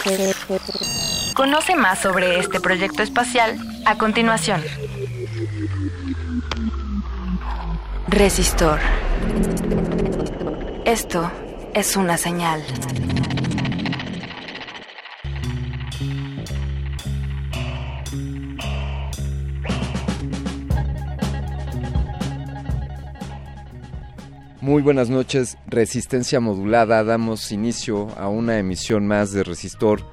Conoce 1.35 1.77
más 1.77 1.99
sobre 1.99 2.39
este 2.39 2.61
proyecto 2.61 3.03
espacial 3.03 3.59
a 3.85 3.97
continuación. 3.97 4.63
Resistor. 8.13 8.79
Esto 10.85 11.33
es 11.73 11.97
una 11.97 12.19
señal. 12.19 12.63
Muy 24.61 24.83
buenas 24.83 25.09
noches, 25.09 25.57
Resistencia 25.67 26.39
Modulada. 26.39 27.03
Damos 27.05 27.51
inicio 27.51 28.09
a 28.19 28.29
una 28.29 28.59
emisión 28.59 29.07
más 29.07 29.33
de 29.33 29.43
Resistor. 29.43 30.05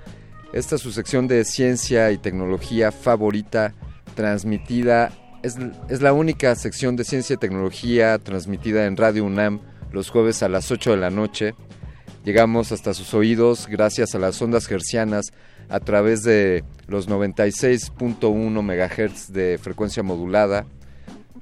Esta 0.54 0.76
es 0.76 0.82
su 0.82 0.94
sección 0.94 1.28
de 1.28 1.44
ciencia 1.44 2.12
y 2.12 2.18
tecnología 2.18 2.94
favorita, 2.94 3.74
transmitida. 4.16 5.12
Es, 5.42 6.02
la 6.02 6.14
única 6.14 6.54
sección 6.56 6.96
de 6.96 7.04
ciencia 7.04 7.36
y 7.36 7.38
tecnología 7.38 8.18
transmitida 8.20 8.86
en 8.86 8.98
Radio 8.98 9.26
UNAM 9.26 9.60
los 9.92 10.10
jueves 10.10 10.44
a 10.44 10.50
las 10.50 10.72
8 10.72 10.92
de 10.92 10.98
la 10.98 11.10
noche. 11.10 11.56
Llegamos 12.26 12.72
hasta 12.72 12.94
sus 12.94 13.14
oídos 13.14 13.68
gracias 13.68 14.16
a 14.16 14.20
las 14.20 14.42
ondas 14.42 14.70
hercianas 14.70 15.32
a 15.70 15.80
través 15.80 16.24
de 16.24 16.64
los 16.88 17.08
96.1 17.08 18.62
MHz 18.62 19.32
de 19.32 19.58
frecuencia 19.62 20.04
modulada 20.04 20.66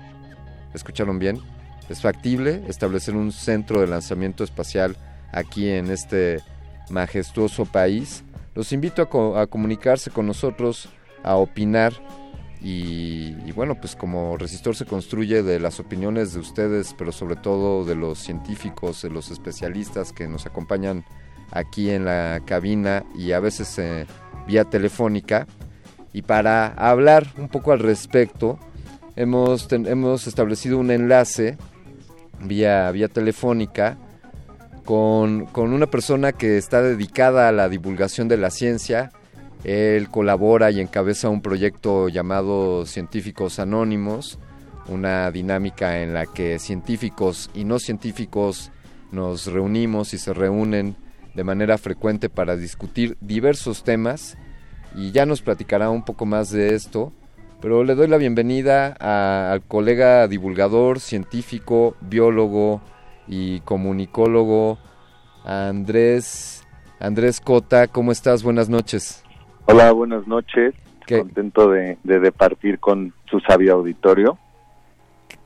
¿Escucharon 0.73 1.19
bien? 1.19 1.39
Es 1.87 2.01
factible 2.01 2.63
establecer 2.67 3.15
un 3.15 3.31
centro 3.31 3.81
de 3.81 3.87
lanzamiento 3.87 4.43
espacial 4.43 4.97
aquí 5.31 5.69
en 5.69 5.91
este 5.91 6.41
majestuoso 6.89 7.65
país. 7.65 8.23
Los 8.55 8.71
invito 8.73 9.01
a, 9.35 9.47
comunicarse 9.47 10.09
con 10.09 10.25
nosotros, 10.25 10.89
a 11.23 11.35
opinar 11.35 11.93
y, 12.61 13.51
bueno, 13.51 13.75
pues 13.75 13.95
como 13.95 14.35
Resistor 14.35 14.75
se 14.75 14.85
construye 14.85 15.43
de 15.43 15.59
las 15.59 15.79
opiniones 15.79 16.33
de 16.33 16.39
ustedes, 16.39 16.95
pero 16.97 17.11
sobre 17.11 17.35
todo 17.35 17.85
de 17.85 17.95
los 17.95 18.19
científicos, 18.19 19.01
de 19.03 19.09
los 19.09 19.29
especialistas 19.29 20.11
que 20.11 20.27
nos 20.27 20.45
acompañan 20.45 21.05
aquí 21.51 21.91
en 21.91 22.05
la 22.05 22.41
cabina 22.45 23.05
y 23.15 23.31
a 23.31 23.39
veces 23.39 23.77
eh, 23.77 24.05
vía 24.47 24.65
telefónica. 24.65 25.47
Y 26.13 26.23
para 26.23 26.67
hablar 26.67 27.27
un 27.37 27.47
poco 27.47 27.71
al 27.71 27.79
respecto, 27.79 28.57
hemos, 29.15 29.71
hemos 29.71 30.25
establecido 30.25 30.79
un 30.79 30.89
enlace 30.89 31.57
vía, 32.41 32.89
vía 32.91 33.07
telefónica 33.07 33.97
con, 34.83 35.45
con, 35.45 35.73
una 35.73 35.85
persona 35.85 36.31
que 36.31 36.57
está 36.57 36.81
dedicada 36.81 37.49
a 37.49 37.51
la 37.51 37.69
divulgación 37.69 38.27
de 38.27 38.37
la 38.37 38.49
ciencia. 38.49 39.11
Él 39.63 40.09
colabora 40.09 40.71
y 40.71 40.79
encabeza 40.79 41.29
un 41.29 41.41
proyecto 41.41 42.09
llamado 42.09 42.85
Científicos 42.85 43.59
Anónimos, 43.59 44.39
una 44.87 45.31
dinámica 45.31 46.01
en 46.01 46.13
la 46.13 46.25
que 46.25 46.59
científicos 46.59 47.49
y 47.53 47.63
no 47.63 47.79
científicos 47.79 48.71
nos 49.11 49.47
reunimos 49.47 50.13
y 50.13 50.17
se 50.17 50.33
reúnen 50.33 50.95
de 51.33 51.43
manera 51.43 51.77
frecuente 51.77 52.29
para 52.29 52.55
discutir 52.55 53.17
diversos 53.21 53.83
temas 53.83 54.37
y 54.95 55.11
ya 55.11 55.25
nos 55.25 55.41
platicará 55.41 55.89
un 55.89 56.03
poco 56.03 56.25
más 56.25 56.51
de 56.51 56.73
esto. 56.75 57.13
Pero 57.61 57.83
le 57.83 57.95
doy 57.95 58.07
la 58.07 58.17
bienvenida 58.17 58.95
al 59.51 59.63
colega 59.63 60.27
divulgador, 60.27 60.99
científico, 60.99 61.95
biólogo 62.01 62.81
y 63.27 63.61
comunicólogo 63.61 64.77
Andrés 65.43 66.63
Andrés 66.99 67.41
Cota. 67.41 67.87
¿Cómo 67.87 68.11
estás? 68.11 68.43
Buenas 68.43 68.69
noches. 68.69 69.23
Hola, 69.67 69.91
buenas 69.91 70.27
noches. 70.27 70.73
Contento 71.07 71.69
de, 71.69 71.97
de, 72.03 72.31
partir 72.31 72.79
con 72.79 73.13
su 73.29 73.39
sabio 73.39 73.75
auditorio. 73.75 74.37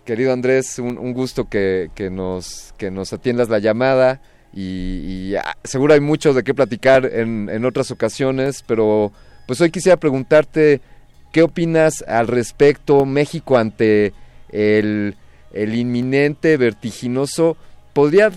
Querido 0.06 0.34
Andrés, 0.34 0.80
un, 0.80 1.14
gusto 1.14 1.50
que, 1.50 1.92
que, 1.94 2.10
nos, 2.10 2.74
que 2.78 2.90
nos 2.90 3.14
atiendas 3.14 3.50
la 3.50 3.60
llamada 3.60 4.22
y, 4.54 5.36
ah, 5.36 5.56
seguro 5.64 5.94
hay 5.94 6.00
mucho 6.00 6.34
de 6.34 6.44
qué 6.44 6.56
platicar 6.56 7.06
en, 7.06 7.48
en 7.50 7.64
otras 7.64 7.92
ocasiones, 7.92 8.64
pero 8.66 9.12
pues 9.46 9.62
hoy 9.62 9.70
quisiera 9.70 9.98
preguntarte 9.98 10.82
¿Qué 11.32 11.44
opinas 11.44 12.04
al 12.08 12.28
respecto 12.28 13.06
México 13.06 13.58
ante 13.58 14.14
el, 14.50 15.16
inminente, 15.54 16.58
vertiginoso? 16.58 17.56
¿Podría, 17.94 18.32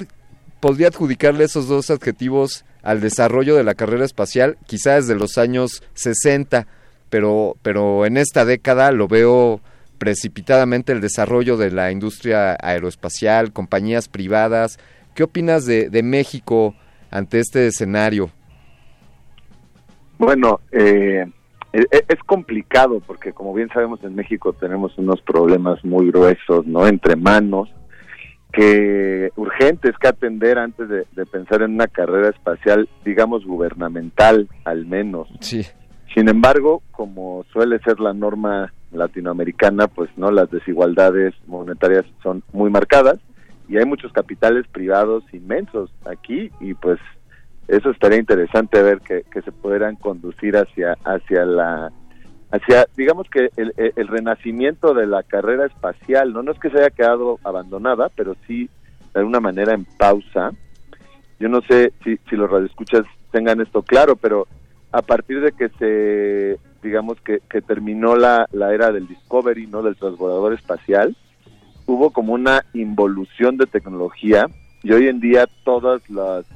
¿Podría 0.60 0.88
adjudicarle 0.88 1.44
esos 1.44 1.66
dos 1.66 1.90
adjetivos 1.90 2.64
al 2.84 3.00
desarrollo 3.00 3.56
de 3.56 3.64
la 3.64 3.74
carrera 3.74 4.04
espacial? 4.04 4.56
Quizá 4.66 4.94
desde 4.94 5.16
los 5.16 5.38
años 5.38 5.82
60, 5.94 6.68
pero, 7.10 7.56
pero 7.62 8.06
en 8.06 8.16
esta 8.16 8.44
década 8.44 8.92
lo 8.92 9.08
veo 9.08 9.60
precipitadamente 9.98 10.92
el 10.92 11.00
desarrollo 11.00 11.56
de 11.56 11.70
la 11.70 11.90
industria 11.90 12.56
aeroespacial, 12.60 13.52
compañías 13.52 14.08
privadas. 14.08 14.78
¿Qué 15.14 15.22
opinas 15.22 15.64
de, 15.64 16.02
México 16.02 16.74
ante 17.10 17.38
este 17.38 17.68
escenario? 17.68 18.30
Bueno, 20.18 20.60
eh, 20.72 21.24
es, 21.72 22.18
complicado 22.26 23.00
porque 23.06 23.32
como 23.32 23.54
bien 23.54 23.68
sabemos 23.72 24.02
en 24.04 24.14
México 24.14 24.52
tenemos 24.52 24.96
unos 24.98 25.20
problemas 25.22 25.84
muy 25.84 26.10
gruesos, 26.10 26.66
¿no? 26.66 26.86
Entre 26.86 27.16
manos, 27.16 27.70
que 28.54 29.30
urgentes 29.36 29.96
que 29.98 30.08
atender 30.08 30.58
antes 30.58 30.88
de, 30.88 31.26
pensar 31.26 31.62
en 31.62 31.74
una 31.74 31.88
carrera 31.88 32.28
espacial, 32.28 32.88
digamos 33.04 33.44
gubernamental 33.44 34.48
al 34.64 34.86
menos. 34.86 35.28
Sí. 35.40 35.66
Sin 36.14 36.28
embargo, 36.28 36.82
como 36.92 37.44
suele 37.52 37.80
ser 37.80 37.98
la 37.98 38.14
norma 38.14 38.72
latinoamericana, 38.92 39.88
pues 39.88 40.08
no 40.16 40.30
las 40.30 40.50
desigualdades 40.50 41.34
monetarias 41.46 42.04
son 42.22 42.44
muy 42.52 42.70
marcadas 42.70 43.18
y 43.68 43.76
hay 43.76 43.84
muchos 43.84 44.12
capitales 44.12 44.66
privados 44.68 45.24
inmensos 45.32 45.90
aquí 46.04 46.50
y 46.60 46.74
pues 46.74 47.00
eso 47.66 47.90
estaría 47.90 48.18
interesante 48.18 48.80
ver 48.82 49.00
que, 49.00 49.24
se 49.42 49.50
pudieran 49.50 49.96
conducir 49.96 50.56
hacia 50.56 50.96
hacia 51.04 51.44
la 51.44 51.90
hacia 52.54 52.86
digamos 52.96 53.28
que 53.28 53.50
el, 53.56 53.72
el, 53.76 54.08
renacimiento 54.08 54.94
de 54.94 55.06
la 55.06 55.22
carrera 55.22 55.66
espacial 55.66 56.32
no 56.32 56.42
no 56.42 56.52
es 56.52 56.58
que 56.58 56.70
se 56.70 56.78
haya 56.78 56.90
quedado 56.90 57.40
abandonada 57.42 58.10
pero 58.14 58.36
sí 58.46 58.70
de 59.12 59.20
alguna 59.20 59.40
manera 59.40 59.74
en 59.74 59.84
pausa. 59.84 60.50
Yo 61.38 61.48
no 61.48 61.60
sé 61.62 61.92
si, 62.02 62.16
si 62.28 62.36
los 62.36 62.50
radioescuchas 62.50 63.04
tengan 63.32 63.60
esto 63.60 63.82
claro 63.82 64.16
pero 64.16 64.46
a 64.92 65.02
partir 65.02 65.40
de 65.40 65.52
que 65.52 65.68
se 65.70 66.58
digamos 66.82 67.20
que, 67.22 67.40
que 67.48 67.60
terminó 67.60 68.14
la, 68.14 68.46
la 68.52 68.72
era 68.72 68.92
del 68.92 69.08
discovery 69.08 69.66
no 69.66 69.82
del 69.82 69.96
transbordador 69.96 70.54
espacial 70.54 71.16
hubo 71.86 72.10
como 72.10 72.34
una 72.34 72.64
involución 72.72 73.56
de 73.56 73.66
tecnología 73.66 74.46
y 74.82 74.92
hoy 74.92 75.08
en 75.08 75.18
día 75.18 75.48
todas 75.64 76.08
las 76.08 76.46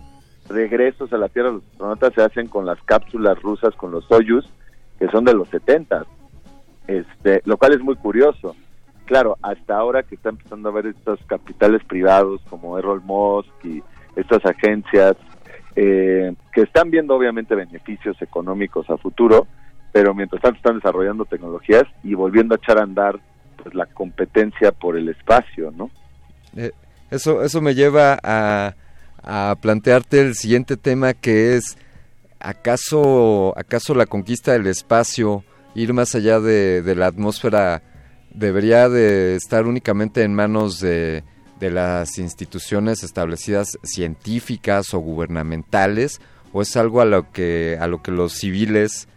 regresos 0.49 1.13
a 1.13 1.19
la 1.19 1.29
Tierra 1.29 1.49
de 1.49 1.55
los 1.57 1.65
astronautas 1.65 2.15
se 2.15 2.23
hacen 2.23 2.47
con 2.47 2.65
las 2.67 2.81
cápsulas 2.83 3.41
rusas, 3.43 3.75
con 3.75 3.91
los 3.91 4.05
Soyuz, 4.07 4.47
que 4.99 5.09
son 5.09 5.25
de 5.25 5.35
los 5.35 5.49
70, 5.49 6.05
este, 6.87 7.43
lo 7.45 7.57
cual 7.57 7.75
es 7.75 7.81
muy 7.81 7.97
curioso. 7.97 8.57
Claro, 9.05 9.37
hasta 9.43 9.77
ahora 9.77 10.03
que 10.03 10.17
está 10.17 10.31
empezando 10.31 10.69
a 10.69 10.73
ver 10.73 10.87
estos 10.87 11.19
capitales 11.27 11.83
privados 11.85 12.41
como 12.51 12.79
Errol 12.79 13.01
Musk 13.03 13.65
y 13.65 13.83
estas 14.17 14.45
agencias 14.45 15.17
eh, 15.77 16.35
que 16.53 16.63
están 16.63 16.91
viendo 16.91 17.15
obviamente 17.15 17.55
beneficios 17.55 18.21
económicos 18.21 18.89
a 18.91 18.99
futuro, 18.99 19.47
pero 19.93 20.15
mientras 20.15 20.43
tanto 20.43 20.57
están 20.59 20.77
desarrollando 20.77 21.25
tecnologías 21.25 21.85
y 22.03 22.15
volviendo 22.15 22.55
a 22.55 22.59
echar 22.59 22.79
a 22.79 22.83
andar 22.83 23.19
pues 23.63 23.75
la 23.75 23.87
competencia 23.87 24.73
por 24.73 24.97
el 24.97 25.09
espacio, 25.09 25.71
¿no? 25.71 25.91
Eh, 26.57 26.73
eso 27.11 27.43
eso 27.43 27.61
me 27.63 27.75
lleva 27.75 28.19
a 28.23 28.75
a 29.23 29.57
plantearte 29.61 30.21
el 30.21 30.35
siguiente 30.35 30.77
tema 30.77 31.13
que 31.15 31.57
es 31.57 31.77
acaso 32.41 33.57
acaso 33.57 33.95
la 33.95 34.07
conquista 34.07 34.53
del 34.53 34.67
espacio 34.67 35.45
ir 35.75 35.93
más 35.93 36.15
allá 36.15 36.41
de, 36.41 36.83
la 36.97 37.07
atmósfera 37.07 37.83
debería 38.33 38.89
de 38.89 39.37
estar 39.37 39.67
únicamente 39.67 40.23
en 40.23 40.35
manos 40.35 40.81
de, 40.81 41.25
las 41.61 42.19
instituciones 42.19 43.03
establecidas 43.03 43.79
científicas 43.83 44.95
o 44.95 45.01
gubernamentales 45.01 46.21
o 46.53 46.63
es 46.63 46.77
algo 46.77 47.01
a 47.01 47.05
lo 47.05 47.33
que 47.33 47.77
a 47.81 47.89
lo 47.89 48.01
que 48.01 48.13
los 48.13 48.33
civiles 48.33 49.09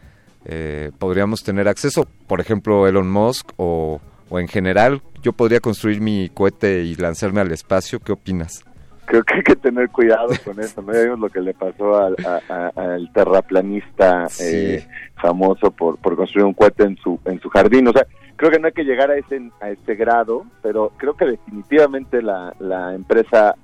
eh, 0.45 0.91
podríamos 0.97 1.43
tener 1.43 1.67
acceso 1.67 2.07
por 2.25 2.41
ejemplo 2.41 2.87
Elon 2.87 3.11
Musk 3.11 3.51
o, 3.57 4.01
o 4.29 4.39
en 4.39 4.47
general 4.47 5.03
yo 5.21 5.33
podría 5.33 5.59
construir 5.59 6.01
mi 6.01 6.29
cohete 6.29 6.81
y 6.81 6.95
lanzarme 6.95 7.41
al 7.41 7.51
espacio 7.51 7.99
qué 7.99 8.11
opinas 8.11 8.63
creo 9.11 9.23
que 9.25 9.33
hay 9.33 9.43
que 9.43 9.57
tener 9.57 9.89
cuidado 9.89 10.29
con 10.45 10.57
eso, 10.61 10.81
¿no? 10.81 10.93
Ya 10.93 11.01
vimos 11.01 11.19
lo 11.19 11.29
que 11.29 11.41
le 11.41 11.53
pasó 11.53 11.97
al, 11.97 13.11
terraplanista 13.13 14.27
eh, 14.39 14.87
famoso 15.21 15.69
por, 15.69 15.97
por 15.97 16.15
construir 16.15 16.45
un 16.45 16.53
cohete 16.53 16.83
en 16.83 16.95
su, 16.95 17.19
en 17.25 17.37
su 17.41 17.49
jardín. 17.49 17.89
O 17.89 17.91
sea, 17.91 18.07
creo 18.37 18.51
que 18.51 18.59
no 18.59 18.67
hay 18.67 18.71
que 18.71 18.85
llegar 18.85 19.11
a 19.11 19.17
ese, 19.17 19.51
a 19.59 19.69
ese 19.69 19.95
grado, 19.95 20.45
pero 20.61 20.93
creo 20.95 21.17
que 21.17 21.25
definitivamente 21.25 22.21
la, 22.21 22.55
la 22.59 22.95
empresa 22.95 23.55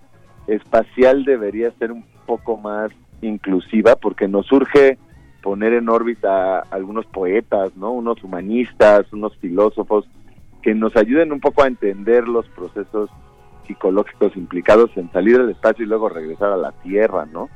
espacial 0.48 1.24
debería 1.24 1.72
ser 1.80 1.94
un 1.94 2.04
poco 2.25 2.58
más 2.58 2.92
inclusiva 3.22 3.96
porque 3.96 4.27
nos 4.27 4.48
surge 4.48 4.98
poner 5.42 5.72
en 5.72 5.88
órbita 5.88 6.58
a 6.58 6.63
algunos 6.72 7.06
poetas, 7.06 7.74
¿no? 7.77 7.94
Unos 7.94 8.22
humanistas, 8.22 9.06
unos 9.13 9.38
filósofos 9.38 10.10
que 10.62 10.75
nos 10.75 10.98
ayuden 10.98 11.32
un 11.32 11.39
poco 11.39 11.63
a 11.63 11.68
entender 11.68 12.27
los 12.27 12.50
procesos 12.50 13.10
psicológicos 13.68 14.36
implicados 14.36 14.90
en 14.96 15.12
salir 15.12 15.38
del 15.38 15.52
espacio 15.52 15.86
y 15.86 15.88
luego 15.88 16.10
regresar 16.10 16.52
a 16.52 16.58
la 16.58 16.72
Tierra, 16.72 17.26
¿no? 17.26 17.50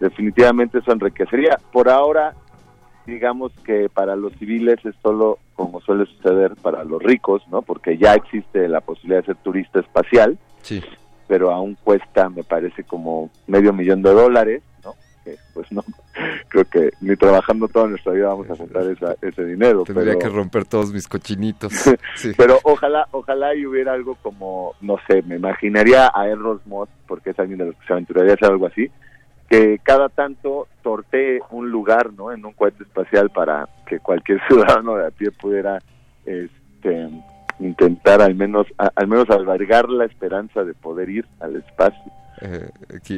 Definitivamente 0.00 0.78
eso 0.78 0.92
enriquecería. 0.92 1.58
Por 1.72 1.88
ahora, 1.88 2.34
digamos 3.06 3.52
que 3.64 3.88
para 3.88 4.16
los 4.16 4.32
civiles 4.34 4.78
es 4.84 4.94
solo 5.02 5.38
como 5.54 5.80
suele 5.82 6.06
suceder 6.06 6.56
para 6.56 6.84
los 6.84 7.02
ricos, 7.02 7.42
¿no? 7.48 7.62
Porque 7.62 7.98
ya 7.98 8.14
existe 8.14 8.66
la 8.68 8.80
posibilidad 8.80 9.20
de 9.20 9.26
ser 9.26 9.36
turista 9.36 9.80
espacial, 9.80 10.38
sí. 10.62 10.82
pero 11.28 11.50
aún 11.50 11.76
cuesta, 11.84 12.30
me 12.30 12.42
parece, 12.42 12.84
como 12.84 13.30
medio 13.46 13.72
millón 13.72 14.02
de 14.02 14.12
dólares 14.12 14.62
pues 15.54 15.70
no, 15.70 15.84
creo 16.48 16.64
que 16.64 16.90
ni 17.00 17.16
trabajando 17.16 17.68
toda 17.68 17.88
nuestra 17.88 18.12
vida 18.12 18.28
vamos 18.28 18.50
a 18.50 18.56
juntar 18.56 18.84
ese 19.20 19.44
dinero. 19.44 19.84
Tendría 19.84 20.18
que 20.18 20.28
romper 20.28 20.64
todos 20.64 20.92
mis 20.92 21.06
cochinitos. 21.06 21.72
Pero 22.36 22.58
ojalá, 22.62 23.06
ojalá 23.10 23.54
y 23.54 23.66
hubiera 23.66 23.92
algo 23.92 24.16
como, 24.16 24.74
no 24.80 24.96
sé, 25.06 25.22
me 25.22 25.36
imaginaría 25.36 26.10
a 26.14 26.28
Errol 26.28 26.60
porque 27.06 27.30
es 27.30 27.38
alguien 27.38 27.58
de 27.58 27.66
los 27.66 27.76
que 27.76 27.86
se 27.86 27.92
aventuraría 27.92 28.32
a 28.32 28.34
hacer 28.34 28.50
algo 28.50 28.66
así, 28.66 28.90
que 29.48 29.80
cada 29.82 30.08
tanto 30.08 30.68
sortee 30.82 31.40
un 31.50 31.70
lugar, 31.70 32.12
¿no? 32.12 32.32
En 32.32 32.44
un 32.44 32.52
cohete 32.52 32.84
espacial 32.84 33.30
para 33.30 33.68
que 33.86 33.98
cualquier 33.98 34.40
ciudadano 34.48 34.96
de 34.96 35.06
a 35.06 35.10
pie 35.10 35.30
pudiera, 35.32 35.78
este, 36.24 37.08
intentar 37.60 38.22
al 38.22 38.34
menos, 38.34 38.66
al 38.76 39.06
menos 39.06 39.28
albergar 39.30 39.88
la 39.88 40.04
esperanza 40.04 40.64
de 40.64 40.74
poder 40.74 41.10
ir 41.10 41.26
al 41.40 41.56
espacio. 41.56 42.12
Eh, 42.42 42.70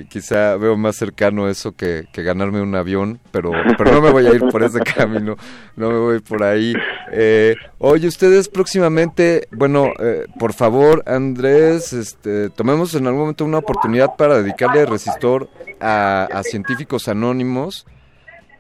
quizá 0.09 0.57
veo 0.57 0.77
más 0.77 0.97
cercano 0.97 1.49
eso 1.49 1.77
que, 1.77 2.09
ganarme 2.13 2.61
un 2.61 2.75
avión, 2.75 3.21
pero, 3.31 3.53
pero 3.79 3.93
no 3.93 4.01
me 4.01 4.11
voy 4.11 4.27
a 4.27 4.35
ir 4.35 4.41
por 4.51 4.65
ese 4.65 4.81
camino, 4.97 5.37
no 5.77 5.91
me 5.91 5.99
voy 5.99 6.21
por 6.21 6.43
ahí. 6.43 6.75
Eh, 7.13 7.55
oye, 7.79 8.09
ustedes 8.09 8.49
próximamente, 8.49 9.47
bueno, 9.53 9.93
eh, 10.01 10.27
por 10.41 10.55
favor, 10.55 11.05
Andrés, 11.07 11.93
este, 11.93 12.51
tomemos 12.51 12.97
en 12.97 13.07
algún 13.07 13.21
momento 13.21 13.45
una 13.45 13.59
oportunidad 13.59 14.17
para 14.17 14.43
dedicarle 14.43 14.87
resistor 14.87 15.49
a, 15.81 16.43
científicos 16.43 17.07
anónimos, 17.07 17.87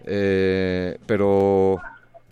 pero 0.04 1.80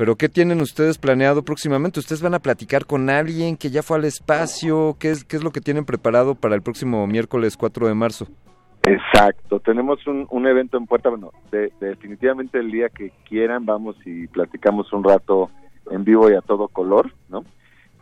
Pero 0.00 0.16
¿qué 0.16 0.30
tienen 0.30 0.62
ustedes 0.62 0.96
planeado 0.96 1.42
próximamente? 1.42 2.00
¿Ustedes 2.00 2.22
van 2.22 2.32
a 2.32 2.38
platicar 2.38 2.86
con 2.86 3.10
alguien 3.10 3.58
que 3.58 3.68
ya 3.68 3.82
fue 3.82 3.98
al 3.98 4.06
espacio? 4.06 4.96
¿Qué 4.98 5.10
es, 5.10 5.24
qué 5.24 5.36
es 5.36 5.44
lo 5.44 5.50
que 5.50 5.60
tienen 5.60 5.84
preparado 5.84 6.34
para 6.34 6.54
el 6.54 6.62
próximo 6.62 7.06
miércoles 7.06 7.54
4 7.58 7.86
de 7.86 7.94
marzo? 7.94 8.26
Exacto, 8.82 9.60
tenemos 9.60 10.06
un, 10.06 10.26
un 10.30 10.46
evento 10.46 10.78
en 10.78 10.86
puerta, 10.86 11.10
bueno, 11.10 11.32
definitivamente 11.82 12.58
el 12.58 12.70
día 12.70 12.88
que 12.88 13.12
quieran 13.28 13.66
vamos 13.66 13.94
y 14.06 14.26
platicamos 14.28 14.90
un 14.94 15.04
rato 15.04 15.50
en 15.90 16.02
vivo 16.02 16.30
y 16.30 16.34
a 16.34 16.40
todo 16.40 16.68
color, 16.68 17.12
¿no? 17.28 17.44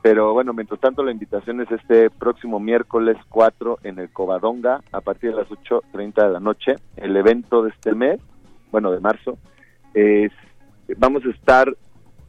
Pero 0.00 0.32
bueno, 0.34 0.52
mientras 0.52 0.78
tanto 0.78 1.02
la 1.02 1.10
invitación 1.10 1.60
es 1.62 1.70
este 1.72 2.10
próximo 2.10 2.60
miércoles 2.60 3.16
4 3.28 3.80
en 3.82 3.98
el 3.98 4.08
Covadonga 4.12 4.82
a 4.92 5.00
partir 5.00 5.30
de 5.32 5.38
las 5.38 5.48
8.30 5.48 6.28
de 6.28 6.32
la 6.32 6.38
noche. 6.38 6.76
El 6.96 7.16
evento 7.16 7.64
de 7.64 7.70
este 7.70 7.92
mes, 7.92 8.20
bueno, 8.70 8.92
de 8.92 9.00
marzo, 9.00 9.36
es, 9.94 10.30
vamos 10.96 11.24
a 11.26 11.30
estar 11.30 11.74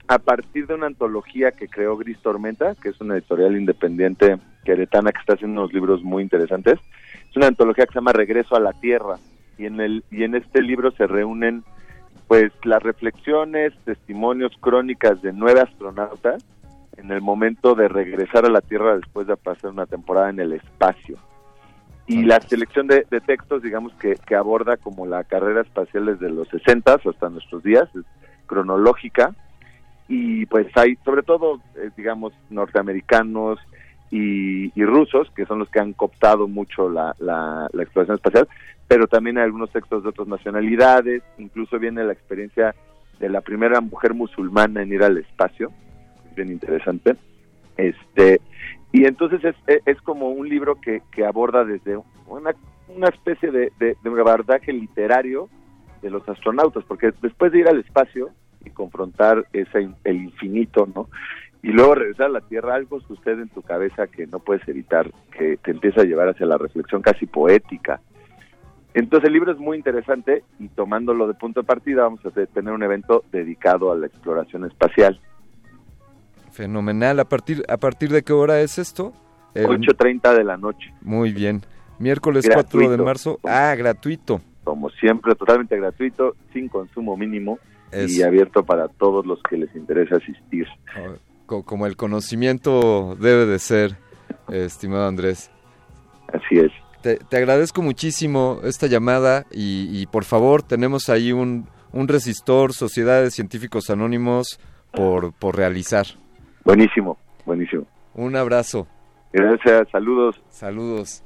a 0.09 0.17
partir 0.17 0.65
de 0.65 0.73
una 0.73 0.87
antología 0.87 1.51
que 1.51 1.67
creó 1.67 1.95
Gris 1.95 2.17
Tormenta, 2.17 2.73
que 2.81 2.89
es 2.89 2.99
una 2.99 3.13
editorial 3.13 3.55
independiente 3.55 4.39
queretana 4.65 5.11
que 5.11 5.19
está 5.19 5.33
haciendo 5.33 5.61
unos 5.61 5.71
libros 5.71 6.01
muy 6.01 6.23
interesantes. 6.23 6.79
Es 7.29 7.37
una 7.37 7.45
antología 7.45 7.85
que 7.85 7.93
se 7.93 7.99
llama 7.99 8.11
Regreso 8.11 8.55
a 8.55 8.59
la 8.59 8.73
Tierra 8.73 9.17
y 9.59 9.67
en 9.67 9.79
el 9.79 10.03
y 10.09 10.23
en 10.23 10.33
este 10.33 10.63
libro 10.63 10.89
se 10.91 11.05
reúnen 11.05 11.63
pues 12.27 12.51
las 12.63 12.81
reflexiones, 12.81 13.71
testimonios, 13.85 14.51
crónicas 14.59 15.21
de 15.21 15.31
nueve 15.31 15.61
astronautas 15.61 16.43
en 16.97 17.11
el 17.11 17.21
momento 17.21 17.75
de 17.75 17.87
regresar 17.87 18.45
a 18.45 18.49
la 18.49 18.61
Tierra 18.61 18.95
después 18.95 19.27
de 19.27 19.37
pasar 19.37 19.69
una 19.69 19.85
temporada 19.85 20.31
en 20.31 20.39
el 20.39 20.53
espacio. 20.53 21.17
Y 22.07 22.23
la 22.23 22.41
selección 22.41 22.87
de, 22.87 23.03
textos, 23.27 23.61
digamos, 23.61 23.93
que, 23.93 24.15
que, 24.15 24.33
aborda 24.33 24.77
como 24.77 25.05
la 25.05 25.23
carrera 25.23 25.61
espacial 25.61 26.07
desde 26.07 26.31
los 26.31 26.47
60 26.47 26.95
hasta 26.95 27.29
nuestros 27.29 27.61
días, 27.61 27.87
es 27.95 28.03
cronológica, 28.47 29.35
y 30.09 30.47
pues 30.47 30.67
hay 30.75 30.97
sobre 31.05 31.21
todo, 31.21 31.61
eh, 31.75 31.91
digamos, 31.95 32.33
norteamericanos 32.49 33.59
y, 34.11 34.71
rusos, 34.83 35.29
que 35.35 35.45
son 35.45 35.59
los 35.59 35.69
que 35.69 35.79
han 35.79 35.93
cooptado 35.93 36.47
mucho 36.47 36.89
la, 36.89 37.15
la, 37.19 37.69
exploración 37.77 38.15
espacial, 38.15 38.47
pero 38.87 39.05
también 39.07 39.37
hay 39.37 39.43
algunos 39.43 39.69
textos 39.69 40.01
de 40.01 40.09
otras 40.09 40.27
nacionalidades, 40.27 41.21
incluso 41.37 41.77
viene 41.77 42.03
la 42.03 42.13
experiencia 42.13 42.73
de 43.19 43.29
la 43.29 43.41
primera 43.41 43.81
mujer 43.81 44.15
musulmana 44.15 44.81
en 44.81 44.91
ir 44.91 45.03
al 45.03 45.19
espacio, 45.19 45.71
bien 46.35 46.51
interesante. 46.51 47.15
Este, 47.77 48.41
y 48.91 49.05
entonces 49.05 49.45
es, 49.45 49.81
es, 49.85 50.01
como 50.01 50.29
un 50.29 50.49
libro 50.49 50.81
que, 50.81 51.03
que 51.11 51.23
aborda 51.23 51.63
desde 51.63 51.99
una, 52.25 52.55
una 52.87 53.09
especie 53.09 53.51
de, 53.51 53.71
de, 53.77 53.95
de 54.01 54.09
abordaje 54.09 54.73
literario 54.73 55.49
de 56.01 56.09
los 56.09 56.27
astronautas, 56.27 56.83
porque 56.85 57.13
después 57.21 57.51
de 57.51 57.59
ir 57.59 57.67
al 57.67 57.79
espacio, 57.79 58.31
y 58.69 58.73
confrontar 58.73 59.45
ese 59.53 59.89
el 60.03 60.15
infinito, 60.15 60.87
¿no? 60.93 61.09
Y 61.61 61.71
luego 61.71 61.95
regresar 61.95 62.27
a 62.27 62.29
la 62.29 62.41
Tierra, 62.41 62.75
algo 62.75 63.01
sucede 63.01 63.41
en 63.41 63.49
tu 63.49 63.61
cabeza 63.61 64.07
que 64.07 64.25
no 64.27 64.39
puedes 64.39 64.65
evitar, 64.67 65.11
que 65.31 65.57
te 65.57 65.71
empieza 65.71 66.01
a 66.01 66.05
llevar 66.05 66.29
hacia 66.29 66.45
la 66.45 66.57
reflexión 66.57 67.01
casi 67.01 67.25
poética. 67.25 67.99
Entonces 68.93 69.27
el 69.27 69.33
libro 69.33 69.51
es 69.51 69.59
muy 69.59 69.77
interesante 69.77 70.43
y 70.57 70.69
tomándolo 70.69 71.27
de 71.27 71.33
punto 71.33 71.61
de 71.61 71.67
partida 71.67 72.03
vamos 72.03 72.25
a 72.25 72.31
tener 72.31 72.73
un 72.73 72.81
evento 72.81 73.23
dedicado 73.31 73.91
a 73.91 73.95
la 73.95 74.07
exploración 74.07 74.65
espacial. 74.65 75.19
Fenomenal. 76.51 77.19
¿A 77.19 77.25
partir, 77.25 77.63
a 77.67 77.77
partir 77.77 78.09
de 78.09 78.23
qué 78.23 78.33
hora 78.33 78.61
es 78.61 78.79
esto? 78.79 79.13
8.30 79.53 80.37
de 80.37 80.43
la 80.43 80.57
noche. 80.57 80.93
Muy 81.01 81.33
bien. 81.33 81.61
Miércoles 81.99 82.49
4 82.51 82.89
de 82.89 82.97
marzo. 82.97 83.39
Ah, 83.43 83.75
gratuito. 83.77 84.41
Como 84.63 84.89
siempre, 84.91 85.35
totalmente 85.35 85.77
gratuito, 85.77 86.35
sin 86.53 86.69
consumo 86.69 87.17
mínimo 87.17 87.59
y 87.93 88.21
abierto 88.21 88.63
para 88.63 88.87
todos 88.87 89.25
los 89.25 89.41
que 89.43 89.57
les 89.57 89.75
interesa 89.75 90.17
asistir. 90.17 90.67
Como 91.45 91.87
el 91.87 91.95
conocimiento 91.95 93.15
debe 93.19 93.45
de 93.45 93.59
ser, 93.59 93.97
estimado 94.49 95.07
Andrés. 95.07 95.51
Así 96.31 96.59
es. 96.59 96.71
Te, 97.01 97.17
agradezco 97.35 97.81
muchísimo 97.81 98.59
esta 98.63 98.87
llamada 98.87 99.45
y, 99.51 100.05
por 100.07 100.25
favor 100.25 100.63
tenemos 100.63 101.09
ahí 101.09 101.31
un, 101.31 101.67
un 101.93 102.07
resistor, 102.07 102.73
Sociedad 102.73 103.23
de 103.23 103.31
Científicos 103.31 103.89
Anónimos, 103.89 104.59
por, 104.91 105.33
por 105.33 105.55
realizar. 105.55 106.05
Buenísimo, 106.65 107.17
buenísimo. 107.45 107.85
Un 108.13 108.35
abrazo. 108.35 108.87
Gracias, 109.31 109.87
saludos. 109.91 110.41
Saludos. 110.49 111.23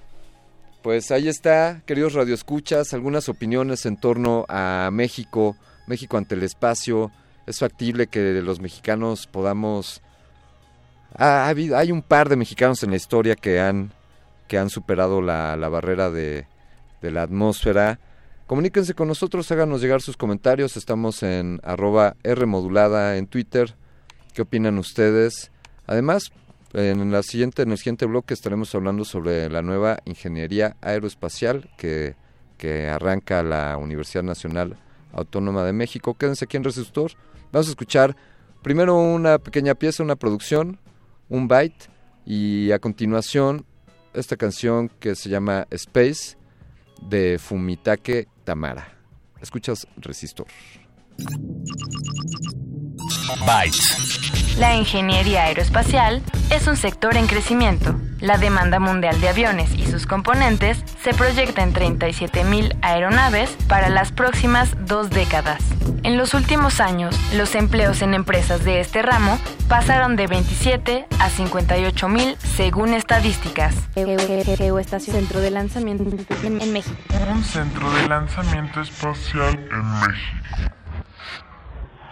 Pues 0.83 1.11
ahí 1.11 1.29
está, 1.29 1.81
queridos 1.85 2.13
radioescuchas, 2.13 2.93
algunas 2.93 3.29
opiniones 3.29 3.85
en 3.85 3.97
torno 3.97 4.45
a 4.49 4.89
México 4.91 5.55
México 5.87 6.17
ante 6.17 6.35
el 6.35 6.43
espacio, 6.43 7.11
es 7.45 7.59
factible 7.59 8.07
que 8.07 8.41
los 8.41 8.59
mexicanos 8.59 9.27
podamos... 9.27 10.01
hay 11.17 11.91
un 11.91 12.01
par 12.01 12.29
de 12.29 12.35
mexicanos 12.35 12.83
en 12.83 12.91
la 12.91 12.95
historia 12.95 13.35
que 13.35 13.59
han, 13.59 13.91
que 14.47 14.57
han 14.57 14.69
superado 14.69 15.21
la, 15.21 15.55
la 15.55 15.69
barrera 15.69 16.09
de, 16.09 16.47
de 17.01 17.11
la 17.11 17.23
atmósfera. 17.23 17.99
Comuníquense 18.47 18.93
con 18.93 19.07
nosotros, 19.07 19.51
háganos 19.51 19.81
llegar 19.81 20.01
sus 20.01 20.17
comentarios. 20.17 20.77
Estamos 20.77 21.23
en 21.23 21.59
arroba 21.63 22.15
Rmodulada 22.23 23.17
en 23.17 23.27
Twitter. 23.27 23.75
¿Qué 24.33 24.41
opinan 24.41 24.77
ustedes? 24.77 25.51
Además, 25.85 26.31
en, 26.73 27.11
la 27.11 27.23
siguiente, 27.23 27.61
en 27.61 27.71
el 27.71 27.77
siguiente 27.77 28.05
bloque 28.05 28.33
estaremos 28.33 28.73
hablando 28.73 29.05
sobre 29.05 29.49
la 29.49 29.61
nueva 29.61 29.99
ingeniería 30.05 30.75
aeroespacial 30.81 31.69
que, 31.77 32.15
que 32.57 32.87
arranca 32.87 33.43
la 33.43 33.77
Universidad 33.77 34.23
Nacional 34.23 34.77
Autónoma 35.13 35.63
de 35.63 35.73
México. 35.73 36.15
Quédense 36.15 36.45
aquí 36.45 36.57
en 36.57 36.63
Resistor. 36.63 37.11
Vamos 37.51 37.67
a 37.67 37.71
escuchar 37.71 38.15
primero 38.61 38.97
una 38.97 39.37
pequeña 39.37 39.75
pieza, 39.75 40.03
una 40.03 40.15
producción, 40.15 40.79
un 41.29 41.47
byte, 41.47 41.89
y 42.25 42.71
a 42.71 42.79
continuación 42.79 43.65
esta 44.13 44.37
canción 44.37 44.89
que 44.99 45.15
se 45.15 45.29
llama 45.29 45.67
Space 45.71 46.37
de 47.01 47.37
Fumitake 47.39 48.27
Tamara. 48.43 48.97
Escuchas 49.41 49.87
Resistor. 49.97 50.47
Byte. 53.45 53.77
La 54.57 54.75
ingeniería 54.75 55.45
aeroespacial 55.45 56.21
es 56.49 56.67
un 56.67 56.77
sector 56.77 57.17
en 57.17 57.27
crecimiento. 57.27 57.95
La 58.19 58.37
demanda 58.37 58.79
mundial 58.79 59.19
de 59.19 59.27
aviones 59.27 59.73
y 59.73 59.85
sus 59.85 60.05
componentes 60.05 60.83
se 61.03 61.13
proyecta 61.13 61.63
en 61.63 61.73
37.000 61.73 62.77
aeronaves 62.81 63.49
para 63.67 63.89
las 63.89 64.11
próximas 64.11 64.69
dos 64.85 65.09
décadas. 65.09 65.61
En 66.03 66.17
los 66.17 66.33
últimos 66.33 66.79
años, 66.79 67.19
los 67.33 67.55
empleos 67.55 68.01
en 68.01 68.13
empresas 68.13 68.63
de 68.63 68.79
este 68.79 69.01
ramo 69.01 69.39
pasaron 69.67 70.15
de 70.15 70.27
27 70.27 71.07
a 71.19 71.29
58.000 71.29 72.37
según 72.37 72.93
estadísticas. 72.93 73.75
Centro 73.95 75.41
de 75.41 75.51
lanzamiento 75.51 76.03
en 76.43 76.73
México. 76.73 76.95
Un 77.29 77.43
centro 77.43 77.91
de 77.91 78.07
lanzamiento 78.07 78.81
espacial 78.81 79.59
en 79.71 79.99
México. 79.99 80.82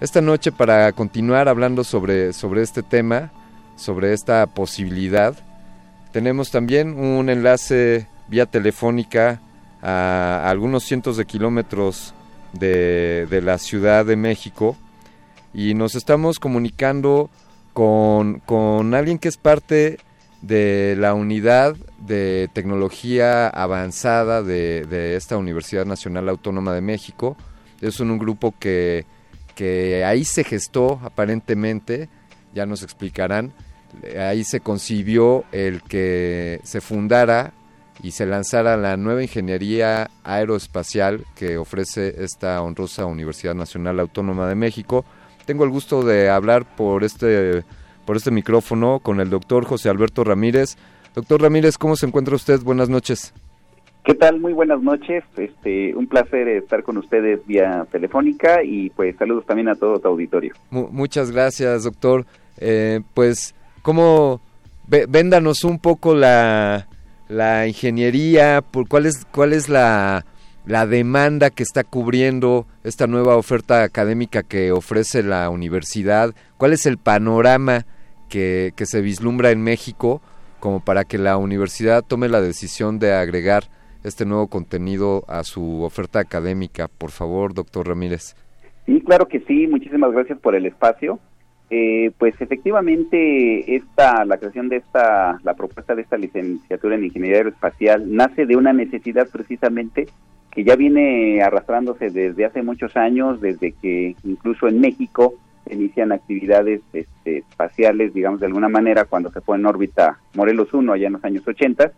Esta 0.00 0.20
noche 0.20 0.50
para 0.50 0.92
continuar 0.92 1.48
hablando 1.48 1.84
sobre, 1.84 2.32
sobre 2.32 2.62
este 2.62 2.82
tema, 2.82 3.30
sobre 3.76 4.12
esta 4.12 4.46
posibilidad, 4.46 5.36
tenemos 6.12 6.50
también 6.50 6.98
un 6.98 7.28
enlace 7.28 8.06
vía 8.28 8.46
telefónica 8.46 9.40
a, 9.82 10.48
algunos 10.48 10.84
cientos 10.84 11.16
de 11.16 11.26
kilómetros 11.26 12.14
de, 12.52 13.26
de 13.28 13.42
la 13.42 13.58
Ciudad 13.58 14.06
de 14.06 14.16
México 14.16 14.76
y 15.52 15.74
nos 15.74 15.94
estamos 15.94 16.38
comunicando 16.38 17.30
con, 17.74 18.38
con 18.46 18.94
alguien 18.94 19.18
que 19.18 19.28
es 19.28 19.36
parte 19.36 19.98
de 20.40 20.96
la 20.98 21.12
unidad 21.12 21.76
de 21.98 22.48
tecnología 22.52 23.48
avanzada 23.48 24.42
de, 24.42 24.84
de, 24.84 25.16
esta 25.16 25.36
Universidad 25.36 25.84
Nacional 25.84 26.28
Autónoma 26.28 26.72
de 26.72 26.80
México. 26.80 27.36
Es 27.80 28.00
un, 28.00 28.16
grupo 28.18 28.54
que, 28.58 29.04
que 29.54 30.04
ahí 30.04 30.24
se 30.24 30.44
gestó 30.44 31.00
aparentemente, 31.02 32.08
ya 32.54 32.64
nos 32.64 32.82
explicarán, 32.82 33.52
ahí 34.18 34.44
se 34.44 34.60
concibió 34.60 35.44
el 35.52 35.82
que 35.82 36.60
se 36.62 36.80
fundara 36.80 37.52
y 38.02 38.12
se 38.12 38.26
lanzara 38.26 38.76
la 38.76 38.96
nueva 38.96 39.22
ingeniería 39.22 40.10
aeroespacial 40.22 41.24
que 41.34 41.58
ofrece 41.58 42.22
esta 42.22 42.60
honrosa 42.62 43.06
Universidad 43.06 43.54
Nacional 43.54 44.00
Autónoma 44.00 44.48
de 44.48 44.54
México. 44.54 45.04
Tengo 45.44 45.64
el 45.64 45.70
gusto 45.70 46.02
de 46.02 46.30
hablar 46.30 46.64
por 46.76 47.04
este, 47.04 47.64
por 48.04 48.16
este 48.16 48.30
micrófono 48.30 49.00
con 49.00 49.20
el 49.20 49.30
doctor 49.30 49.64
José 49.64 49.88
Alberto 49.88 50.24
Ramírez. 50.24 50.76
Doctor 51.14 51.42
Ramírez, 51.42 51.78
¿cómo 51.78 51.96
se 51.96 52.06
encuentra 52.06 52.34
usted? 52.34 52.60
Buenas 52.62 52.88
noches. 52.88 53.32
¿Qué 54.04 54.14
tal? 54.14 54.40
Muy 54.40 54.52
buenas 54.52 54.82
noches. 54.82 55.24
Este, 55.36 55.94
un 55.94 56.06
placer 56.06 56.46
estar 56.48 56.82
con 56.82 56.98
ustedes 56.98 57.40
vía 57.46 57.86
telefónica 57.90 58.62
y 58.62 58.90
pues 58.90 59.16
saludos 59.16 59.46
también 59.46 59.68
a 59.68 59.74
todo 59.74 59.98
tu 59.98 60.08
auditorio. 60.08 60.54
muchas 60.70 61.30
gracias, 61.30 61.84
doctor. 61.84 62.26
Eh, 62.58 63.00
pues, 63.14 63.54
¿cómo 63.82 64.40
véndanos 64.86 65.64
un 65.64 65.78
poco 65.78 66.14
la, 66.14 66.86
la 67.28 67.66
ingeniería? 67.66 68.60
Por 68.62 68.88
cuál 68.88 69.06
es 69.06 69.24
cuál 69.32 69.54
es 69.54 69.70
la 69.70 70.26
la 70.66 70.86
demanda 70.86 71.50
que 71.50 71.62
está 71.62 71.84
cubriendo 71.84 72.66
esta 72.84 73.06
nueva 73.06 73.36
oferta 73.36 73.82
académica 73.82 74.42
que 74.42 74.72
ofrece 74.72 75.22
la 75.22 75.50
universidad? 75.50 76.34
¿Cuál 76.56 76.72
es 76.72 76.86
el 76.86 76.98
panorama 76.98 77.86
que, 78.28 78.72
que 78.76 78.86
se 78.86 79.00
vislumbra 79.00 79.50
en 79.50 79.62
México 79.62 80.22
como 80.60 80.84
para 80.84 81.04
que 81.04 81.18
la 81.18 81.36
universidad 81.36 82.02
tome 82.02 82.28
la 82.28 82.40
decisión 82.40 82.98
de 82.98 83.12
agregar 83.12 83.64
este 84.02 84.24
nuevo 84.24 84.48
contenido 84.48 85.24
a 85.28 85.44
su 85.44 85.82
oferta 85.82 86.20
académica? 86.20 86.88
Por 86.88 87.10
favor, 87.10 87.52
doctor 87.54 87.88
Ramírez. 87.88 88.34
Sí, 88.86 89.00
claro 89.00 89.28
que 89.28 89.40
sí. 89.40 89.66
Muchísimas 89.66 90.12
gracias 90.12 90.38
por 90.38 90.54
el 90.54 90.66
espacio. 90.66 91.18
Eh, 91.70 92.12
pues 92.18 92.38
efectivamente 92.40 93.74
esta 93.74 94.26
la 94.26 94.36
creación 94.36 94.68
de 94.68 94.76
esta 94.76 95.40
la 95.42 95.54
propuesta 95.54 95.94
de 95.94 96.02
esta 96.02 96.18
licenciatura 96.18 96.94
en 96.94 97.04
ingeniería 97.04 97.38
aeroespacial 97.38 98.14
nace 98.14 98.44
de 98.44 98.54
una 98.54 98.74
necesidad 98.74 99.26
precisamente 99.32 100.06
que 100.54 100.64
ya 100.64 100.76
viene 100.76 101.42
arrastrándose 101.42 102.10
desde 102.10 102.44
hace 102.44 102.62
muchos 102.62 102.96
años, 102.96 103.40
desde 103.40 103.72
que 103.72 104.14
incluso 104.22 104.68
en 104.68 104.80
México 104.80 105.34
se 105.66 105.74
inician 105.74 106.12
actividades 106.12 106.80
este, 106.92 107.38
espaciales, 107.38 108.14
digamos 108.14 108.40
de 108.40 108.46
alguna 108.46 108.68
manera, 108.68 109.04
cuando 109.04 109.30
se 109.30 109.40
fue 109.40 109.56
en 109.56 109.66
órbita 109.66 110.18
Morelos 110.34 110.72
1 110.72 110.92
allá 110.92 111.06
en 111.08 111.14
los 111.14 111.24
años 111.24 111.46
80, 111.46 111.90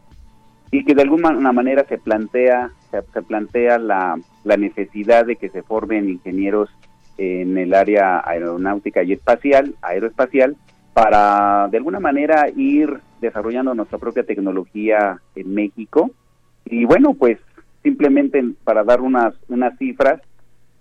y 0.70 0.84
que 0.84 0.94
de 0.94 1.02
alguna 1.02 1.52
manera 1.52 1.84
se 1.88 1.98
plantea, 1.98 2.70
se, 2.90 3.22
plantea 3.22 3.78
la, 3.78 4.18
la 4.44 4.56
necesidad 4.56 5.26
de 5.26 5.36
que 5.36 5.50
se 5.50 5.62
formen 5.62 6.08
ingenieros 6.08 6.70
en 7.18 7.58
el 7.58 7.74
área 7.74 8.22
aeronáutica 8.26 9.02
y 9.02 9.12
espacial, 9.12 9.74
aeroespacial, 9.82 10.56
para 10.92 11.68
de 11.70 11.76
alguna 11.76 12.00
manera 12.00 12.48
ir 12.56 13.00
desarrollando 13.20 13.74
nuestra 13.74 13.98
propia 13.98 14.24
tecnología 14.24 15.20
en 15.34 15.54
México. 15.54 16.10
Y 16.64 16.84
bueno, 16.84 17.14
pues 17.14 17.38
simplemente 17.86 18.44
para 18.64 18.82
dar 18.82 19.00
unas, 19.00 19.32
unas 19.46 19.78
cifras, 19.78 20.20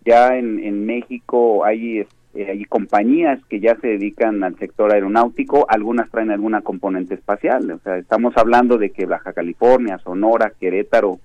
ya 0.04 0.36
en, 0.40 0.60
en 0.64 0.88
México 0.88 1.64
hay, 1.64 2.00
eh, 2.00 2.48
hay 2.50 2.66
compañías 2.66 3.40
que 3.48 3.60
ya 3.60 3.76
se 3.76 3.90
dedican 3.90 4.44
al 4.44 4.58
sector 4.58 4.92
aeronáutico, 4.92 5.68
algunas 5.70 6.10
traen 6.10 6.32
alguna 6.32 6.62
componente 6.62 7.14
espacial, 7.14 7.70
o 7.70 7.78
sea, 7.84 7.98
estamos 7.98 8.36
hablando 8.38 8.80
de 8.80 8.90
que 8.90 9.06
Baja 9.06 9.34
California, 9.34 10.00
Sonora, 10.00 10.52
Querétaro, 10.60 11.20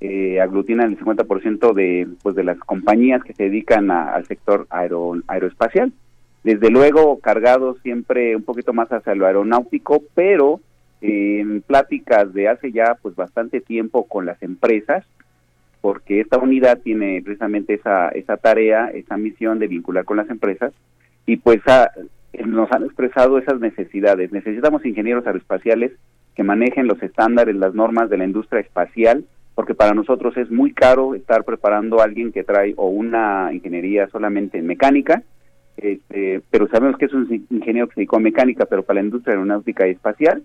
eh, 0.00 0.40
aglutinan 0.40 0.92
el 0.92 0.98
50% 0.98 1.74
de, 1.74 2.08
pues, 2.22 2.34
de 2.34 2.44
las 2.44 2.58
compañías 2.58 3.22
que 3.22 3.34
se 3.34 3.44
dedican 3.44 3.90
al 3.90 4.24
sector 4.26 4.66
aero, 4.70 5.16
aeroespacial. 5.26 5.92
Desde 6.44 6.70
luego, 6.70 7.18
cargados 7.18 7.78
siempre 7.82 8.36
un 8.36 8.42
poquito 8.42 8.72
más 8.72 8.90
hacia 8.90 9.14
lo 9.14 9.26
aeronáutico, 9.26 10.02
pero 10.14 10.60
en 11.00 11.62
pláticas 11.62 12.32
de 12.32 12.48
hace 12.48 12.72
ya 12.72 12.96
pues 13.00 13.14
bastante 13.14 13.60
tiempo 13.60 14.04
con 14.06 14.26
las 14.26 14.42
empresas, 14.42 15.04
porque 15.86 16.18
esta 16.18 16.38
unidad 16.38 16.80
tiene 16.82 17.22
precisamente 17.22 17.74
esa, 17.74 18.08
esa 18.08 18.36
tarea, 18.38 18.88
esa 18.88 19.16
misión 19.16 19.60
de 19.60 19.68
vincular 19.68 20.04
con 20.04 20.16
las 20.16 20.28
empresas 20.28 20.72
y 21.26 21.36
pues 21.36 21.60
nos 22.44 22.72
han 22.72 22.82
expresado 22.82 23.38
esas 23.38 23.60
necesidades. 23.60 24.32
Necesitamos 24.32 24.84
ingenieros 24.84 25.24
aeroespaciales 25.28 25.92
que 26.34 26.42
manejen 26.42 26.88
los 26.88 27.00
estándares, 27.04 27.54
las 27.54 27.72
normas 27.72 28.10
de 28.10 28.18
la 28.18 28.24
industria 28.24 28.62
espacial, 28.62 29.26
porque 29.54 29.76
para 29.76 29.94
nosotros 29.94 30.36
es 30.36 30.50
muy 30.50 30.72
caro 30.72 31.14
estar 31.14 31.44
preparando 31.44 32.00
a 32.00 32.04
alguien 32.04 32.32
que 32.32 32.42
trae 32.42 32.74
o 32.76 32.88
una 32.88 33.50
ingeniería 33.52 34.08
solamente 34.08 34.58
en 34.58 34.66
mecánica, 34.66 35.22
este, 35.76 36.40
pero 36.50 36.66
sabemos 36.66 36.98
que 36.98 37.04
es 37.04 37.12
un 37.12 37.46
ingeniero 37.48 37.86
que 37.86 37.94
se 37.94 38.00
dedicó 38.00 38.16
a 38.16 38.18
mecánica, 38.18 38.66
pero 38.66 38.82
para 38.82 38.98
la 38.98 39.06
industria 39.06 39.34
aeronáutica 39.34 39.86
y 39.86 39.92
espacial, 39.92 40.42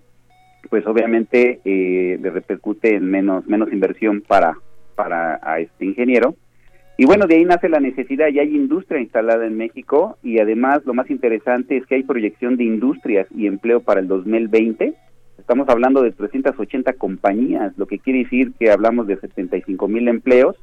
pues 0.69 0.85
obviamente 0.85 1.61
eh, 1.65 2.19
le 2.21 2.29
repercute 2.29 2.93
en 2.93 3.09
menos, 3.09 3.47
menos 3.47 3.73
inversión 3.73 4.21
para, 4.21 4.55
para 5.01 5.39
a 5.41 5.59
este 5.59 5.83
ingeniero. 5.83 6.35
Y 6.95 7.05
bueno, 7.05 7.25
de 7.25 7.33
ahí 7.33 7.43
nace 7.43 7.69
la 7.69 7.79
necesidad, 7.79 8.27
ya 8.27 8.43
hay 8.43 8.55
industria 8.55 9.01
instalada 9.01 9.47
en 9.47 9.57
México 9.57 10.19
y 10.21 10.39
además 10.39 10.85
lo 10.85 10.93
más 10.93 11.09
interesante 11.09 11.75
es 11.75 11.87
que 11.87 11.95
hay 11.95 12.03
proyección 12.03 12.55
de 12.55 12.65
industrias 12.65 13.25
y 13.35 13.47
empleo 13.47 13.79
para 13.79 13.99
el 13.99 14.07
2020. 14.07 14.93
Estamos 15.39 15.67
hablando 15.69 16.03
de 16.03 16.11
380 16.11 16.93
compañías, 16.93 17.75
lo 17.77 17.87
que 17.87 17.97
quiere 17.97 18.19
decir 18.19 18.51
que 18.59 18.69
hablamos 18.69 19.07
de 19.07 19.17
75 19.17 19.87
mil 19.87 20.07
empleos, 20.07 20.55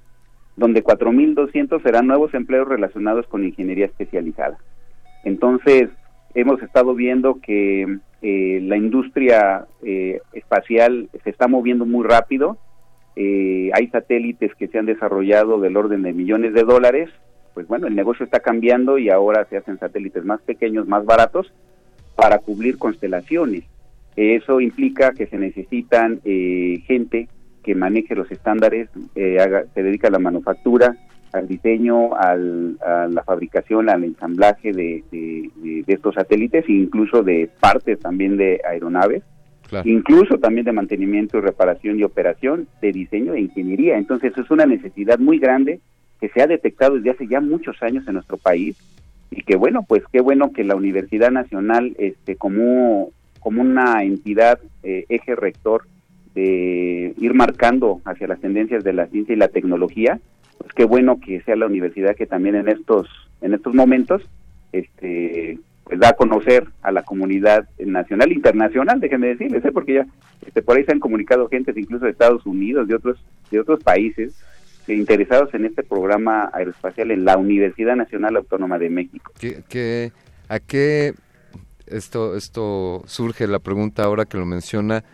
donde 0.57 0.85
4.200 0.85 1.83
serán 1.83 2.07
nuevos 2.07 2.33
empleos 2.33 2.69
relacionados 2.69 3.27
con 3.27 3.43
ingeniería 3.43 3.87
especializada. 3.87 4.59
Entonces, 5.25 5.89
hemos 6.35 6.63
estado 6.63 6.95
viendo 6.95 7.41
que 7.41 7.99
eh, 8.23 8.61
la 8.63 8.77
industria 8.77 9.67
eh, 9.83 10.21
espacial 10.33 11.09
se 11.25 11.31
está 11.31 11.49
moviendo 11.49 11.85
muy 11.85 12.07
rápido, 12.07 12.59
eh, 13.21 13.73
hay 13.75 13.89
satélites 13.89 14.55
que 14.55 14.69
se 14.69 14.79
han 14.79 14.87
desarrollado 14.87 15.59
del 15.59 15.77
orden 15.77 16.03
de 16.03 16.13
millones 16.13 16.55
de 16.55 16.63
dólares, 16.63 17.11
pues 17.53 17.67
bueno, 17.67 17.89
el 17.89 17.97
negocio 17.97 18.25
está 18.25 18.39
cambiando 18.39 18.97
y 18.97 19.11
ahora 19.11 19.45
se 19.51 19.57
hacen 19.57 19.77
satélites 19.77 20.25
más 20.25 20.41
pequeños, 20.43 20.87
más 20.87 21.05
baratos, 21.05 21.53
para 22.15 22.39
cubrir 22.39 22.79
constelaciones. 22.79 23.65
Eso 24.15 24.61
implica 24.61 25.11
que 25.15 25.27
se 25.27 25.37
necesitan 25.37 26.21
eh, 26.25 26.81
gente 26.87 27.29
que 27.65 27.75
maneje 27.75 28.15
los 28.15 28.31
estándares, 28.31 28.89
eh, 29.17 29.39
se 29.75 29.83
dedica 29.83 30.07
a 30.07 30.13
la 30.13 30.21
manufactura, 30.21 30.97
al 31.33 31.49
diseño, 31.49 32.15
al, 32.15 32.79
a 32.81 33.09
la 33.09 33.25
fabricación, 33.25 33.91
al 33.91 34.05
ensamblaje 34.05 34.73
de, 34.73 35.03
de 35.11 35.93
estos 35.93 36.15
satélites 36.15 36.69
e 36.69 36.73
incluso 36.73 37.25
de 37.25 37.51
partes 37.59 37.99
también 37.99 38.37
de 38.37 38.61
aeronaves 38.65 39.25
incluso 39.85 40.39
también 40.39 40.65
de 40.65 40.73
mantenimiento 40.73 41.41
reparación 41.41 41.99
y 41.99 42.03
operación, 42.03 42.69
de 42.81 42.93
diseño 42.93 43.35
e 43.35 43.41
ingeniería. 43.41 43.99
Entonces 43.99 44.37
es 44.37 44.51
una 44.51 44.67
necesidad 44.67 45.19
muy 45.19 45.39
grande 45.39 45.81
que 46.21 46.29
se 46.29 46.43
ha 46.43 46.47
detectado 46.47 46.97
desde 46.97 47.11
hace 47.11 47.29
ya 47.29 47.41
muchos 47.41 47.83
años 47.83 48.07
en 48.07 48.15
nuestro 48.15 48.37
país 48.37 48.77
y 49.31 49.43
que 49.43 49.57
bueno, 49.57 49.85
pues 49.87 50.03
qué 50.13 50.21
bueno 50.21 50.53
que 50.53 50.65
la 50.65 50.75
Universidad 50.75 51.31
Nacional, 51.31 51.95
este, 51.99 52.37
como 52.37 53.11
como 53.41 53.63
una 53.63 54.03
entidad 54.03 54.59
eh, 54.83 55.05
eje 55.09 55.37
rector 55.37 55.87
de 56.35 57.15
ir 57.17 57.35
marcando 57.35 58.01
hacia 58.05 58.27
las 58.27 58.41
tendencias 58.41 58.83
de 58.85 58.93
la 58.93 59.07
ciencia 59.07 59.33
y 59.33 59.39
la 59.39 59.49
tecnología, 59.49 60.19
pues 60.59 60.73
qué 60.75 60.85
bueno 60.85 61.21
que 61.21 61.41
sea 61.43 61.57
la 61.57 61.67
universidad 61.67 62.17
que 62.17 62.27
también 62.27 62.57
en 62.57 62.69
estos 62.69 63.09
en 63.41 63.55
estos 63.55 63.75
momentos 63.75 64.23
este 64.73 65.59
pues 65.89 66.01
da 66.01 66.11
a 66.11 66.13
conocer 66.13 66.69
a 66.83 66.93
la 66.93 67.03
comunidad 67.03 67.67
nacional 67.79 68.31
internacional, 68.31 69.01
déjenme 69.01 69.29
decirles, 69.29 69.65
¿eh? 69.65 69.73
porque 69.73 69.95
ya 69.95 70.07
este, 70.47 70.61
por 70.61 70.77
ahí 70.77 70.85
se 70.85 70.93
han 70.93 71.01
comunicado 71.01 71.49
gentes 71.49 71.77
incluso 71.79 72.05
de 72.05 72.11
Estados 72.11 72.45
Unidos, 72.45 72.87
de 72.89 72.95
otros 72.95 73.19
de 73.51 73.59
otros 73.59 73.83
países, 73.83 74.35
interesados 74.87 75.53
en 75.55 75.65
este 75.65 75.83
programa 75.83 76.51
aeroespacial 76.53 77.11
en 77.11 77.25
la 77.25 77.39
Universidad 77.39 77.97
Nacional 77.97 78.37
Autónoma 78.37 78.79
de 78.79 78.91
México. 78.91 79.33
¿Qué, 79.39 80.13
a 80.49 80.61
qué 80.61 81.15
esto, 81.87 82.37
esto 82.37 83.03
surge 83.07 83.47
la 83.47 83.59
pregunta 83.59 84.05
ahora 84.05 84.27
que 84.27 84.37
lo 84.37 84.45
menciona? 84.45 85.05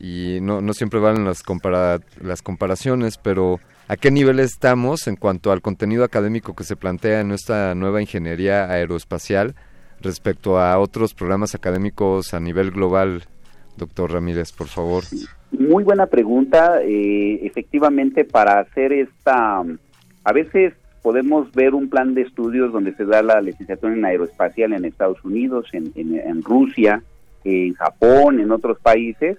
Y 0.00 0.38
no, 0.42 0.60
no 0.60 0.74
siempre 0.74 1.00
valen 1.00 1.24
las, 1.24 1.42
compara 1.42 1.98
las 2.20 2.40
comparaciones, 2.40 3.18
pero 3.18 3.58
¿a 3.88 3.96
qué 3.96 4.12
nivel 4.12 4.38
estamos 4.38 5.08
en 5.08 5.16
cuanto 5.16 5.50
al 5.50 5.60
contenido 5.60 6.04
académico 6.04 6.54
que 6.54 6.62
se 6.62 6.76
plantea 6.76 7.20
en 7.20 7.28
nuestra 7.28 7.74
nueva 7.74 8.00
ingeniería 8.00 8.70
aeroespacial 8.70 9.56
respecto 10.00 10.58
a 10.58 10.78
otros 10.78 11.14
programas 11.14 11.54
académicos 11.54 12.34
a 12.34 12.40
nivel 12.40 12.70
global? 12.70 13.24
Doctor 13.76 14.12
Ramírez, 14.12 14.52
por 14.52 14.66
favor. 14.66 15.04
Muy 15.52 15.84
buena 15.84 16.06
pregunta. 16.06 16.82
Eh, 16.82 17.46
efectivamente, 17.46 18.24
para 18.24 18.60
hacer 18.60 18.92
esta, 18.92 19.62
a 20.24 20.32
veces 20.32 20.74
podemos 21.02 21.50
ver 21.52 21.74
un 21.74 21.88
plan 21.88 22.14
de 22.14 22.22
estudios 22.22 22.72
donde 22.72 22.94
se 22.94 23.04
da 23.04 23.22
la 23.22 23.40
licenciatura 23.40 23.94
en 23.94 24.04
aeroespacial 24.04 24.72
en 24.72 24.84
Estados 24.84 25.24
Unidos, 25.24 25.66
en, 25.72 25.92
en, 25.94 26.42
Rusia, 26.42 27.02
en 27.44 27.74
Japón, 27.74 28.40
en 28.40 28.50
otros 28.50 28.78
países, 28.80 29.38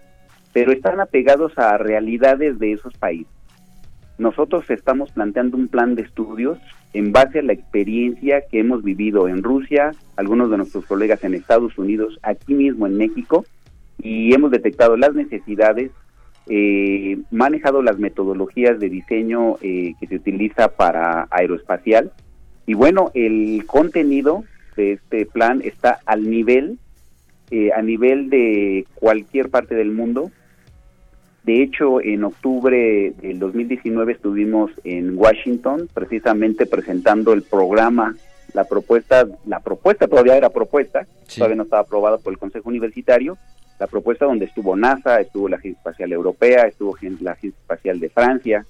pero 0.53 0.71
están 0.71 0.99
apegados 0.99 1.57
a 1.57 1.77
realidades 1.77 2.57
de 2.59 2.73
esos 2.73 2.93
países. 2.97 3.31
Nosotros 4.17 4.69
estamos 4.69 5.11
planteando 5.11 5.57
un 5.57 5.67
plan 5.67 5.95
de 5.95 6.01
estudios 6.01 6.57
en 6.93 7.11
base 7.11 7.39
a 7.39 7.43
la 7.43 7.53
experiencia 7.53 8.43
que 8.49 8.59
hemos 8.59 8.83
vivido 8.83 9.27
en 9.27 9.43
Rusia, 9.43 9.91
algunos 10.15 10.49
de 10.49 10.57
nuestros 10.57 10.85
colegas 10.85 11.23
en 11.23 11.35
Estados 11.35 11.77
Unidos, 11.77 12.19
aquí 12.23 12.53
mismo 12.53 12.87
en 12.87 12.97
México, 12.97 13.45
y 14.01 14.33
hemos 14.33 14.51
detectado 14.51 14.97
las 14.97 15.13
necesidades, 15.13 15.91
eh, 16.47 17.19
manejado 17.31 17.81
las 17.83 17.99
metodologías 17.99 18.79
de 18.79 18.89
diseño 18.89 19.57
eh, 19.61 19.93
que 19.99 20.07
se 20.07 20.15
utiliza 20.15 20.69
para 20.69 21.27
aeroespacial 21.29 22.11
y 22.69 22.75
bueno, 22.75 23.09
el 23.15 23.65
contenido 23.65 24.43
de 24.75 24.91
este 24.91 25.25
plan 25.25 25.59
está 25.65 26.01
al 26.05 26.29
nivel, 26.29 26.77
eh, 27.49 27.71
a 27.75 27.81
nivel 27.81 28.29
de 28.29 28.85
cualquier 28.93 29.49
parte 29.49 29.73
del 29.73 29.89
mundo. 29.89 30.29
De 31.49 31.63
hecho, 31.63 31.99
en 31.99 32.23
octubre 32.25 33.11
del 33.23 33.39
2019 33.39 34.11
estuvimos 34.11 34.69
en 34.83 35.17
Washington 35.17 35.89
precisamente 35.91 36.67
presentando 36.67 37.33
el 37.33 37.41
programa, 37.41 38.15
la 38.53 38.65
propuesta, 38.65 39.25
la 39.47 39.59
propuesta 39.59 40.07
todavía 40.07 40.37
era 40.37 40.51
propuesta, 40.51 41.07
todavía 41.35 41.55
no 41.55 41.63
estaba 41.63 41.81
aprobada 41.81 42.19
por 42.19 42.33
el 42.33 42.37
Consejo 42.37 42.69
Universitario, 42.69 43.35
la 43.79 43.87
propuesta 43.87 44.25
donde 44.25 44.45
estuvo 44.45 44.75
NASA, 44.75 45.21
estuvo 45.21 45.49
la 45.49 45.55
Agencia 45.55 45.79
Espacial 45.79 46.11
Europea, 46.11 46.67
estuvo 46.67 46.95
la 47.19 47.31
Agencia 47.31 47.59
Espacial 47.59 47.99
de 47.99 48.09
Francia, 48.09 48.65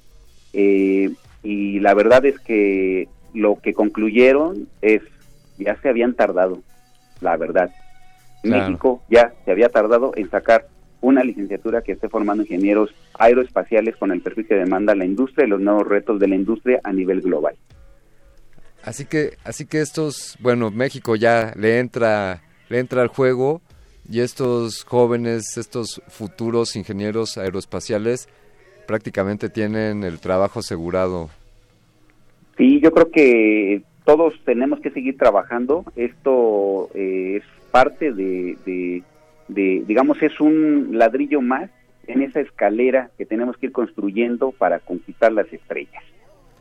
eh, 0.54 1.10
y 1.44 1.82
la 1.82 1.94
verdad 1.94 2.26
es 2.26 2.40
que 2.40 3.10
lo 3.34 3.58
que 3.58 3.74
concluyeron 3.74 4.70
es, 4.82 5.02
ya 5.58 5.76
se 5.82 5.90
habían 5.90 6.14
tardado, 6.14 6.60
la 7.20 7.36
verdad. 7.36 7.72
México 8.42 9.04
ya 9.10 9.34
se 9.44 9.52
había 9.52 9.68
tardado 9.68 10.14
en 10.16 10.30
sacar 10.30 10.70
una 11.02 11.24
licenciatura 11.24 11.82
que 11.82 11.94
esté 11.94 12.10
formando 12.10 12.44
ingenieros 12.44 12.94
aeroespaciales 13.18 13.96
con 13.98 14.12
el 14.12 14.22
perfil 14.22 14.48
que 14.48 14.56
demanda 14.56 14.96
la 14.96 15.06
industria 15.06 15.46
y 15.46 15.50
los 15.50 15.62
nuevos 15.62 15.88
retos 15.88 16.20
de 16.20 16.28
la 16.28 16.36
industria 16.36 16.80
a 16.84 16.92
nivel 16.92 17.22
global. 17.22 17.56
Así 18.84 19.06
que, 19.06 19.38
así 19.44 19.66
que 19.66 19.82
estos, 19.82 20.38
bueno, 20.40 20.72
México 20.72 21.16
ya 21.16 21.54
le 21.56 21.80
entra, 21.80 22.42
le 22.70 22.80
entra 22.80 23.02
al 23.02 23.08
juego 23.10 23.62
y 24.10 24.22
estos 24.22 24.84
jóvenes, 24.84 25.58
estos 25.58 26.02
futuros 26.08 26.76
ingenieros 26.76 27.38
aeroespaciales 27.38 28.28
prácticamente 28.88 29.50
tienen 29.50 30.04
el 30.04 30.20
trabajo 30.20 30.60
asegurado. 30.60 31.30
Sí, 32.58 32.80
yo 32.82 32.92
creo 32.92 33.12
que 33.12 33.84
todos 34.06 34.34
tenemos 34.46 34.80
que 34.80 34.90
seguir 34.90 35.18
trabajando. 35.18 35.86
Esto 35.96 36.90
eh, 36.96 37.38
es 37.38 37.44
parte 37.70 38.12
de, 38.12 38.58
de, 38.66 39.04
digamos, 39.50 40.22
es 40.22 40.40
un 40.40 40.98
ladrillo 40.98 41.42
más 41.42 41.70
en 42.08 42.22
esa 42.22 42.40
escalera 42.40 43.12
que 43.18 43.26
tenemos 43.26 43.58
que 43.58 43.68
ir 43.68 43.72
construyendo 43.72 44.52
para 44.52 44.80
conquistar 44.80 45.32
las 45.32 45.52
estrellas. 45.52 46.04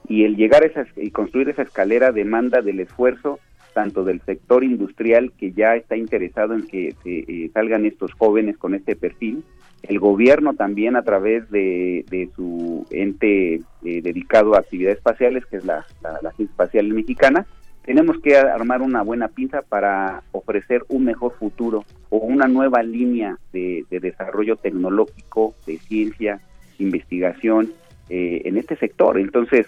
Y 0.09 0.25
el 0.25 0.37
llegar 0.37 0.65
a 0.65 0.87
y 1.01 1.11
construir 1.11 1.51
esa 1.51 1.63
escalera 1.63 2.13
demanda 2.13 2.63
del 2.63 2.81
esfuerzo 2.81 3.39
tanto 3.75 4.03
del 4.03 4.21
sector 4.23 4.65
industrial 4.65 5.33
que 5.39 5.53
ya 5.53 5.77
está 5.77 5.97
interesado 5.97 6.55
en 6.55 6.67
que 6.67 6.97
eh, 7.05 7.51
salgan 7.55 7.87
estos 7.87 8.13
jóvenes 8.13 8.59
con 8.59 8.75
este 8.75 8.97
perfil, 8.97 9.45
el 9.83 10.01
gobierno 10.01 10.55
también 10.55 10.97
a 10.97 11.03
través 11.03 11.49
de, 11.51 12.29
su 12.35 12.85
ente 12.91 13.61
eh, 13.85 14.03
dedicado 14.03 14.55
a 14.55 14.59
actividades 14.59 14.99
espaciales, 14.99 15.47
que 15.47 15.59
es 15.59 15.65
la, 15.65 15.87
Agencia 16.03 16.45
Espacial 16.45 16.89
Mexicana, 16.89 17.47
tenemos 17.89 18.19
que 18.23 18.37
armar 18.37 18.83
una 18.83 19.01
buena 19.01 19.29
pinza 19.29 19.63
para 19.63 20.23
ofrecer 20.33 20.85
un 20.89 21.05
mejor 21.05 21.33
futuro 21.39 21.87
o 22.11 22.19
una 22.19 22.47
nueva 22.47 22.83
línea 22.83 23.39
de, 23.51 23.87
desarrollo 23.89 24.57
tecnológico, 24.57 25.55
de 25.67 25.79
ciencia, 25.79 26.39
investigación 26.79 27.73
eh, 28.11 28.43
en 28.45 28.59
este 28.59 28.77
sector. 28.77 29.19
Entonces, 29.19 29.67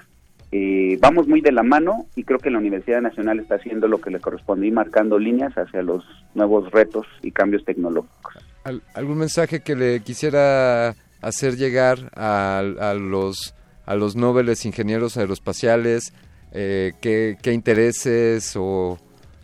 eh, 0.53 0.99
vamos 1.01 1.29
muy 1.29 1.41
de 1.41 1.51
la 1.51 1.63
mano 1.63 2.09
y 2.15 2.25
creo 2.25 2.39
que 2.39 2.51
la 2.51 2.59
Universidad 2.59 3.01
Nacional 3.01 3.41
está 3.41 3.55
haciendo 3.55 3.89
lo 3.89 4.03
que 4.03 4.11
le 4.11 4.21
corresponde 4.21 4.67
y 4.67 4.71
marcando 4.71 5.19
líneas 5.19 5.55
hacia 5.55 5.81
los 5.81 6.05
nuevos 6.35 6.71
retos 6.73 7.07
y 7.23 7.31
cambios 7.31 7.65
tecnológicos. 7.65 8.35
¿Algún 8.93 9.17
mensaje 9.17 9.61
que 9.61 9.75
le 9.75 10.01
quisiera 10.01 10.95
hacer 11.23 11.57
llegar 11.57 12.11
a, 12.15 12.95
los 13.01 13.55
a 13.87 13.95
los 13.95 14.15
nobles 14.15 14.67
ingenieros 14.67 15.17
aeroespaciales? 15.17 16.13
Eh, 16.53 16.93
¿qué, 17.01 17.53
intereses 17.53 18.55
o 18.57 18.99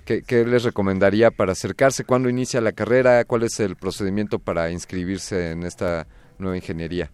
qué, 0.04 0.44
les 0.44 0.64
recomendaría 0.64 1.30
para 1.30 1.52
acercarse? 1.52 2.04
¿Cuándo 2.04 2.28
inicia 2.28 2.60
la 2.60 2.72
carrera? 2.72 3.24
¿Cuál 3.24 3.44
es 3.44 3.60
el 3.60 3.76
procedimiento 3.76 4.38
para 4.38 4.70
inscribirse 4.70 5.52
en 5.52 5.62
esta 5.62 6.06
nueva 6.38 6.56
ingeniería? 6.56 7.10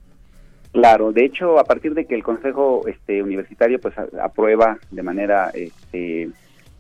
Claro, 0.73 1.13
de 1.13 1.27
hecho, 1.27 1.59
a 1.59 1.65
partir 1.65 1.93
de 1.93 2.07
que 2.07 2.15
el 2.15 2.23
Consejo 2.23 2.87
este, 2.87 3.23
Universitario 3.23 3.79
pues 3.79 3.95
aprueba 3.99 4.79
de 4.91 5.03
manera 5.03 5.51
este, 5.51 6.31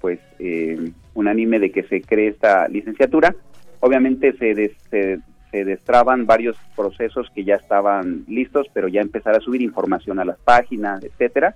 pues 0.00 0.18
eh, 0.38 0.90
unánime 1.12 1.58
de 1.58 1.70
que 1.70 1.82
se 1.82 2.00
cree 2.00 2.28
esta 2.28 2.66
licenciatura, 2.68 3.34
obviamente 3.80 4.32
se, 4.38 4.74
se, 4.90 5.20
destraban 5.52 6.24
varios 6.24 6.56
procesos 6.74 7.28
que 7.34 7.44
ya 7.44 7.56
estaban 7.56 8.24
listos, 8.26 8.68
pero 8.72 8.88
ya 8.88 9.02
empezar 9.02 9.36
a 9.36 9.40
subir 9.40 9.60
información 9.60 10.18
a 10.18 10.24
las 10.24 10.38
páginas, 10.38 11.04
etcétera. 11.04 11.54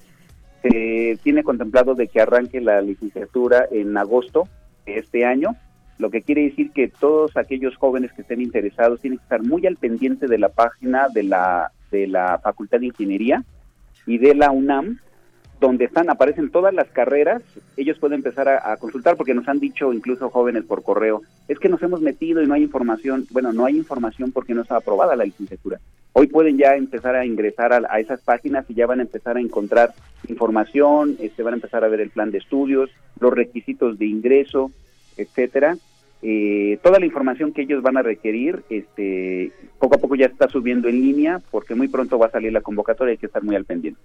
Se 0.68 1.18
tiene 1.22 1.44
contemplado 1.44 1.94
de 1.94 2.08
que 2.08 2.20
arranque 2.20 2.60
la 2.60 2.80
licenciatura 2.80 3.66
en 3.70 3.96
agosto 3.96 4.48
de 4.84 4.98
este 4.98 5.24
año, 5.24 5.50
lo 5.98 6.10
que 6.10 6.22
quiere 6.22 6.42
decir 6.42 6.72
que 6.72 6.88
todos 6.88 7.36
aquellos 7.36 7.76
jóvenes 7.76 8.12
que 8.12 8.22
estén 8.22 8.40
interesados 8.40 9.00
tienen 9.00 9.18
que 9.18 9.22
estar 9.24 9.42
muy 9.42 9.66
al 9.66 9.76
pendiente 9.76 10.26
de 10.26 10.38
la 10.38 10.48
página 10.48 11.08
de 11.08 11.22
la 11.22 11.72
de 11.90 12.08
la 12.08 12.40
Facultad 12.42 12.80
de 12.80 12.86
Ingeniería 12.86 13.44
y 14.06 14.18
de 14.18 14.34
la 14.34 14.50
UNAM, 14.50 14.98
donde 15.60 15.86
están, 15.86 16.10
aparecen 16.10 16.50
todas 16.50 16.74
las 16.74 16.88
carreras, 16.88 17.42
ellos 17.76 17.98
pueden 17.98 18.16
empezar 18.16 18.48
a, 18.48 18.76
consultar 18.76 19.16
porque 19.16 19.34
nos 19.34 19.48
han 19.48 19.58
dicho 19.58 19.92
incluso 19.92 20.28
jóvenes 20.28 20.64
por 20.64 20.82
correo, 20.82 21.22
es 21.48 21.58
que 21.58 21.68
nos 21.68 21.82
hemos 21.82 22.00
metido 22.00 22.42
y 22.42 22.46
no 22.46 22.54
hay 22.54 22.62
información, 22.62 23.26
bueno, 23.30 23.52
no 23.52 23.64
hay 23.64 23.76
información 23.76 24.32
porque 24.32 24.54
no 24.54 24.62
está 24.62 24.76
aprobada 24.76 25.16
la 25.16 25.24
licenciatura. 25.24 25.80
Hoy 26.12 26.26
pueden 26.26 26.58
ya 26.58 26.76
empezar 26.76 27.14
a 27.14 27.24
ingresar 27.24 27.72
a, 27.72 28.00
esas 28.00 28.20
páginas 28.20 28.66
y 28.68 28.74
ya 28.74 28.86
van 28.86 29.00
a 29.00 29.02
empezar 29.02 29.36
a 29.36 29.40
encontrar 29.40 29.94
información, 30.28 31.16
este, 31.20 31.42
van 31.42 31.54
a 31.54 31.56
empezar 31.56 31.84
a 31.84 31.88
ver 31.88 32.00
el 32.00 32.10
plan 32.10 32.30
de 32.30 32.38
estudios, 32.38 32.90
los 33.18 33.32
requisitos 33.32 33.98
de 33.98 34.06
ingreso, 34.06 34.70
etcétera, 35.16 35.76
eh, 36.22 36.78
toda 36.82 36.98
la 36.98 37.06
información 37.06 37.52
que 37.52 37.62
ellos 37.62 37.82
van 37.82 37.96
a 37.96 38.02
requerir, 38.02 38.62
este, 38.70 39.52
poco 39.78 39.96
a 39.96 39.98
poco 39.98 40.16
ya 40.16 40.26
está 40.26 40.48
subiendo 40.48 40.88
en 40.88 41.00
línea, 41.00 41.40
porque 41.50 41.74
muy 41.74 41.88
pronto 41.88 42.18
va 42.18 42.26
a 42.26 42.30
salir 42.30 42.52
la 42.52 42.62
convocatoria, 42.62 43.12
hay 43.12 43.18
que 43.18 43.26
estar 43.26 43.42
muy 43.42 43.54
al 43.54 43.64
pendiente. 43.64 44.00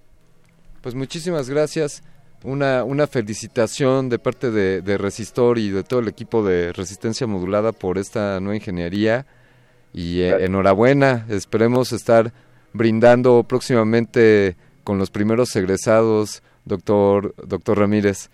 Pues 0.82 0.96
muchísimas 0.96 1.48
gracias. 1.48 2.04
Una, 2.44 2.84
una 2.84 3.06
felicitación 3.06 4.10
de 4.10 4.18
parte 4.18 4.50
de, 4.50 4.98
Resistor 4.98 5.60
y 5.60 5.70
de 5.70 5.84
todo 5.84 6.00
el 6.00 6.08
equipo 6.08 6.44
de 6.44 6.74
Resistencia 6.74 7.28
Modulada 7.28 7.72
por 7.72 8.00
esta 8.00 8.40
nueva 8.40 8.56
ingeniería 8.56 9.28
y 9.94 10.22
eh, 10.22 10.44
enhorabuena. 10.44 11.28
Esperemos 11.30 11.92
estar 11.92 12.34
brindando 12.74 13.44
próximamente 13.44 14.56
con 14.84 14.98
los 14.98 15.12
primeros 15.12 15.56
egresados, 15.56 16.42
doctor 16.66 17.36
doctor 17.48 17.78
Ramírez. 17.78 18.32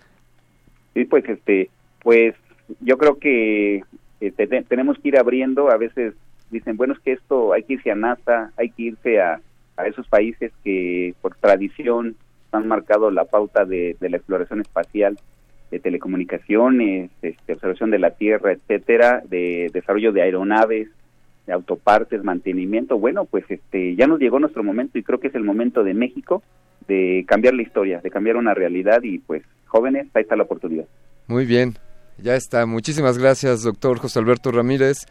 Sí, 0.94 1.04
pues 1.04 1.28
este, 1.28 1.70
pues 2.02 2.34
yo 2.80 2.98
creo 2.98 3.20
que 3.20 3.84
este, 4.22 4.48
tenemos 4.48 4.98
que 5.00 5.10
ir 5.10 5.18
abriendo, 5.18 5.70
a 5.70 5.76
veces 5.76 6.14
dicen, 6.50 6.78
bueno, 6.78 6.94
es 6.94 7.00
que 7.02 7.12
esto 7.12 7.52
hay 7.52 7.64
que 7.64 7.74
irse 7.74 7.92
a 7.92 7.96
NASA, 7.96 8.54
hay 8.56 8.70
que 8.70 8.84
irse 8.84 9.20
a, 9.20 9.42
a 9.76 9.86
esos 9.86 10.08
países 10.08 10.54
que 10.64 11.14
por 11.22 11.36
tradición 11.36 12.16
han 12.52 12.68
marcado 12.68 13.12
la 13.12 13.26
pauta 13.26 13.66
de, 13.66 13.96
la 14.00 14.18
exploración 14.18 14.62
espacial, 14.62 15.18
de 15.72 15.80
telecomunicaciones, 15.80 17.12
este, 17.22 17.54
observación 17.54 17.92
de 17.92 18.00
la 18.00 18.12
Tierra, 18.12 18.54
etcétera, 18.54 19.22
de 19.28 19.70
desarrollo 19.74 20.12
de 20.12 20.22
aeronaves, 20.22 20.90
de 21.46 21.54
autopartes, 21.54 22.24
mantenimiento. 22.24 22.98
Bueno, 22.98 23.26
pues 23.26 23.46
este 23.50 23.96
ya 23.96 24.08
nos 24.08 24.20
llegó 24.20 24.40
nuestro 24.40 24.64
momento 24.64 24.98
y 24.98 25.04
creo 25.04 25.20
que 25.20 25.28
es 25.28 25.36
el 25.36 25.44
momento 25.44 25.84
de 25.84 25.94
México 25.94 26.44
de 26.88 27.26
cambiar 27.28 27.54
la 27.54 27.64
historia, 27.64 28.00
de 28.00 28.10
cambiar 28.10 28.38
una 28.38 28.54
realidad 28.54 29.02
y 29.04 29.20
pues 29.20 29.44
jóvenes, 29.66 30.08
ahí 30.14 30.22
está 30.22 30.36
la 30.36 30.44
oportunidad. 30.44 30.86
Muy 31.28 31.46
bien, 31.46 31.78
ya 32.18 32.36
está. 32.36 32.66
Muchísimas 32.66 33.18
gracias, 33.18 33.64
doctor 33.64 34.00
José 34.00 34.20
Alberto 34.20 34.52
Ramírez, 34.52 35.06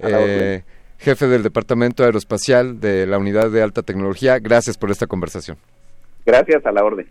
eh, 0.00 0.62
jefe 0.98 1.26
del 1.26 1.42
Departamento 1.42 2.04
Aeroespacial 2.04 2.80
de 2.80 3.06
la 3.06 3.18
Unidad 3.18 3.50
de 3.50 3.62
Alta 3.62 3.82
Tecnología. 3.82 4.38
Gracias 4.38 4.78
por 4.78 4.90
esta 4.90 5.06
conversación. 5.06 5.56
Gracias, 6.26 6.66
a 6.66 6.72
la 6.72 6.84
orden. 6.84 7.08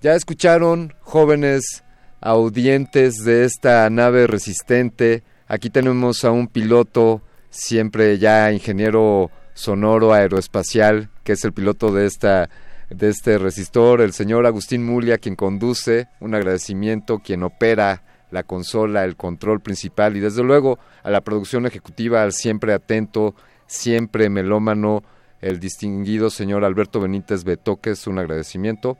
Ya 0.00 0.14
escucharon, 0.14 0.94
jóvenes 1.00 1.84
audientes 2.20 3.24
de 3.24 3.44
esta 3.44 3.88
nave 3.90 4.26
resistente. 4.26 5.22
Aquí 5.46 5.70
tenemos 5.70 6.24
a 6.24 6.30
un 6.30 6.48
piloto, 6.48 7.22
siempre 7.50 8.18
ya 8.18 8.50
ingeniero 8.50 9.30
sonoro 9.54 10.12
aeroespacial, 10.12 11.10
que 11.22 11.32
es 11.32 11.44
el 11.44 11.52
piloto 11.52 11.92
de 11.92 12.06
esta 12.06 12.48
de 12.90 13.10
este 13.10 13.36
resistor, 13.36 14.00
el 14.00 14.14
señor 14.14 14.46
Agustín 14.46 14.84
Mulia, 14.84 15.18
quien 15.18 15.36
conduce, 15.36 16.08
un 16.20 16.34
agradecimiento, 16.34 17.18
quien 17.18 17.42
opera 17.42 18.02
la 18.30 18.42
consola, 18.42 19.04
el 19.04 19.16
control 19.16 19.60
principal 19.60 20.16
y 20.16 20.20
desde 20.20 20.42
luego 20.42 20.78
a 21.02 21.10
la 21.10 21.20
producción 21.20 21.66
ejecutiva, 21.66 22.22
al 22.22 22.32
siempre 22.32 22.72
atento, 22.72 23.34
siempre 23.66 24.30
melómano, 24.30 25.02
el 25.40 25.60
distinguido 25.60 26.30
señor 26.30 26.64
Alberto 26.64 27.00
Benítez 27.00 27.44
Betoques, 27.44 28.06
un 28.06 28.18
agradecimiento. 28.18 28.98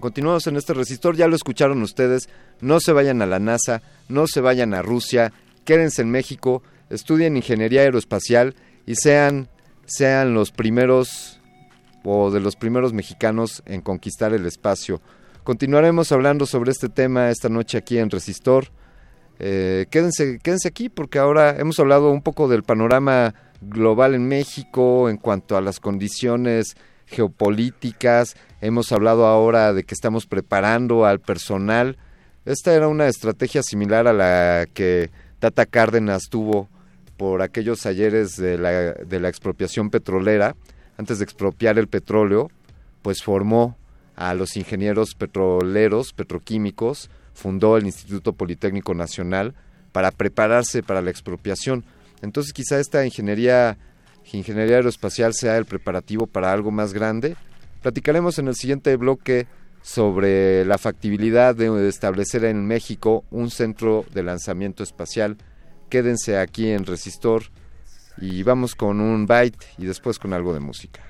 Continuamos 0.00 0.46
en 0.46 0.56
este 0.56 0.74
resistor, 0.74 1.16
ya 1.16 1.26
lo 1.26 1.36
escucharon 1.36 1.80
ustedes, 1.82 2.28
no 2.60 2.80
se 2.80 2.92
vayan 2.92 3.22
a 3.22 3.26
la 3.26 3.38
NASA, 3.38 3.80
no 4.08 4.26
se 4.26 4.42
vayan 4.42 4.74
a 4.74 4.82
Rusia, 4.82 5.32
quédense 5.64 6.02
en 6.02 6.10
México, 6.10 6.62
estudien 6.90 7.36
ingeniería 7.36 7.80
aeroespacial 7.80 8.54
y 8.84 8.94
sean, 8.96 9.48
sean 9.86 10.34
los 10.34 10.52
primeros 10.52 11.40
o 12.04 12.30
de 12.30 12.40
los 12.40 12.56
primeros 12.56 12.92
mexicanos 12.92 13.62
en 13.66 13.80
conquistar 13.80 14.32
el 14.32 14.46
espacio. 14.46 15.00
Continuaremos 15.42 16.12
hablando 16.12 16.46
sobre 16.46 16.70
este 16.70 16.88
tema 16.88 17.30
esta 17.30 17.48
noche 17.48 17.78
aquí 17.78 17.98
en 17.98 18.10
Resistor. 18.10 18.68
Eh, 19.38 19.86
quédense, 19.90 20.38
quédense 20.42 20.68
aquí 20.68 20.88
porque 20.88 21.18
ahora 21.18 21.56
hemos 21.58 21.78
hablado 21.78 22.10
un 22.10 22.22
poco 22.22 22.48
del 22.48 22.62
panorama 22.62 23.34
global 23.60 24.14
en 24.14 24.28
México 24.28 25.08
en 25.08 25.16
cuanto 25.16 25.56
a 25.56 25.60
las 25.60 25.80
condiciones 25.80 26.76
geopolíticas. 27.06 28.36
Hemos 28.60 28.92
hablado 28.92 29.26
ahora 29.26 29.72
de 29.72 29.84
que 29.84 29.94
estamos 29.94 30.26
preparando 30.26 31.04
al 31.04 31.20
personal. 31.20 31.96
Esta 32.44 32.74
era 32.74 32.88
una 32.88 33.06
estrategia 33.06 33.62
similar 33.62 34.06
a 34.06 34.12
la 34.12 34.66
que 34.72 35.10
Tata 35.38 35.66
Cárdenas 35.66 36.24
tuvo 36.30 36.68
por 37.16 37.42
aquellos 37.42 37.86
ayeres 37.86 38.36
de 38.36 38.58
la, 38.58 38.70
de 38.92 39.20
la 39.20 39.28
expropiación 39.28 39.90
petrolera 39.90 40.54
antes 40.98 41.18
de 41.18 41.24
expropiar 41.24 41.78
el 41.78 41.88
petróleo, 41.88 42.50
pues 43.02 43.22
formó 43.22 43.76
a 44.16 44.34
los 44.34 44.56
ingenieros 44.56 45.14
petroleros, 45.14 46.12
petroquímicos, 46.12 47.10
fundó 47.34 47.76
el 47.76 47.84
Instituto 47.84 48.32
Politécnico 48.32 48.94
Nacional 48.94 49.54
para 49.92 50.10
prepararse 50.10 50.82
para 50.82 51.02
la 51.02 51.10
expropiación. 51.10 51.84
Entonces 52.22 52.52
quizá 52.52 52.80
esta 52.80 53.04
ingeniería, 53.04 53.76
ingeniería 54.32 54.76
aeroespacial 54.76 55.34
sea 55.34 55.56
el 55.56 55.64
preparativo 55.64 56.26
para 56.26 56.52
algo 56.52 56.70
más 56.70 56.92
grande. 56.92 57.36
Platicaremos 57.82 58.38
en 58.38 58.48
el 58.48 58.56
siguiente 58.56 58.96
bloque 58.96 59.46
sobre 59.82 60.64
la 60.64 60.78
factibilidad 60.78 61.54
de 61.54 61.88
establecer 61.88 62.44
en 62.44 62.66
México 62.66 63.24
un 63.30 63.50
centro 63.50 64.04
de 64.12 64.24
lanzamiento 64.24 64.82
espacial. 64.82 65.36
Quédense 65.88 66.38
aquí 66.38 66.70
en 66.70 66.84
Resistor 66.84 67.44
y 68.18 68.42
vamos 68.42 68.74
con 68.74 69.00
un 69.00 69.26
byte 69.26 69.64
y 69.78 69.86
después 69.86 70.18
con 70.18 70.32
algo 70.32 70.52
de 70.52 70.60
música. 70.60 71.02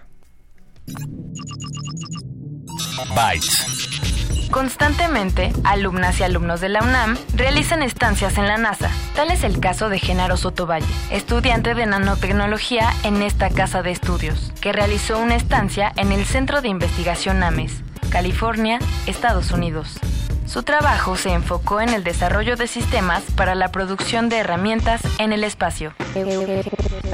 Byte. 3.14 4.15
Constantemente, 4.50 5.52
alumnas 5.64 6.20
y 6.20 6.22
alumnos 6.22 6.60
de 6.60 6.68
la 6.68 6.82
UNAM 6.82 7.16
realizan 7.34 7.82
estancias 7.82 8.38
en 8.38 8.46
la 8.46 8.56
NASA. 8.56 8.90
Tal 9.14 9.30
es 9.30 9.44
el 9.44 9.60
caso 9.60 9.88
de 9.88 9.98
Genaro 9.98 10.36
Sotovalle, 10.36 10.86
estudiante 11.10 11.74
de 11.74 11.86
nanotecnología 11.86 12.90
en 13.02 13.22
esta 13.22 13.50
casa 13.50 13.82
de 13.82 13.90
estudios, 13.90 14.52
que 14.60 14.72
realizó 14.72 15.18
una 15.18 15.36
estancia 15.36 15.92
en 15.96 16.12
el 16.12 16.24
Centro 16.24 16.62
de 16.62 16.68
Investigación 16.68 17.42
AMES, 17.42 17.82
California, 18.10 18.78
Estados 19.06 19.50
Unidos. 19.50 19.98
Su 20.46 20.62
trabajo 20.62 21.16
se 21.16 21.32
enfocó 21.32 21.80
en 21.80 21.88
el 21.88 22.04
desarrollo 22.04 22.56
de 22.56 22.68
sistemas 22.68 23.24
para 23.36 23.56
la 23.56 23.72
producción 23.72 24.28
de 24.28 24.38
herramientas 24.38 25.02
en 25.18 25.32
el 25.32 25.42
espacio. 25.42 25.92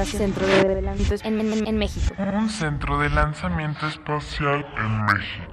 Centro 0.05 0.45
de 0.45 0.81
lanzamiento 0.81 1.67
en, 1.67 1.77
México. 1.77 2.13
Un 2.19 2.49
centro 2.49 2.99
de 2.99 3.09
lanzamiento 3.09 3.87
espacial 3.87 4.65
en 4.77 5.05
México. 5.05 5.52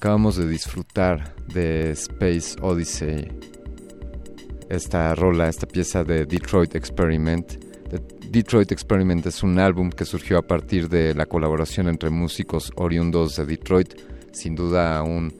Acabamos 0.00 0.36
de 0.36 0.48
disfrutar 0.48 1.34
de 1.48 1.90
Space 1.90 2.56
Odyssey, 2.62 3.30
esta 4.70 5.14
rola, 5.14 5.46
esta 5.46 5.66
pieza 5.66 6.04
de 6.04 6.24
Detroit 6.24 6.74
Experiment. 6.74 7.62
Detroit 8.30 8.72
Experiment 8.72 9.26
es 9.26 9.42
un 9.42 9.58
álbum 9.58 9.90
que 9.90 10.06
surgió 10.06 10.38
a 10.38 10.42
partir 10.42 10.88
de 10.88 11.14
la 11.14 11.26
colaboración 11.26 11.86
entre 11.86 12.08
músicos 12.08 12.72
oriundos 12.76 13.36
de 13.36 13.44
Detroit, 13.44 13.92
sin 14.32 14.54
duda 14.54 15.02
un, 15.02 15.34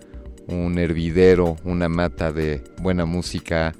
un 0.46 0.78
hervidero, 0.78 1.56
una 1.64 1.88
mata 1.88 2.30
de 2.30 2.62
buena 2.82 3.06
música, 3.06 3.74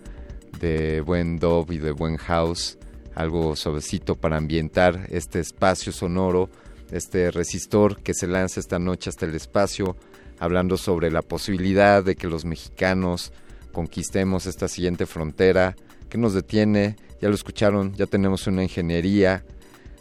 de 0.60 1.02
buen 1.02 1.38
dub 1.38 1.70
y 1.72 1.76
de 1.76 1.90
buen 1.90 2.16
house, 2.16 2.78
algo 3.14 3.54
suavecito 3.54 4.14
para 4.14 4.38
ambientar 4.38 5.08
este 5.10 5.40
espacio 5.40 5.92
sonoro, 5.92 6.48
este 6.90 7.30
resistor 7.30 8.00
que 8.00 8.14
se 8.14 8.26
lanza 8.26 8.60
esta 8.60 8.78
noche 8.78 9.10
hasta 9.10 9.26
el 9.26 9.34
espacio 9.34 9.94
hablando 10.40 10.76
sobre 10.76 11.10
la 11.10 11.22
posibilidad 11.22 12.02
de 12.02 12.16
que 12.16 12.26
los 12.26 12.44
mexicanos 12.44 13.32
conquistemos 13.72 14.46
esta 14.46 14.66
siguiente 14.66 15.06
frontera. 15.06 15.76
¿Qué 16.08 16.18
nos 16.18 16.34
detiene? 16.34 16.96
Ya 17.20 17.28
lo 17.28 17.34
escucharon, 17.34 17.92
ya 17.94 18.06
tenemos 18.06 18.46
una 18.46 18.62
ingeniería, 18.62 19.44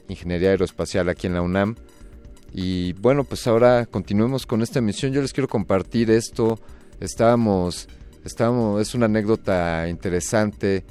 ingeniería 0.07 0.49
aeroespacial 0.51 1.09
aquí 1.09 1.27
en 1.27 1.33
la 1.33 1.41
UNAM. 1.41 1.75
Y 2.53 2.93
bueno, 2.93 3.25
pues 3.25 3.45
ahora 3.47 3.85
continuemos 3.85 4.45
con 4.45 4.61
esta 4.61 4.79
emisión. 4.79 5.11
Yo 5.11 5.21
les 5.21 5.33
quiero 5.33 5.49
compartir 5.49 6.09
esto. 6.09 6.57
Estábamos, 7.01 7.89
estábamos, 8.23 8.81
es 8.81 8.95
una 8.95 9.05
anécdota 9.05 9.87
interesante. 9.89 10.85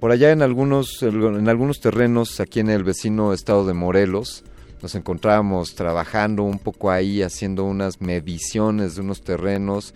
Por 0.00 0.10
allá 0.10 0.32
en 0.32 0.42
algunos, 0.42 1.02
en 1.02 1.48
algunos 1.48 1.80
terrenos, 1.80 2.40
aquí 2.40 2.60
en 2.60 2.70
el 2.70 2.82
vecino 2.82 3.32
estado 3.32 3.66
de 3.66 3.74
Morelos, 3.74 4.42
nos 4.82 4.94
encontrábamos 4.96 5.74
trabajando 5.74 6.42
un 6.42 6.58
poco 6.58 6.90
ahí, 6.90 7.22
haciendo 7.22 7.64
unas 7.64 8.00
mediciones 8.00 8.96
de 8.96 9.02
unos 9.02 9.22
terrenos, 9.22 9.94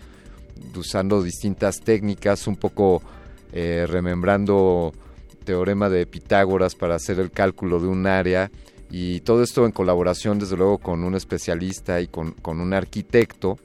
usando 0.77 1.23
distintas 1.23 1.81
técnicas, 1.81 2.47
un 2.47 2.57
poco 2.57 3.03
eh, 3.53 3.85
remembrando 3.89 4.93
teorema 5.45 5.89
de 5.89 6.07
Pitágoras 6.07 6.75
para 6.75 6.95
hacer 6.95 7.19
el 7.19 7.31
cálculo 7.31 7.81
de 7.81 7.89
un 7.89 8.07
área 8.07 8.51
y 8.91 9.21
todo 9.21 9.43
esto 9.43 9.67
en 9.67 9.73
colaboración 9.73 10.39
desde 10.39 10.57
luego 10.57 10.79
con 10.79 11.03
un 11.03 11.15
especialista 11.15 12.01
y 12.01 12.07
con, 12.07 12.33
con 12.33 12.61
un 12.61 12.73
arquitecto. 12.73 13.59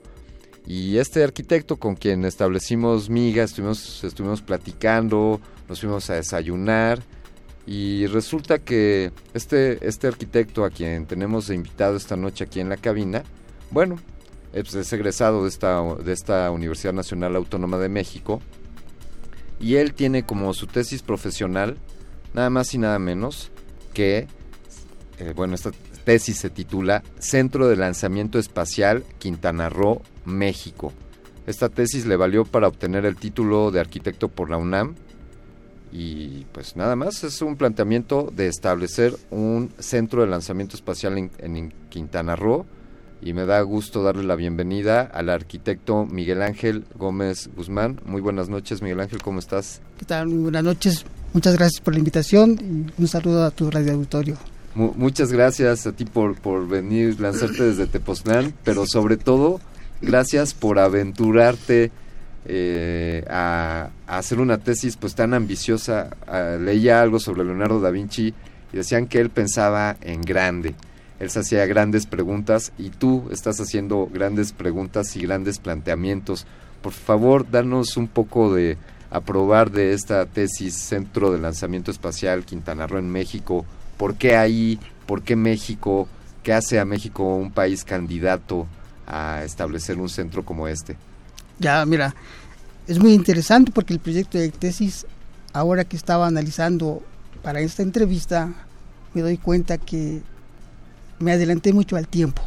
Y 0.66 0.98
este 0.98 1.24
arquitecto 1.24 1.78
con 1.78 1.96
quien 1.96 2.24
establecimos 2.26 3.10
miga, 3.10 3.44
estuvimos, 3.44 4.04
estuvimos 4.04 4.42
platicando, 4.42 5.40
nos 5.68 5.82
fuimos 5.82 6.10
a 6.10 6.16
desayunar 6.16 7.02
y 7.66 8.08
resulta 8.08 8.60
que 8.60 9.12
este, 9.34 9.86
este 9.88 10.08
arquitecto 10.08 10.66
a 10.66 10.72
quien 10.72 11.06
tenemos 11.06 11.50
invitado 11.50 11.96
esta 11.96 12.16
noche 12.16 12.44
aquí 12.44 12.60
en 12.60 12.70
la 12.70 12.78
cabina, 12.78 13.24
bueno, 13.70 13.98
es, 14.54 14.74
es 14.74 14.92
egresado 14.94 15.44
de 15.44 15.50
esta, 15.50 15.82
de 15.96 16.12
esta 16.12 16.50
Universidad 16.52 16.94
Nacional 16.94 17.36
Autónoma 17.36 17.78
de 17.78 17.90
México 17.90 18.42
y 19.60 19.76
él 19.76 19.94
tiene 19.94 20.24
como 20.24 20.54
su 20.54 20.68
tesis 20.68 21.04
profesional 21.04 21.78
nada 22.34 22.50
más 22.50 22.74
y 22.74 22.78
nada 22.78 23.00
menos 23.00 23.52
que, 23.94 24.28
eh, 25.20 25.34
bueno, 25.36 25.56
esta 25.56 25.72
tesis 26.04 26.38
se 26.38 26.50
titula 26.50 27.04
Centro 27.20 27.68
de 27.68 27.76
Lanzamiento 27.76 28.40
Espacial 28.40 29.04
Quintana 29.20 29.70
Roo, 29.70 30.02
México. 30.26 30.94
Esta 31.48 31.70
tesis 31.70 32.06
le 32.06 32.16
valió 32.16 32.46
para 32.46 32.68
obtener 32.68 33.06
el 33.06 33.16
título 33.16 33.72
de 33.72 33.80
arquitecto 33.80 34.30
por 34.30 34.50
la 34.50 34.58
UNAM 34.58 34.96
y 35.92 36.46
pues 36.54 36.76
nada 36.76 36.96
más, 36.96 37.24
es 37.24 37.42
un 37.42 37.58
planteamiento 37.58 38.32
de 38.36 38.48
establecer 38.48 39.16
un 39.30 39.72
centro 39.80 40.22
de 40.22 40.28
lanzamiento 40.28 40.76
espacial 40.76 41.18
en, 41.18 41.74
Quintana 41.90 42.38
Roo 42.38 42.66
y 43.22 43.34
me 43.34 43.46
da 43.46 43.62
gusto 43.62 44.02
darle 44.02 44.24
la 44.24 44.36
bienvenida 44.36 45.02
al 45.02 45.30
arquitecto 45.30 46.06
Miguel 46.06 46.42
Ángel 46.42 46.86
Gómez 46.98 47.50
Guzmán. 47.56 48.00
Muy 48.06 48.22
buenas 48.22 48.48
noches, 48.48 48.82
Miguel 48.82 49.02
Ángel, 49.02 49.22
¿cómo 49.22 49.40
estás? 49.40 49.82
¿Qué 50.00 50.06
tal? 50.06 50.28
Muy 50.28 50.44
buenas 50.44 50.64
noches. 50.64 51.06
Muchas 51.34 51.56
gracias 51.56 51.82
por 51.82 51.94
la 51.94 52.00
invitación 52.00 52.88
y 52.98 53.02
un 53.02 53.08
saludo 53.08 53.44
a 53.44 53.52
tu 53.52 53.70
radio 53.70 53.94
auditorio. 53.94 54.38
muchas 54.76 55.32
gracias 55.32 55.86
a 55.86 55.92
ti 55.92 56.06
por, 56.06 56.40
por 56.40 56.68
venir, 56.68 57.20
lanzarte 57.20 57.64
desde 57.64 57.88
Tepoztlán, 57.88 58.54
pero 58.64 58.86
sobre 58.88 59.18
todo, 59.18 59.60
gracias 60.02 60.54
por 60.54 60.80
aventurarte 60.80 61.92
eh, 62.46 63.24
a, 63.30 63.90
hacer 64.08 64.40
una 64.40 64.58
tesis 64.58 64.98
pues 64.98 65.16
tan 65.16 65.34
ambiciosa. 65.34 66.10
leía 66.60 67.02
algo 67.02 67.20
sobre 67.20 67.44
Leonardo 67.44 67.80
da 67.80 67.92
Vinci 67.92 68.34
y 68.74 68.78
decían 68.78 69.08
que 69.08 69.20
él 69.20 69.30
pensaba 69.30 69.98
en 70.02 70.22
grande. 70.22 70.76
Él 71.20 71.30
hacía 71.36 71.66
grandes 71.68 72.08
preguntas 72.08 72.74
y 72.80 72.90
tú 72.90 73.28
estás 73.32 73.60
haciendo 73.62 74.10
grandes 74.12 74.54
preguntas 74.54 75.16
y 75.16 75.22
grandes 75.22 75.60
planteamientos. 75.60 76.48
Por 76.82 76.94
favor, 76.94 77.50
danos 77.50 77.96
un 77.96 78.08
poco 78.08 78.54
de 78.54 78.78
aprobar 79.12 79.70
de 79.70 79.94
esta 79.94 80.26
tesis 80.26 80.74
Centro 80.74 81.32
de 81.32 81.38
Lanzamiento 81.38 81.92
Espacial 81.92 82.44
Quintana 82.44 82.88
Roo 82.88 82.98
en 82.98 83.12
México. 83.12 83.66
¿Por 83.98 84.16
qué 84.16 84.36
ahí? 84.36 84.80
¿Por 85.06 85.22
qué 85.22 85.36
México? 85.36 86.08
¿Qué 86.42 86.54
hace 86.54 86.80
a 86.80 86.86
México 86.86 87.36
un 87.36 87.52
país 87.52 87.84
candidato 87.84 88.66
a 89.06 89.44
establecer 89.44 90.00
un 90.00 90.10
centro 90.10 90.44
como 90.44 90.68
este? 90.68 90.96
Ya, 91.62 91.86
mira, 91.86 92.16
es 92.88 92.98
muy 92.98 93.14
interesante 93.14 93.72
porque 93.72 93.94
el 93.94 94.00
proyecto 94.00 94.40
de 94.40 94.50
tesis, 94.50 95.06
ahora 95.54 95.84
que 95.84 95.96
estaba 95.96 96.26
analizando 96.26 97.04
para 97.44 97.60
esta 97.60 97.84
entrevista, 97.84 98.52
me 99.14 99.22
doy 99.22 99.38
cuenta 99.38 99.78
que 99.78 100.24
me 101.20 101.32
adelanté 101.32 101.72
mucho 101.72 101.98
al 101.98 102.08
tiempo. 102.08 102.42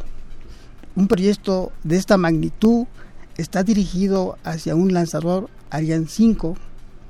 Un 0.96 1.06
proyecto 1.06 1.70
de 1.84 1.96
esta 1.96 2.16
magnitud 2.16 2.86
está 3.36 3.62
dirigido 3.62 4.36
hacia 4.42 4.74
un 4.74 4.92
lanzador 4.92 5.48
Ariane 5.70 6.06
5, 6.08 6.56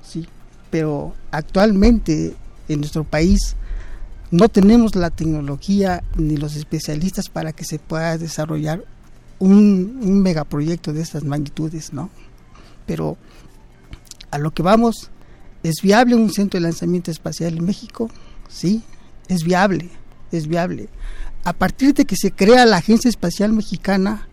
sí, 0.06 0.28
pero 0.68 1.14
actualmente 1.30 2.36
en 2.68 2.80
nuestro 2.80 3.04
país 3.04 3.56
no 4.30 4.50
tenemos 4.50 4.94
la 4.94 5.08
tecnología 5.08 6.04
ni 6.16 6.36
los 6.36 6.54
especialistas 6.54 7.30
para 7.30 7.54
que 7.54 7.64
se 7.64 7.78
pueda 7.78 8.18
desarrollar 8.18 8.84
un, 9.44 10.22
megaproyecto 10.22 10.92
de 10.92 11.02
estas 11.02 11.24
magnitudes, 11.24 11.92
¿no? 11.92 12.10
Pero 12.86 13.16
a 14.30 14.38
lo 14.38 14.52
que 14.52 14.62
vamos, 14.62 15.10
¿es 15.62 15.76
viable 15.82 16.14
un 16.14 16.32
centro 16.32 16.58
de 16.58 16.64
lanzamiento 16.64 17.10
espacial 17.10 17.58
en 17.58 17.64
México? 17.64 18.10
Sí, 18.48 18.82
es 19.28 19.44
viable, 19.44 19.90
es 20.32 20.46
viable. 20.48 20.88
A 21.44 21.52
partir 21.52 21.92
de 21.94 22.06
que 22.06 22.16
se 22.16 22.32
crea 22.32 22.64
la 22.64 22.78
Agencia 22.78 23.08
Espacial 23.08 23.52
Mexicana, 23.52 24.28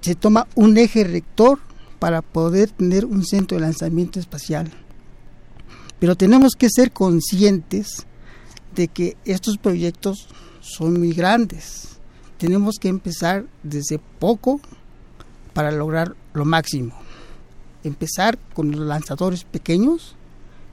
se 0.00 0.14
toma 0.14 0.46
un 0.54 0.78
eje 0.78 1.04
rector 1.04 1.58
para 1.98 2.22
poder 2.22 2.70
tener 2.70 3.04
un 3.04 3.26
centro 3.26 3.58
de 3.58 3.64
lanzamiento 3.64 4.18
espacial. 4.18 4.70
Pero 5.98 6.16
tenemos 6.16 6.54
que 6.54 6.70
ser 6.70 6.92
conscientes 6.92 8.06
de 8.74 8.88
que 8.88 9.18
estos 9.26 9.58
proyectos 9.58 10.28
son 10.62 10.98
muy 10.98 11.12
grandes 11.12 11.99
tenemos 12.40 12.78
que 12.78 12.88
empezar 12.88 13.44
desde 13.62 13.98
poco 14.18 14.62
para 15.52 15.70
lograr 15.70 16.16
lo 16.32 16.46
máximo. 16.46 16.94
Empezar 17.84 18.38
con 18.54 18.70
los 18.70 18.80
lanzadores 18.80 19.44
pequeños, 19.44 20.16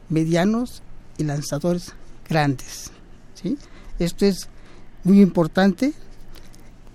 medianos 0.07 0.82
y 1.18 1.26
lanzadores 1.26 1.93
grandes. 2.30 2.91
¿sí? 3.34 3.57
Esto 3.99 4.26
es 4.26 4.47
muy 5.03 5.20
importante 5.20 5.93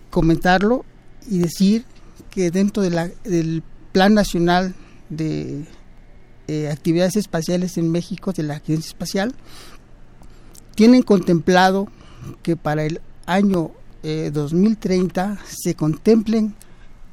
comentarlo 0.09 0.87
y 1.29 1.41
decir 1.41 1.85
que 2.31 2.51
dentro 2.51 2.83
de 2.83 2.91
la, 2.91 3.09
del 3.25 3.63
Plan 3.93 4.15
Nacional 4.15 4.75
de 5.11 5.67
eh, 6.49 6.71
Actividades 6.71 7.17
Espaciales 7.17 7.77
en 7.77 7.91
México, 7.91 8.33
de 8.33 8.45
la 8.45 8.55
Agencia 8.55 8.89
Espacial, 8.89 9.35
tienen 10.75 11.03
contemplado 11.03 11.89
que 12.43 12.57
para 12.57 12.85
el 12.85 13.03
año 13.27 13.73
2030 14.03 15.33
eh, 15.33 15.45
se 15.47 15.75
contemplen 15.75 16.55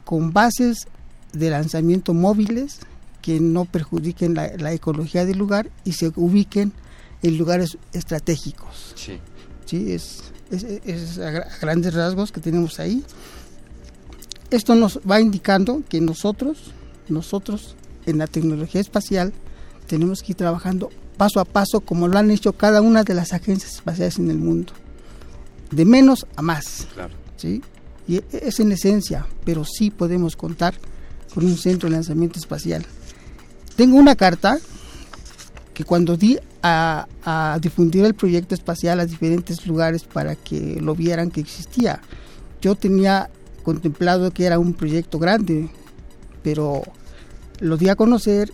con 0.05 0.33
bases 0.33 0.87
de 1.33 1.51
lanzamiento 1.51 2.13
móviles 2.13 2.79
que 3.21 3.39
no 3.39 3.65
perjudiquen 3.65 4.33
la, 4.33 4.73
ecología 4.73 5.25
del 5.25 5.37
lugar 5.37 5.69
y 5.83 5.93
se 5.93 6.11
ubiquen 6.15 6.73
en 7.21 7.37
lugares 7.37 7.77
estratégicos. 7.93 8.93
Sí. 8.95 9.19
¿Sí? 9.65 9.91
Es, 9.91 10.23
es, 10.49 11.19
a 11.19 11.45
grandes 11.61 11.93
rasgos 11.93 12.31
que 12.31 12.41
tenemos 12.41 12.79
ahí. 12.79 13.03
Esto 14.49 14.73
nos 14.73 14.99
va 15.09 15.21
indicando 15.21 15.83
que 15.87 16.01
nosotros, 16.01 16.71
nosotros 17.07 17.75
en 18.07 18.17
la 18.17 18.25
tecnología 18.25 18.81
espacial, 18.81 19.31
tenemos 19.85 20.23
que 20.23 20.31
ir 20.31 20.37
trabajando 20.37 20.89
paso 21.17 21.39
a 21.39 21.45
paso 21.45 21.81
como 21.81 22.07
lo 22.07 22.17
han 22.17 22.31
hecho 22.31 22.53
cada 22.53 22.81
una 22.81 23.03
de 23.03 23.13
las 23.13 23.33
agencias 23.33 23.73
espaciales 23.73 24.17
en 24.17 24.31
el 24.31 24.37
mundo 24.37 24.73
de 25.71 25.85
menos 25.85 26.25
a 26.35 26.41
más. 26.41 26.87
¿sí? 27.37 27.61
Y 28.07 28.21
es 28.31 28.59
en 28.59 28.71
esencia, 28.71 29.25
pero 29.45 29.63
sí 29.65 29.91
podemos 29.91 30.35
contar 30.35 30.75
con 31.33 31.45
un 31.45 31.57
centro 31.57 31.89
de 31.89 31.95
lanzamiento 31.95 32.39
espacial. 32.39 32.85
tengo 33.75 33.97
una 33.97 34.15
carta 34.15 34.57
que 35.73 35.83
cuando 35.83 36.17
di 36.17 36.37
a, 36.61 37.07
a, 37.23 37.57
difundir 37.61 38.03
el 38.03 38.13
proyecto 38.13 38.53
espacial 38.53 38.99
a 38.99 39.05
diferentes 39.05 39.65
lugares 39.65 40.03
para 40.03 40.35
que 40.35 40.81
lo 40.81 40.93
vieran 40.95 41.31
que 41.31 41.39
existía. 41.39 42.01
Yo 42.61 42.75
tenía 42.75 43.29
contemplado 43.63 44.31
que 44.31 44.45
era 44.45 44.59
un 44.59 44.73
proyecto 44.73 45.19
grande, 45.19 45.69
pero 46.43 46.81
lo 47.59 47.77
di 47.77 47.87
a 47.87 47.95
conocer 47.95 48.51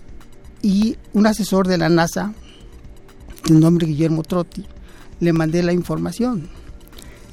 y 0.61 0.97
un 1.13 1.27
asesor 1.27 1.67
de 1.67 1.77
la 1.77 1.89
NASA, 1.89 2.33
de 3.47 3.55
nombre 3.55 3.87
Guillermo 3.87 4.23
Trotti, 4.23 4.65
le 5.19 5.33
mandé 5.33 5.63
la 5.63 5.73
información. 5.73 6.49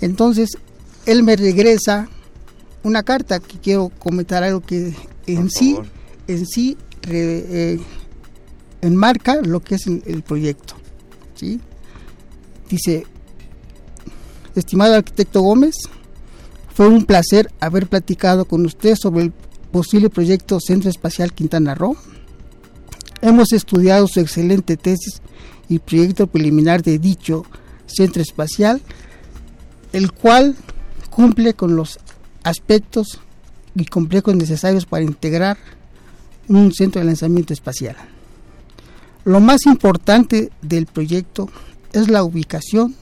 Entonces, 0.03 0.59
él 1.07 1.23
me 1.23 1.37
regresa 1.37 2.09
una 2.83 3.03
carta 3.05 3.39
que 3.41 3.59
quiero 3.59 3.91
comentar 4.01 4.43
algo 4.43 4.61
que 4.61 4.95
en 5.27 5.49
sí, 5.49 5.79
en 6.27 6.47
sí 6.47 6.77
re, 7.03 7.45
eh, 7.49 7.81
enmarca 8.81 9.41
lo 9.41 9.61
que 9.61 9.77
es 9.77 9.87
el, 9.87 10.03
el 10.07 10.23
proyecto. 10.23 10.75
¿sí? 11.35 11.61
Dice, 12.69 13.07
estimado 14.57 14.97
arquitecto 14.97 15.41
Gómez, 15.41 15.77
fue 16.75 16.89
un 16.89 17.05
placer 17.05 17.49
haber 17.61 17.87
platicado 17.87 18.45
con 18.45 18.67
usted 18.67 18.97
sobre 18.97 19.25
el 19.25 19.33
posible 19.71 20.11
proyecto 20.11 20.59
Centro 20.61 20.91
Espacial 20.91 21.33
Quintana 21.33 21.77
Roo. 21.77 21.97
Hemos 23.21 23.53
estudiado 23.53 24.09
su 24.09 24.19
excelente 24.19 24.77
tesis 24.77 25.23
y 25.69 25.79
proyecto 25.79 26.27
preliminar 26.27 26.83
de 26.83 26.99
dicho 26.99 27.45
centro 27.87 28.23
espacial, 28.23 28.81
el 29.93 30.13
cual 30.13 30.57
cumple 31.11 31.55
con 31.55 31.77
los 31.77 31.99
aspectos 32.43 33.21
y 33.75 33.85
complejos 33.85 34.35
necesarios 34.35 34.87
para 34.87 35.05
integrar 35.05 35.59
un 36.49 36.73
centro 36.73 37.01
de 37.01 37.07
lanzamiento 37.07 37.53
espacial. 37.53 37.97
Lo 39.25 39.41
más 39.41 39.67
importante 39.67 40.51
del 40.63 40.87
proyecto 40.87 41.49
es 41.93 42.09
la 42.09 42.25
ubicación 42.25 42.95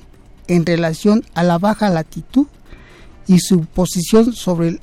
en 0.49 0.67
relación 0.67 1.25
a 1.35 1.43
la 1.43 1.59
baja 1.59 1.89
latitud 1.89 2.47
y 3.27 3.39
su 3.39 3.61
posición 3.61 4.33
sobre 4.33 4.81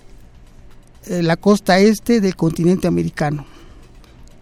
eh, 1.06 1.22
la 1.22 1.36
costa 1.36 1.80
este 1.80 2.22
del 2.22 2.36
continente 2.36 2.88
americano. 2.88 3.46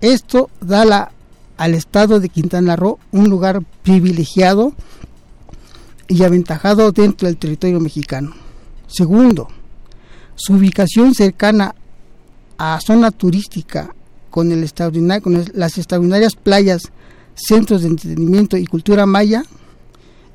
Esto 0.01 0.49
da 0.61 0.85
la, 0.85 1.11
al 1.57 1.73
estado 1.73 2.19
de 2.19 2.29
Quintana 2.29 2.75
Roo 2.75 2.99
un 3.11 3.29
lugar 3.29 3.63
privilegiado 3.83 4.73
y 6.07 6.23
aventajado 6.23 6.91
dentro 6.91 7.27
del 7.27 7.37
territorio 7.37 7.79
mexicano. 7.79 8.33
Segundo, 8.87 9.47
su 10.35 10.53
ubicación 10.53 11.13
cercana 11.13 11.75
a 12.57 12.79
zona 12.81 13.11
turística 13.11 13.93
con, 14.29 14.51
el 14.51 14.63
extraordinario, 14.63 15.45
las 15.53 15.77
extraordinarias 15.77 16.35
playas, 16.35 16.91
centros 17.33 17.81
de 17.81 17.89
entretenimiento 17.89 18.57
y 18.57 18.65
cultura 18.65 19.05
maya. 19.05 19.43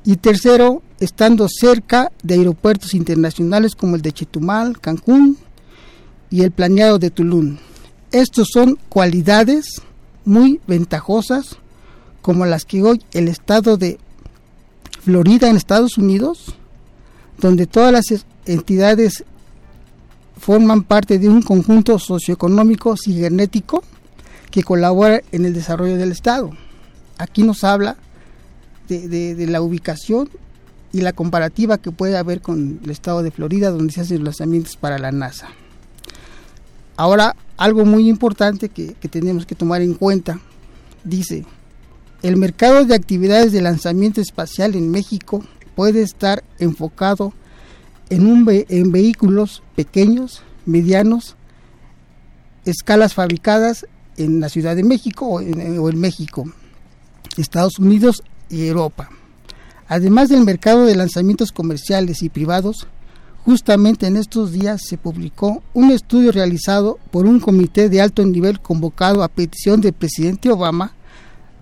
Y 0.03 0.15
tercero, 0.15 0.81
estando 0.99 1.47
cerca 1.47 2.11
de 2.23 2.35
aeropuertos 2.35 2.95
internacionales 2.95 3.75
como 3.75 3.95
el 3.95 4.01
de 4.01 4.11
Chetumal, 4.11 4.79
Cancún 4.79 5.37
y 6.31 6.41
el 6.41 6.51
planeado 6.51 6.97
de 6.97 7.11
Tulum. 7.11 7.57
Estos 8.11 8.47
son 8.51 8.79
cualidades 8.89 9.81
muy 10.25 10.59
ventajosas 10.67 11.57
como 12.21 12.45
las 12.45 12.65
que 12.65 12.83
hoy 12.83 13.01
el 13.13 13.27
estado 13.27 13.77
de 13.77 13.99
Florida 15.03 15.49
en 15.49 15.55
Estados 15.55 15.97
Unidos, 15.97 16.53
donde 17.39 17.65
todas 17.65 17.91
las 17.91 18.05
entidades 18.45 19.23
forman 20.39 20.83
parte 20.83 21.17
de 21.17 21.27
un 21.27 21.41
conjunto 21.41 21.97
socioeconómico 21.97 22.95
cibernético 22.97 23.83
que 24.51 24.63
colabora 24.63 25.21
en 25.31 25.45
el 25.45 25.53
desarrollo 25.53 25.97
del 25.97 26.11
Estado. 26.11 26.51
Aquí 27.17 27.43
nos 27.43 27.63
habla 27.63 27.97
de, 28.87 29.47
la 29.47 29.61
ubicación 29.61 30.29
y 30.93 31.01
la 31.01 31.13
comparativa 31.13 31.77
que 31.77 31.91
puede 31.91 32.17
haber 32.17 32.41
con 32.41 32.79
el 32.83 32.89
Estado 32.89 33.23
de 33.23 33.31
Florida, 33.31 33.71
donde 33.71 33.93
se 33.93 34.01
hacen 34.01 34.17
los 34.17 34.25
lanzamientos 34.25 34.75
para 34.75 34.99
la 34.99 35.11
NASA. 35.11 35.47
Ahora, 36.97 37.35
algo 37.57 37.85
muy 37.85 38.07
importante 38.07 38.69
que 38.69 38.93
tenemos 39.09 39.45
que 39.45 39.55
tomar 39.55 39.81
en 39.81 39.95
cuenta, 39.95 40.39
dice, 41.03 41.45
el 42.23 42.37
mercado 42.37 42.85
de 42.85 42.93
actividades 42.93 43.51
de 43.51 43.61
lanzamiento 43.61 44.21
espacial 44.21 44.75
en 44.75 44.91
México 44.91 45.43
puede 45.75 46.03
estar 46.03 46.43
enfocado 46.59 47.33
en, 48.09 48.27
un 48.27 48.47
en 48.47 48.91
vehículos 48.91 49.63
pequeños, 49.75 50.43
medianos, 50.65 51.35
escalas 52.65 53.13
fabricadas 53.15 53.87
en 54.17 54.39
la 54.39 54.49
Ciudad 54.49 54.75
de 54.75 54.83
México 54.83 55.25
o 55.25 55.41
en, 55.41 55.79
o 55.79 55.89
en 55.89 55.99
México, 55.99 56.45
Estados 57.37 57.79
Unidos 57.79 58.21
y 58.49 58.67
Europa. 58.67 59.09
Además 59.87 60.29
del 60.29 60.45
mercado 60.45 60.85
de 60.85 60.95
lanzamientos 60.95 61.51
comerciales 61.51 62.21
y 62.21 62.29
privados, 62.29 62.87
justamente 63.43 64.05
en 64.05 64.15
estos 64.15 64.51
días 64.51 64.81
se 64.87 64.97
publicó 64.97 65.63
un 65.73 65.91
estudio 65.91 66.31
realizado 66.31 66.99
por 67.09 67.25
un 67.25 67.39
comité 67.39 67.89
de 67.89 67.99
alto 67.99 68.23
nivel 68.23 68.59
convocado 68.59 69.23
a 69.23 69.27
petición 69.27 69.81
del 69.81 69.93
presidente 69.93 70.51
Obama 70.51 70.93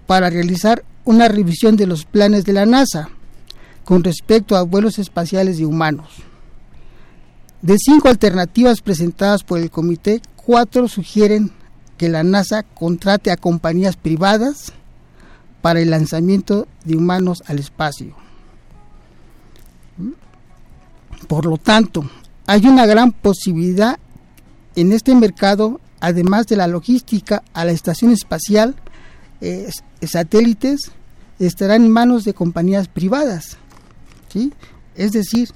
para 0.10 0.32
realizar 0.32 0.84
una 1.06 1.28
revisión 1.28 1.76
de 1.76 1.86
los 1.86 2.04
planes 2.04 2.44
de 2.44 2.52
la 2.52 2.66
NASA 2.66 3.10
con 3.84 4.04
respecto 4.04 4.58
a 4.58 4.64
vuelos 4.64 4.98
espaciales 4.98 5.60
de 5.60 5.68
humanos. 5.68 6.08
De 7.62 7.78
cinco 7.78 8.08
alternativas 8.08 8.82
presentadas 8.82 9.44
por 9.44 9.60
el 9.60 9.70
comité, 9.70 10.20
cuatro 10.36 10.88
sugieren 10.88 11.52
que 11.96 12.10
la 12.10 12.24
NASA 12.24 12.64
contrate 12.64 13.30
a 13.30 13.38
compañías 13.38 13.98
privadas 13.98 14.74
para 15.62 15.80
el 15.80 15.92
lanzamiento 15.92 16.68
de 16.86 16.96
humanos 16.96 17.44
al 17.46 17.60
espacio. 17.60 18.16
Por 21.28 21.46
lo 21.46 21.58
tanto, 21.58 22.10
hay 22.48 22.66
una 22.66 22.88
gran 22.88 23.12
posibilidad 23.12 24.00
en 24.76 24.92
este 24.92 25.14
mercado, 25.14 25.80
además 26.00 26.48
de 26.48 26.56
la 26.56 26.66
logística 26.66 27.44
a 27.54 27.64
la 27.64 27.74
estación 27.74 28.12
espacial, 28.12 28.76
eh, 29.42 29.70
satélites 30.02 30.92
estarán 31.40 31.86
en 31.86 31.92
manos 31.92 32.26
de 32.26 32.34
compañías 32.34 32.88
privadas. 32.88 33.58
¿sí? 34.28 34.54
Es 34.96 35.12
decir, 35.12 35.50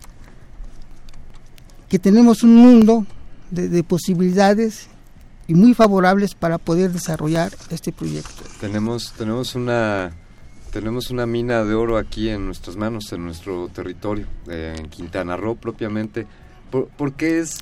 que 1.90 2.00
tenemos 2.00 2.44
un 2.44 2.56
mundo 2.56 3.06
de, 3.52 3.70
de, 3.70 3.84
posibilidades 3.84 4.88
y 5.48 5.54
muy 5.54 5.74
favorables 5.74 6.36
para 6.36 6.58
poder 6.58 6.92
desarrollar 6.92 7.52
este 7.70 7.92
proyecto. 7.92 8.44
Tenemos, 8.60 9.14
tenemos 9.18 9.56
una 9.56 10.14
tenemos 10.74 11.12
una 11.12 11.28
mina 11.28 11.64
de 11.64 11.76
oro 11.76 11.98
aquí 12.00 12.30
en 12.30 12.48
nuestras 12.48 12.76
manos, 12.76 13.14
en 13.14 13.24
nuestro 13.24 13.70
territorio, 13.70 14.26
eh, 14.48 14.74
en 14.76 14.90
Quintana 14.90 15.38
Roo 15.38 15.56
propiamente. 15.56 16.26
¿Por, 16.72 16.88
¿Por, 16.88 17.14
qué 17.14 17.40
es, 17.40 17.60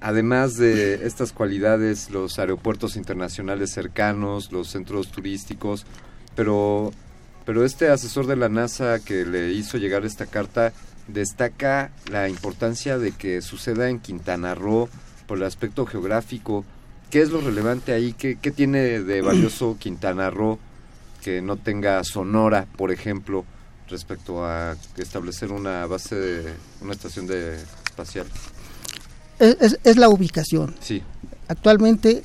además 0.00 0.56
de 0.56 1.06
estas 1.06 1.32
cualidades, 1.32 2.10
los 2.10 2.38
aeropuertos 2.38 2.96
internacionales 2.96 3.70
cercanos, 3.70 4.52
los 4.52 4.68
centros 4.68 5.10
turísticos, 5.10 5.86
pero, 6.34 6.92
pero 7.44 7.64
este 7.64 7.88
asesor 7.88 8.26
de 8.26 8.36
la 8.36 8.48
NASA 8.48 8.98
que 9.00 9.24
le 9.24 9.52
hizo 9.52 9.78
llegar 9.78 10.04
esta 10.04 10.26
carta 10.26 10.72
destaca 11.08 11.90
la 12.10 12.28
importancia 12.28 12.98
de 12.98 13.12
que 13.12 13.42
suceda 13.42 13.88
en 13.88 14.00
Quintana 14.00 14.54
Roo 14.54 14.88
por 15.26 15.38
el 15.38 15.44
aspecto 15.44 15.86
geográfico. 15.86 16.64
¿Qué 17.10 17.20
es 17.20 17.30
lo 17.30 17.40
relevante 17.40 17.92
ahí? 17.92 18.12
¿Qué, 18.14 18.38
qué 18.40 18.50
tiene 18.50 19.00
de 19.00 19.20
valioso 19.20 19.76
Quintana 19.80 20.30
Roo 20.30 20.58
que 21.22 21.40
no 21.40 21.56
tenga 21.56 22.02
Sonora, 22.04 22.66
por 22.76 22.92
ejemplo, 22.92 23.44
respecto 23.88 24.44
a 24.44 24.76
establecer 24.96 25.52
una 25.52 25.86
base 25.86 26.14
de 26.16 26.54
una 26.80 26.92
estación 26.92 27.26
de 27.26 27.56
espacial? 27.84 28.26
Es, 29.38 29.56
es, 29.60 29.80
es 29.84 29.96
la 29.96 30.08
ubicación. 30.08 30.74
Sí. 30.80 31.02
Actualmente 31.48 32.22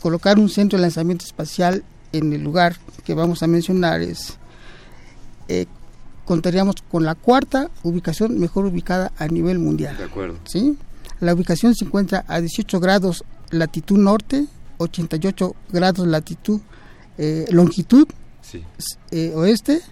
colocar 0.00 0.38
un 0.38 0.48
centro 0.48 0.78
de 0.78 0.82
lanzamiento 0.82 1.24
espacial 1.24 1.84
en 2.12 2.32
el 2.32 2.42
lugar 2.42 2.76
que 3.04 3.14
vamos 3.14 3.42
a 3.42 3.46
mencionar 3.46 4.00
es 4.02 4.36
eh, 5.48 5.66
contaríamos 6.24 6.76
con 6.90 7.04
la 7.04 7.14
cuarta 7.14 7.70
ubicación 7.82 8.38
mejor 8.38 8.66
ubicada 8.66 9.12
a 9.18 9.28
nivel 9.28 9.58
mundial. 9.58 9.96
De 9.96 10.04
acuerdo. 10.04 10.38
¿sí? 10.44 10.76
La 11.20 11.34
ubicación 11.34 11.74
se 11.74 11.84
encuentra 11.84 12.24
a 12.28 12.40
18 12.40 12.80
grados 12.80 13.24
latitud 13.50 13.98
norte, 13.98 14.46
88 14.78 15.54
grados 15.70 16.06
latitud 16.06 16.60
eh, 17.18 17.46
longitud 17.50 18.08
sí. 18.40 18.64
eh, 19.10 19.32
oeste 19.34 19.82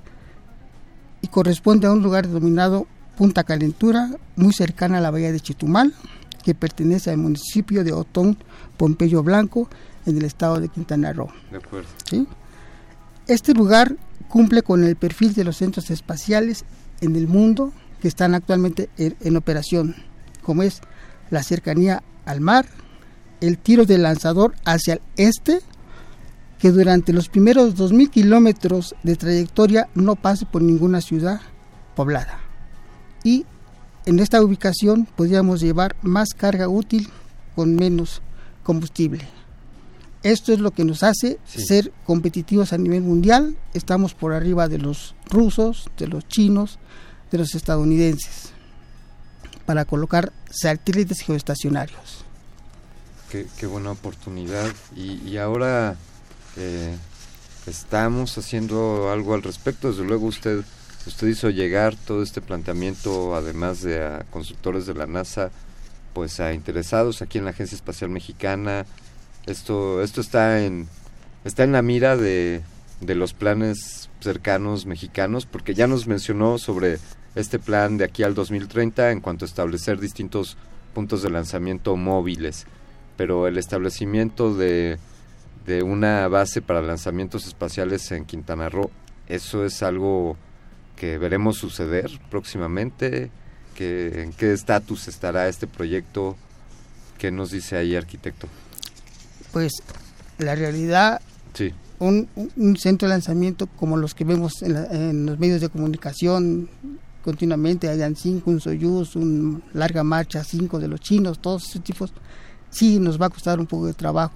y 1.21 1.29
corresponde 1.29 1.87
a 1.87 1.93
un 1.93 2.03
lugar 2.03 2.27
denominado 2.27 2.87
Punta 3.17 3.45
Calentura, 3.45 4.11
muy 4.37 4.55
cercana 4.55 4.99
a 4.99 5.01
la 5.03 5.11
bahía 5.11 5.31
de 5.31 5.41
Chetumal, 5.41 5.93
que 6.43 6.55
pertenece 6.55 7.11
al 7.11 7.19
municipio 7.19 7.85
de 7.85 7.93
Otón, 7.93 8.37
Pompeyo 8.77 9.23
Blanco, 9.23 9.69
en 10.07 10.17
el 10.17 10.25
estado 10.25 10.61
de 10.61 10.69
Quintana 10.69 11.13
Roo. 11.13 11.29
De 11.51 11.59
acuerdo. 11.59 11.89
¿Sí? 12.09 12.27
Este 13.27 13.55
lugar 13.55 13.97
cumple 14.29 14.63
con 14.63 14.85
el 14.85 14.97
perfil 14.97 15.35
de 15.35 15.45
los 15.45 15.57
centros 15.57 15.91
espaciales 15.91 16.65
en 17.01 17.17
el 17.17 17.29
mundo 17.29 17.73
que 18.01 18.09
están 18.09 18.35
actualmente 18.35 18.89
en, 18.97 19.17
en 19.21 19.37
operación, 19.37 19.95
como 20.43 20.63
es 20.63 20.81
la 21.31 21.43
cercanía 21.43 22.03
al 22.25 22.41
mar, 22.41 22.67
el 23.41 23.59
tiro 23.59 23.85
del 23.85 24.03
lanzador 24.03 24.55
hacia 24.65 24.95
el 24.95 25.01
este 25.17 25.61
que 26.59 26.71
durante 26.71 27.13
los 27.13 27.29
primeros 27.29 27.75
2.000 27.75 28.11
kilómetros 28.11 28.95
de 29.03 29.17
trayectoria 29.17 29.89
no 29.95 30.15
pase 30.17 30.45
por 30.45 30.61
ninguna 30.61 31.01
ciudad 31.01 31.41
poblada. 31.97 32.39
Y 33.25 33.47
en 34.11 34.19
esta 34.19 34.43
ubicación 34.43 35.07
podríamos 35.07 35.61
llevar 35.61 35.95
más 36.03 36.31
carga 36.37 36.67
útil 36.67 37.09
con 37.55 37.77
menos 37.77 38.23
combustible. 38.65 39.25
Esto 40.25 40.53
es 40.53 40.59
lo 40.59 40.73
que 40.73 40.85
nos 40.85 41.05
hace 41.05 41.39
ser 41.47 41.93
competitivos 42.07 42.73
a 42.73 42.79
nivel 42.79 43.03
mundial. 43.03 43.57
Estamos 43.73 44.15
por 44.15 44.33
arriba 44.33 44.67
de 44.67 44.79
los 44.79 45.15
rusos, 45.31 45.89
de 45.97 46.09
los 46.09 46.27
chinos, 46.27 46.81
de 47.31 47.39
los 47.39 47.55
estadounidenses, 47.55 48.51
para 49.65 49.85
colocar 49.85 50.33
satélites 50.51 51.21
geoestacionarios. 51.21 52.25
Qué, 53.31 53.67
buena 53.67 53.93
oportunidad. 53.93 54.73
Y, 54.97 55.37
ahora 55.37 55.95
eh, 56.57 56.97
estamos 57.69 58.37
haciendo 58.37 59.09
algo 59.13 59.35
al 59.35 59.45
respecto. 59.45 59.93
Desde 59.93 60.03
luego 60.03 60.27
usted, 60.27 60.65
usted 61.07 61.29
hizo 61.29 61.51
llegar 61.51 61.97
todo 61.97 62.23
este 62.23 62.41
planteamiento, 62.41 63.35
además 63.35 63.83
de 63.83 64.05
a 64.05 64.25
consultores 64.31 64.87
de 64.87 64.95
la 64.95 65.07
NASA, 65.07 65.51
pues 66.13 66.41
a 66.41 66.53
interesados 66.53 67.23
aquí 67.23 67.39
en 67.39 67.45
la 67.45 67.51
Agencia 67.51 67.77
Espacial 67.77 68.11
Mexicana. 68.11 68.87
Esto, 69.47 70.03
esto 70.03 70.21
está 70.21 70.63
en, 70.65 70.89
está 71.45 71.65
en 71.65 71.73
la 71.73 71.83
mira 71.83 72.17
de, 72.17 72.63
de 73.01 73.15
los 73.15 73.33
planes 73.33 74.11
cercanos 74.21 74.87
mexicanos, 74.87 75.47
porque 75.47 75.75
ya 75.75 75.87
nos 75.87 76.07
mencionó 76.07 76.59
sobre 76.59 76.99
este 77.35 77.59
plan 77.59 77.97
de 77.97 78.05
aquí 78.05 78.23
al 78.23 78.35
2030 78.35 79.13
en 79.13 79.21
cuanto 79.21 79.45
a 79.45 79.49
establecer 79.49 79.99
distintos 79.99 80.57
puntos 80.95 81.23
de 81.23 81.31
lanzamiento 81.31 81.97
móviles, 81.97 82.67
pero 83.17 83.47
el 83.47 83.57
establecimiento 83.57 84.55
de, 84.55 84.99
de 85.67 85.83
una 85.83 86.27
base 86.29 86.61
para 86.61 86.83
lanzamientos 86.83 87.47
espaciales 87.47 88.11
en 88.13 88.25
Quintana 88.25 88.69
Roo, 88.69 88.91
eso 89.29 89.65
es 89.65 89.83
algo 89.83 90.37
que 91.01 91.17
veremos 91.17 91.57
suceder 91.57 92.11
próximamente. 92.31 93.31
Que, 93.75 94.23
¿En 94.23 94.33
qué 94.35 94.53
estatus 94.53 95.09
estará 95.09 95.49
este 95.49 95.67
proyecto? 95.67 96.37
¿Qué 97.17 97.31
nos 97.31 97.53
dice 97.53 97.79
ahí, 97.79 97.97
arquitecto? 97.97 98.49
Pues 99.51 99.73
la 100.37 100.55
realidad, 100.55 101.23
sí. 101.55 101.73
un, 102.01 102.29
un 102.55 102.77
centro 102.77 103.09
de 103.09 103.15
lanzamiento 103.15 103.67
como 103.67 103.97
los 103.97 104.15
que 104.15 104.25
vemos 104.25 104.61
en, 104.61 104.77
en 104.77 105.25
los 105.25 105.39
medios 105.39 105.63
de 105.63 105.71
comunicación 105.71 106.69
continuamente, 107.25 107.89
hayan 107.89 108.15
cinco, 108.15 108.51
un 108.51 108.61
Soyuz, 108.61 109.17
un 109.17 109.63
larga 109.73 110.05
marcha, 110.05 110.45
cinco 110.45 110.79
de 110.79 110.89
los 110.89 111.01
chinos, 111.01 111.41
todos 111.41 111.67
esos 111.67 111.83
tipos, 111.83 112.13
sí 112.69 112.99
nos 112.99 113.19
va 113.19 113.27
a 113.27 113.31
costar 113.31 113.59
un 113.59 113.67
poco 113.67 113.87
de 113.87 113.95
trabajo. 113.95 114.35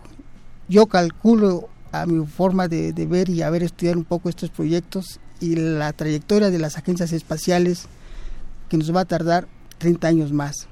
Yo 0.66 0.86
calculo 0.86 1.68
a 1.92 2.06
mi 2.06 2.26
forma 2.26 2.68
de, 2.68 2.92
ver 3.06 3.28
y 3.28 3.42
haber 3.42 3.62
estudiado 3.62 3.98
un 3.98 4.04
poco 4.04 4.30
estos 4.30 4.48
proyectos 4.48 5.20
y 5.44 5.56
la 5.56 5.92
trayectoria 5.92 6.50
de 6.50 6.58
las 6.58 6.78
agencias 6.78 7.12
espaciales 7.12 7.86
que 8.68 8.78
nos 8.78 8.94
va 8.94 9.00
a 9.00 9.04
tardar 9.04 9.46
30 9.78 10.08
años 10.08 10.32
más 10.32 10.66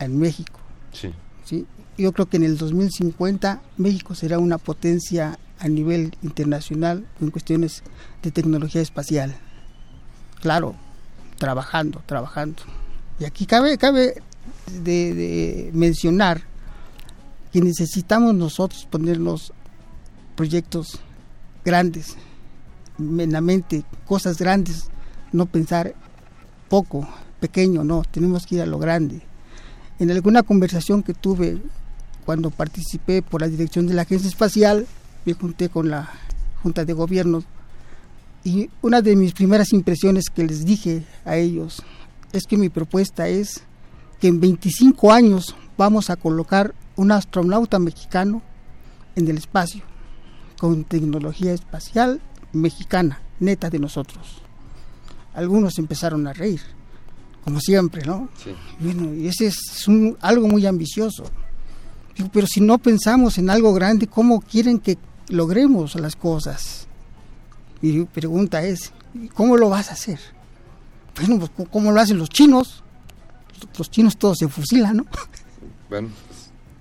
en 0.00 0.18
México. 0.18 0.58
Sí. 0.92 1.12
¿sí? 1.44 1.66
Yo 1.96 2.12
creo 2.12 2.26
que 2.26 2.36
en 2.36 2.42
el 2.42 2.58
2050 2.58 3.62
México 3.76 4.14
será 4.14 4.38
una 4.38 4.58
potencia 4.58 5.38
a 5.58 5.68
nivel 5.68 6.16
internacional 6.22 7.06
en 7.20 7.30
cuestiones 7.30 7.82
de 8.22 8.30
tecnología 8.32 8.82
espacial. 8.82 9.36
Claro, 10.40 10.74
trabajando, 11.38 12.02
trabajando. 12.04 12.62
Y 13.18 13.24
aquí 13.24 13.46
cabe, 13.46 13.78
cabe 13.78 14.22
de, 14.82 15.70
mencionar 15.72 16.42
que 17.52 17.60
necesitamos 17.60 18.34
nosotros 18.34 18.86
ponernos 18.90 19.52
proyectos 20.34 20.98
grandes, 21.64 22.16
en 22.98 23.32
la 23.32 23.40
mente, 23.40 23.84
cosas 24.06 24.38
grandes, 24.38 24.88
no 25.32 25.46
pensar 25.46 25.94
poco, 26.68 27.06
pequeño, 27.40 27.84
no, 27.84 28.02
tenemos 28.10 28.46
que 28.46 28.56
ir 28.56 28.62
a 28.62 28.66
lo 28.66 28.78
grande. 28.78 29.22
En 29.98 30.10
alguna 30.10 30.42
conversación 30.42 31.02
que 31.02 31.14
tuve 31.14 31.60
cuando 32.24 32.50
participé 32.50 33.22
por 33.22 33.40
la 33.40 33.48
dirección 33.48 33.86
de 33.86 33.94
la 33.94 34.02
Agencia 34.02 34.28
Espacial, 34.28 34.86
me 35.24 35.32
junté 35.34 35.68
con 35.68 35.88
la 35.88 36.10
Junta 36.62 36.84
de 36.84 36.92
Gobierno 36.92 37.42
y 38.44 38.70
una 38.80 39.02
de 39.02 39.16
mis 39.16 39.32
primeras 39.32 39.72
impresiones 39.72 40.26
que 40.32 40.44
les 40.44 40.64
dije 40.64 41.04
a 41.24 41.36
ellos 41.36 41.82
es 42.32 42.44
que 42.44 42.56
mi 42.56 42.68
propuesta 42.68 43.28
es 43.28 43.62
que 44.20 44.28
en 44.28 44.40
25 44.40 45.12
años 45.12 45.56
vamos 45.76 46.10
a 46.10 46.16
colocar 46.16 46.74
un 46.94 47.10
astronauta 47.10 47.78
mexicano 47.78 48.42
en 49.16 49.28
el 49.28 49.38
espacio 49.38 49.82
con 50.58 50.84
tecnología 50.84 51.52
espacial 51.52 52.20
mexicana, 52.56 53.20
neta 53.40 53.70
de 53.70 53.78
nosotros. 53.78 54.42
Algunos 55.34 55.78
empezaron 55.78 56.26
a 56.26 56.32
reír, 56.32 56.60
como 57.44 57.60
siempre, 57.60 58.04
¿no? 58.04 58.28
Sí. 58.42 58.54
Bueno, 58.80 59.14
y 59.14 59.28
ese 59.28 59.46
es 59.46 59.86
algo 60.20 60.48
muy 60.48 60.66
ambicioso. 60.66 61.24
pero 62.32 62.46
si 62.46 62.60
no 62.60 62.78
pensamos 62.78 63.38
en 63.38 63.50
algo 63.50 63.72
grande, 63.74 64.06
¿cómo 64.06 64.40
quieren 64.40 64.78
que 64.78 64.98
logremos 65.28 65.94
las 65.96 66.16
cosas? 66.16 66.86
Mi 67.82 68.04
pregunta 68.04 68.62
es, 68.62 68.92
¿cómo 69.34 69.56
lo 69.56 69.68
vas 69.68 69.90
a 69.90 69.92
hacer? 69.92 70.18
Bueno, 71.16 71.38
pues, 71.38 71.68
¿cómo 71.70 71.92
lo 71.92 72.00
hacen 72.00 72.18
los 72.18 72.28
chinos? 72.28 72.82
Los 73.78 73.90
chinos 73.90 74.16
todos 74.16 74.38
se 74.38 74.48
fusilan, 74.48 74.98
¿no? 74.98 75.06
Bueno. 75.88 76.08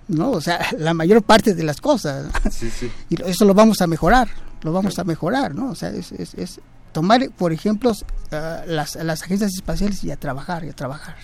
No, 0.08 0.32
o 0.32 0.42
sea, 0.42 0.66
la 0.78 0.94
mayor 0.94 1.24
parte 1.24 1.54
de 1.54 1.64
las 1.64 1.82
cosas. 1.82 2.28
Sí, 2.52 2.70
sí. 2.70 2.92
Y 3.10 3.22
eso 3.24 3.46
lo 3.46 3.54
vamos 3.54 3.82
a 3.82 3.88
mejorar, 3.88 4.30
lo 4.66 4.74
vamos 4.74 4.98
a 4.98 5.04
mejorar, 5.04 5.54
¿no? 5.54 5.70
O 5.70 5.76
sea, 5.76 5.90
es, 5.90 6.12
es, 6.12 6.60
tomar, 6.92 7.30
por 7.38 7.54
ejemplo, 7.54 7.92
ah, 8.32 8.64
las, 8.66 8.96
las 8.96 9.22
agencias 9.22 9.54
espaciales 9.54 10.04
y 10.04 10.10
a 10.10 10.18
trabajar, 10.18 10.66
y 10.66 10.70
a 10.70 10.74
trabajar. 10.74 11.16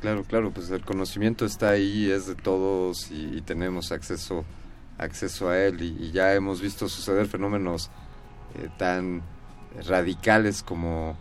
Claro, 0.00 0.22
claro, 0.22 0.52
pues 0.52 0.70
el 0.70 0.84
conocimiento 0.84 1.44
está 1.44 1.70
ahí, 1.70 2.08
es 2.08 2.28
de 2.28 2.36
todos 2.36 3.10
y, 3.10 3.42
tenemos 3.42 3.90
acceso 3.90 4.44
acceso 4.96 5.48
a 5.48 5.58
él 5.58 5.82
y, 5.82 6.12
ya 6.12 6.34
hemos 6.34 6.60
visto 6.60 6.88
suceder 6.88 7.26
fenómenos 7.26 7.90
eh, 8.54 8.68
tan 8.78 9.22
radicales 9.88 10.62
como, 10.62 11.16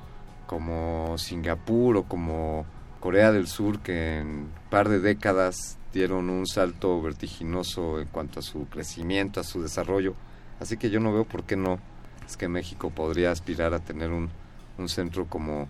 como 0.46 1.18
Singapur 1.18 1.98
o 1.98 2.04
como 2.04 2.68
Corea 3.00 3.32
del 3.32 3.48
Sur, 3.48 3.80
que 3.80 4.20
en 4.20 4.28
un 4.28 4.52
par 4.70 4.90
de 4.90 5.00
décadas 5.00 5.80
dieron 5.92 6.30
un 6.30 6.46
salto 6.46 7.02
vertiginoso 7.02 8.00
en 8.00 8.08
cuanto 8.10 8.42
a 8.42 8.44
su 8.44 8.68
crecimiento, 8.68 9.40
a 9.40 9.44
su 9.44 9.60
desarrollo. 9.60 10.14
Así 10.60 10.78
que 10.78 10.90
yo 10.90 11.00
no 11.00 11.14
veo 11.14 11.26
por 11.26 11.44
qué 11.44 11.56
no. 11.56 11.80
Es 12.28 12.38
que 12.38 12.48
México 12.48 12.90
podría 12.90 13.32
aspirar 13.32 13.74
a 13.74 13.80
tener 13.80 14.12
un, 14.12 14.30
un 14.78 14.90
centro 14.90 15.26
como, 15.26 15.68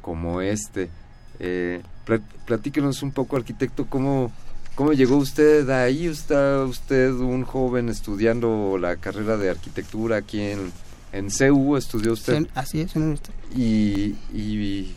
como 0.00 0.40
este. 0.40 0.90
Eh, 1.38 1.82
platíquenos 2.46 3.02
un 3.02 3.12
poco, 3.12 3.36
arquitecto, 3.36 3.86
cómo, 3.88 4.32
cómo 4.74 4.92
llegó 4.92 5.16
usted 5.16 5.68
ahí. 5.70 6.06
¿Está 6.06 6.64
usted 6.64 7.12
un 7.12 7.44
joven 7.44 7.88
estudiando 7.88 8.78
la 8.78 8.96
carrera 8.96 9.36
de 9.36 9.50
arquitectura 9.50 10.16
aquí 10.16 10.40
en, 10.40 10.72
en 11.12 11.30
CEU 11.30 11.76
estudió 11.76 12.12
usted. 12.14 12.46
así 12.54 12.80
es, 12.80 12.96
en 12.96 13.18
y, 13.54 14.16
y 14.32 14.96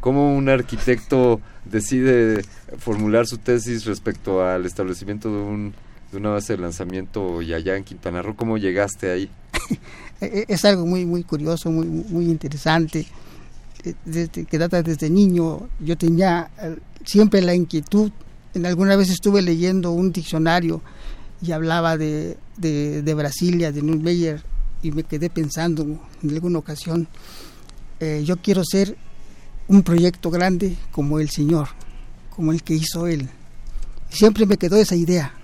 cómo 0.00 0.36
un 0.36 0.48
arquitecto 0.48 1.40
decide 1.64 2.44
formular 2.78 3.26
su 3.26 3.38
tesis 3.38 3.84
respecto 3.84 4.44
al 4.44 4.66
establecimiento 4.66 5.30
de, 5.30 5.40
un, 5.40 5.74
de 6.10 6.18
una 6.18 6.30
base 6.30 6.54
de 6.54 6.62
lanzamiento 6.62 7.42
y 7.42 7.52
allá 7.52 7.76
en 7.76 7.84
Quintana 7.84 8.22
Roo, 8.22 8.36
¿cómo 8.36 8.58
llegaste 8.58 9.10
ahí? 9.10 9.30
E, 10.20 10.26
e, 10.26 10.44
es 10.48 10.64
algo 10.64 10.84
muy 10.84 11.06
muy 11.06 11.22
curioso, 11.22 11.70
muy 11.70 11.86
muy 11.86 12.24
interesante. 12.24 13.06
Eh, 13.84 13.94
desde, 14.04 14.44
que 14.46 14.58
data 14.58 14.82
desde 14.82 15.08
niño, 15.08 15.68
yo 15.78 15.96
tenía 15.96 16.50
eh, 16.60 16.76
siempre 17.04 17.40
la 17.40 17.54
inquietud. 17.54 18.10
En 18.54 18.66
alguna 18.66 18.96
vez 18.96 19.10
estuve 19.10 19.42
leyendo 19.42 19.92
un 19.92 20.10
diccionario 20.10 20.82
y 21.40 21.52
hablaba 21.52 21.96
de, 21.96 22.36
de, 22.56 23.14
Brasilia, 23.14 23.70
de 23.70 23.82
Meyer 23.82 24.42
y 24.82 24.90
me 24.90 25.04
quedé 25.04 25.30
pensando 25.30 25.84
en 26.22 26.30
alguna 26.30 26.58
ocasión, 26.58 27.08
eh, 28.00 28.22
yo 28.24 28.36
quiero 28.36 28.62
ser 28.64 28.96
un 29.68 29.82
proyecto 29.82 30.30
grande 30.30 30.76
como 30.90 31.20
el 31.20 31.30
Señor, 31.30 31.68
como 32.30 32.52
el 32.52 32.62
que 32.62 32.74
hizo 32.74 33.06
Él. 33.06 33.28
Siempre 34.08 34.46
me 34.46 34.56
quedó 34.56 34.76
esa 34.76 34.96
idea, 34.96 35.34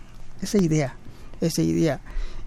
esa 0.45 0.59
idea, 0.59 0.95
esa 1.41 1.63
idea. 1.63 2.01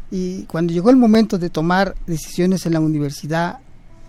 Y 0.10 0.43
cuando 0.43 0.74
llegó 0.74 0.89
el 0.89 0.95
momento 0.95 1.38
de 1.38 1.50
tomar 1.50 1.95
decisiones 2.06 2.66
en 2.66 2.74
la 2.74 2.80
universidad, 2.80 3.60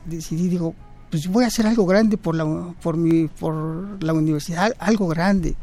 decidí, 0.05 0.49
digo, 0.49 0.74
pues 1.11 1.26
voy 1.28 1.45
a 1.45 1.49
hacer 1.49 1.66
algo 1.66 1.86
grande 1.86 2.16
por 2.16 2.34
la, 2.34 2.45
por 2.82 2.97
mi, 2.97 3.28
por 3.28 4.03
la 4.03 4.12
universidad, 4.12 4.74
algo 4.78 5.09
grande, 5.09 5.57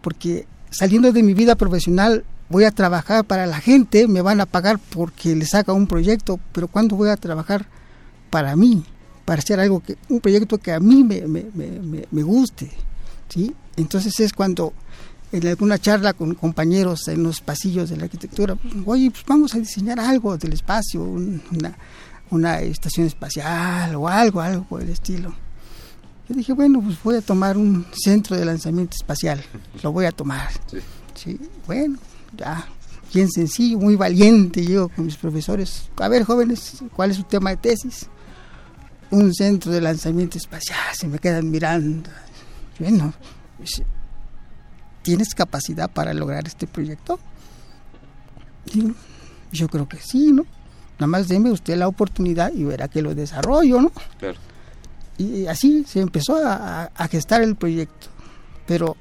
porque 0.00 0.46
saliendo 0.70 1.12
de 1.12 1.22
mi 1.22 1.34
vida 1.34 1.54
profesional 1.54 2.24
voy 2.48 2.64
a 2.64 2.70
trabajar 2.70 3.24
para 3.24 3.46
la 3.46 3.60
gente, 3.60 4.06
me 4.08 4.20
van 4.20 4.40
a 4.40 4.46
pagar 4.46 4.78
porque 4.78 5.34
les 5.34 5.54
haga 5.54 5.72
un 5.72 5.86
proyecto, 5.86 6.38
pero 6.52 6.68
¿cuándo 6.68 6.96
voy 6.96 7.08
a 7.08 7.16
trabajar 7.16 7.66
para 8.28 8.56
mí? 8.56 8.84
Para 9.24 9.38
hacer 9.38 9.58
algo 9.60 9.80
que, 9.80 9.96
un 10.08 10.20
proyecto 10.20 10.58
que 10.58 10.72
a 10.72 10.80
mí 10.80 11.02
me, 11.02 11.26
me, 11.26 11.44
me, 11.54 12.04
me 12.10 12.22
guste, 12.22 12.70
¿sí? 13.28 13.54
Entonces 13.76 14.18
es 14.20 14.32
cuando 14.32 14.74
en 15.32 15.46
alguna 15.46 15.78
charla 15.78 16.12
con 16.12 16.34
compañeros 16.34 17.08
en 17.08 17.22
los 17.22 17.40
pasillos 17.40 17.88
de 17.90 17.96
la 17.96 18.04
arquitectura, 18.04 18.54
pues, 18.54 18.74
oye, 18.84 19.10
pues 19.10 19.24
vamos 19.26 19.54
a 19.54 19.58
diseñar 19.58 19.98
algo 19.98 20.36
del 20.36 20.52
espacio, 20.52 21.02
una, 21.02 21.76
una 22.30 22.60
estación 22.60 23.06
espacial 23.06 23.94
o 23.94 24.06
algo, 24.06 24.40
algo 24.40 24.64
por 24.64 24.82
el 24.82 24.90
estilo. 24.90 25.34
Yo 26.28 26.34
dije, 26.34 26.52
bueno, 26.52 26.80
pues 26.82 27.02
voy 27.02 27.16
a 27.16 27.22
tomar 27.22 27.56
un 27.56 27.86
centro 27.92 28.36
de 28.36 28.44
lanzamiento 28.44 28.94
espacial, 28.94 29.42
lo 29.82 29.92
voy 29.92 30.06
a 30.06 30.12
tomar. 30.12 30.50
Sí. 31.14 31.38
bueno, 31.66 31.98
ya, 32.38 32.66
bien 33.12 33.30
sencillo, 33.30 33.78
muy 33.78 33.96
valiente, 33.96 34.64
yo 34.64 34.88
con 34.88 35.04
mis 35.04 35.16
profesores. 35.16 35.90
A 35.98 36.08
ver, 36.08 36.24
jóvenes, 36.24 36.82
¿cuál 36.96 37.10
es 37.10 37.18
su 37.18 37.24
tema 37.24 37.50
de 37.50 37.58
tesis? 37.58 38.08
Un 39.10 39.32
centro 39.34 39.70
de 39.70 39.82
lanzamiento 39.82 40.38
espacial, 40.38 40.78
se 40.94 41.06
me 41.06 41.18
quedan 41.18 41.50
mirando. 41.50 42.08
Bueno, 42.78 43.12
pues, 43.58 43.82
¿tienes 45.02 45.34
capacidad 45.34 45.90
para 45.90 46.14
lograr 46.14 46.46
este 46.46 46.66
proyecto? 46.66 47.18
yo 49.52 49.68
creo 49.68 49.88
que 49.88 49.98
sí, 49.98 50.32
¿no? 50.32 50.46
Nada 50.98 51.06
más 51.06 51.28
deme 51.28 51.50
usted 51.50 51.76
la 51.76 51.88
oportunidad 51.88 52.52
y 52.54 52.64
verá 52.64 52.88
que 52.88 53.02
lo 53.02 53.14
desarrollo, 53.14 53.80
¿no? 53.80 53.92
Claro. 54.18 54.38
Y 55.18 55.46
así 55.46 55.84
se 55.84 56.00
empezó 56.00 56.36
a, 56.36 56.90
gestar 57.10 57.42
el 57.42 57.56
proyecto. 57.56 58.06
Pero 58.66 58.96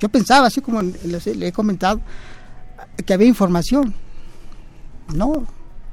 yo 0.00 0.08
pensaba, 0.08 0.46
así 0.46 0.60
como 0.60 0.82
le 0.82 1.46
he 1.46 1.52
comentado, 1.52 2.00
que 3.04 3.14
había 3.14 3.28
información. 3.28 3.94
No, 5.14 5.46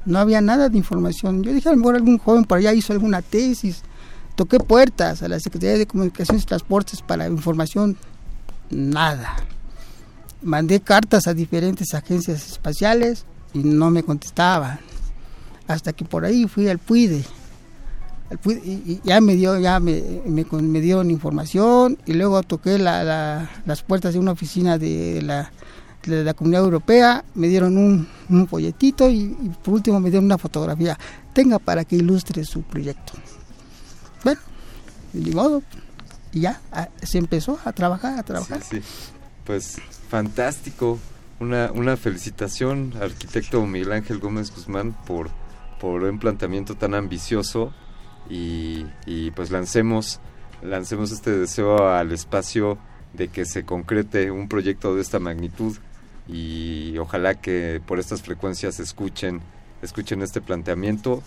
no 0.05 0.19
había 0.19 0.41
nada 0.41 0.69
de 0.69 0.77
información. 0.77 1.43
Yo 1.43 1.53
dije, 1.53 1.69
a 1.69 1.73
lo 1.73 1.77
mejor 1.77 1.95
algún 1.95 2.17
joven 2.17 2.45
por 2.45 2.57
allá 2.57 2.73
hizo 2.73 2.93
alguna 2.93 3.21
tesis. 3.21 3.83
Toqué 4.35 4.59
puertas 4.59 5.21
a 5.21 5.27
la 5.27 5.39
Secretaría 5.39 5.77
de 5.77 5.85
Comunicaciones 5.85 6.43
y 6.43 6.45
Transportes 6.45 7.01
para 7.01 7.27
información. 7.27 7.97
Nada. 8.71 9.35
Mandé 10.41 10.79
cartas 10.79 11.27
a 11.27 11.33
diferentes 11.33 11.93
agencias 11.93 12.47
espaciales 12.49 13.25
y 13.53 13.59
no 13.59 13.91
me 13.91 14.03
contestaban. 14.03 14.79
Hasta 15.67 15.93
que 15.93 16.05
por 16.05 16.25
ahí 16.25 16.47
fui 16.47 16.67
al 16.67 16.79
PUIDE 16.79 17.23
y 18.63 19.01
ya 19.03 19.19
me 19.19 19.35
dio 19.35 19.59
ya 19.59 19.79
me, 19.79 20.01
me, 20.25 20.81
dieron 20.81 21.11
información 21.11 21.97
y 22.05 22.13
luego 22.13 22.41
toqué 22.43 22.77
las 22.77 23.83
puertas 23.85 24.13
de 24.13 24.19
una 24.19 24.31
oficina 24.31 24.77
de 24.77 25.21
la, 25.21 25.51
de 26.05 26.23
la 26.23 26.33
comunidad 26.33 26.63
europea 26.63 27.25
me 27.35 27.49
dieron 27.49 27.77
un, 27.77 28.07
un 28.29 28.47
folletito 28.47 29.09
y, 29.09 29.35
por 29.63 29.73
último 29.75 29.99
me 29.99 30.09
dieron 30.09 30.25
una 30.25 30.37
fotografía 30.37 30.97
tenga 31.33 31.59
para 31.59 31.83
que 31.83 31.97
ilustre 31.97 32.45
su 32.45 32.61
proyecto 32.61 33.13
bueno 34.23 34.39
de 35.11 35.35
modo 35.35 35.61
y 36.31 36.41
ya 36.41 36.61
se 37.01 37.17
empezó 37.17 37.59
a 37.65 37.73
trabajar 37.73 38.17
a 38.19 38.23
trabajar. 38.23 38.61
Pues 39.45 39.77
fantástico. 40.09 40.99
Una, 41.39 41.71
una 41.71 41.97
felicitación 41.97 42.93
arquitecto 43.01 43.65
Miguel 43.65 43.93
Ángel 43.93 44.19
Gómez 44.19 44.53
Guzmán 44.53 44.95
por 45.07 45.31
por 45.81 46.03
un 46.03 46.19
planteamiento 46.19 46.75
tan 46.75 46.93
ambicioso 46.93 47.73
y, 48.29 48.85
pues 49.35 49.49
lancemos, 49.49 50.19
lancemos 50.61 51.11
este 51.11 51.31
deseo 51.31 51.89
al 51.89 52.11
espacio 52.11 52.77
de 53.13 53.29
que 53.29 53.45
se 53.45 53.65
concrete 53.65 54.29
un 54.29 54.47
proyecto 54.47 54.95
de 54.95 55.01
esta 55.01 55.19
magnitud 55.19 55.75
y 56.27 56.97
ojalá 56.99 57.33
que 57.33 57.81
por 57.85 57.99
estas 57.99 58.21
frecuencias 58.21 58.79
escuchen, 58.79 59.41
escuchen 59.81 60.21
este 60.21 60.39
planteamiento 60.39 61.23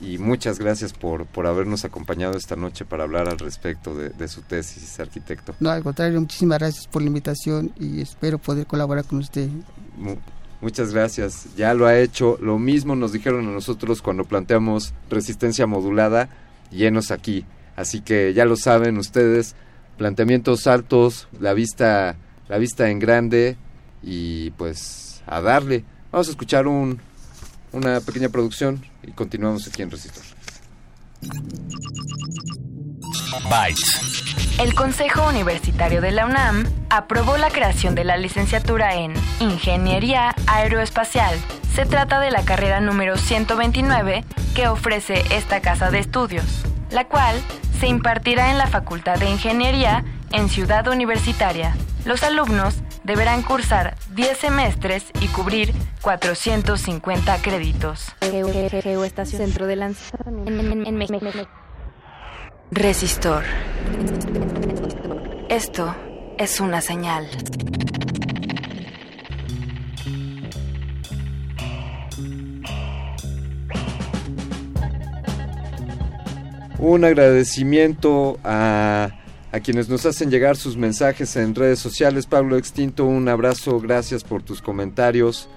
y 0.00 0.18
muchas 0.18 0.58
gracias 0.58 0.92
por, 0.92 1.26
por 1.26 1.46
habernos 1.46 1.84
acompañado 1.84 2.36
esta 2.36 2.56
noche 2.56 2.84
para 2.84 3.04
hablar 3.04 3.28
al 3.28 3.38
respecto 3.38 3.94
de, 3.94 4.28
su 4.28 4.42
tesis, 4.42 5.00
arquitecto. 5.00 5.54
No, 5.60 5.70
al 5.70 5.82
contrario, 5.82 6.20
muchísimas 6.20 6.58
gracias 6.58 6.86
por 6.86 7.02
la 7.02 7.08
invitación 7.08 7.72
y 7.78 8.00
espero 8.00 8.38
poder 8.38 8.66
colaborar 8.66 9.04
con 9.04 9.18
usted. 9.18 9.48
muchas 10.60 10.92
gracias, 10.92 11.48
ya 11.56 11.72
lo 11.72 11.86
ha 11.86 11.98
hecho. 11.98 12.36
Lo 12.40 12.58
mismo 12.58 12.94
nos 12.94 13.12
dijeron 13.12 13.48
a 13.48 13.52
nosotros 13.52 14.02
cuando 14.02 14.24
planteamos 14.24 14.92
resistencia 15.08 15.66
modulada 15.66 16.28
llenos 16.70 17.10
aquí. 17.10 17.46
Así 17.74 18.00
que 18.00 18.34
ya 18.34 18.44
lo 18.44 18.56
saben 18.56 18.98
ustedes, 18.98 19.54
planteamientos 19.96 20.66
altos, 20.66 21.28
la 21.40 21.54
vista, 21.54 22.16
la 22.48 22.58
vista 22.58 22.90
en 22.90 22.98
grande 22.98 23.56
y 24.02 24.50
pues 24.52 25.22
a 25.26 25.40
darle. 25.40 25.84
Vamos 26.12 26.28
a 26.28 26.30
escuchar 26.30 26.66
un, 26.66 27.00
una 27.72 28.00
pequeña 28.00 28.28
producción 28.28 28.84
y 29.02 29.12
continuamos 29.12 29.66
aquí 29.68 29.82
en 29.82 29.90
Resistor. 29.90 30.24
El 34.58 34.74
Consejo 34.74 35.28
Universitario 35.28 36.00
de 36.00 36.10
la 36.10 36.26
UNAM 36.26 36.64
aprobó 36.90 37.36
la 37.36 37.50
creación 37.50 37.94
de 37.94 38.04
la 38.04 38.16
licenciatura 38.16 38.94
en 38.94 39.12
Ingeniería 39.40 40.34
Aeroespacial. 40.46 41.36
Se 41.74 41.84
trata 41.84 42.20
de 42.20 42.30
la 42.30 42.44
carrera 42.44 42.80
número 42.80 43.18
129 43.18 44.24
que 44.54 44.68
ofrece 44.68 45.22
esta 45.30 45.60
casa 45.60 45.90
de 45.90 45.98
estudios, 45.98 46.44
la 46.90 47.06
cual 47.06 47.36
se 47.78 47.88
impartirá 47.88 48.50
en 48.50 48.58
la 48.58 48.66
Facultad 48.66 49.18
de 49.18 49.28
Ingeniería 49.28 50.04
en 50.32 50.48
Ciudad 50.48 50.86
Universitaria. 50.88 51.76
Los 52.04 52.22
alumnos 52.22 52.76
deberán 53.04 53.42
cursar 53.42 53.96
10 54.14 54.38
semestres 54.38 55.04
y 55.20 55.28
cubrir 55.28 55.72
450 56.02 57.42
créditos. 57.42 58.06
Centro 59.24 59.66
de 59.66 59.76
Resistor. 62.70 63.44
Esto 65.48 65.94
es 66.38 66.60
una 66.60 66.80
señal. 66.80 67.28
Un 76.78 77.04
agradecimiento 77.04 78.38
a, 78.44 79.10
a, 79.56 79.60
quienes 79.60 79.88
nos 79.88 80.06
hacen 80.06 80.30
llegar 80.30 80.56
sus 80.56 80.76
mensajes 80.76 81.36
en 81.36 81.54
redes 81.54 81.78
sociales. 81.78 82.26
Pablo 82.26 82.56
Extinto, 82.56 83.04
un 83.04 83.28
abrazo, 83.28 83.80
gracias 83.80 84.24
por 84.24 84.42
tus 84.42 84.62
comentarios. 84.62 85.48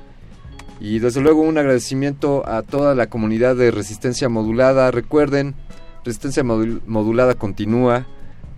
Y 0.80 1.00
desde 1.00 1.22
luego 1.22 1.42
un 1.42 1.58
agradecimiento 1.58 2.48
a 2.48 2.64
toda 2.64 2.96
la 2.96 3.08
comunidad 3.08 3.56
de 3.56 3.72
Resistencia 3.72 4.30
Modulada. 4.30 4.92
Recuerden, 4.92 5.56
Resistencia 6.06 6.44
modulada 6.44 7.36
continúa. 7.36 8.08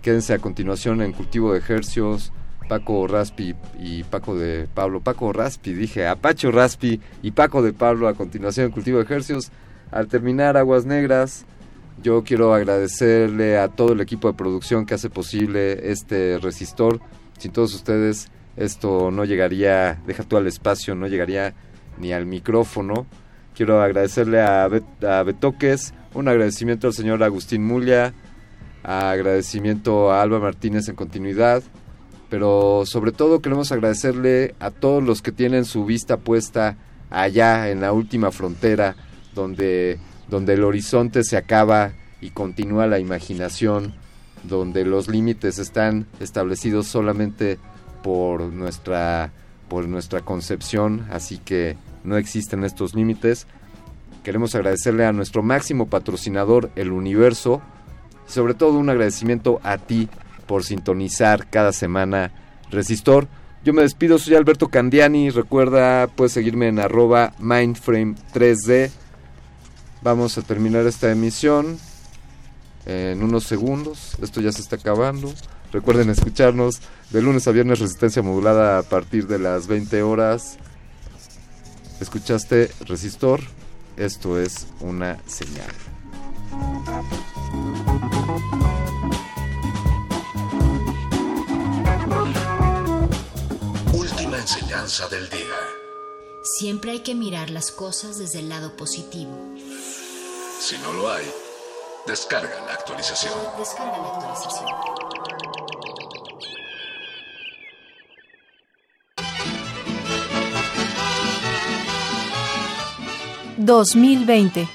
Quédense 0.00 0.32
a 0.32 0.38
continuación 0.38 1.02
en 1.02 1.12
Cultivo 1.12 1.52
de 1.52 1.58
Ejercios. 1.58 2.32
Paco 2.68 3.06
Raspi 3.06 3.54
y 3.78 4.04
Paco 4.04 4.36
de 4.36 4.68
Pablo. 4.72 5.00
Paco 5.00 5.32
Raspi, 5.32 5.74
dije, 5.74 6.06
Apacho 6.06 6.52
Raspi 6.52 7.00
y 7.22 7.32
Paco 7.32 7.62
de 7.62 7.72
Pablo 7.72 8.08
a 8.08 8.14
continuación 8.14 8.66
en 8.66 8.72
Cultivo 8.72 8.98
de 8.98 9.04
Ejercios. 9.04 9.50
Al 9.90 10.06
terminar 10.06 10.56
Aguas 10.56 10.86
Negras, 10.86 11.44
yo 12.00 12.22
quiero 12.24 12.54
agradecerle 12.54 13.58
a 13.58 13.68
todo 13.68 13.92
el 13.92 14.00
equipo 14.00 14.28
de 14.28 14.34
producción 14.34 14.86
que 14.86 14.94
hace 14.94 15.10
posible 15.10 15.90
este 15.90 16.38
resistor. 16.38 17.00
Sin 17.38 17.52
todos 17.52 17.74
ustedes 17.74 18.28
esto 18.56 19.10
no 19.10 19.24
llegaría, 19.24 20.00
deja 20.06 20.22
tú 20.22 20.36
al 20.36 20.46
espacio, 20.46 20.94
no 20.94 21.06
llegaría 21.06 21.54
ni 21.98 22.12
al 22.12 22.26
micrófono. 22.26 23.06
Quiero 23.54 23.82
agradecerle 23.82 24.40
a, 24.40 24.64
a 24.64 25.22
Betoques, 25.22 25.92
un 26.14 26.28
agradecimiento 26.28 26.86
al 26.86 26.94
señor 26.94 27.22
Agustín 27.22 27.64
Mulia, 27.64 28.14
agradecimiento 28.82 30.10
a 30.12 30.22
Alba 30.22 30.38
Martínez 30.38 30.88
en 30.88 30.96
continuidad, 30.96 31.62
pero 32.28 32.84
sobre 32.86 33.12
todo 33.12 33.40
queremos 33.40 33.72
agradecerle 33.72 34.54
a 34.58 34.70
todos 34.70 35.02
los 35.02 35.22
que 35.22 35.32
tienen 35.32 35.64
su 35.64 35.84
vista 35.84 36.16
puesta 36.16 36.76
allá 37.10 37.70
en 37.70 37.80
la 37.80 37.92
última 37.92 38.30
frontera, 38.30 38.96
donde, 39.34 39.98
donde 40.32 40.54
el 40.54 40.64
horizonte 40.64 41.24
se 41.24 41.36
acaba 41.36 41.92
y 42.22 42.30
continúa 42.30 42.86
la 42.86 42.98
imaginación, 42.98 43.92
donde 44.44 44.86
los 44.86 45.06
límites 45.06 45.58
están 45.58 46.06
establecidos 46.20 46.86
solamente 46.86 47.58
por 48.02 48.40
nuestra, 48.40 49.30
por 49.68 49.86
nuestra 49.86 50.22
concepción, 50.22 51.06
así 51.10 51.36
que 51.36 51.76
no 52.02 52.16
existen 52.16 52.64
estos 52.64 52.94
límites. 52.94 53.46
Queremos 54.24 54.54
agradecerle 54.54 55.04
a 55.04 55.12
nuestro 55.12 55.42
máximo 55.42 55.88
patrocinador, 55.88 56.70
el 56.76 56.92
universo, 56.92 57.60
y 58.26 58.32
sobre 58.32 58.54
todo 58.54 58.78
un 58.78 58.88
agradecimiento 58.88 59.60
a 59.62 59.76
ti 59.76 60.08
por 60.46 60.64
sintonizar 60.64 61.50
cada 61.50 61.74
semana 61.74 62.32
Resistor. 62.70 63.28
Yo 63.64 63.74
me 63.74 63.82
despido, 63.82 64.18
soy 64.18 64.36
Alberto 64.36 64.68
Candiani, 64.68 65.28
recuerda, 65.28 66.06
puedes 66.06 66.32
seguirme 66.32 66.68
en 66.68 66.78
arroba 66.78 67.34
mindframe3d. 67.38 69.01
Vamos 70.02 70.36
a 70.38 70.42
terminar 70.42 70.86
esta 70.86 71.10
emisión 71.10 71.78
en 72.86 73.22
unos 73.22 73.44
segundos, 73.44 74.16
esto 74.20 74.40
ya 74.40 74.52
se 74.52 74.60
está 74.60 74.76
acabando. 74.76 75.32
Recuerden 75.72 76.10
escucharnos 76.10 76.80
de 77.10 77.22
lunes 77.22 77.46
a 77.46 77.52
viernes 77.52 77.78
Resistencia 77.78 78.22
Modulada 78.22 78.78
a 78.78 78.82
partir 78.82 79.26
de 79.26 79.38
las 79.38 79.66
20 79.68 80.02
horas. 80.02 80.58
Escuchaste 82.00 82.70
Resistor, 82.86 83.40
esto 83.96 84.40
es 84.40 84.66
una 84.80 85.18
señal. 85.26 85.70
enseñanza 94.42 95.08
del 95.08 95.30
día. 95.30 95.56
Siempre 96.42 96.90
hay 96.90 97.00
que 97.00 97.14
mirar 97.14 97.50
las 97.50 97.70
cosas 97.70 98.18
desde 98.18 98.40
el 98.40 98.48
lado 98.48 98.76
positivo. 98.76 99.51
Si 100.64 100.78
no 100.78 100.92
lo 100.92 101.10
hay, 101.10 101.28
descarga 102.06 102.54
la 102.64 102.74
actualización. 102.74 103.34
Descarga 103.58 103.98
la 103.98 104.08
actualización. 104.14 104.68
2020. 113.56 114.68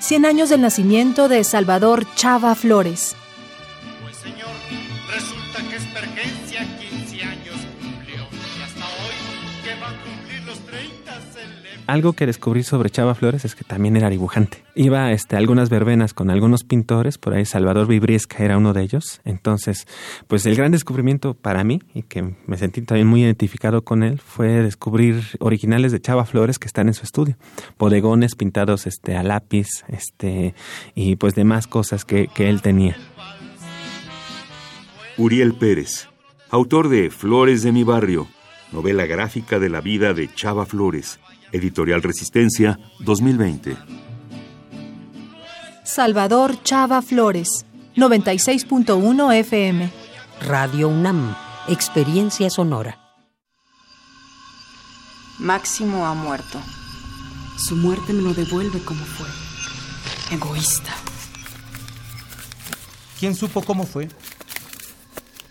100 0.00 0.26
años 0.26 0.48
del 0.48 0.60
nacimiento 0.60 1.28
de 1.28 1.44
Salvador 1.44 2.04
Chava 2.16 2.56
Flores. 2.56 3.14
Algo 11.86 12.12
que 12.12 12.26
descubrí 12.26 12.62
sobre 12.62 12.90
Chava 12.90 13.14
Flores 13.14 13.44
es 13.44 13.54
que 13.54 13.64
también 13.64 13.96
era 13.96 14.08
dibujante. 14.08 14.62
Iba 14.74 15.10
este, 15.10 15.34
a 15.34 15.38
algunas 15.38 15.68
verbenas 15.68 16.14
con 16.14 16.30
algunos 16.30 16.62
pintores, 16.62 17.18
por 17.18 17.34
ahí 17.34 17.44
Salvador 17.44 17.88
Vibriesca 17.88 18.44
era 18.44 18.56
uno 18.56 18.72
de 18.72 18.82
ellos. 18.82 19.20
Entonces, 19.24 19.86
pues 20.28 20.46
el 20.46 20.54
gran 20.54 20.70
descubrimiento 20.70 21.34
para 21.34 21.64
mí, 21.64 21.80
y 21.92 22.02
que 22.02 22.34
me 22.46 22.56
sentí 22.56 22.82
también 22.82 23.08
muy 23.08 23.22
identificado 23.22 23.82
con 23.82 24.04
él, 24.04 24.20
fue 24.20 24.62
descubrir 24.62 25.22
originales 25.40 25.90
de 25.90 26.00
Chava 26.00 26.24
Flores 26.24 26.58
que 26.58 26.68
están 26.68 26.86
en 26.86 26.94
su 26.94 27.02
estudio. 27.02 27.36
Bodegones 27.78 28.36
pintados 28.36 28.86
este, 28.86 29.16
a 29.16 29.22
lápiz 29.22 29.68
este, 29.88 30.54
y 30.94 31.16
pues 31.16 31.34
demás 31.34 31.66
cosas 31.66 32.04
que, 32.04 32.28
que 32.28 32.48
él 32.48 32.62
tenía. 32.62 32.96
Uriel 35.18 35.54
Pérez, 35.54 36.08
autor 36.48 36.88
de 36.88 37.10
Flores 37.10 37.62
de 37.62 37.72
mi 37.72 37.84
barrio, 37.84 38.28
novela 38.72 39.04
gráfica 39.04 39.58
de 39.58 39.68
la 39.68 39.80
vida 39.80 40.14
de 40.14 40.32
Chava 40.32 40.64
Flores, 40.64 41.18
editorial 41.52 42.02
Resistencia 42.02 42.78
2020. 43.00 43.76
Salvador 45.84 46.62
Chava 46.62 47.02
Flores, 47.02 47.66
96.1 47.96 49.34
FM. 49.34 49.90
Radio 50.40 50.88
UNAM, 50.88 51.36
experiencia 51.68 52.50
sonora. 52.50 52.98
Máximo 55.38 56.06
ha 56.06 56.14
muerto. 56.14 56.60
Su 57.56 57.76
muerte 57.76 58.12
me 58.12 58.22
lo 58.22 58.34
devuelve 58.34 58.80
como 58.80 59.04
fue. 59.04 59.28
Egoísta. 60.34 60.92
¿Quién 63.20 63.34
supo 63.34 63.62
cómo 63.62 63.86
fue? 63.86 64.08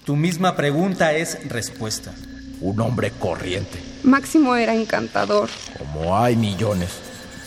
Tu 0.05 0.15
misma 0.15 0.55
pregunta 0.55 1.13
es 1.13 1.47
respuesta. 1.47 2.13
Un 2.61 2.79
hombre 2.79 3.11
corriente, 3.11 3.79
Máximo 4.03 4.55
era 4.55 4.73
encantador. 4.75 5.49
como 5.77 6.17
hay 6.17 6.35
millones. 6.35 6.89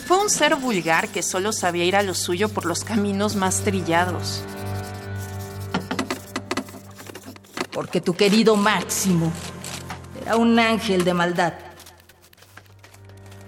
Fue 0.07 0.19
un 0.19 0.29
ser 0.29 0.57
vulgar 0.57 1.09
que 1.09 1.23
solo 1.23 1.53
sabía 1.53 1.85
ir 1.85 1.97
a 1.97 2.03
lo 2.03 2.15
suyo 2.15 2.49
por 2.49 2.67
los 2.67 2.85
caminos 2.85 3.37
más 3.37 3.61
trillados. 3.61 4.43
Porque 7.73 8.01
tu 8.01 8.15
querido 8.15 8.57
Máximo 8.57 9.33
era 10.23 10.37
un 10.37 10.59
ángel 10.59 11.05
de 11.05 11.15
maldad. 11.15 11.55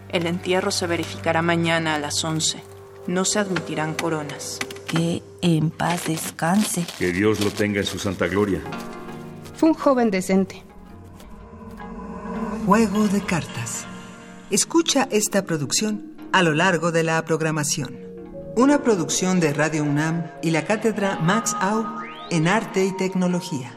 El 0.09 0.27
entierro 0.27 0.71
se 0.71 0.87
verificará 0.87 1.43
mañana 1.43 1.95
a 1.95 1.99
las 1.99 2.25
11. 2.25 2.63
No 3.07 3.25
se 3.25 3.39
admitirán 3.39 3.95
coronas. 3.95 4.59
Que 4.87 5.23
en 5.43 5.71
paz 5.71 6.07
descanse. 6.07 6.87
Que 6.99 7.13
Dios 7.13 7.41
lo 7.41 7.51
tenga 7.51 7.81
en 7.81 7.87
su 7.87 7.99
santa 7.99 8.27
gloria. 8.29 8.61
Fue 9.57 9.69
un 9.69 9.75
joven 9.75 10.11
decente. 10.11 10.63
Juego 12.65 13.07
de 13.09 13.21
cartas. 13.21 13.85
Escucha 14.51 15.07
esta 15.11 15.45
producción 15.45 16.17
a 16.33 16.43
lo 16.43 16.55
largo 16.55 16.91
de 16.93 17.03
la 17.03 17.25
programación. 17.25 17.97
Una 18.57 18.83
producción 18.83 19.39
de 19.41 19.53
Radio 19.53 19.83
UNAM 19.85 20.31
y 20.43 20.51
la 20.51 20.65
cátedra 20.65 21.19
Max 21.21 21.55
Au 21.61 21.85
en 22.31 22.49
Arte 22.49 22.85
y 22.85 22.97
Tecnología. 22.97 23.73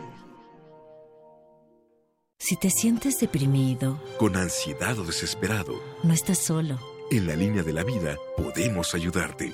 Si 2.39 2.55
te 2.55 2.69
sientes 2.69 3.19
deprimido, 3.19 4.01
Con 4.17 4.36
ansiedad 4.38 4.97
o 4.97 5.03
desesperado, 5.03 5.73
no 6.03 6.13
estás 6.13 6.38
solo. 6.39 6.80
en 7.11 7.27
la 7.27 7.36
línea 7.36 7.63
de 7.63 7.73
la 7.73 7.84
vida 7.84 8.15
podemos 8.38 8.95
ayudarte. 8.95 9.53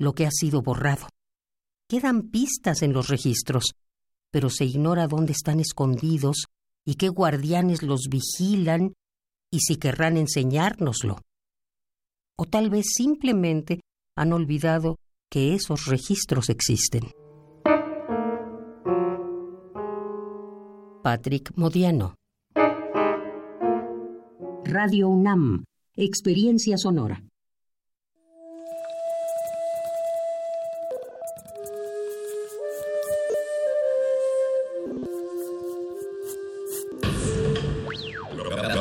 lo 0.00 0.14
que 0.14 0.26
ha 0.26 0.30
sido 0.30 0.62
borrado. 0.62 1.06
Quedan 1.86 2.30
pistas 2.30 2.82
en 2.82 2.92
los 2.92 3.08
registros, 3.08 3.74
pero 4.30 4.48
se 4.48 4.64
ignora 4.64 5.06
dónde 5.06 5.32
están 5.32 5.60
escondidos 5.60 6.46
y 6.84 6.94
qué 6.94 7.08
guardianes 7.08 7.82
los 7.82 8.08
vigilan 8.08 8.94
y 9.52 9.60
si 9.60 9.76
querrán 9.76 10.16
enseñárnoslo. 10.16 11.18
O 12.36 12.46
tal 12.46 12.70
vez 12.70 12.86
simplemente 12.94 13.80
han 14.16 14.32
olvidado 14.32 14.96
que 15.28 15.54
esos 15.54 15.86
registros 15.86 16.48
existen. 16.48 17.02
Patrick 21.02 21.52
Modiano. 21.56 22.14
Radio 24.64 25.08
UNAM. 25.08 25.64
Experiencia 25.94 26.78
sonora. 26.78 27.22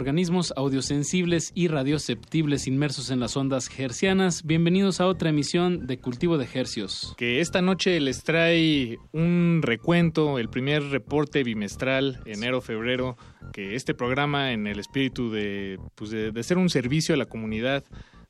Organismos 0.00 0.54
audiosensibles 0.56 1.52
y 1.54 1.68
radioceptibles 1.68 2.66
inmersos 2.66 3.10
en 3.10 3.20
las 3.20 3.36
ondas 3.36 3.68
hercianas, 3.78 4.46
bienvenidos 4.46 4.98
a 4.98 5.06
otra 5.06 5.28
emisión 5.28 5.86
de 5.86 5.98
Cultivo 5.98 6.38
de 6.38 6.48
Hercios. 6.50 7.14
que 7.18 7.42
esta 7.42 7.60
noche 7.60 8.00
les 8.00 8.24
trae 8.24 8.96
un 9.12 9.60
recuento, 9.62 10.38
el 10.38 10.48
primer 10.48 10.84
reporte 10.84 11.44
bimestral, 11.44 12.22
enero-febrero, 12.24 13.18
que 13.52 13.74
este 13.74 13.92
programa 13.92 14.52
en 14.52 14.66
el 14.66 14.78
espíritu 14.78 15.30
de, 15.30 15.78
pues 15.96 16.10
de, 16.10 16.32
de 16.32 16.42
ser 16.44 16.56
un 16.56 16.70
servicio 16.70 17.14
a 17.14 17.18
la 17.18 17.26
comunidad, 17.26 17.84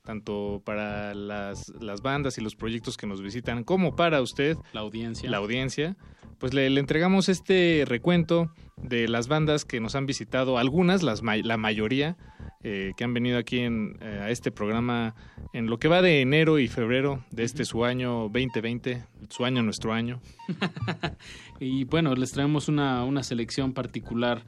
tanto 0.04 0.62
para 0.64 1.14
las, 1.14 1.68
las 1.80 2.02
bandas 2.02 2.38
y 2.38 2.40
los 2.40 2.56
proyectos 2.56 2.96
que 2.96 3.06
nos 3.06 3.22
visitan, 3.22 3.64
como 3.64 3.96
para 3.96 4.20
usted, 4.22 4.56
La 4.72 4.80
audiencia. 4.80 5.30
la 5.30 5.36
audiencia, 5.38 5.96
pues 6.38 6.54
le, 6.54 6.70
le 6.70 6.80
entregamos 6.80 7.28
este 7.28 7.84
recuento 7.86 8.52
de 8.76 9.08
las 9.08 9.28
bandas 9.28 9.64
que 9.64 9.80
nos 9.80 9.94
han 9.94 10.06
visitado, 10.06 10.58
algunas, 10.58 11.02
las, 11.02 11.22
la 11.22 11.56
mayoría, 11.56 12.16
eh, 12.62 12.92
que 12.96 13.04
han 13.04 13.14
venido 13.14 13.38
aquí 13.38 13.60
en, 13.60 13.96
eh, 14.00 14.20
a 14.22 14.30
este 14.30 14.50
programa 14.50 15.14
en 15.52 15.66
lo 15.66 15.78
que 15.78 15.88
va 15.88 16.02
de 16.02 16.20
enero 16.20 16.58
y 16.58 16.68
febrero 16.68 17.24
de 17.30 17.44
este 17.44 17.64
su 17.64 17.84
año 17.84 18.28
2020, 18.28 19.04
su 19.28 19.44
año, 19.44 19.62
nuestro 19.62 19.92
año. 19.92 20.20
Y 21.62 21.84
bueno, 21.84 22.14
les 22.14 22.32
traemos 22.32 22.68
una, 22.68 23.04
una 23.04 23.22
selección 23.22 23.74
particular 23.74 24.46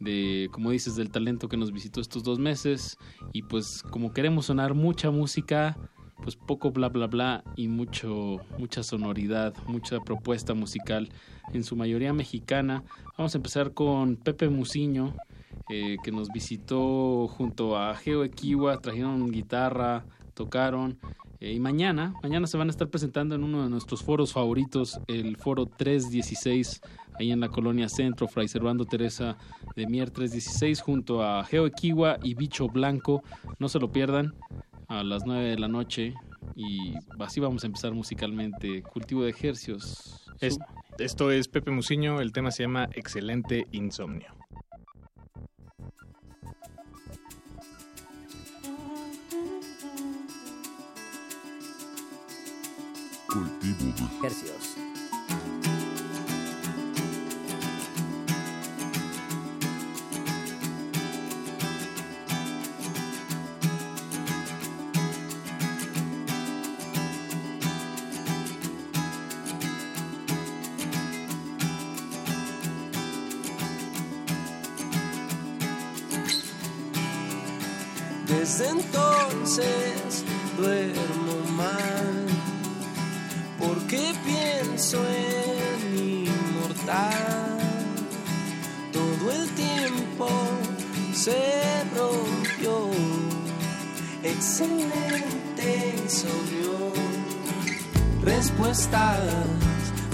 de, 0.00 0.48
como 0.52 0.70
dices, 0.70 0.96
del 0.96 1.10
talento 1.10 1.48
que 1.48 1.56
nos 1.56 1.72
visitó 1.72 2.00
estos 2.00 2.22
dos 2.22 2.38
meses. 2.38 2.98
Y 3.32 3.42
pues 3.42 3.82
como 3.90 4.12
queremos 4.12 4.46
sonar 4.46 4.74
mucha 4.74 5.10
música, 5.10 5.76
pues 6.22 6.36
poco 6.36 6.70
bla 6.70 6.88
bla 6.88 7.06
bla 7.06 7.44
y 7.56 7.68
mucho 7.68 8.38
mucha 8.58 8.82
sonoridad, 8.82 9.54
mucha 9.66 10.00
propuesta 10.00 10.54
musical, 10.54 11.10
en 11.52 11.64
su 11.64 11.76
mayoría 11.76 12.12
mexicana. 12.12 12.82
Vamos 13.18 13.34
a 13.34 13.38
empezar 13.38 13.72
con 13.72 14.16
Pepe 14.16 14.48
Musiño, 14.48 15.14
eh, 15.68 15.96
que 16.02 16.12
nos 16.12 16.28
visitó 16.28 17.28
junto 17.28 17.76
a 17.76 17.94
Geo 17.94 18.24
Equiwa, 18.24 18.80
trajeron 18.80 19.30
guitarra, 19.30 20.04
tocaron. 20.34 20.98
Eh, 21.40 21.52
y 21.52 21.60
mañana, 21.60 22.14
mañana 22.22 22.46
se 22.46 22.56
van 22.56 22.68
a 22.68 22.70
estar 22.70 22.88
presentando 22.88 23.34
en 23.34 23.44
uno 23.44 23.64
de 23.64 23.70
nuestros 23.70 24.02
foros 24.02 24.32
favoritos, 24.32 25.00
el 25.08 25.36
foro 25.36 25.66
316, 25.66 26.80
ahí 27.18 27.30
en 27.32 27.40
la 27.40 27.48
colonia 27.48 27.88
Centro, 27.88 28.28
Fray 28.28 28.48
Servando 28.48 28.84
Teresa 28.84 29.36
de 29.76 29.86
Mier 29.86 30.10
316, 30.10 30.80
junto 30.80 31.22
a 31.22 31.44
Geo 31.44 31.66
Equiwa 31.66 32.18
y 32.22 32.34
Bicho 32.34 32.68
Blanco. 32.68 33.22
No 33.58 33.68
se 33.68 33.78
lo 33.78 33.90
pierdan 33.92 34.34
a 34.88 35.02
las 35.02 35.24
9 35.26 35.48
de 35.50 35.58
la 35.58 35.68
noche. 35.68 36.14
Y 36.56 36.94
así 37.18 37.40
vamos 37.40 37.64
a 37.64 37.66
empezar 37.66 37.92
musicalmente. 37.94 38.82
Cultivo 38.82 39.22
de 39.24 39.30
ejercios. 39.30 40.24
Es- 40.40 40.58
esto 40.98 41.30
es 41.30 41.48
Pepe 41.48 41.70
Musiño, 41.70 42.20
el 42.20 42.32
tema 42.32 42.50
se 42.50 42.62
llama 42.64 42.88
Excelente 42.94 43.66
Insomnio. 43.72 44.28
Cultivo 53.28 53.92
de 54.20 54.26
Hercios. 54.26 54.73
Desde 78.56 78.70
entonces 78.70 80.22
duermo 80.56 81.34
mal, 81.56 82.26
porque 83.58 84.14
pienso 84.24 85.02
en 85.08 85.98
inmortal. 85.98 87.58
Todo 88.92 89.32
el 89.32 89.48
tiempo 89.56 90.28
se 91.12 91.82
rompió, 91.96 92.90
excelente 94.22 95.96
insomnio. 96.04 96.92
Respuestas 98.22 99.18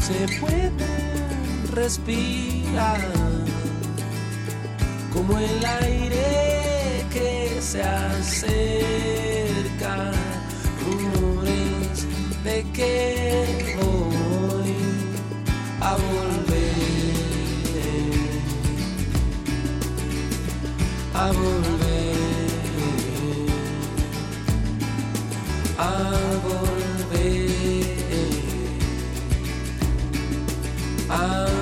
se 0.00 0.40
pueden 0.40 1.74
respirar 1.74 3.06
como 5.12 5.38
el 5.38 5.62
aire 5.82 6.59
se 7.60 7.82
acerca, 7.82 9.32
rumores 10.82 12.06
de 12.42 12.64
que 12.72 13.76
voy 13.76 14.74
a 15.80 15.94
volver, 15.94 16.72
a 21.14 21.32
volver, 21.32 22.16
a 25.78 25.90
volver, 26.42 27.50
a 31.08 31.44
volver 31.44 31.59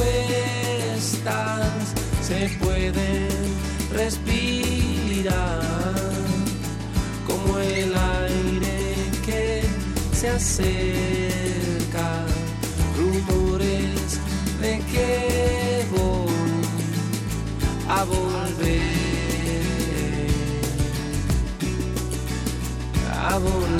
se 2.21 2.49
pueden 2.63 3.29
respirar 3.91 5.63
como 7.25 7.57
el 7.57 7.95
aire 7.95 8.95
que 9.25 9.63
se 10.13 10.29
acerca. 10.29 12.09
Rumores 12.95 14.19
de 14.61 14.73
que 14.91 15.83
voy 15.97 16.29
a 17.89 18.03
volver, 18.03 18.44
a 23.35 23.74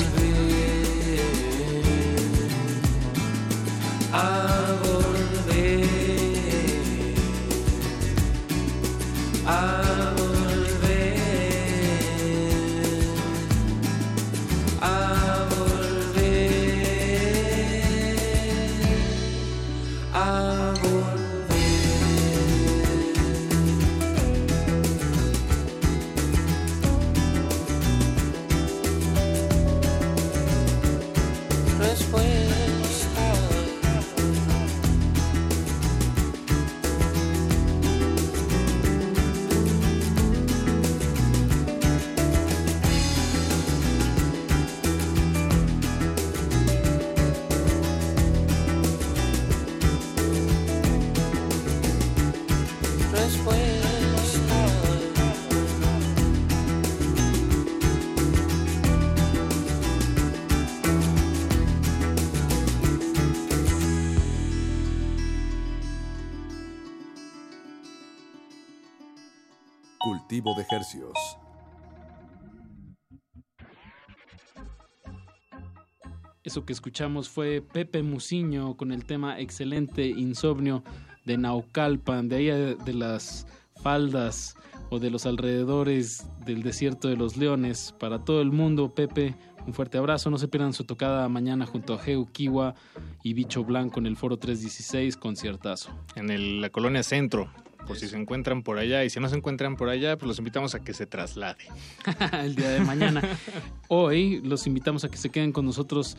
Eso 76.56 76.64
que 76.64 76.72
escuchamos 76.72 77.28
fue 77.28 77.60
Pepe 77.60 78.02
Musiño 78.02 78.78
con 78.78 78.90
el 78.90 79.04
tema 79.04 79.38
Excelente 79.38 80.06
Insomnio 80.06 80.82
de 81.26 81.36
Naucalpan, 81.36 82.30
de 82.30 82.36
ahí 82.36 82.48
eh, 82.48 82.76
de 82.82 82.94
las 82.94 83.46
faldas 83.82 84.56
o 84.88 84.98
de 84.98 85.10
los 85.10 85.26
alrededores 85.26 86.24
del 86.46 86.62
desierto 86.62 87.08
de 87.08 87.16
los 87.18 87.36
leones. 87.36 87.94
Para 88.00 88.24
todo 88.24 88.40
el 88.40 88.52
mundo, 88.52 88.94
Pepe, 88.94 89.34
un 89.66 89.74
fuerte 89.74 89.98
abrazo. 89.98 90.30
No 90.30 90.38
se 90.38 90.48
pierdan 90.48 90.72
su 90.72 90.84
tocada 90.84 91.28
mañana 91.28 91.66
junto 91.66 91.92
a 91.92 91.98
Geu 91.98 92.24
Kiwa 92.32 92.74
y 93.22 93.34
Bicho 93.34 93.62
Blanco 93.62 94.00
en 94.00 94.06
el 94.06 94.16
Foro 94.16 94.38
316, 94.38 95.18
conciertazo. 95.18 95.90
En 96.14 96.30
el- 96.30 96.62
la 96.62 96.70
colonia 96.70 97.02
Centro, 97.02 97.50
por 97.86 97.98
si 97.98 98.08
se 98.08 98.16
encuentran 98.16 98.62
por 98.62 98.78
allá. 98.78 99.04
Y 99.04 99.10
si 99.10 99.20
no 99.20 99.28
se 99.28 99.36
encuentran 99.36 99.76
por 99.76 99.88
allá, 99.90 100.16
pues 100.16 100.26
los 100.26 100.38
invitamos 100.38 100.74
a 100.74 100.80
que 100.82 100.92
se 100.94 101.06
traslade. 101.06 101.58
el 102.42 102.56
día 102.56 102.70
de 102.70 102.80
mañana. 102.80 103.20
Hoy 103.88 104.40
los 104.42 104.66
invitamos 104.66 105.04
a 105.04 105.08
que 105.10 105.16
se 105.18 105.30
queden 105.30 105.52
con 105.52 105.64
nosotros 105.66 106.16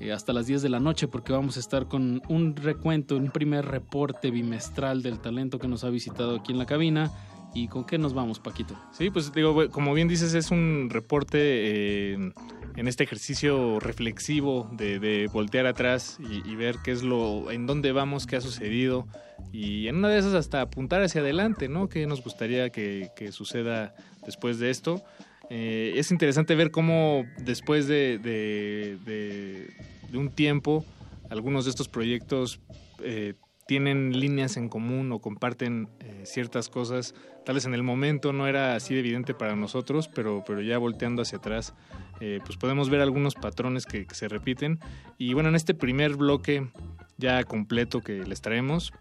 eh, 0.00 0.12
hasta 0.12 0.32
las 0.32 0.46
10 0.46 0.62
de 0.62 0.68
la 0.68 0.80
noche 0.80 1.08
porque 1.08 1.32
vamos 1.32 1.56
a 1.56 1.60
estar 1.60 1.88
con 1.88 2.22
un 2.28 2.56
recuento, 2.56 3.16
un 3.16 3.30
primer 3.30 3.66
reporte 3.66 4.30
bimestral 4.30 5.02
del 5.02 5.20
talento 5.20 5.58
que 5.58 5.68
nos 5.68 5.84
ha 5.84 5.90
visitado 5.90 6.36
aquí 6.36 6.52
en 6.52 6.58
la 6.58 6.66
cabina. 6.66 7.10
¿Y 7.56 7.68
con 7.68 7.84
qué 7.84 7.98
nos 7.98 8.14
vamos, 8.14 8.40
Paquito? 8.40 8.74
Sí, 8.90 9.10
pues 9.10 9.32
digo, 9.32 9.70
como 9.70 9.94
bien 9.94 10.08
dices, 10.08 10.34
es 10.34 10.50
un 10.50 10.88
reporte 10.90 11.38
eh, 11.38 12.32
en 12.76 12.88
este 12.88 13.04
ejercicio 13.04 13.78
reflexivo 13.78 14.68
de, 14.72 15.30
voltear 15.32 15.66
atrás 15.66 16.18
y, 16.20 16.56
ver 16.56 16.76
qué 16.82 16.90
es 16.90 17.04
lo, 17.04 17.52
en 17.52 17.66
dónde 17.66 17.92
vamos, 17.92 18.26
qué 18.26 18.36
ha 18.36 18.40
sucedido 18.40 19.06
y 19.52 19.88
en 19.88 19.96
una 19.96 20.08
de 20.08 20.18
esas 20.18 20.34
hasta 20.34 20.60
apuntar 20.60 21.02
hacia 21.02 21.20
adelante, 21.20 21.68
¿no? 21.68 21.88
¿Qué 21.88 22.06
nos 22.06 22.22
gustaría 22.22 22.70
que, 22.70 23.10
suceda 23.30 23.94
después 24.26 24.58
de 24.58 24.70
esto? 24.70 25.02
Eh, 25.50 25.94
es 25.96 26.10
interesante 26.10 26.54
ver 26.54 26.70
cómo 26.70 27.24
después 27.38 27.86
de, 27.86 28.18
de, 28.18 29.70
un 30.16 30.30
tiempo 30.30 30.84
algunos 31.28 31.64
de 31.64 31.70
estos 31.70 31.88
proyectos 31.88 32.60
eh, 33.02 33.34
tienen 33.66 34.18
líneas 34.18 34.56
en 34.56 34.68
común 34.68 35.10
o 35.12 35.20
comparten 35.20 35.88
eh, 36.00 36.22
ciertas 36.24 36.68
cosas. 36.68 37.14
Tal 37.44 37.54
vez 37.54 37.64
en 37.64 37.74
el 37.74 37.82
momento 37.82 38.32
no 38.32 38.46
era 38.46 38.74
así 38.74 38.94
de 38.94 39.00
evidente 39.00 39.34
para 39.34 39.56
nosotros, 39.56 40.08
pero, 40.08 40.44
pero 40.46 40.60
ya 40.60 40.78
volteando 40.78 41.22
hacia 41.22 41.38
atrás, 41.38 41.74
eh, 42.20 42.40
pues 42.44 42.58
podemos 42.58 42.90
ver 42.90 43.00
algunos 43.00 43.34
patrones 43.34 43.86
que, 43.86 44.06
se 44.12 44.28
repiten. 44.28 44.80
Y 45.18 45.34
bueno, 45.34 45.48
en 45.48 45.54
este 45.54 45.74
primer 45.74 46.16
bloque 46.16 46.68
ya 47.16 47.42
completo 47.44 48.00
que 48.00 48.24
les 48.24 48.40
traemos, 48.40 48.92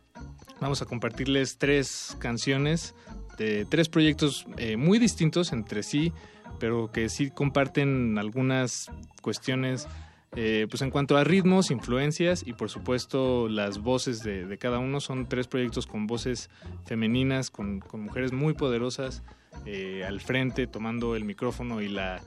vamos 0.62 0.82
a 0.82 0.86
compartirles 0.86 1.58
tres 1.58 2.16
canciones 2.20 2.96
de 3.38 3.66
tres 3.66 3.90
proyectos 3.90 4.46
eh, 4.58 4.78
muy 4.78 5.00
distintos 5.00 5.52
entre 5.52 5.84
sí, 5.84 6.14
pero 6.60 6.92
que 6.92 7.10
sí 7.10 7.30
comparten 7.30 8.18
algunas 8.18 8.92
cuestiones 9.22 9.88
eh, 10.36 10.66
pues 10.68 10.82
en 10.82 10.90
cuanto 10.90 11.16
a 11.16 11.24
ritmos, 11.24 11.70
influencias 11.70 12.44
y 12.46 12.54
por 12.54 12.70
supuesto 12.70 13.48
las 13.48 13.78
voces 13.78 14.24
de, 14.24 14.58
cada 14.58 14.80
uno, 14.80 15.00
son 15.00 15.28
tres 15.28 15.48
proyectos 15.48 15.86
con 15.86 16.08
voces 16.08 16.50
femeninas, 16.86 17.52
con, 17.52 17.84
mujeres 17.94 18.32
muy 18.32 18.54
poderosas 18.54 19.22
eh, 19.66 20.04
al 20.08 20.22
frente, 20.22 20.66
tomando 20.66 21.16
el 21.16 21.24
micrófono 21.24 21.82
y 21.82 21.88
la 21.88 22.20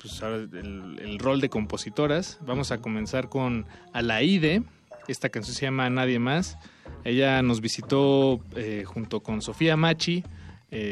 pues, 0.00 0.22
el, 0.22 1.18
rol 1.18 1.40
de 1.40 1.48
compositoras. 1.48 2.38
Vamos 2.46 2.70
a 2.70 2.78
comenzar 2.78 3.28
con 3.28 3.66
Alaide, 3.92 4.62
esta 5.08 5.28
canción 5.28 5.56
se 5.56 5.62
llama 5.62 5.90
Nadie 5.90 6.20
Más. 6.20 6.56
Ella 7.02 7.42
nos 7.42 7.60
visitó 7.60 8.40
eh, 8.54 8.84
junto 8.86 9.22
con 9.22 9.42
Sofía 9.42 9.76
Machi 9.76 10.22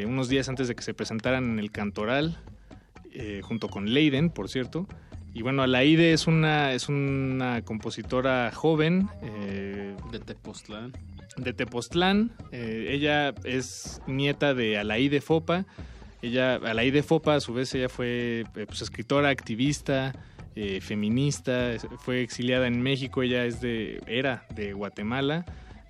unos 0.07 0.29
días 0.29 0.49
antes 0.49 0.67
de 0.67 0.75
que 0.75 0.83
se 0.83 0.93
presentaran 0.93 1.45
en 1.45 1.61
el 1.61 1.71
Cantoral, 1.71 2.37
junto 3.43 3.69
con 3.69 3.93
Leiden, 3.93 4.31
por 4.31 4.49
cierto. 4.49 4.87
Y 5.39 5.43
bueno, 5.43 5.63
Alaide 5.63 6.13
es 6.13 6.27
una, 6.27 6.73
es 6.73 6.89
una 6.89 7.63
compositora 7.63 8.51
joven. 8.53 9.09
Eh, 9.23 9.95
de 10.11 10.19
Tepoztlán. 10.19 10.93
De 11.37 11.53
Tepoztlán. 11.53 12.33
Eh, 12.51 12.89
ella 12.91 13.33
es 13.45 14.03
nieta 14.07 14.53
de 14.55 14.79
Alaide 14.79 15.21
Fopa. 15.21 15.65
Ella, 16.23 16.57
Alaide 16.57 17.05
Fopa, 17.05 17.37
a 17.37 17.41
su 17.41 17.55
vez, 17.55 17.73
ella 17.75 17.89
fue 17.89 18.41
eh, 18.57 18.67
pues, 18.67 18.83
escritora, 18.83 19.29
activista, 19.29 20.13
feminista, 20.81 21.75
fue 21.99 22.23
exiliada 22.23 22.67
en 22.67 22.83
México. 22.83 23.23
Ella 23.23 23.45
es 23.45 23.61
de, 23.61 24.03
era 24.09 24.45
de 24.57 24.73
Guatemala. 24.73 25.45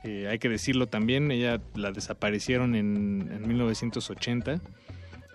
hay 0.05 0.39
que 0.39 0.51
decirlo 0.51 0.89
también, 0.89 1.31
ella 1.31 1.59
la 1.75 1.91
desaparecieron 1.91 2.75
en, 2.75 3.31
en 3.33 3.49
1980. 3.49 4.61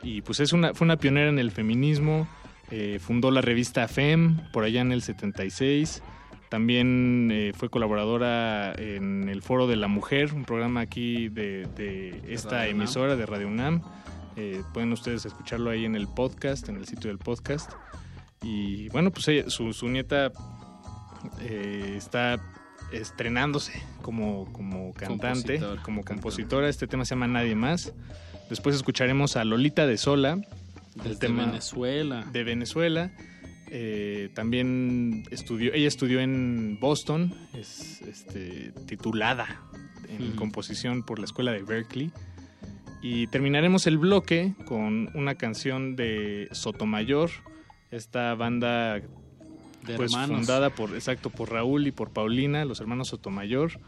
Y 0.03 0.21
pues 0.21 0.41
es 0.41 0.53
una, 0.53 0.73
fue 0.73 0.85
una 0.85 0.97
pionera 0.97 1.29
en 1.29 1.39
el 1.39 1.51
feminismo. 1.51 2.27
Eh, 2.71 2.99
fundó 2.99 3.31
la 3.31 3.41
revista 3.41 3.87
FEM 3.87 4.51
por 4.51 4.63
allá 4.63 4.81
en 4.81 4.91
el 4.91 5.01
76. 5.01 6.03
También 6.49 7.29
eh, 7.31 7.51
fue 7.55 7.69
colaboradora 7.69 8.73
en 8.73 9.27
el 9.29 9.41
Foro 9.41 9.65
de 9.65 9.75
la 9.75 9.87
Mujer, 9.87 10.33
un 10.33 10.45
programa 10.45 10.81
aquí 10.81 11.29
de, 11.29 12.21
esta 12.27 12.67
emisora 12.67 13.15
de 13.15 13.25
Radio 13.25 13.47
UNAM. 13.47 13.81
Eh, 14.35 14.61
pueden 14.73 14.91
ustedes 14.91 15.25
escucharlo 15.25 15.69
ahí 15.69 15.85
en 15.85 15.95
el 15.95 16.07
podcast, 16.07 16.67
en 16.69 16.75
el 16.75 16.85
sitio 16.85 17.09
del 17.09 17.17
podcast. 17.17 17.71
Y 18.41 18.89
bueno, 18.89 19.11
pues 19.11 19.45
su, 19.47 19.89
nieta 19.89 20.31
está 21.41 22.39
estrenándose 22.91 23.81
como, 24.01 24.51
como 24.51 24.93
cantante, 24.93 25.61
como 25.83 26.03
compositora. 26.03 26.69
Este 26.69 26.87
tema 26.87 27.05
se 27.05 27.15
llama 27.15 27.27
Nadie 27.27 27.55
Más. 27.55 27.93
Después 28.49 28.75
escucharemos 28.75 29.35
a 29.35 29.43
Lolita 29.45 29.87
de 29.87 29.97
Sola, 29.97 30.39
del 31.03 31.17
tema 31.19 31.45
Venezuela. 31.45 32.25
De 32.31 32.43
Venezuela. 32.43 33.11
Eh, 33.75 34.29
también 34.35 35.23
estudió, 35.31 35.73
ella 35.73 35.87
estudió 35.87 36.19
en 36.19 36.77
Boston, 36.79 37.33
es 37.55 38.01
este, 38.03 38.71
titulada 38.85 39.61
en 40.07 40.33
composición 40.33 41.03
por 41.03 41.17
la 41.17 41.25
escuela 41.25 41.51
de 41.51 41.63
Berkeley. 41.63 42.11
Y 43.01 43.27
terminaremos 43.27 43.87
el 43.87 43.97
bloque 43.97 44.53
con 44.65 45.09
una 45.15 45.35
canción 45.35 45.95
de 45.95 46.47
Sotomayor, 46.51 47.31
esta 47.91 48.35
banda 48.35 49.01
de 49.85 49.95
pues, 49.97 50.15
fundada 50.15 50.69
por, 50.69 50.93
exacto, 50.93 51.29
por 51.29 51.51
Raúl 51.51 51.87
y 51.87 51.91
por 51.91 52.11
Paulina, 52.11 52.65
los 52.65 52.79
hermanos 52.79 53.09
Sotomayor. 53.09 53.79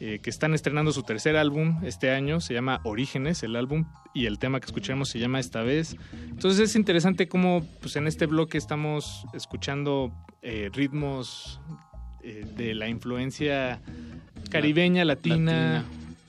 Eh, 0.00 0.18
que 0.20 0.30
están 0.30 0.52
estrenando 0.52 0.90
su 0.90 1.04
tercer 1.04 1.36
álbum 1.36 1.78
este 1.84 2.10
año, 2.10 2.40
se 2.40 2.54
llama 2.54 2.80
Orígenes, 2.82 3.42
el 3.44 3.54
álbum, 3.54 3.84
y 4.12 4.26
el 4.26 4.38
tema 4.38 4.58
que 4.58 4.66
escuchamos 4.66 5.08
se 5.08 5.20
llama 5.20 5.38
Esta 5.38 5.62
vez. 5.62 5.96
Entonces 6.28 6.58
es 6.70 6.74
interesante 6.74 7.28
cómo 7.28 7.64
pues, 7.80 7.94
en 7.94 8.08
este 8.08 8.26
bloque 8.26 8.58
estamos 8.58 9.24
escuchando 9.32 10.12
eh, 10.42 10.70
ritmos 10.72 11.60
eh, 12.22 12.44
de 12.56 12.74
la 12.74 12.88
influencia 12.88 13.80
caribeña, 14.50 15.04
latina, 15.04 15.84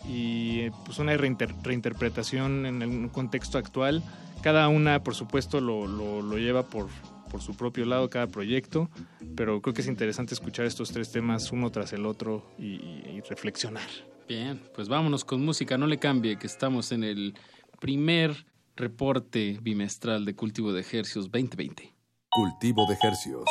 y 0.07 0.69
pues 0.85 0.99
una 0.99 1.17
reinterpretación 1.17 2.65
en 2.65 2.83
un 2.83 3.09
contexto 3.09 3.57
actual. 3.57 4.03
Cada 4.43 4.67
una, 4.67 5.03
por 5.03 5.15
supuesto, 5.15 5.61
lo, 5.61 5.87
lo 5.87 6.37
lleva 6.37 6.63
por 6.63 6.89
por 7.33 7.41
su 7.41 7.55
propio 7.55 7.83
lado 7.85 8.11
cada 8.11 8.27
proyecto, 8.27 8.91
pero 9.35 9.59
creo 9.59 9.73
que 9.73 9.81
es 9.81 9.87
interesante 9.87 10.35
escuchar 10.35 10.67
estos 10.67 10.91
tres 10.91 11.11
temas 11.11 11.51
uno 11.51 11.71
tras 11.71 11.91
el 11.91 12.05
otro 12.05 12.45
y, 12.59 13.21
reflexionar. 13.27 13.89
Bien, 14.27 14.61
pues 14.75 14.87
vámonos 14.87 15.25
con 15.25 15.43
música, 15.43 15.75
no 15.75 15.87
le 15.87 15.97
cambie, 15.97 16.37
que 16.37 16.45
estamos 16.45 16.91
en 16.91 17.03
el 17.03 17.33
primer 17.79 18.45
reporte 18.75 19.57
bimestral 19.63 20.25
de 20.25 20.35
cultivo 20.35 20.73
de 20.73 20.81
ejercios 20.81 21.31
2020. 21.31 21.91
Cultivo 22.29 22.85
de 22.85 22.93
ejercios. 22.93 23.49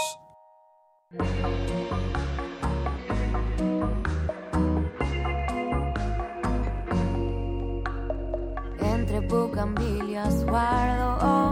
Entre 8.79 9.19
bucambilias 9.27 10.45
guardo 10.45 11.52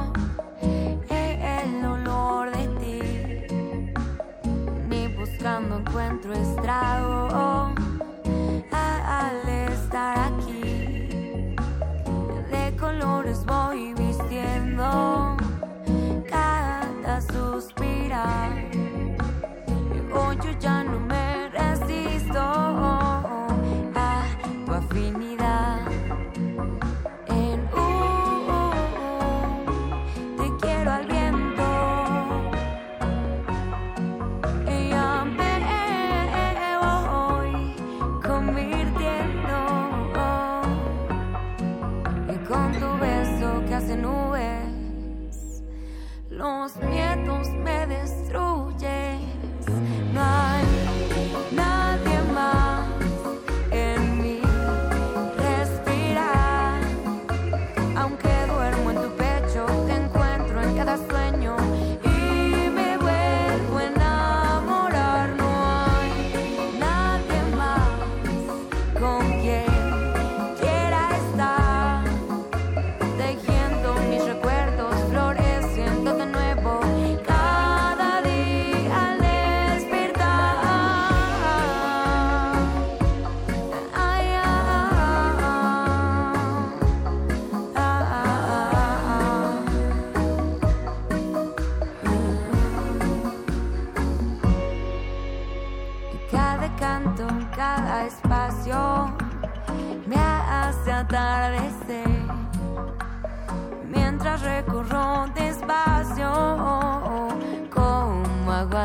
buscando 5.60 5.78
encuentro 5.78 6.32
estrago 6.32 7.72
al 8.70 9.48
estar 9.48 10.18
aquí. 10.18 11.54
De 12.50 12.76
colores 12.78 13.44
voy 13.44 13.94
vistiendo 13.94 15.36
cada 16.28 17.20
suspirar. 17.20 18.50
Hoy 20.12 20.36
yo 20.42 20.50
ya 20.58 20.84
no 20.84 20.99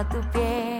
tu 0.04 0.18
piel. 0.34 0.75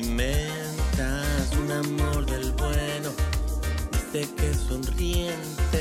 alimentas 0.00 1.52
un 1.62 1.70
amor 1.70 2.24
del 2.24 2.52
bueno, 2.52 3.10
dice 3.92 4.26
que 4.34 4.54
sonriente 4.54 5.79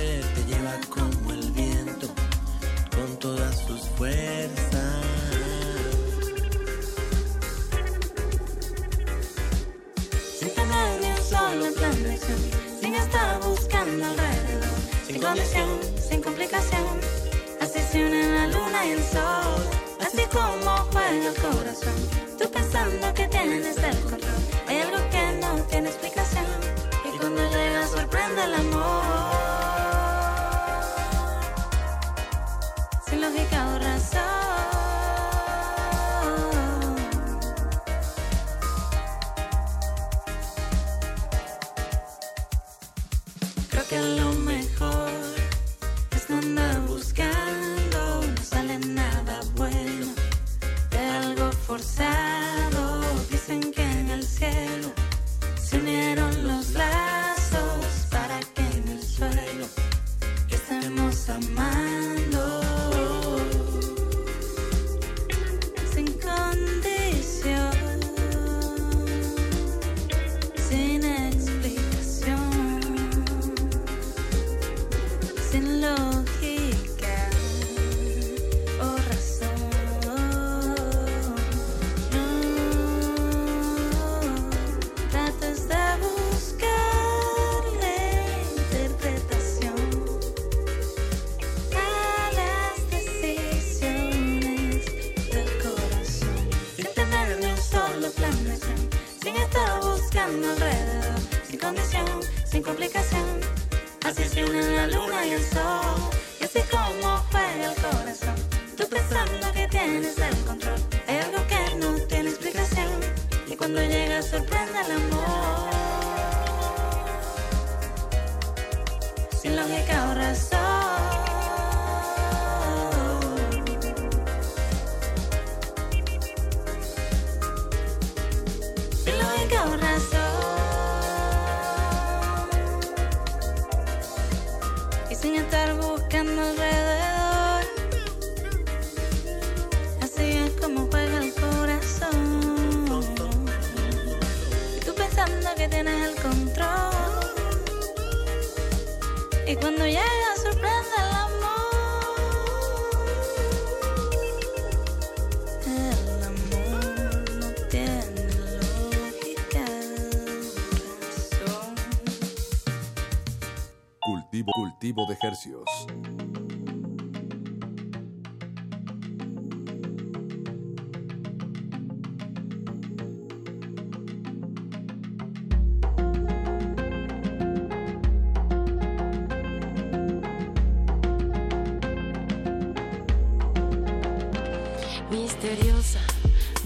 Misteriosa, 185.11 185.99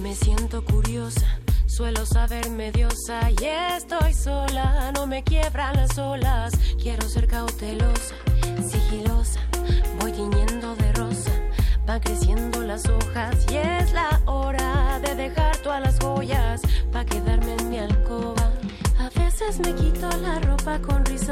me 0.02 0.16
siento 0.16 0.64
curiosa. 0.64 1.28
Suelo 1.66 2.06
saberme 2.06 2.72
diosa 2.72 3.32
y 3.32 3.46
estoy 3.46 4.14
sola. 4.14 4.92
No 4.94 5.08
me 5.08 5.24
quiebran 5.24 5.76
las 5.76 5.98
olas. 5.98 6.23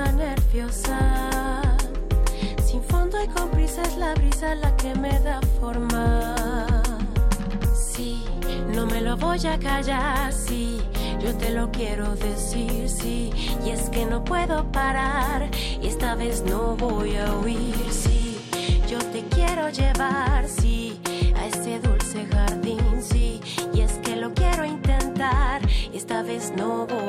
Con 0.02 0.11
risa 0.11 0.11
nerviosa. 0.14 1.61
Sin 2.65 2.82
fondo 2.84 3.22
y 3.23 3.28
con 3.28 3.49
prisa 3.49 3.82
es 3.84 3.98
la 3.98 4.14
brisa 4.14 4.56
la 4.56 4.76
que 4.76 4.95
me 4.95 5.19
da 5.19 5.40
forma. 5.60 6.36
Sí, 7.73 8.23
no 8.73 8.86
me 8.86 9.02
lo 9.02 9.18
voy 9.18 9.45
a 9.45 9.60
callar, 9.60 10.32
sí, 10.34 10.82
yo 11.19 11.36
te 11.36 11.52
lo 11.52 11.72
quiero 11.72 12.15
decir, 12.15 12.90
sí. 12.90 13.32
Y 13.65 13.69
es 13.69 13.90
que 13.90 14.06
no 14.06 14.23
puedo 14.23 14.72
parar, 14.72 15.49
y 15.82 15.88
esta 15.88 16.15
vez 16.15 16.44
no 16.44 16.76
voy 16.76 17.18
a 17.18 17.34
huir, 17.34 17.76
sí. 17.91 18.40
Yo 18.88 18.98
te 18.98 19.23
quiero 19.30 19.69
llevar, 19.69 20.48
sí, 20.48 20.99
a 21.36 21.45
ese 21.48 21.80
dulce 21.80 22.26
jardín, 22.26 23.02
sí. 23.02 23.40
Y 23.73 23.82
es 23.82 23.94
que 24.03 24.15
lo 24.15 24.34
quiero 24.34 24.65
intentar, 24.65 25.61
y 25.94 25.98
esta 25.98 26.23
vez 26.23 26.53
no 26.56 26.88
voy 26.88 27.01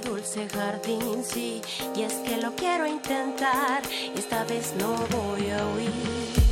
dulce 0.00 0.48
jardín, 0.48 1.24
sí, 1.24 1.60
y 1.96 2.02
es 2.02 2.14
que 2.14 2.36
lo 2.36 2.54
quiero 2.54 2.86
intentar, 2.86 3.82
esta 4.16 4.44
vez 4.44 4.74
no 4.78 4.96
voy 5.10 5.50
a 5.50 5.66
huir. 5.66 6.47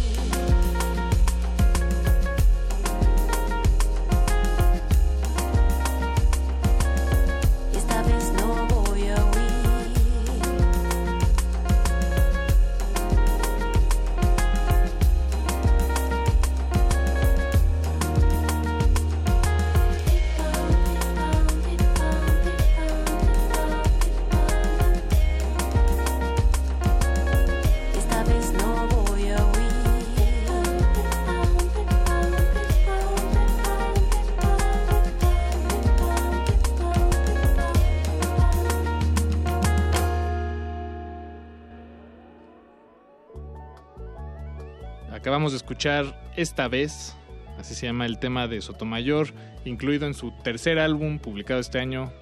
Escuchar 45.70 46.16
esta 46.36 46.68
vez, 46.68 47.16
así 47.58 47.74
se 47.74 47.86
llama 47.86 48.06
el 48.06 48.20
tema 48.20 48.46
de 48.46 48.60
Sotomayor, 48.60 49.30
incluido 49.64 50.06
en 50.06 50.14
su 50.14 50.30
tercer 50.44 50.78
álbum 50.78 51.18
publicado 51.18 51.58
este 51.58 51.80
año. 51.80 52.12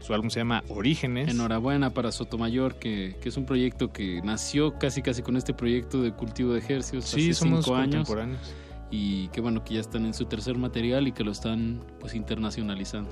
Su 0.00 0.12
álbum 0.12 0.28
se 0.28 0.40
llama 0.40 0.64
Orígenes. 0.68 1.30
Enhorabuena 1.30 1.94
para 1.94 2.12
Sotomayor, 2.12 2.74
que, 2.78 3.16
que 3.22 3.30
es 3.30 3.36
un 3.38 3.46
proyecto 3.46 3.90
que 3.90 4.20
nació 4.22 4.78
casi 4.78 5.00
casi 5.00 5.22
con 5.22 5.38
este 5.38 5.54
proyecto 5.54 6.02
de 6.02 6.12
cultivo 6.12 6.52
de 6.52 6.58
ejercicios 6.58 7.04
Sí, 7.06 7.30
hace 7.30 7.34
somos 7.40 7.64
cinco 7.64 7.76
años. 7.76 8.06
contemporáneos. 8.06 8.54
Y 8.90 9.28
que 9.28 9.40
bueno, 9.40 9.64
que 9.64 9.74
ya 9.74 9.80
están 9.80 10.04
en 10.04 10.12
su 10.12 10.26
tercer 10.26 10.58
material 10.58 11.08
y 11.08 11.12
que 11.12 11.24
lo 11.24 11.32
están 11.32 11.82
pues 12.00 12.14
internacionalizando. 12.14 13.10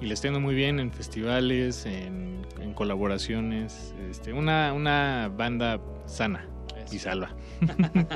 y 0.00 0.06
le 0.06 0.14
está 0.14 0.26
yendo 0.26 0.40
muy 0.40 0.56
bien 0.56 0.80
en 0.80 0.90
festivales, 0.92 1.86
en, 1.86 2.44
en 2.60 2.74
colaboraciones. 2.74 3.94
Este, 4.10 4.32
una, 4.32 4.72
una 4.72 5.30
banda 5.36 5.80
sana 6.06 6.48
y 6.90 6.98
salva. 6.98 7.30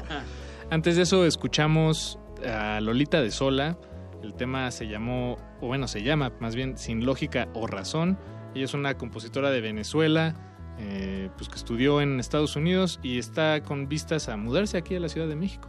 Antes 0.73 0.97
de 0.97 1.03
eso 1.03 1.27
escuchamos 1.27 2.19
a 2.47 2.81
Lolita 2.81 3.21
de 3.21 3.31
Sola. 3.31 3.77
El 4.23 4.33
tema 4.33 4.71
se 4.71 4.89
llamó, 4.89 5.37
o 5.61 5.67
bueno, 5.67 5.87
se 5.87 6.03
llama 6.03 6.33
más 6.41 6.55
bien 6.55 6.79
Sin 6.79 7.05
Lógica 7.05 7.47
o 7.53 7.67
Razón. 7.67 8.17
Ella 8.55 8.65
es 8.65 8.73
una 8.73 8.97
compositora 8.97 9.51
de 9.51 9.61
Venezuela, 9.61 10.35
eh, 10.79 11.29
pues 11.37 11.51
que 11.51 11.57
estudió 11.57 12.01
en 12.01 12.19
Estados 12.19 12.57
Unidos 12.57 13.01
y 13.03 13.19
está 13.19 13.63
con 13.63 13.87
vistas 13.87 14.31
a 14.31 14.39
mudarse 14.39 14.79
aquí 14.79 14.95
a 14.95 15.01
la 15.01 15.11
Ciudad 15.11 15.29
de 15.29 15.37
México. 15.37 15.69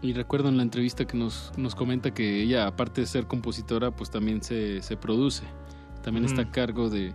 Y 0.00 0.14
recuerdo 0.14 0.48
en 0.48 0.56
la 0.56 0.62
entrevista 0.62 1.06
que 1.06 1.18
nos, 1.18 1.52
nos 1.58 1.74
comenta 1.74 2.14
que 2.14 2.40
ella, 2.42 2.66
aparte 2.66 3.02
de 3.02 3.06
ser 3.06 3.26
compositora, 3.26 3.90
pues 3.90 4.10
también 4.10 4.42
se, 4.42 4.80
se 4.80 4.96
produce. 4.96 5.44
También 6.02 6.24
está 6.24 6.40
Mm. 6.40 6.46
a 6.46 6.50
cargo 6.52 6.88
de, 6.88 7.12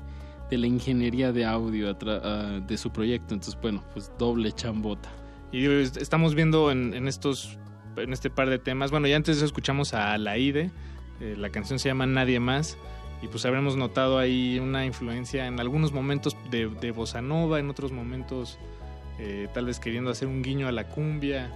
de 0.51 0.57
la 0.59 0.67
ingeniería 0.67 1.31
de 1.31 1.45
audio 1.45 1.95
de 1.95 2.77
su 2.77 2.91
proyecto. 2.91 3.33
Entonces, 3.33 3.59
bueno, 3.59 3.83
pues 3.91 4.11
doble 4.19 4.51
chambota. 4.51 5.09
Y 5.53 5.67
estamos 5.67 6.35
viendo 6.35 6.71
en, 6.71 6.93
en 6.93 7.07
estos 7.07 7.57
en 7.95 8.11
este 8.11 8.29
par 8.29 8.49
de 8.49 8.57
temas. 8.57 8.91
Bueno, 8.91 9.07
ya 9.07 9.15
antes 9.15 9.41
escuchamos 9.41 9.93
a 9.93 10.13
Alaide. 10.13 10.71
eh, 11.21 11.35
la 11.37 11.49
canción 11.49 11.79
se 11.79 11.89
llama 11.89 12.05
Nadie 12.07 12.39
más. 12.39 12.77
Y 13.21 13.27
pues 13.27 13.45
habremos 13.45 13.77
notado 13.77 14.17
ahí 14.17 14.59
una 14.59 14.85
influencia 14.85 15.47
en 15.47 15.59
algunos 15.59 15.93
momentos 15.93 16.35
de, 16.49 16.67
de 16.67 16.91
bossa 16.91 17.21
nova, 17.21 17.59
en 17.59 17.69
otros 17.69 17.93
momentos 17.93 18.59
eh, 19.19 19.47
tal 19.53 19.67
vez 19.67 19.79
queriendo 19.79 20.09
hacer 20.11 20.27
un 20.27 20.41
guiño 20.41 20.67
a 20.67 20.73
la 20.73 20.89
cumbia 20.89 21.49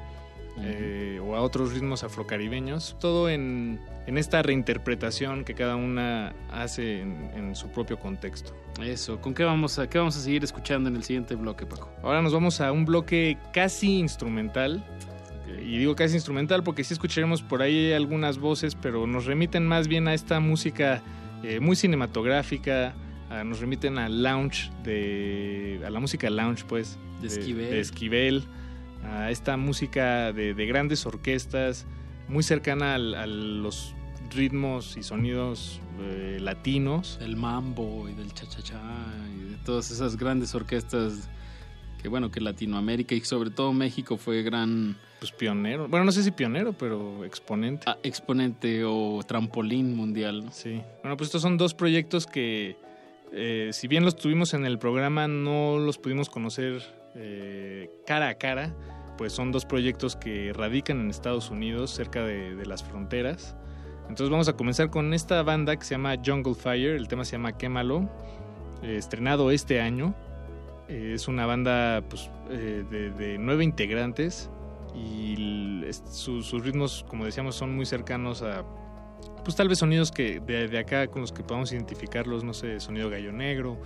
eh, 0.59 1.19
o 1.23 1.35
a 1.35 1.41
otros 1.41 1.73
ritmos 1.73 2.03
afrocaribeños. 2.03 2.95
Todo 2.99 3.29
en, 3.29 3.79
en 4.07 4.17
esta 4.17 4.41
reinterpretación 4.41 5.43
que 5.43 5.53
cada 5.53 5.75
una 5.75 6.33
hace 6.51 7.01
en, 7.01 7.31
en 7.35 7.55
su 7.55 7.69
propio 7.69 7.99
contexto. 7.99 8.55
Eso, 8.81 9.19
¿con 9.21 9.33
qué 9.33 9.43
vamos, 9.43 9.79
a, 9.79 9.89
qué 9.89 9.97
vamos 9.97 10.17
a 10.17 10.19
seguir 10.19 10.43
escuchando 10.43 10.89
en 10.89 10.95
el 10.95 11.03
siguiente 11.03 11.35
bloque, 11.35 11.65
Paco? 11.65 11.89
Ahora 12.03 12.21
nos 12.21 12.33
vamos 12.33 12.61
a 12.61 12.71
un 12.71 12.85
bloque 12.85 13.37
casi 13.53 13.97
instrumental. 13.99 14.83
y 15.61 15.77
digo 15.77 15.95
casi 15.95 16.15
instrumental 16.15 16.63
porque 16.63 16.83
sí 16.83 16.93
escucharemos 16.93 17.41
por 17.41 17.61
ahí 17.61 17.93
algunas 17.93 18.37
voces, 18.37 18.75
pero 18.75 19.07
nos 19.07 19.25
remiten 19.25 19.65
más 19.65 19.87
bien 19.87 20.07
a 20.07 20.13
esta 20.13 20.39
música 20.39 21.01
eh, 21.43 21.59
muy 21.59 21.75
cinematográfica, 21.75 22.95
nos 23.45 23.59
remiten 23.59 23.97
al 23.97 24.23
lounge 24.23 24.71
de 24.83 25.81
a 25.85 25.89
la 25.89 25.99
música 25.99 26.29
lounge 26.29 26.63
pues 26.65 26.97
de, 27.21 27.27
Esquivel. 27.27 27.69
de 27.69 27.79
Esquivel, 27.81 28.43
a 29.03 29.31
esta 29.31 29.57
música 29.57 30.31
de, 30.33 30.53
grandes 30.65 31.05
orquestas 31.05 31.85
muy 32.27 32.43
cercana 32.43 32.95
a 32.95 32.97
los 32.97 33.93
ritmos 34.29 34.97
y 34.97 35.03
sonidos 35.03 35.79
eh, 35.99 36.37
latinos. 36.41 37.17
Del 37.19 37.35
mambo 37.35 38.07
y 38.09 38.13
del 38.13 38.33
cha-cha-cha 38.33 38.81
y 39.35 39.51
de 39.51 39.57
todas 39.65 39.91
esas 39.91 40.17
grandes 40.17 40.53
orquestas 40.53 41.29
que 42.01 42.09
bueno, 42.09 42.29
que 42.31 42.39
Latinoamérica 42.39 43.15
y 43.15 43.21
sobre 43.21 43.49
todo 43.49 43.73
México 43.73 44.17
fue 44.17 44.43
gran... 44.43 44.95
Pues 45.19 45.31
pionero, 45.31 45.87
bueno, 45.87 46.05
no 46.05 46.11
sé 46.11 46.21
si 46.21 46.29
pionero, 46.29 46.73
pero 46.73 47.25
exponente. 47.25 47.83
Ah, 47.87 47.97
exponente 48.03 48.83
o 48.85 49.19
trampolín 49.27 49.95
mundial. 49.95 50.45
Sí. 50.51 50.79
Bueno, 51.01 51.17
pues 51.17 51.29
estos 51.29 51.41
son 51.41 51.57
dos 51.57 51.73
proyectos 51.73 52.27
que, 52.27 52.77
eh, 53.31 53.71
si 53.73 53.87
bien 53.87 54.05
los 54.05 54.15
tuvimos 54.15 54.53
en 54.53 54.63
el 54.67 54.77
programa, 54.77 55.27
no 55.27 55.79
los 55.79 55.97
pudimos 55.97 56.29
conocer 56.29 56.83
eh, 57.17 57.89
cara 58.05 58.29
a 58.29 58.35
cara, 58.35 58.75
pues 59.17 59.33
son 59.33 59.51
dos 59.51 59.65
proyectos 59.65 60.15
que 60.15 60.53
radican 60.53 61.01
en 61.01 61.09
Estados 61.09 61.49
Unidos, 61.49 61.91
cerca 61.91 62.23
de, 62.23 62.65
las 62.65 62.83
fronteras. 62.83 63.55
Entonces 64.03 64.29
vamos 64.29 64.47
a 64.47 64.53
comenzar 64.53 64.89
con 64.89 65.13
esta 65.13 65.41
banda 65.43 65.75
que 65.75 65.83
se 65.83 65.95
llama 65.95 66.15
Jungle 66.23 66.53
Fire, 66.53 66.95
el 66.95 67.07
tema 67.07 67.25
se 67.25 67.33
llama 67.33 67.57
Quémalo, 67.57 68.09
eh, 68.83 68.95
estrenado 68.97 69.51
este 69.51 69.81
año. 69.81 70.13
Eh, 70.87 71.13
es 71.15 71.27
una 71.27 71.45
banda 71.45 72.03
pues, 72.07 72.29
de, 72.49 73.37
nueve 73.39 73.63
integrantes 73.63 74.49
y 74.95 75.83
sus 76.11 76.51
ritmos, 76.63 77.03
como 77.09 77.25
decíamos, 77.25 77.55
son 77.55 77.75
muy 77.75 77.85
cercanos 77.85 78.41
a, 78.43 78.63
pues 79.43 79.55
tal 79.55 79.67
vez 79.67 79.79
sonidos 79.79 80.11
que 80.11 80.39
de, 80.39 80.67
de 80.67 80.79
acá 80.79 81.07
con 81.07 81.21
los 81.21 81.31
que 81.31 81.43
podamos 81.43 81.71
identificarlos, 81.71 82.43
no 82.43 82.53
sé, 82.53 82.79
sonido 82.79 83.09
gallo 83.09 83.31
negro, 83.31 83.79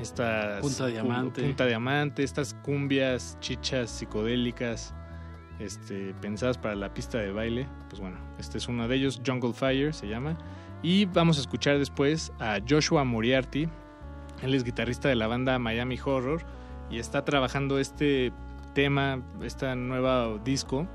estas 0.00 0.60
punta 0.60 0.86
diamante, 0.86 1.42
punta 1.42 1.66
diamante, 1.66 2.22
estas 2.22 2.54
cumbias, 2.54 3.38
chichas 3.40 3.90
psicodélicas, 3.90 4.94
este, 5.58 6.14
pensadas 6.20 6.58
para 6.58 6.74
la 6.74 6.92
pista 6.92 7.18
de 7.18 7.32
baile. 7.32 7.68
Pues 7.88 8.00
bueno, 8.00 8.18
este 8.38 8.58
es 8.58 8.68
uno 8.68 8.88
de 8.88 8.96
ellos, 8.96 9.20
Jungle 9.24 9.52
Fire 9.52 9.94
se 9.94 10.08
llama. 10.08 10.36
Y 10.82 11.06
vamos 11.06 11.38
a 11.38 11.40
escuchar 11.40 11.78
después 11.78 12.32
a 12.38 12.58
Joshua 12.66 13.04
Moriarty. 13.04 13.68
Él 14.42 14.54
es 14.54 14.64
guitarrista 14.64 15.08
de 15.08 15.14
la 15.14 15.26
banda 15.26 15.58
Miami 15.58 15.98
Horror 16.04 16.44
y 16.90 16.98
está 16.98 17.24
trabajando 17.24 17.78
este 17.78 18.32
tema, 18.74 19.22
este 19.42 19.74
nuevo 19.74 20.38
disco. 20.38 20.86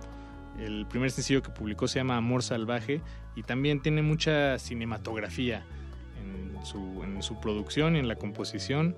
El 0.59 0.85
primer 0.85 1.09
sencillo 1.11 1.41
que 1.41 1.49
publicó 1.49 1.87
se 1.87 1.99
llama 1.99 2.17
Amor 2.17 2.43
Salvaje 2.43 3.01
y 3.35 3.43
también 3.43 3.81
tiene 3.81 4.01
mucha 4.03 4.59
cinematografía 4.59 5.65
en 6.21 7.21
su, 7.23 7.39
producción 7.39 7.95
y 7.95 7.99
en 7.99 8.07
la 8.07 8.15
composición. 8.15 8.95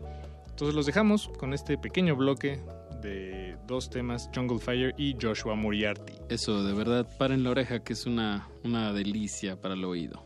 Entonces 0.50 0.76
los 0.76 0.86
dejamos 0.86 1.30
con 1.40 1.54
este 1.54 1.78
pequeño 1.78 2.16
bloque 2.16 2.60
de 3.02 3.58
dos 3.68 3.90
temas, 3.90 4.30
Jungle 4.34 4.60
Fire 4.60 4.94
y 4.98 5.16
Joshua 5.20 5.56
Moriarty. 5.56 6.14
Eso, 6.30 6.64
de 6.64 6.74
verdad, 6.74 7.08
paren 7.18 7.44
la 7.44 7.52
oreja 7.52 7.84
que 7.84 7.94
es 7.94 8.06
una, 8.06 8.48
una 8.64 8.94
delicia 8.94 9.60
para 9.60 9.74
el 9.74 9.84
oído. 9.84 10.26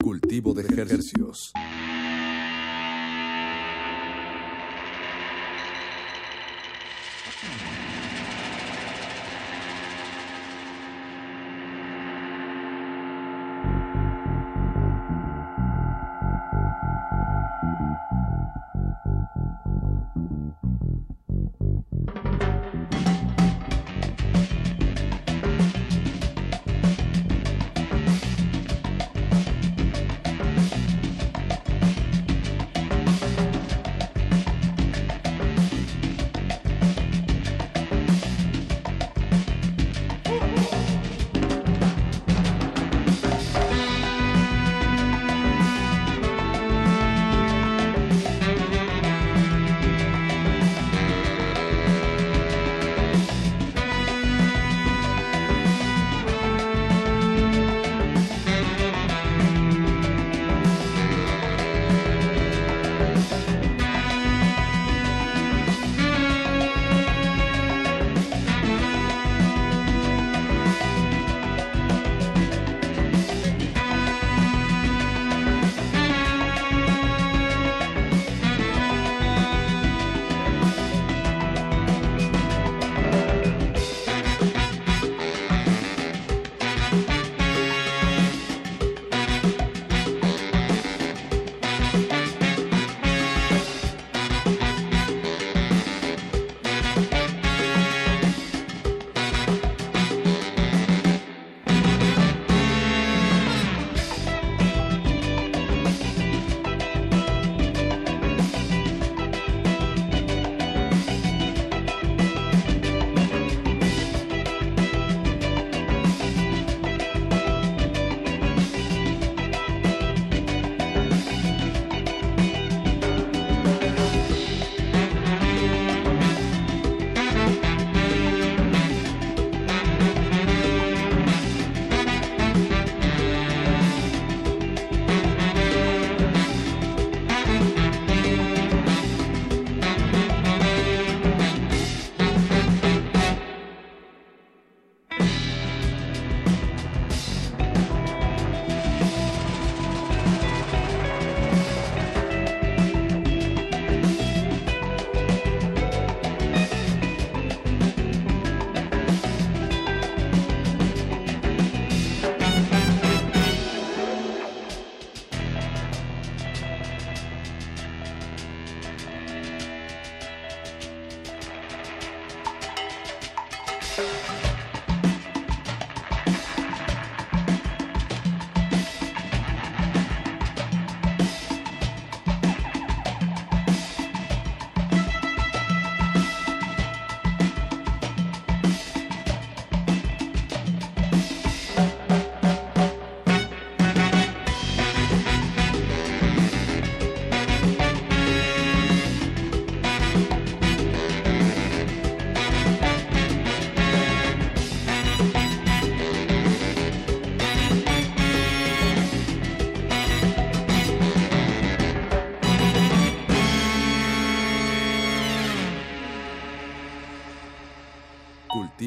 Cultivo 0.00 0.54
de 0.54 0.62
ejercicios. 0.62 1.52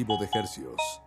De 0.02 0.28
hercios. 0.34 1.01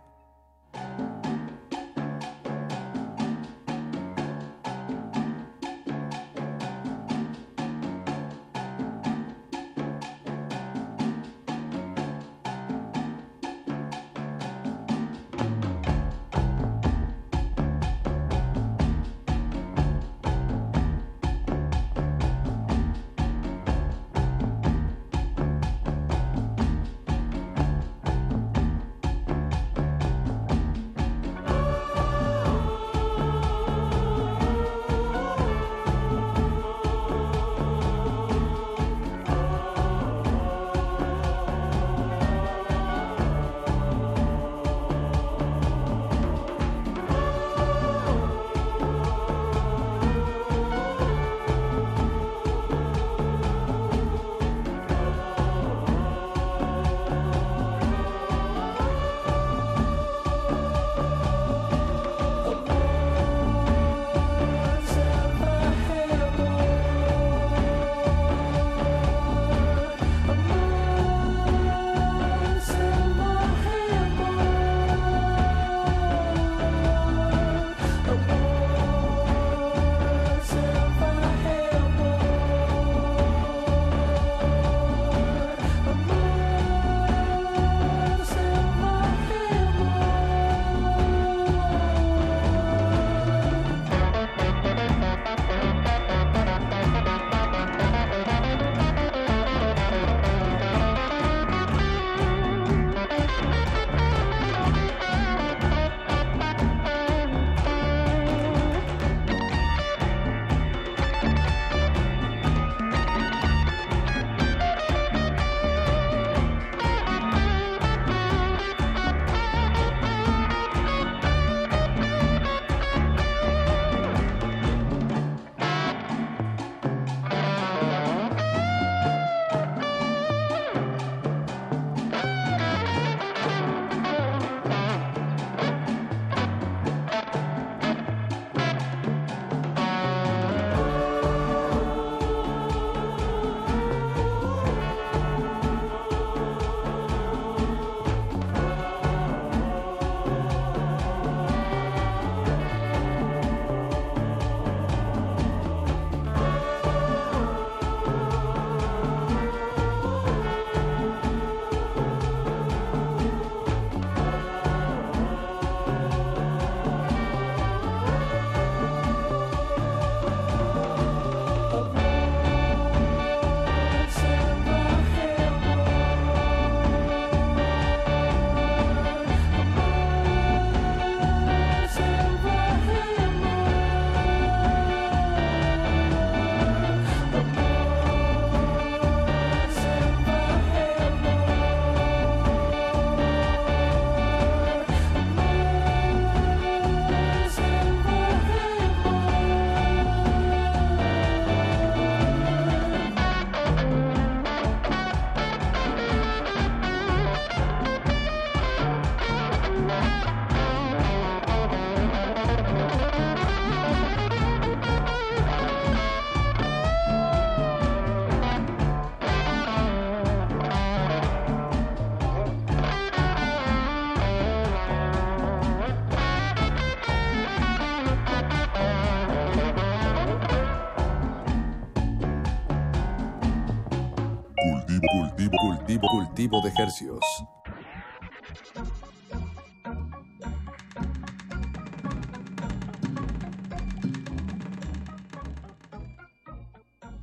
Hercios. 236.78 237.24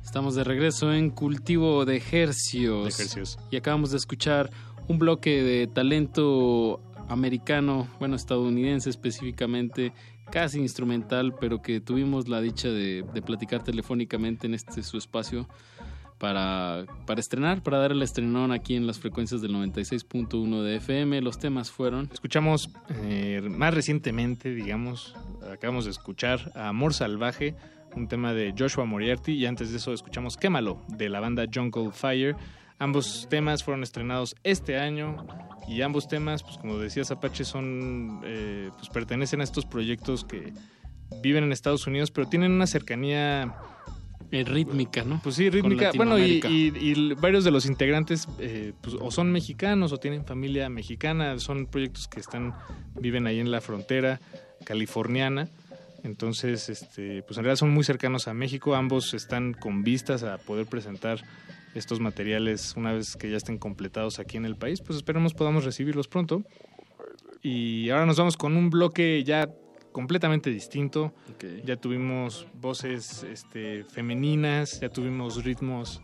Estamos 0.02 0.34
de 0.34 0.44
regreso 0.44 0.92
en 0.92 1.10
Cultivo 1.10 1.84
de 1.84 2.02
Hercios. 2.12 3.38
Y 3.50 3.56
acabamos 3.56 3.90
de 3.90 3.96
escuchar 3.96 4.50
un 4.86 4.98
bloque 4.98 5.42
de 5.42 5.66
talento 5.66 6.80
americano, 7.08 7.88
bueno, 7.98 8.16
estadounidense 8.16 8.90
específicamente, 8.90 9.92
casi 10.30 10.60
instrumental, 10.60 11.34
pero 11.40 11.62
que 11.62 11.80
tuvimos 11.80 12.28
la 12.28 12.40
dicha 12.40 12.68
de, 12.68 13.04
de 13.12 13.22
platicar 13.22 13.62
telefónicamente 13.62 14.46
en 14.46 14.54
este 14.54 14.82
su 14.82 14.98
espacio 14.98 15.48
para, 16.18 16.86
para 17.06 17.20
estrenar, 17.20 17.62
para 17.62 17.78
dar 17.78 17.92
el 17.92 18.02
estrenón 18.02 18.52
aquí 18.52 18.76
en 18.76 18.86
las 18.86 18.98
frecuencias 18.98 19.40
del 19.42 19.52
96.1 19.52 20.62
de 20.62 20.76
FM. 20.76 21.20
Los 21.20 21.38
temas 21.38 21.70
fueron... 21.70 22.08
Escuchamos 22.12 22.70
eh, 23.02 23.42
más 23.48 23.74
recientemente, 23.74 24.50
digamos, 24.50 25.14
acabamos 25.52 25.84
de 25.84 25.90
escuchar 25.90 26.52
Amor 26.54 26.94
Salvaje, 26.94 27.54
un 27.96 28.08
tema 28.08 28.32
de 28.32 28.54
Joshua 28.56 28.84
Moriarty, 28.84 29.32
y 29.32 29.46
antes 29.46 29.70
de 29.70 29.78
eso 29.78 29.92
escuchamos 29.92 30.36
Quémalo, 30.36 30.82
de 30.88 31.08
la 31.08 31.20
banda 31.20 31.44
Jungle 31.52 31.90
Fire. 31.92 32.36
Ambos 32.78 33.26
temas 33.30 33.62
fueron 33.62 33.82
estrenados 33.82 34.34
este 34.42 34.78
año 34.78 35.26
y 35.68 35.82
ambos 35.82 36.08
temas, 36.08 36.42
pues 36.42 36.58
como 36.58 36.78
decías 36.78 37.10
Apache, 37.10 37.44
son, 37.44 38.20
eh, 38.24 38.70
pues 38.76 38.88
pertenecen 38.88 39.40
a 39.40 39.44
estos 39.44 39.64
proyectos 39.64 40.24
que 40.24 40.52
viven 41.22 41.44
en 41.44 41.52
Estados 41.52 41.86
Unidos, 41.86 42.10
pero 42.10 42.28
tienen 42.28 42.52
una 42.52 42.66
cercanía 42.66 43.54
rítmica, 44.30 45.04
¿no? 45.04 45.20
Pues 45.22 45.36
sí, 45.36 45.48
rítmica. 45.48 45.92
Bueno, 45.94 46.18
y, 46.18 46.40
Latinoamérica. 46.40 46.48
y- 46.50 46.90
y 46.92 47.14
varios 47.14 47.44
de 47.44 47.50
los 47.52 47.66
integrantes 47.66 48.26
eh, 48.40 48.72
pues, 48.80 48.96
o 48.98 49.10
son 49.12 49.30
mexicanos 49.30 49.92
o 49.92 49.98
tienen 49.98 50.24
familia 50.24 50.68
mexicana, 50.68 51.38
son 51.38 51.66
proyectos 51.66 52.08
que 52.08 52.18
están 52.20 52.52
viven 53.00 53.26
ahí 53.28 53.38
en 53.38 53.50
la 53.52 53.60
frontera 53.60 54.20
californiana. 54.64 55.48
Entonces, 56.02 56.68
este, 56.68 57.22
pues 57.22 57.38
en 57.38 57.44
realidad 57.44 57.58
son 57.58 57.70
muy 57.70 57.84
cercanos 57.84 58.28
a 58.28 58.34
México. 58.34 58.74
Ambos 58.74 59.14
están 59.14 59.54
con 59.54 59.84
vistas 59.84 60.22
a 60.22 60.36
poder 60.38 60.66
presentar 60.66 61.22
estos 61.74 61.98
materiales 62.00 62.74
una 62.76 62.92
vez 62.92 63.16
que 63.16 63.30
ya 63.30 63.36
estén 63.36 63.58
completados 63.58 64.18
aquí 64.18 64.36
en 64.36 64.44
el 64.44 64.56
país. 64.56 64.80
Pues 64.80 64.96
esperemos 64.96 65.32
podamos 65.32 65.64
recibirlos 65.64 66.08
pronto. 66.08 66.42
Y 67.42 67.88
ahora 67.90 68.06
nos 68.06 68.16
vamos 68.18 68.36
con 68.36 68.56
un 68.56 68.70
bloque 68.70 69.22
ya 69.24 69.48
completamente 69.94 70.50
distinto. 70.50 71.14
Ya 71.64 71.76
tuvimos 71.76 72.48
voces 72.60 73.22
este, 73.22 73.84
femeninas, 73.84 74.80
ya 74.80 74.88
tuvimos 74.88 75.44
ritmos 75.44 76.02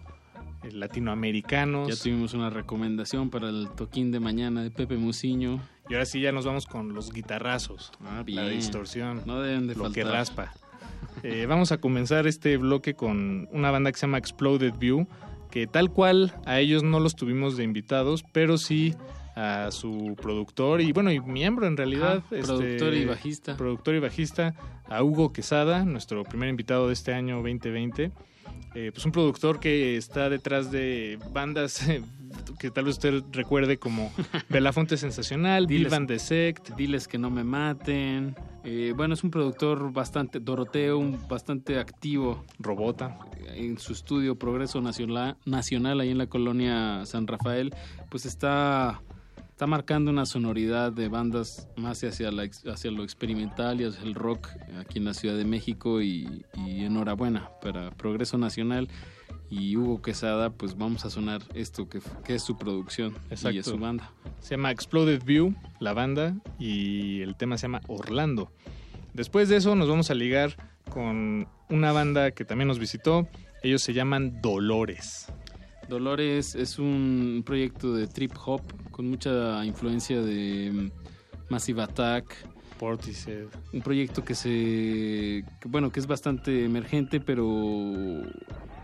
eh, 0.62 0.70
latinoamericanos. 0.70 1.88
Ya 1.88 2.00
tuvimos 2.00 2.32
una 2.32 2.50
recomendación 2.50 3.30
para 3.30 3.48
el 3.48 3.68
toquín 3.76 4.12
de 4.12 4.20
mañana 4.20 4.62
de 4.62 4.70
Pepe 4.70 4.96
Muciño. 4.96 5.60
Y 5.88 5.94
ahora 5.94 6.06
sí 6.06 6.20
ya 6.20 6.30
nos 6.30 6.46
vamos 6.46 6.66
con 6.66 6.94
los 6.94 7.12
guitarrazos, 7.12 7.90
la 8.00 8.22
bien. 8.22 8.48
distorsión, 8.50 9.22
No 9.26 9.40
deben 9.40 9.66
de 9.66 9.74
lo 9.74 9.90
que 9.90 10.04
raspa. 10.04 10.54
Eh, 11.24 11.46
vamos 11.46 11.72
a 11.72 11.78
comenzar 11.78 12.28
este 12.28 12.56
bloque 12.58 12.94
con 12.94 13.48
una 13.50 13.72
banda 13.72 13.90
que 13.90 13.98
se 13.98 14.06
llama 14.06 14.18
Exploded 14.18 14.74
View, 14.78 15.08
que 15.50 15.66
tal 15.66 15.90
cual 15.90 16.32
a 16.46 16.60
ellos 16.60 16.84
no 16.84 17.00
los 17.00 17.16
tuvimos 17.16 17.56
de 17.56 17.64
invitados, 17.64 18.22
pero 18.32 18.56
sí 18.56 18.94
a 19.36 19.70
su 19.70 20.16
productor 20.20 20.80
y 20.80 20.92
bueno, 20.92 21.10
y 21.12 21.20
miembro 21.20 21.66
en 21.66 21.76
realidad. 21.76 22.22
Ah, 22.26 22.36
productor 22.42 22.94
y 22.94 23.04
bajista. 23.04 23.56
Productor 23.56 23.94
y 23.94 23.98
bajista, 24.00 24.54
a 24.88 25.02
Hugo 25.02 25.32
Quesada, 25.32 25.84
nuestro 25.84 26.24
primer 26.24 26.48
invitado 26.48 26.86
de 26.88 26.92
este 26.94 27.14
año 27.14 27.36
2020. 27.36 28.10
Eh, 28.74 28.90
pues 28.94 29.04
un 29.04 29.10
productor 29.10 29.58
que 29.58 29.96
está 29.96 30.28
detrás 30.28 30.70
de 30.70 31.18
bandas 31.32 31.88
eh, 31.88 32.02
que 32.60 32.70
tal 32.70 32.84
vez 32.84 32.94
usted 32.98 33.20
recuerde 33.32 33.78
como 33.78 34.12
Belafonte 34.48 34.96
Sensacional, 34.96 35.66
Bill 35.66 35.86
Diles- 35.86 35.90
Van 35.90 36.06
de 36.06 36.18
Sect. 36.20 36.70
Diles 36.76 37.08
que 37.08 37.18
no 37.18 37.30
me 37.30 37.42
maten. 37.42 38.36
Eh, 38.62 38.92
bueno, 38.96 39.14
es 39.14 39.24
un 39.24 39.30
productor 39.32 39.92
bastante, 39.92 40.38
Doroteo, 40.38 40.98
un 40.98 41.18
bastante 41.28 41.78
activo. 41.80 42.44
Robota. 42.60 43.18
En 43.54 43.76
su 43.78 43.92
estudio 43.92 44.36
Progreso 44.36 44.80
Nacional, 44.80 45.36
Nacional 45.44 45.98
ahí 45.98 46.10
en 46.10 46.18
la 46.18 46.26
colonia 46.28 47.04
San 47.06 47.26
Rafael, 47.26 47.74
pues 48.08 48.24
está, 48.24 49.00
está 49.60 49.66
marcando 49.66 50.10
una 50.10 50.24
sonoridad 50.24 50.90
de 50.90 51.08
bandas 51.08 51.68
más 51.76 52.02
hacia, 52.02 52.30
la, 52.30 52.44
ex- 52.44 52.66
hacia 52.66 52.90
lo 52.90 53.04
experimental 53.04 53.78
y 53.78 53.84
hacia 53.84 54.04
el 54.04 54.14
rock 54.14 54.48
aquí 54.78 54.96
en 54.96 55.04
la 55.04 55.12
Ciudad 55.12 55.36
de 55.36 55.44
México 55.44 56.00
y, 56.00 56.46
y 56.66 56.82
enhorabuena 56.86 57.50
para 57.60 57.90
Progreso 57.90 58.38
Nacional. 58.38 58.88
Y 59.50 59.76
Hugo 59.76 60.00
Quesada, 60.00 60.48
pues 60.48 60.78
vamos 60.78 61.04
a 61.04 61.10
sonar 61.10 61.42
esto 61.52 61.90
que, 61.90 62.00
es 62.28 62.42
su 62.42 62.56
producción 62.56 63.14
y 63.30 63.58
es 63.58 63.66
su 63.66 63.76
banda. 63.76 64.10
Se 64.38 64.56
llama 64.56 64.70
Exploded 64.70 65.22
View, 65.24 65.54
la 65.78 65.92
banda, 65.92 66.34
y 66.58 67.20
el 67.20 67.36
tema 67.36 67.58
se 67.58 67.64
llama 67.66 67.82
Orlando. 67.86 68.50
Después 69.12 69.50
de 69.50 69.56
eso 69.56 69.76
nos 69.76 69.90
vamos 69.90 70.10
a 70.10 70.14
ligar 70.14 70.56
con 70.88 71.48
una 71.68 71.92
banda 71.92 72.30
que 72.30 72.46
también 72.46 72.68
nos 72.68 72.78
visitó. 72.78 73.28
Ellos 73.62 73.82
se 73.82 73.92
llaman 73.92 74.40
Dolores. 74.40 75.30
Dolores 75.90 76.54
es 76.54 76.78
un 76.78 77.42
proyecto 77.44 77.92
de 77.92 78.06
trip 78.06 78.32
hop 78.46 78.62
con 78.92 79.10
mucha 79.10 79.62
influencia 79.64 80.22
de 80.22 80.70
mm, 80.72 81.52
Massive 81.52 81.82
Attack. 81.82 82.32
Portishead. 82.78 83.48
Un 83.72 83.82
proyecto 83.82 84.24
que 84.24 84.34
se. 84.34 85.44
que, 85.60 85.68
bueno, 85.68 85.90
que 85.90 86.00
es 86.00 86.06
bastante 86.06 86.64
emergente, 86.64 87.20
pero 87.20 87.44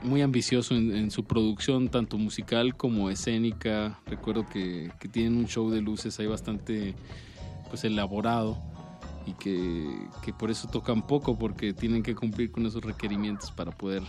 muy 0.02 0.20
ambicioso 0.20 0.74
en, 0.74 0.94
en 0.94 1.10
su 1.10 1.24
producción, 1.24 1.88
tanto 1.88 2.18
musical 2.18 2.76
como 2.76 3.08
escénica. 3.08 3.98
Recuerdo 4.06 4.44
que, 4.46 4.90
que 5.00 5.08
tienen 5.08 5.36
un 5.36 5.46
show 5.46 5.70
de 5.70 5.80
luces 5.80 6.18
ahí 6.18 6.26
bastante 6.26 6.94
pues 7.70 7.84
elaborado 7.84 8.60
y 9.26 9.32
que, 9.34 9.86
que 10.24 10.32
por 10.32 10.50
eso 10.50 10.68
tocan 10.68 11.06
poco, 11.06 11.38
porque 11.38 11.72
tienen 11.72 12.02
que 12.02 12.16
cumplir 12.16 12.50
con 12.50 12.66
esos 12.66 12.84
requerimientos 12.84 13.52
para 13.52 13.70
poder 13.70 14.02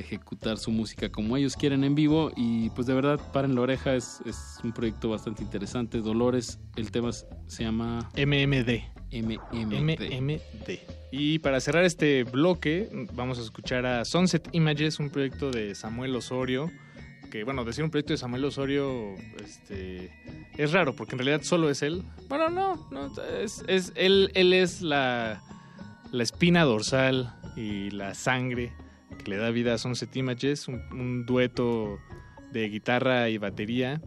ejecutar 0.00 0.58
su 0.58 0.70
música 0.70 1.10
como 1.10 1.36
ellos 1.36 1.56
quieren 1.56 1.84
en 1.84 1.94
vivo 1.94 2.30
y 2.36 2.70
pues 2.70 2.86
de 2.86 2.94
verdad 2.94 3.20
paren 3.32 3.54
la 3.54 3.60
oreja 3.62 3.94
es, 3.94 4.20
es 4.26 4.58
un 4.64 4.72
proyecto 4.72 5.08
bastante 5.10 5.42
interesante 5.42 5.98
Dolores 5.98 6.58
el 6.76 6.90
tema 6.90 7.10
se 7.12 7.62
llama 7.64 8.08
MMD 8.16 8.82
MMD 9.12 10.20
MMD. 10.20 10.78
Y 11.10 11.40
para 11.40 11.58
cerrar 11.60 11.84
este 11.84 12.22
bloque, 12.24 12.88
vamos 13.14 13.38
a 13.38 13.42
escuchar 13.42 13.84
a 13.84 14.04
Sunset 14.04 14.48
Images, 14.52 15.00
un 15.00 15.10
proyecto 15.10 15.50
de 15.50 15.74
Samuel 15.74 16.14
Osorio. 16.14 16.70
Que 17.32 17.42
bueno, 17.44 17.64
decir 17.64 17.82
un 17.82 17.90
proyecto 17.90 18.12
de 18.12 18.18
Samuel 18.18 18.44
Osorio 18.44 19.14
este, 19.44 20.12
es 20.56 20.72
raro, 20.72 20.94
porque 20.94 21.14
en 21.16 21.18
realidad 21.20 21.42
solo 21.42 21.70
es 21.70 21.82
él. 21.82 22.02
Bueno, 22.28 22.50
no, 22.50 22.88
no 22.92 23.10
es, 23.40 23.64
es- 23.66 23.92
él, 23.96 24.30
él 24.34 24.52
es 24.52 24.80
la, 24.82 25.42
la 26.12 26.22
espina 26.22 26.62
dorsal 26.64 27.34
y 27.56 27.90
la 27.90 28.14
sangre 28.14 28.72
que 29.22 29.30
le 29.30 29.36
da 29.36 29.50
vida 29.50 29.74
a 29.74 29.78
Sunset 29.78 30.14
Images, 30.16 30.68
un, 30.68 30.80
un 30.92 31.26
dueto 31.26 31.98
de 32.52 32.68
guitarra 32.68 33.28
y 33.28 33.38
batería. 33.38 34.00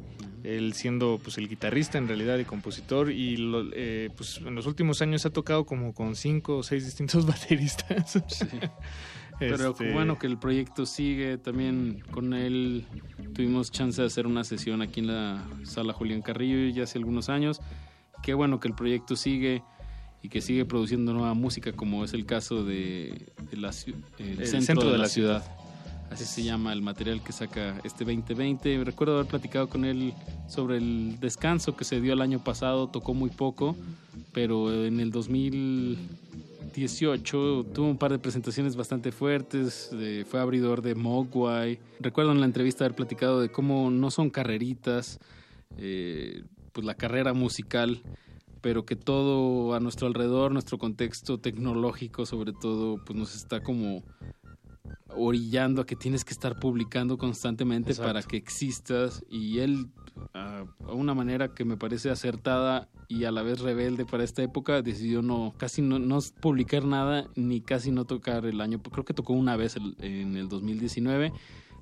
Él 0.44 0.74
siendo 0.74 1.20
pues 1.24 1.38
el 1.38 1.48
guitarrista 1.48 1.98
en 1.98 2.08
realidad 2.10 2.38
y 2.38 2.44
compositor 2.44 3.10
y 3.12 3.38
lo- 3.38 3.70
eh, 3.74 4.10
pues 4.18 4.40
en 4.46 4.56
los 4.56 4.66
últimos 4.68 5.02
años 5.02 5.26
ha 5.26 5.30
tocado 5.30 5.66
como 5.66 5.94
con 5.94 6.16
cinco 6.18 6.58
o 6.58 6.64
seis 6.64 6.84
distintos 6.86 7.26
bateristas. 7.28 8.22
Pero 9.40 9.72
Este, 9.72 9.92
bueno 9.94 10.20
que 10.20 10.28
el 10.28 10.38
proyecto 10.38 10.86
sigue. 10.86 11.38
También 11.38 12.04
con 12.12 12.34
él 12.34 12.86
tuvimos 13.34 13.72
chance 13.72 14.00
de 14.02 14.08
hacer 14.08 14.28
una 14.28 14.44
sesión 14.44 14.82
aquí 14.82 15.00
en 15.00 15.08
la 15.08 15.44
sala 15.64 15.94
Julián 15.94 16.22
Carrillo 16.22 16.74
ya 16.76 16.84
hace 16.84 16.98
algunos 16.98 17.30
años. 17.30 17.60
Qué 18.22 18.34
bueno 18.34 18.60
que 18.60 18.68
el 18.68 18.76
proyecto 18.76 19.16
sigue 19.16 19.64
y 20.24 20.30
que 20.30 20.42
sigue 20.42 20.66
produciendo 20.66 21.14
nueva 21.14 21.36
música, 21.36 21.74
como 21.74 22.06
es 22.06 22.14
el 22.14 22.26
caso 22.26 22.64
de, 22.64 23.28
de 23.52 23.58
la 23.58 23.72
el 24.18 24.48
centro, 24.48 24.90
de, 24.90 24.98
la, 24.98 25.10
ciudad. 25.10 25.44
Así 26.10 26.24
se 26.24 26.44
llama 26.44 26.72
el 26.72 26.82
material 26.82 27.22
que 27.22 27.34
saca 27.34 27.82
este 27.84 28.06
2020. 28.06 28.86
Recuerdo 28.86 29.16
haber 29.16 29.28
platicado 29.28 29.68
con 29.68 29.84
él 29.84 30.14
sobre 30.48 30.78
el 30.78 31.20
descanso 31.20 31.76
que 31.76 31.84
se 31.84 32.00
dio 32.00 32.14
el 32.14 32.22
año 32.22 32.42
pasado. 32.42 32.88
Tocó 32.88 33.14
muy 33.14 33.32
poco, 33.32 33.76
pero 34.32 34.86
en 34.86 35.02
el 35.02 35.12
2018 35.12 37.66
tuvo 37.74 37.88
un 37.88 37.98
par 37.98 38.14
de 38.14 38.20
presentaciones 38.20 38.78
bastante 38.78 39.12
fuertes. 39.12 39.92
fue 40.30 40.40
abridor 40.40 40.82
de 40.82 40.96
Mogwai. 40.96 41.80
Recuerdo 42.00 42.32
en 42.32 42.40
la 42.40 42.46
entrevista 42.46 42.86
haber 42.86 42.96
platicado 42.96 43.42
de 43.42 43.50
cómo 43.50 43.92
no 43.92 44.10
son 44.10 44.30
carreritas, 44.30 45.20
eh, 45.78 46.46
pues 46.72 46.86
la 46.86 46.96
carrera 46.96 47.34
musical, 47.34 48.02
pero 48.64 48.86
que 48.86 48.96
todo 48.96 49.76
a 49.76 49.80
nuestro 49.82 50.08
alrededor, 50.08 50.52
nuestro 50.54 50.78
contexto 50.80 51.38
tecnológico 51.38 52.26
sobre 52.26 52.54
todo, 52.54 52.98
pues 53.06 53.20
nos 53.20 53.36
está 53.36 53.62
como 53.62 54.02
orillando 55.16 55.82
a 55.82 55.86
que 55.86 55.96
tienes 55.96 56.26
que 56.26 56.34
estar 56.34 56.60
publicando 56.60 57.18
constantemente 57.18 57.92
Exacto. 57.92 58.10
para 58.10 58.24
que 58.24 58.38
existas. 58.38 59.24
Y 59.30 59.60
él 59.60 59.88
a 60.34 60.64
a 60.88 60.92
una 60.94 61.14
manera 61.14 61.54
que 61.54 61.66
me 61.66 61.76
parece 61.78 62.10
acertada 62.10 62.88
y 63.10 63.26
a 63.26 63.32
la 63.32 63.42
vez 63.44 63.60
rebelde 63.60 64.06
para 64.06 64.24
esta 64.24 64.42
época 64.44 64.82
decidió 64.82 65.22
no 65.22 65.54
casi 65.58 65.82
no, 65.82 66.00
no 66.00 66.20
publicar 66.42 66.86
nada 66.86 67.28
ni 67.36 67.62
casi 67.62 67.92
no 67.92 68.06
tocar 68.06 68.46
el 68.46 68.62
año. 68.62 68.82
Creo 68.82 69.06
que 69.06 69.14
tocó 69.14 69.34
una 69.34 69.56
vez 69.58 69.76
el- 69.76 69.96
en 70.00 70.36
el 70.38 70.48
2019 70.50 71.32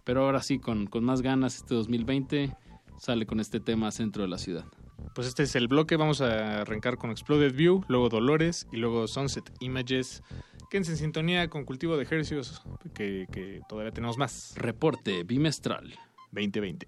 pero 0.04 0.26
ahora 0.26 0.42
sí 0.42 0.58
con, 0.60 0.88
con 0.88 1.04
más 1.04 1.22
ganas 1.22 1.58
este 1.58 1.76
2020 1.76 2.56
sale 2.98 3.26
con 3.28 3.40
este 3.40 3.60
tema 3.60 3.92
centro 3.92 4.24
de 4.24 4.30
la 4.30 4.38
ciudad 4.40 4.66
Pues 5.14 5.28
este 5.28 5.44
es 5.44 5.56
el 5.56 5.68
bloque, 5.68 5.98
vamos 5.98 6.22
a 6.22 6.62
arrancar 6.62 6.98
con 6.98 7.12
Exploded 7.12 7.54
View, 7.54 7.84
luego 7.88 8.10
Dolores 8.10 8.68
y 8.72 8.78
luego 8.78 9.08
Sunset 9.08 9.52
Images. 9.60 10.24
Quédense 10.70 10.92
en 10.92 10.98
sintonía 10.98 11.50
con 11.50 11.66
Cultivo 11.66 11.98
de 11.98 12.04
Ejercios, 12.04 12.62
que, 12.94 13.28
que 13.32 13.62
todavía 13.68 13.92
tenemos 13.92 14.18
más. 14.18 14.54
Reporte 14.56 15.24
bimestral 15.24 15.94
2020. 16.32 16.88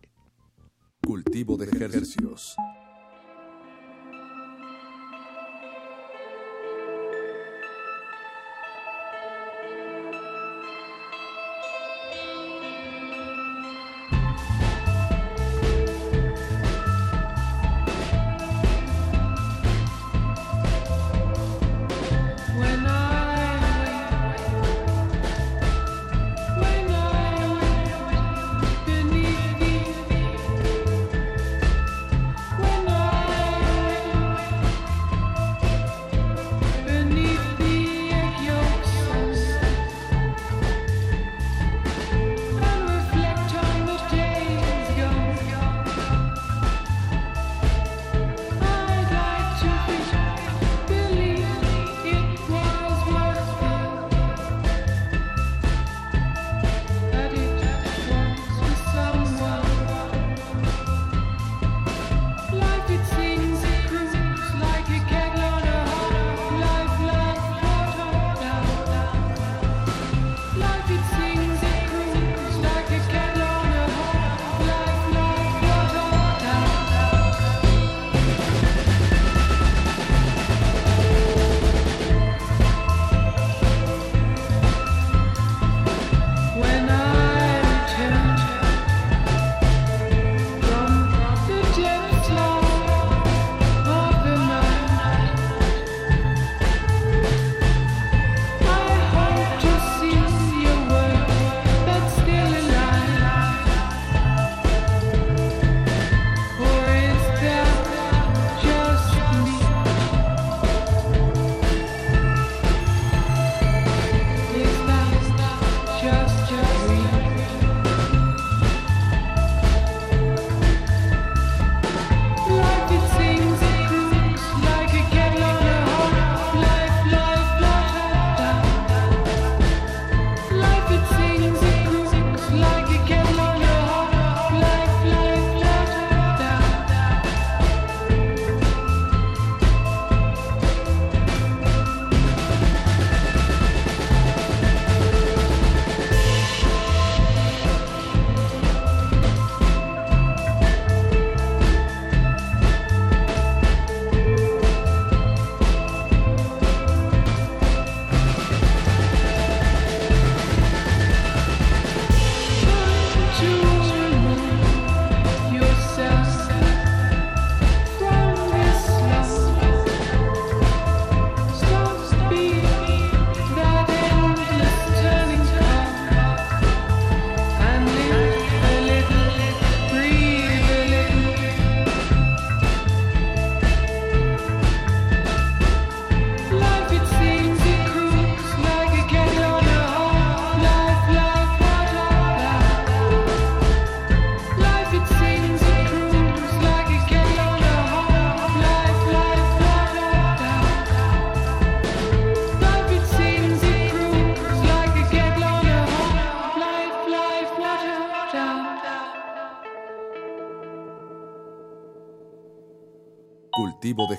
Cultivo 1.06 1.57
de 1.57 1.65
ejercicios. 1.65 2.56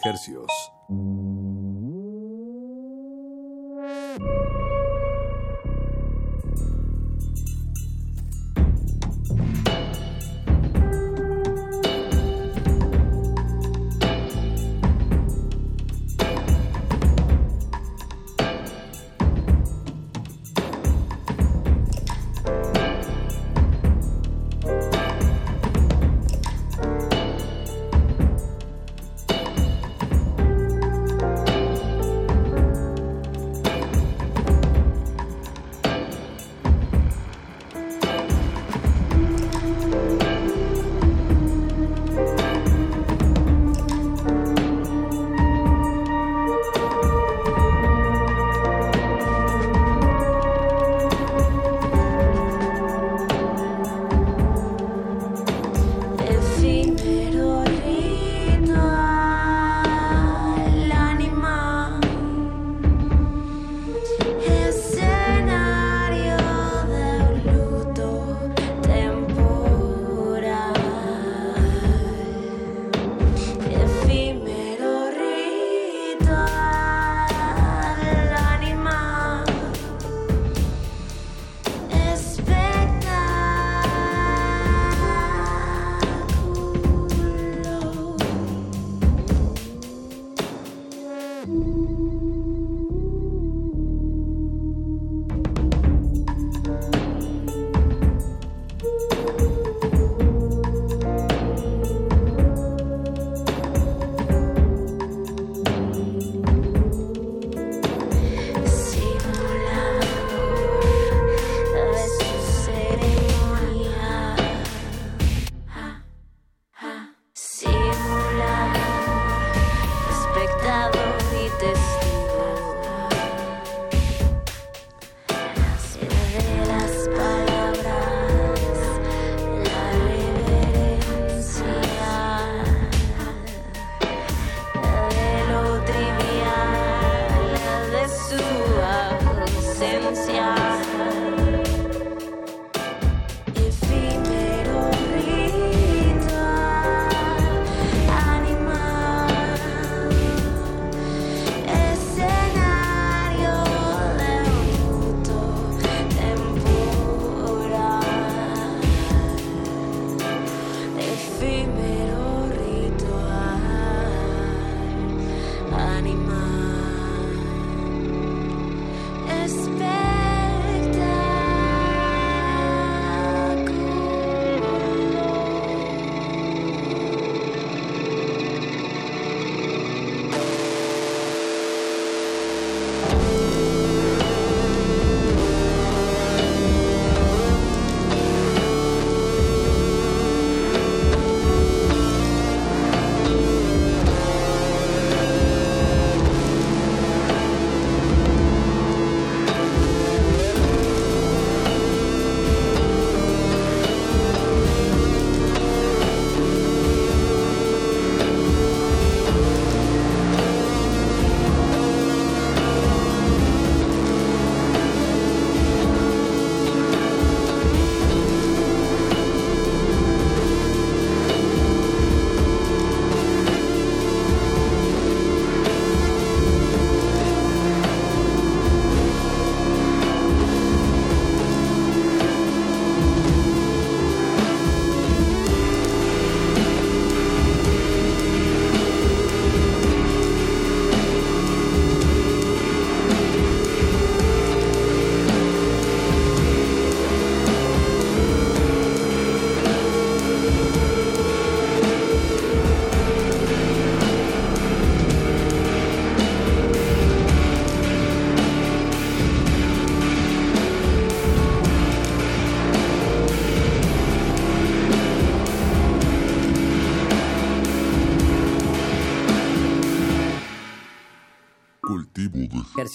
Cultivo 0.05 0.45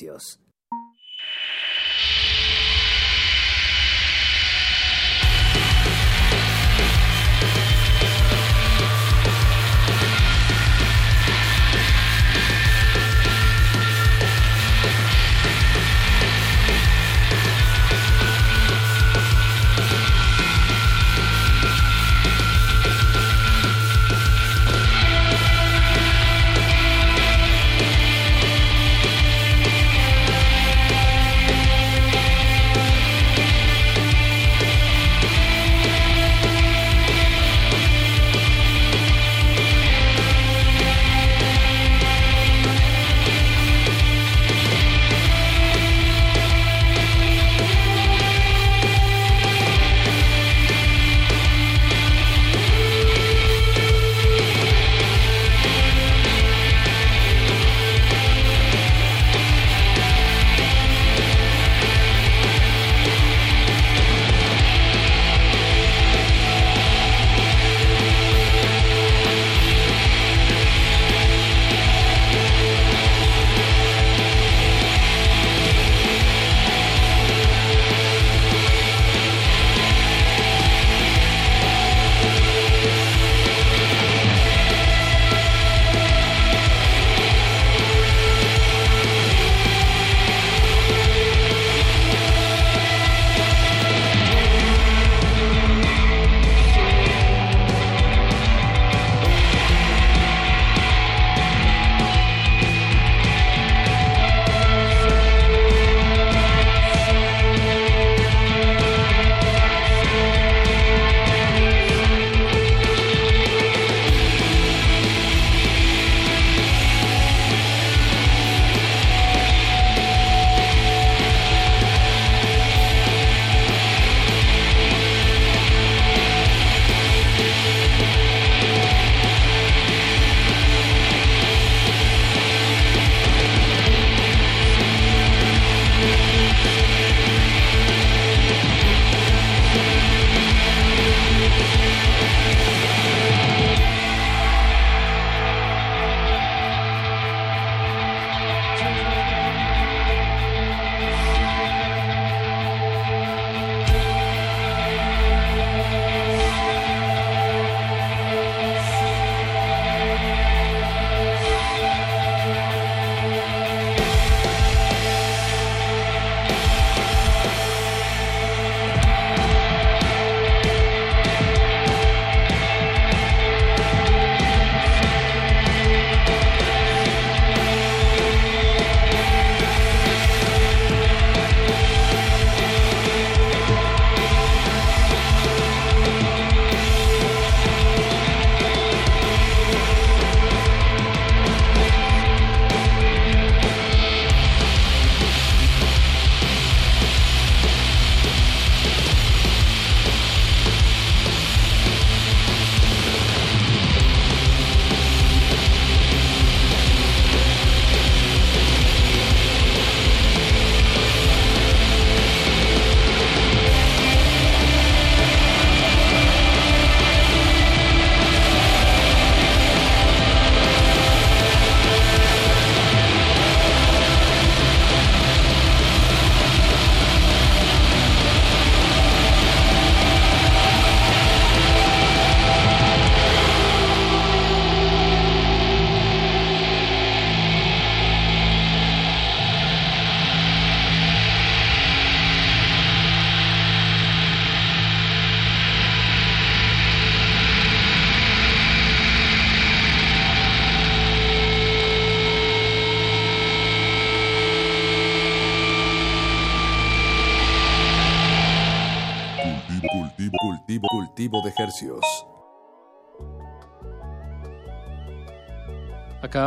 de 0.05 0.48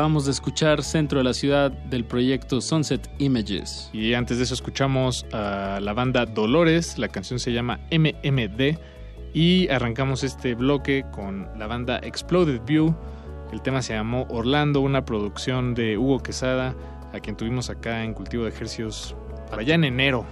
Acabamos 0.02 0.24
de 0.24 0.32
escuchar 0.32 0.82
Centro 0.82 1.18
de 1.18 1.24
la 1.24 1.32
Ciudad 1.32 1.70
del 1.70 2.04
proyecto 2.04 2.60
Sunset 2.60 3.08
Images. 3.18 3.88
Y 3.92 4.14
antes 4.14 4.38
de 4.38 4.42
eso 4.42 4.52
escuchamos 4.52 5.24
a 5.32 5.78
la 5.80 5.92
banda 5.92 6.26
Dolores, 6.26 6.98
la 6.98 7.06
canción 7.06 7.38
se 7.38 7.52
llama 7.52 7.78
MMD 7.92 8.78
y 9.32 9.68
arrancamos 9.68 10.24
este 10.24 10.56
bloque 10.56 11.04
con 11.12 11.48
la 11.56 11.68
banda 11.68 12.00
Exploded 12.02 12.62
View. 12.66 12.96
El 13.52 13.62
tema 13.62 13.80
se 13.80 13.94
llamó 13.94 14.26
Orlando, 14.28 14.80
una 14.80 15.04
producción 15.04 15.72
de 15.72 15.96
Hugo 15.96 16.20
Quesada, 16.20 16.74
a 17.12 17.20
quien 17.20 17.36
tuvimos 17.36 17.70
acá 17.70 18.02
en 18.02 18.12
Cultivo 18.12 18.42
de 18.42 18.50
Ejercios 18.50 19.14
para 19.48 19.62
allá 19.62 19.76
en 19.76 19.84
enero. 19.84 20.26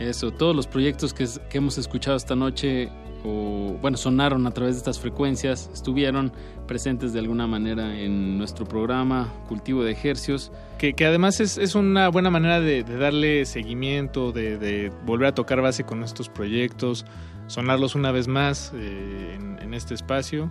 Eso, 0.00 0.32
todos 0.32 0.56
los 0.56 0.66
proyectos 0.66 1.14
que, 1.14 1.28
que 1.48 1.58
hemos 1.58 1.78
escuchado 1.78 2.16
esta 2.16 2.34
noche 2.34 2.90
o 3.24 3.76
bueno, 3.80 3.96
sonaron 3.96 4.46
a 4.46 4.50
través 4.50 4.74
de 4.74 4.78
estas 4.78 4.98
frecuencias, 4.98 5.70
estuvieron 5.72 6.32
presentes 6.66 7.12
de 7.12 7.20
alguna 7.20 7.46
manera 7.46 7.98
en 7.98 8.38
nuestro 8.38 8.66
programa 8.66 9.32
Cultivo 9.48 9.84
de 9.84 9.92
Ejercios. 9.92 10.52
Que, 10.78 10.94
que 10.94 11.06
además 11.06 11.40
es, 11.40 11.58
es, 11.58 11.74
una 11.74 12.08
buena 12.08 12.30
manera 12.30 12.60
de, 12.60 12.82
de 12.82 12.96
darle 12.96 13.44
seguimiento, 13.44 14.32
de, 14.32 14.58
de, 14.58 14.90
volver 15.06 15.28
a 15.28 15.34
tocar 15.34 15.60
base 15.60 15.84
con 15.84 16.02
estos 16.02 16.28
proyectos, 16.28 17.04
sonarlos 17.46 17.94
una 17.94 18.10
vez 18.10 18.26
más 18.26 18.72
eh, 18.74 19.34
en, 19.36 19.58
en, 19.60 19.74
este 19.74 19.94
espacio 19.94 20.50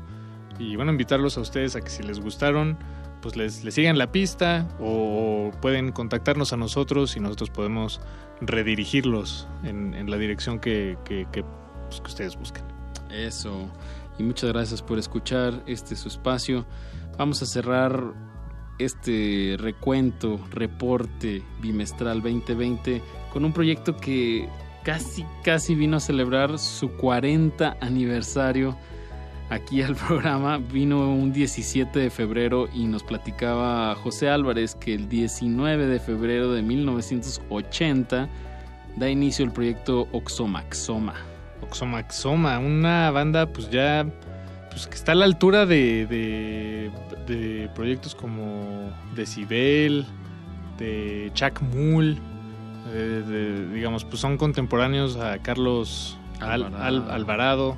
y 0.58 0.76
bueno, 0.76 0.92
invitarlos 0.92 1.38
a 1.38 1.42
ustedes 1.42 1.76
a 1.76 1.82
que 1.82 1.90
si 1.90 2.04
les 2.04 2.20
gustaron, 2.20 2.78
pues 3.22 3.36
les, 3.36 3.64
les 3.64 3.74
sigan 3.74 3.98
la 3.98 4.12
pista 4.12 4.68
o 4.80 5.52
pueden 5.62 5.92
contactarnos 5.92 6.54
a 6.54 6.58
nosotros 6.58 7.18
y 7.18 7.20
nosotros 7.20 7.50
podemos 7.50 8.00
redirigirlos 8.42 9.48
en, 9.64 9.94
en 9.94 10.10
la 10.10 10.18
dirección 10.18 10.60
que, 10.60 10.98
que, 11.06 11.28
que 11.32 11.44
pues, 11.92 12.02
que 12.02 12.08
ustedes 12.08 12.38
busquen. 12.38 12.64
Eso. 13.10 13.70
Y 14.18 14.24
muchas 14.24 14.52
gracias 14.52 14.82
por 14.82 15.00
escuchar 15.00 15.62
este 15.66 15.96
su 15.96 16.08
espacio. 16.08 16.66
Vamos 17.18 17.42
a 17.42 17.46
cerrar 17.46 18.14
este 18.80 19.56
recuento, 19.60 20.40
reporte 20.50 21.44
bimestral 21.62 22.22
2020 22.22 23.02
con 23.32 23.46
un 23.46 23.54
proyecto 23.54 23.98
que 23.98 24.50
casi, 24.84 25.26
casi 25.44 25.76
vino 25.76 25.98
a 25.98 26.00
celebrar 26.00 26.58
su 26.58 26.92
40 26.92 27.78
aniversario 27.80 28.76
aquí 29.50 29.82
al 29.82 29.96
programa. 30.08 30.58
Vino 30.58 31.12
un 31.12 31.32
17 31.32 32.00
de 32.00 32.10
febrero 32.10 32.68
y 32.74 32.86
nos 32.86 33.04
platicaba 33.04 33.94
José 33.96 34.30
Álvarez 34.30 34.76
que 34.76 34.94
el 34.94 35.08
19 35.08 35.86
de 35.86 36.00
febrero 36.00 36.52
de 36.52 36.62
1980 36.62 38.30
da 38.98 39.10
inicio 39.10 39.46
el 39.46 39.52
proyecto 39.52 40.08
Oxomaxoma. 40.12 41.31
Oxomaxoma, 41.72 42.60
una 42.60 43.12
banda 43.12 43.46
pues 43.46 43.70
ya 43.70 44.06
pues 44.70 44.88
que 44.88 44.96
está 44.96 45.14
a 45.14 45.16
la 45.16 45.26
altura 45.26 45.66
de, 45.66 46.06
de, 46.06 46.92
de 47.28 47.70
proyectos 47.70 48.14
como 48.14 48.92
Decibel, 49.16 50.06
de 50.78 51.32
Chuck 51.34 51.62
Mull, 51.62 52.18
de, 52.94 53.70
digamos, 53.74 54.04
pues 54.04 54.20
son 54.20 54.38
contemporáneos 54.38 55.16
a 55.16 55.40
Carlos 55.40 56.18
Alvarado. 56.42 56.84
Al, 56.84 57.12
Alvarado. 57.12 57.78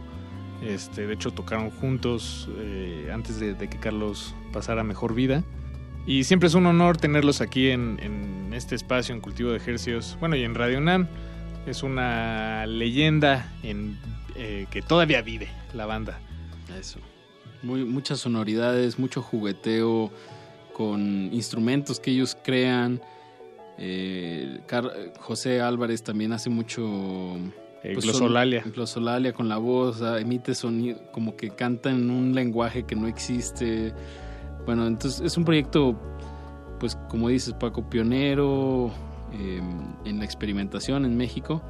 Este, 0.63 1.05
de 1.05 1.13
hecho 1.13 1.31
tocaron 1.31 1.71
juntos 1.71 2.47
eh, 2.57 3.09
antes 3.13 3.39
de, 3.39 3.55
que 3.55 3.77
Carlos 3.79 4.33
pasara 4.51 4.83
mejor 4.83 5.13
vida. 5.13 5.43
Y 6.07 6.23
siempre 6.23 6.47
es 6.47 6.53
un 6.53 6.65
honor 6.65 6.97
tenerlos 6.97 7.41
aquí 7.41 7.69
en, 7.69 7.99
en 8.01 8.53
este 8.53 8.75
espacio, 8.75 9.13
en 9.13 9.21
Cultivo 9.21 9.51
de 9.51 9.57
Ejercios, 9.57 10.17
bueno, 10.19 10.35
y 10.35 10.43
en 10.43 10.55
Radio 10.55 10.77
UNAM 10.79 11.07
es 11.65 11.83
una 11.83 12.65
leyenda 12.65 13.51
en, 13.63 13.97
eh, 14.35 14.67
que 14.71 14.81
todavía 14.81 15.21
vive 15.21 15.47
la 15.73 15.85
banda. 15.85 16.19
Eso. 16.79 16.99
Muy, 17.61 17.85
muchas 17.85 18.19
sonoridades, 18.19 18.99
mucho 18.99 19.21
jugueteo 19.21 20.11
con 20.73 21.29
instrumentos 21.33 21.99
que 21.99 22.11
ellos 22.11 22.37
crean. 22.43 23.01
Eh, 23.77 24.59
José 25.19 25.61
Álvarez 25.61 26.03
también 26.03 26.33
hace 26.33 26.49
mucho... 26.49 27.37
Eh, 27.83 27.91
pues 27.93 28.05
glosolalia. 28.05 28.63
Glosolalia 28.63 29.33
con 29.33 29.49
la 29.49 29.57
voz, 29.57 30.01
emite 30.01 30.55
sonido, 30.55 30.99
como 31.11 31.35
que 31.35 31.49
canta 31.49 31.89
en 31.89 32.09
un 32.09 32.33
lenguaje 32.33 32.83
que 32.83 32.95
no 32.95 33.07
existe. 33.07 33.93
Bueno, 34.65 34.87
entonces 34.87 35.19
es 35.19 35.35
un 35.37 35.43
proyecto, 35.43 35.99
pues 36.79 36.95
como 37.09 37.27
dices 37.27 37.53
Paco, 37.53 37.89
pionero, 37.89 38.89
eh, 39.33 39.61
en 40.05 40.19
la 40.19 40.25
experimentación 40.25 41.05
en 41.05 41.17
México. 41.17 41.61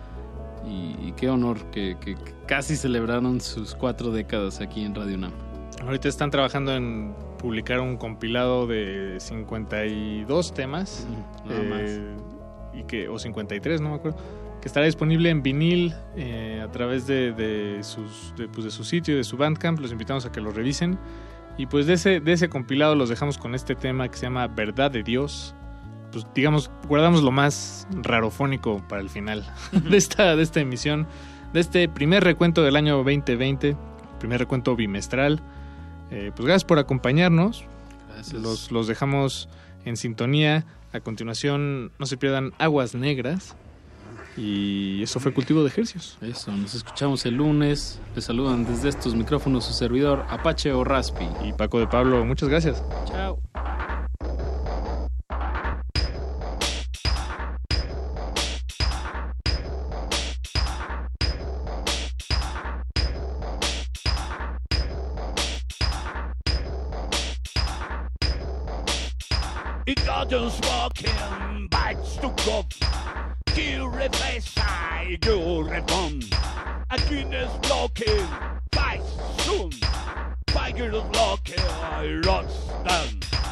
Y, 0.66 0.96
y 1.08 1.14
qué 1.18 1.30
honor 1.30 1.60
que, 1.72 1.98
que, 2.00 2.16
casi 2.48 2.76
celebraron 2.76 3.42
sus 3.42 3.76
cuatro 3.76 4.12
décadas 4.12 4.62
aquí 4.62 4.84
en 4.84 4.96
Radio 4.96 5.16
UNAM. 5.16 5.34
Ahorita 5.82 6.08
están 6.08 6.32
trabajando 6.32 6.74
en 6.74 7.14
publicar 7.38 7.82
un 7.82 7.98
compilado 7.98 8.68
de 8.68 9.18
52 9.20 10.54
temas. 10.54 11.06
Uh 11.46 11.50
-huh, 11.50 11.78
eh, 11.80 12.16
y 12.74 12.84
que, 12.84 13.10
o 13.10 13.20
53, 13.20 13.82
no 13.82 13.90
me 13.90 13.96
acuerdo. 13.96 14.18
Que 14.62 14.70
estará 14.70 14.86
disponible 14.86 15.30
en 15.30 15.44
vinil 15.44 15.94
eh, 16.16 16.62
a 16.64 16.72
través 16.72 17.06
de, 17.06 17.34
de 17.34 17.84
sus, 17.84 18.34
de, 18.38 18.48
pues 18.48 18.64
de 18.64 18.72
su 18.72 18.86
sitio, 18.86 19.18
de 19.18 19.26
su 19.26 19.36
Bandcamp. 19.36 19.80
Los 19.80 19.92
invitamos 19.92 20.26
a 20.26 20.32
que 20.32 20.40
lo 20.40 20.52
revisen. 20.52 20.98
Y 21.58 21.66
pues 21.66 21.86
de 21.86 21.94
ese, 21.94 22.20
de 22.22 22.32
ese 22.32 22.48
compilado 22.48 22.96
los 22.96 23.10
dejamos 23.10 23.38
con 23.38 23.54
este 23.54 23.76
tema 23.76 24.08
que 24.08 24.18
se 24.18 24.26
llama 24.26 24.48
Verdad 24.48 24.90
de 24.90 25.04
Dios 25.04 25.54
pues 26.14 26.26
digamos, 26.34 26.72
guardamos 26.88 27.24
lo 27.24 27.32
más 27.32 27.88
rarofónico 27.92 28.82
para 28.88 29.02
el 29.02 29.10
final 29.10 29.46
de 29.72 29.98
esta, 29.98 30.36
de 30.36 30.44
esta 30.44 30.62
emisión, 30.62 31.08
de 31.52 31.60
este 31.60 31.90
primer 31.90 32.24
recuento 32.24 32.64
del 32.64 32.76
año 32.76 32.96
2020, 32.98 33.76
primer 34.20 34.40
recuento 34.40 34.76
bimestral. 34.76 35.42
Eh, 36.12 36.32
pues 36.36 36.46
gracias 36.46 36.64
por 36.64 36.80
acompañarnos. 36.80 37.66
Los, 38.32 38.72
los 38.72 38.88
dejamos 38.88 39.50
en 39.84 39.98
sintonía. 39.98 40.66
A 40.94 41.00
continuación, 41.00 41.92
no 41.98 42.06
se 42.06 42.18
pierdan 42.18 42.54
Aguas 42.60 42.94
Negras. 42.94 43.56
Y 44.38 45.02
eso 45.04 45.20
fue 45.20 45.34
Cultivo 45.34 45.62
de 45.62 45.70
Ejercicios. 45.70 46.18
Eso, 46.22 46.52
nos 46.52 46.74
escuchamos 46.76 47.26
el 47.26 47.36
lunes. 47.36 48.00
Les 48.16 48.26
saludan 48.26 48.66
desde 48.66 48.90
estos 48.90 49.16
micrófonos 49.16 49.66
su 49.66 49.74
servidor 49.74 50.26
Apache 50.30 50.72
o 50.72 50.84
Raspi. 50.84 51.26
Y 51.44 51.54
Paco 51.54 51.80
de 51.80 51.88
Pablo, 51.88 52.24
muchas 52.26 52.50
gracias. 52.50 52.84
Chao. 53.06 53.40
He 69.96 70.06
gotten 70.08 70.50
smoking, 70.50 71.68
bites 71.70 72.16
to 72.16 72.30
cook. 72.38 72.66
Kiri 73.46 74.10
Vesai, 74.10 75.20
Eurevon. 75.20 76.34
Aquinas 76.90 77.52
blocking, 77.62 78.28
fights 78.72 79.12
soon. 79.44 79.70
Tiger 80.48 80.92
is 80.96 81.04
blocking, 81.12 82.22
runs 82.26 82.56
down. 82.88 83.43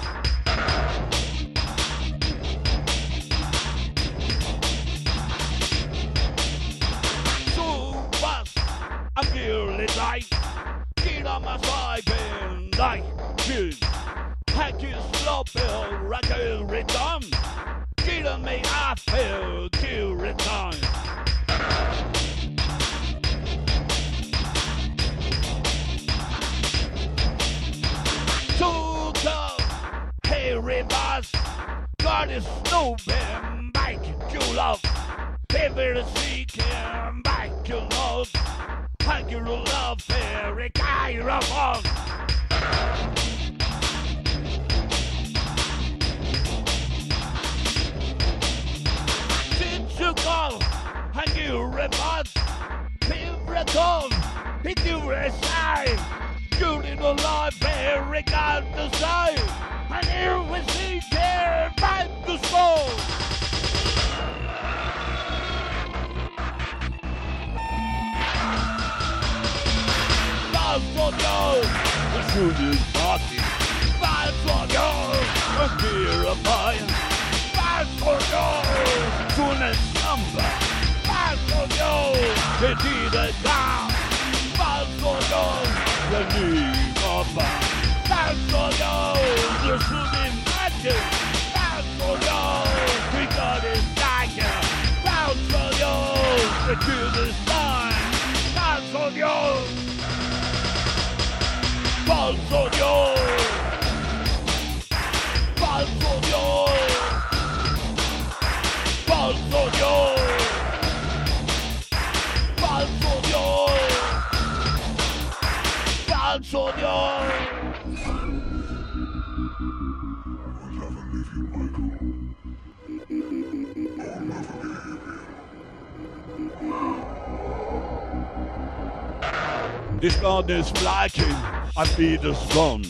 on 130.43 130.49
is 130.49 130.69
flagging 130.72 131.35
and 131.77 131.97
be 131.97 132.15
the 132.18 132.34
gone. 132.53 132.84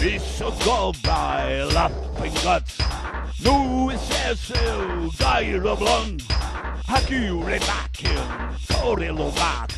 We 0.00 0.18
should 0.18 0.58
go 0.64 0.92
by 1.02 1.62
laughing 1.64 2.32
guts. 2.42 2.78
No 3.42 3.90
excessive 3.90 5.18
gaire 5.18 5.60
blond. 5.60 6.20
Hakure 6.88 7.58
bakken, 7.60 8.54
korelo 8.68 9.34
back. 9.34 9.70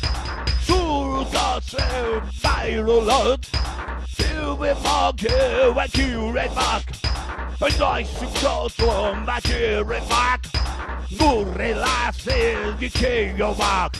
Surgatse 0.65 2.21
bairolot. 2.41 3.45
Silve 4.07 4.59
mage, 4.59 5.31
wakure 5.75 6.55
back. 6.55 6.85
And 7.61 7.81
I 7.81 8.03
should 8.03 8.33
go 8.41 8.67
to 8.67 8.89
a 8.89 10.09
back. 10.09 10.43
Gurre 11.17 11.75
lasses, 11.75 12.81
you 12.81 12.89
can't 12.89 13.37
go 13.37 13.53
back. 13.53 13.98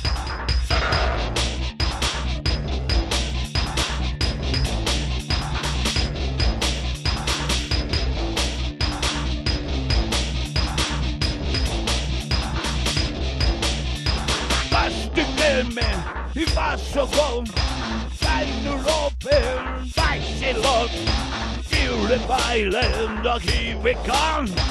the 23.24 23.76
we 23.84 23.94
come. 24.06 24.69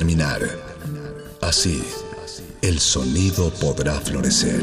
terminar. 0.00 0.40
Así, 1.42 1.82
el 2.62 2.80
sonido 2.80 3.52
podrá 3.60 4.00
florecer. 4.00 4.62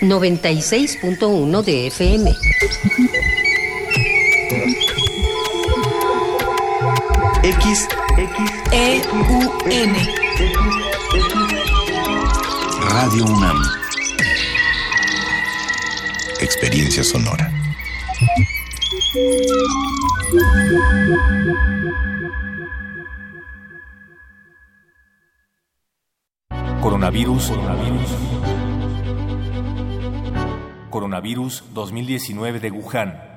Noventa 0.00 0.50
y 0.50 0.62
seis 0.62 0.96
punto 0.96 1.28
uno 1.28 1.62
de 1.62 1.88
FM. 1.88 2.34
X 7.44 7.88
e, 8.22 9.02
U, 9.10 9.52
N. 9.68 9.94
Radio 12.88 13.24
UNAM. 13.24 13.60
Experiencia 16.38 17.02
sonora. 17.02 17.50
Coronavirus, 26.80 27.48
coronavirus. 27.48 28.10
Coronavirus 30.90 31.64
2019 31.74 32.60
de 32.60 32.70
Wuhan. 32.70 33.32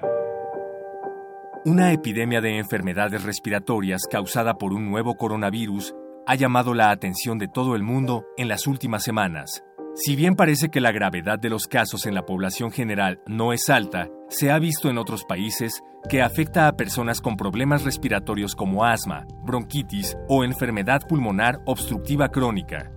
Una 1.68 1.92
epidemia 1.92 2.42
de 2.42 2.60
enfermedades 2.60 3.24
respiratorias 3.24 4.04
causada 4.08 4.60
por 4.60 4.72
un 4.72 4.88
nuevo 4.88 5.16
coronavirus 5.16 5.96
ha 6.28 6.36
llamado 6.36 6.76
la 6.76 6.92
atención 6.92 7.40
de 7.40 7.48
todo 7.48 7.76
el 7.76 7.82
mundo 7.82 8.24
en 8.38 8.48
las 8.48 8.68
últimas 8.68 9.02
semanas. 9.02 9.64
Si 9.96 10.16
bien 10.16 10.36
parece 10.36 10.70
que 10.70 10.80
la 10.80 10.92
gravedad 10.92 11.40
de 11.40 11.50
los 11.50 11.66
casos 11.66 12.06
en 12.06 12.14
la 12.14 12.24
población 12.24 12.70
general 12.70 13.20
no 13.26 13.52
es 13.52 13.68
alta, 13.72 14.10
se 14.30 14.52
ha 14.52 14.60
visto 14.60 14.92
en 14.92 15.00
otros 15.00 15.26
países 15.26 15.82
que 16.08 16.22
afecta 16.22 16.68
a 16.68 16.78
personas 16.78 17.20
con 17.20 17.36
problemas 17.36 17.84
respiratorios 17.84 18.54
como 18.54 18.86
asma, 18.86 19.26
bronquitis 19.44 20.16
o 20.30 20.44
enfermedad 20.44 21.02
pulmonar 21.08 21.62
obstructiva 21.66 22.30
crónica, 22.30 22.92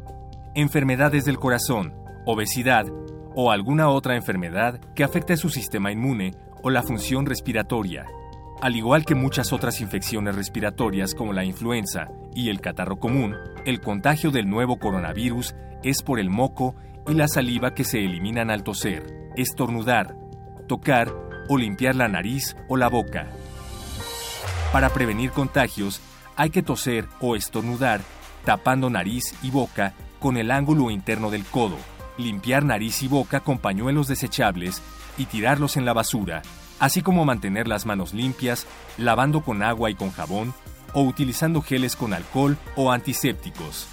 enfermedades 0.55 1.25
del 1.25 1.39
corazón, 1.39 1.95
obesidad 2.27 2.85
o 3.35 3.51
alguna 3.51 3.89
otra 3.89 4.15
enfermedad 4.15 4.79
que 4.95 5.05
afecte 5.05 5.39
su 5.39 5.49
sistema 5.49 5.91
inmune 5.91 6.35
o 6.63 6.69
la 6.69 6.83
función 6.83 7.25
respiratoria. 7.25 8.05
Al 8.61 8.75
igual 8.75 9.05
que 9.05 9.15
muchas 9.15 9.53
otras 9.53 9.81
infecciones 9.81 10.35
respiratorias 10.35 11.15
como 11.15 11.33
la 11.33 11.45
influenza 11.45 12.09
y 12.35 12.49
el 12.51 12.61
catarro 12.61 12.97
común, 12.97 13.37
el 13.65 13.81
contagio 13.81 14.33
del 14.33 14.51
nuevo 14.51 14.81
coronavirus 14.81 15.55
es 15.85 16.03
por 16.03 16.19
el 16.19 16.29
moco 16.29 16.75
y 17.07 17.15
la 17.15 17.29
saliva 17.29 17.73
que 17.73 17.85
se 17.85 18.05
eliminan 18.05 18.51
al 18.51 18.65
toser, 18.65 19.31
estornudar, 19.37 20.17
tocar 20.67 21.15
o 21.49 21.57
limpiar 21.57 21.95
la 21.95 22.09
nariz 22.09 22.57
o 22.69 22.77
la 22.77 22.89
boca. 22.89 23.29
Para 24.73 24.91
prevenir 24.91 25.31
contagios, 25.31 26.01
hay 26.35 26.51
que 26.51 26.63
toser 26.63 27.07
o 27.21 27.37
estornudar 27.37 28.01
tapando 28.45 28.91
nariz 28.91 29.35
y 29.41 29.53
boca 29.53 29.95
con 30.19 30.37
el 30.37 30.51
ángulo 30.51 30.91
interno 30.91 31.31
del 31.31 31.45
codo, 31.45 31.77
limpiar 32.19 32.65
nariz 32.65 33.05
y 33.05 33.09
boca 33.09 33.39
con 33.39 33.59
pañuelos 33.59 34.09
desechables 34.09 34.83
y 35.17 35.27
tirarlos 35.27 35.77
en 35.77 35.85
la 35.85 35.93
basura, 35.93 36.43
así 36.79 37.03
como 37.03 37.25
mantener 37.25 37.69
las 37.69 37.87
manos 37.87 38.15
limpias, 38.15 38.67
lavando 38.97 39.43
con 39.43 39.63
agua 39.63 39.91
y 39.91 39.95
con 39.95 40.11
jabón 40.11 40.55
o 40.93 41.03
utilizando 41.03 41.63
geles 41.63 41.97
con 41.97 42.13
alcohol 42.13 42.57
o 42.77 42.91
antisépticos. 42.91 43.89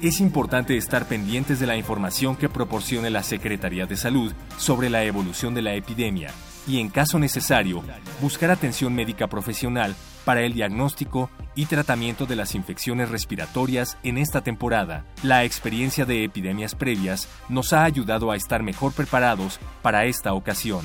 Es 0.00 0.20
importante 0.20 0.76
estar 0.76 1.06
pendientes 1.06 1.60
de 1.60 1.66
la 1.66 1.76
información 1.76 2.34
que 2.34 2.48
proporcione 2.48 3.10
la 3.10 3.22
Secretaría 3.22 3.84
de 3.86 3.96
Salud 3.96 4.32
sobre 4.56 4.88
la 4.88 5.04
evolución 5.04 5.54
de 5.54 5.62
la 5.62 5.74
epidemia 5.74 6.30
y, 6.66 6.80
en 6.80 6.88
caso 6.88 7.18
necesario, 7.18 7.82
buscar 8.20 8.50
atención 8.50 8.94
médica 8.94 9.26
profesional 9.26 9.94
para 10.24 10.42
el 10.42 10.54
diagnóstico 10.54 11.30
y 11.54 11.66
tratamiento 11.66 12.26
de 12.26 12.36
las 12.36 12.54
infecciones 12.54 13.10
respiratorias 13.10 13.98
en 14.02 14.16
esta 14.16 14.42
temporada. 14.42 15.04
La 15.22 15.44
experiencia 15.44 16.06
de 16.06 16.24
epidemias 16.24 16.74
previas 16.74 17.28
nos 17.48 17.72
ha 17.72 17.84
ayudado 17.84 18.30
a 18.30 18.36
estar 18.36 18.62
mejor 18.62 18.92
preparados 18.92 19.60
para 19.82 20.04
esta 20.04 20.32
ocasión. 20.32 20.84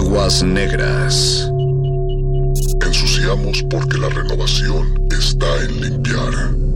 Aguas 0.00 0.42
negras. 0.42 1.46
Ensuciamos 2.86 3.62
porque 3.68 3.98
la 3.98 4.08
renovación 4.08 5.06
está 5.10 5.62
en 5.64 5.78
limpiar. 5.78 6.69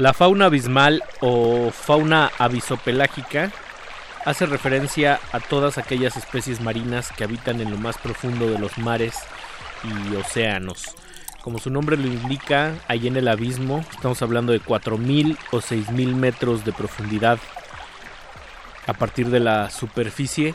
La 0.00 0.14
fauna 0.14 0.46
abismal 0.46 1.04
o 1.20 1.70
fauna 1.70 2.30
avisopelágica 2.38 3.52
hace 4.24 4.46
referencia 4.46 5.20
a 5.30 5.40
todas 5.40 5.76
aquellas 5.76 6.16
especies 6.16 6.62
marinas 6.62 7.12
que 7.12 7.22
habitan 7.22 7.60
en 7.60 7.70
lo 7.70 7.76
más 7.76 7.98
profundo 7.98 8.48
de 8.48 8.58
los 8.58 8.78
mares 8.78 9.14
y 9.84 10.16
océanos. 10.16 10.94
Como 11.42 11.58
su 11.58 11.68
nombre 11.68 11.98
lo 11.98 12.06
indica, 12.06 12.76
ahí 12.88 13.08
en 13.08 13.18
el 13.18 13.28
abismo 13.28 13.84
estamos 13.92 14.22
hablando 14.22 14.52
de 14.52 14.62
4.000 14.62 15.36
o 15.50 15.58
6.000 15.58 16.14
metros 16.14 16.64
de 16.64 16.72
profundidad 16.72 17.38
a 18.86 18.94
partir 18.94 19.28
de 19.28 19.40
la 19.40 19.68
superficie. 19.68 20.54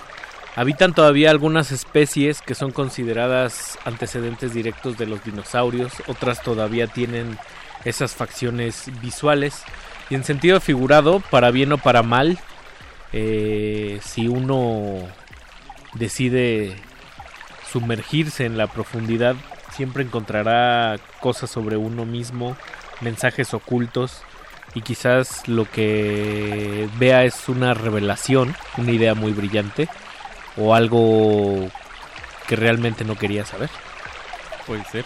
Habitan 0.56 0.96
todavía 0.96 1.30
algunas 1.30 1.72
especies 1.72 2.42
que 2.42 2.56
son 2.56 2.72
consideradas 2.72 3.78
antecedentes 3.86 4.56
directos 4.56 4.98
de 4.98 5.06
los 5.06 5.24
dinosaurios, 5.24 5.94
otras 6.08 6.42
todavía 6.42 6.88
tienen 6.88 7.38
esas 7.86 8.14
facciones 8.14 8.92
visuales. 9.02 9.64
Y 10.10 10.16
en 10.16 10.24
sentido 10.24 10.60
figurado, 10.60 11.20
para 11.20 11.52
bien 11.52 11.72
o 11.72 11.78
para 11.78 12.04
mal, 12.04 12.38
eh, 13.14 14.00
si 14.04 14.28
uno 14.28 14.98
decide 15.94 16.76
sumergirse 17.72 18.46
en 18.46 18.58
la 18.58 18.68
profundidad, 18.68 19.36
siempre 19.72 20.04
encontrará 20.04 20.98
cosas 21.22 21.50
sobre 21.50 21.78
uno 21.78 22.06
mismo, 22.06 22.56
mensajes 23.02 23.54
ocultos 23.54 24.22
y 24.74 24.82
quizás 24.82 25.48
lo 25.48 25.70
que 25.70 26.88
vea 26.98 27.24
es 27.24 27.48
una 27.50 27.74
revelación, 27.74 28.56
una 28.78 28.92
idea 28.92 29.16
muy 29.16 29.32
brillante 29.32 29.88
o 30.58 30.76
algo 30.76 31.70
que 32.48 32.56
realmente 32.56 33.04
no 33.04 33.16
quería 33.16 33.46
saber. 33.46 33.70
Puede 34.68 34.84
ser. 34.86 35.06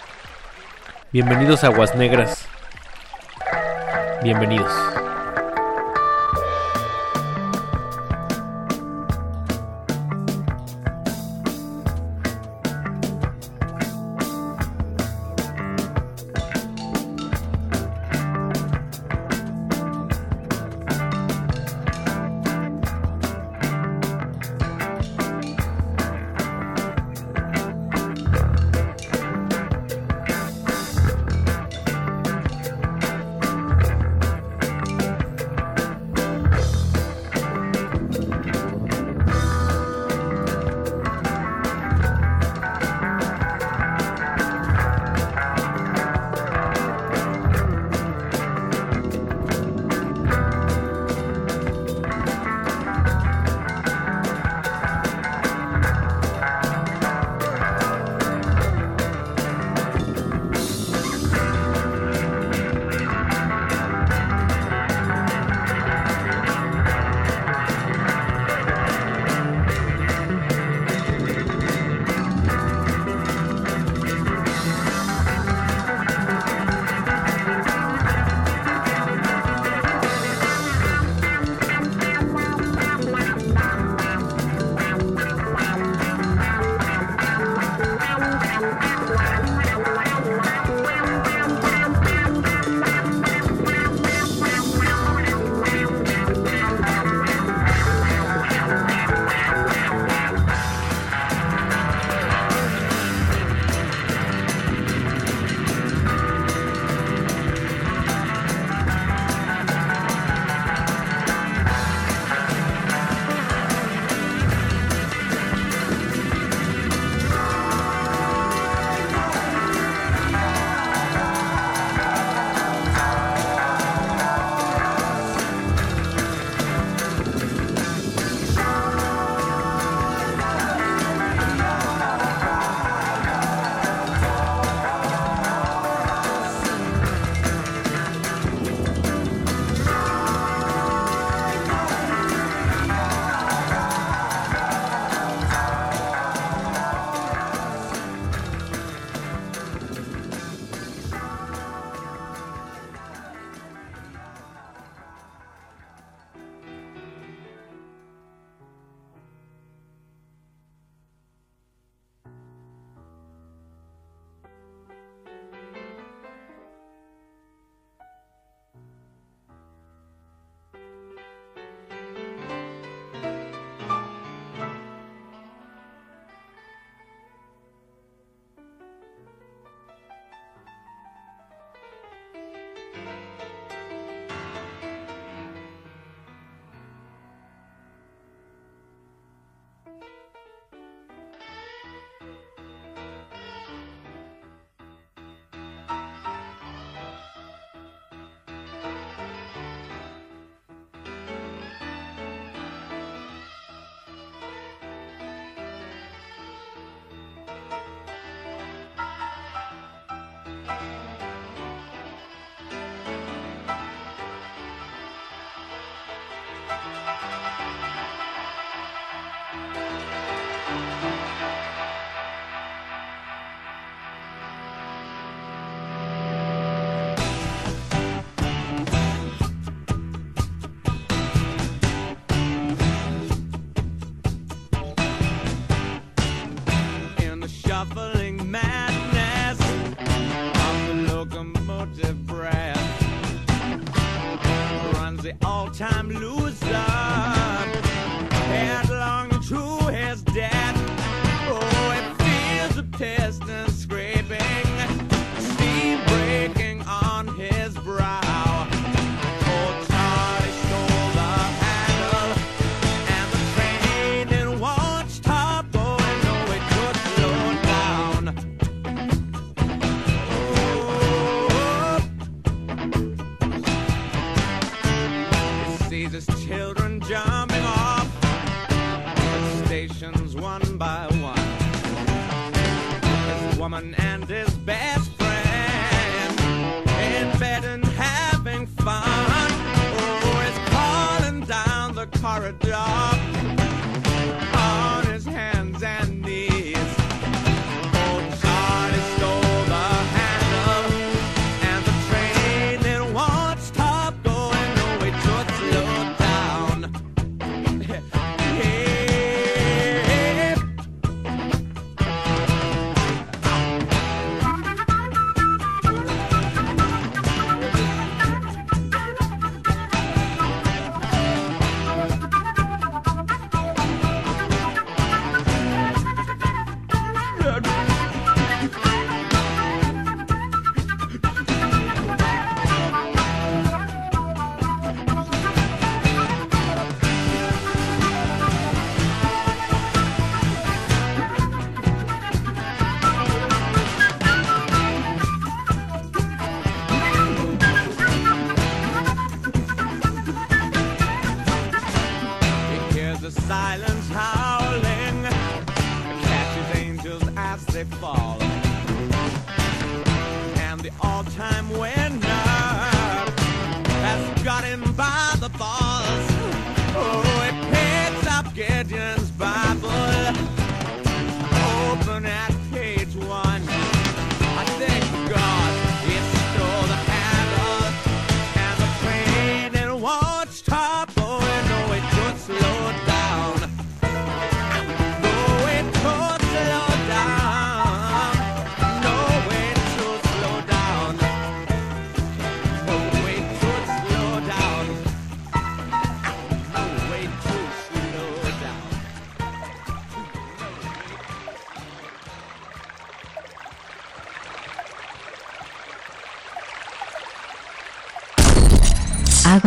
Bienvenidos 1.12 1.64
a 1.64 1.68
Aguas 1.68 1.96
Negras. 1.96 2.48
Bienvenidos. 4.22 5.09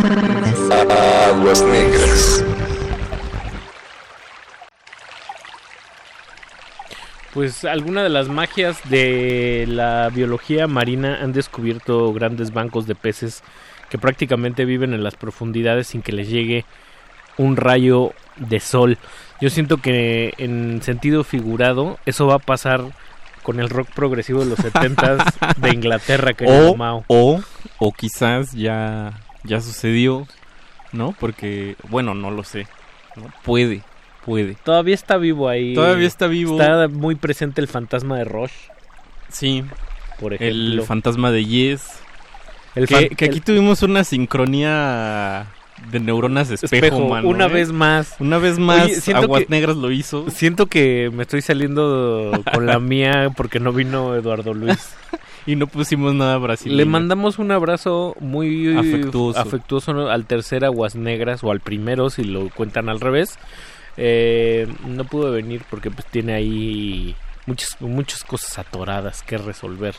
Aguas 0.02 1.62
negras. 1.62 2.44
Pues 7.32 7.64
alguna 7.64 8.02
de 8.02 8.08
las 8.08 8.28
magias 8.28 8.78
de 8.90 9.64
la 9.68 10.10
biología 10.12 10.66
marina 10.66 11.18
han 11.22 11.32
descubierto 11.32 12.12
grandes 12.12 12.52
bancos 12.52 12.86
de 12.86 12.94
peces 12.94 13.42
que 13.90 13.98
prácticamente 13.98 14.64
viven 14.64 14.92
en 14.92 15.04
las 15.04 15.14
profundidades 15.14 15.86
sin 15.86 16.02
que 16.02 16.12
les 16.12 16.28
llegue 16.28 16.64
un 17.38 17.56
rayo 17.56 18.12
de 18.36 18.60
sol. 18.60 18.98
Yo 19.40 19.50
siento 19.50 19.78
que 19.78 20.34
en 20.38 20.82
sentido 20.82 21.24
figurado 21.24 21.98
eso 22.06 22.26
va 22.26 22.34
a 22.34 22.38
pasar 22.38 22.84
con 23.42 23.60
el 23.60 23.70
rock 23.70 23.88
progresivo 23.94 24.40
de 24.40 24.46
los 24.46 24.58
70 24.58 25.24
de 25.56 25.70
Inglaterra, 25.70 26.32
querido 26.32 26.72
o, 26.72 27.04
o, 27.08 27.40
o 27.78 27.92
quizás 27.92 28.52
ya, 28.52 29.12
ya 29.44 29.60
sucedió, 29.60 30.26
¿no? 30.92 31.14
Porque, 31.18 31.76
bueno, 31.88 32.14
no 32.14 32.30
lo 32.30 32.44
sé. 32.44 32.66
¿no? 33.16 33.24
Puede, 33.42 33.82
puede. 34.24 34.54
Todavía 34.64 34.94
está 34.94 35.16
vivo 35.18 35.48
ahí. 35.48 35.74
Todavía 35.74 36.06
está 36.08 36.26
vivo. 36.26 36.60
Está 36.60 36.88
muy 36.88 37.14
presente 37.14 37.60
el 37.60 37.68
fantasma 37.68 38.16
de 38.18 38.24
Roche. 38.24 38.54
Sí. 39.28 39.64
Por 40.20 40.34
El 40.34 40.40
ejemplo. 40.72 40.84
fantasma 40.84 41.30
de 41.30 41.44
Yes. 41.44 41.82
El 42.74 42.86
que, 42.86 42.96
aquí 43.12 43.24
el- 43.26 43.42
tuvimos 43.42 43.82
una 43.82 44.02
sincronía 44.04 45.46
de 45.90 46.00
neuronas 46.00 46.48
de 46.48 46.54
espejo, 46.54 46.74
Espejo, 46.86 47.08
mano, 47.08 47.28
una 47.28 47.46
¿eh? 47.46 47.48
vez 47.48 47.72
más. 47.72 48.14
Una 48.18 48.38
vez 48.38 48.58
más, 48.58 48.84
Oye, 49.06 49.14
Aguas 49.16 49.42
que- 49.42 49.48
Negras 49.50 49.76
lo 49.76 49.90
hizo. 49.90 50.30
Siento 50.30 50.66
que 50.66 51.10
me 51.12 51.22
estoy 51.22 51.42
saliendo 51.42 52.42
con 52.54 52.66
la 52.66 52.78
mía 52.78 53.30
porque 53.36 53.58
no 53.60 53.72
vino 53.72 54.14
Eduardo 54.14 54.54
Luis. 54.54 54.94
y 55.46 55.56
no 55.56 55.66
pusimos 55.66 56.14
nada 56.14 56.38
brasileño. 56.38 56.76
Le 56.76 56.84
mandamos 56.84 57.38
un 57.38 57.50
abrazo 57.50 58.16
muy 58.20 58.76
Afectuoso. 58.76 60.08
al 60.10 60.26
tercer 60.26 60.64
Aguas 60.64 60.94
Negras 60.94 61.42
o 61.42 61.50
al 61.50 61.60
primero 61.60 62.10
si 62.10 62.24
lo 62.24 62.48
cuentan 62.50 62.88
al 62.88 63.00
revés. 63.00 63.38
Eh, 63.96 64.68
no 64.86 65.04
pudo 65.04 65.30
venir 65.32 65.62
porque 65.68 65.90
pues 65.90 66.06
tiene 66.06 66.32
ahí 66.32 67.14
muchas 67.46 67.78
muchas 67.80 68.24
cosas 68.24 68.58
atoradas 68.58 69.22
que 69.22 69.38
resolver 69.38 69.94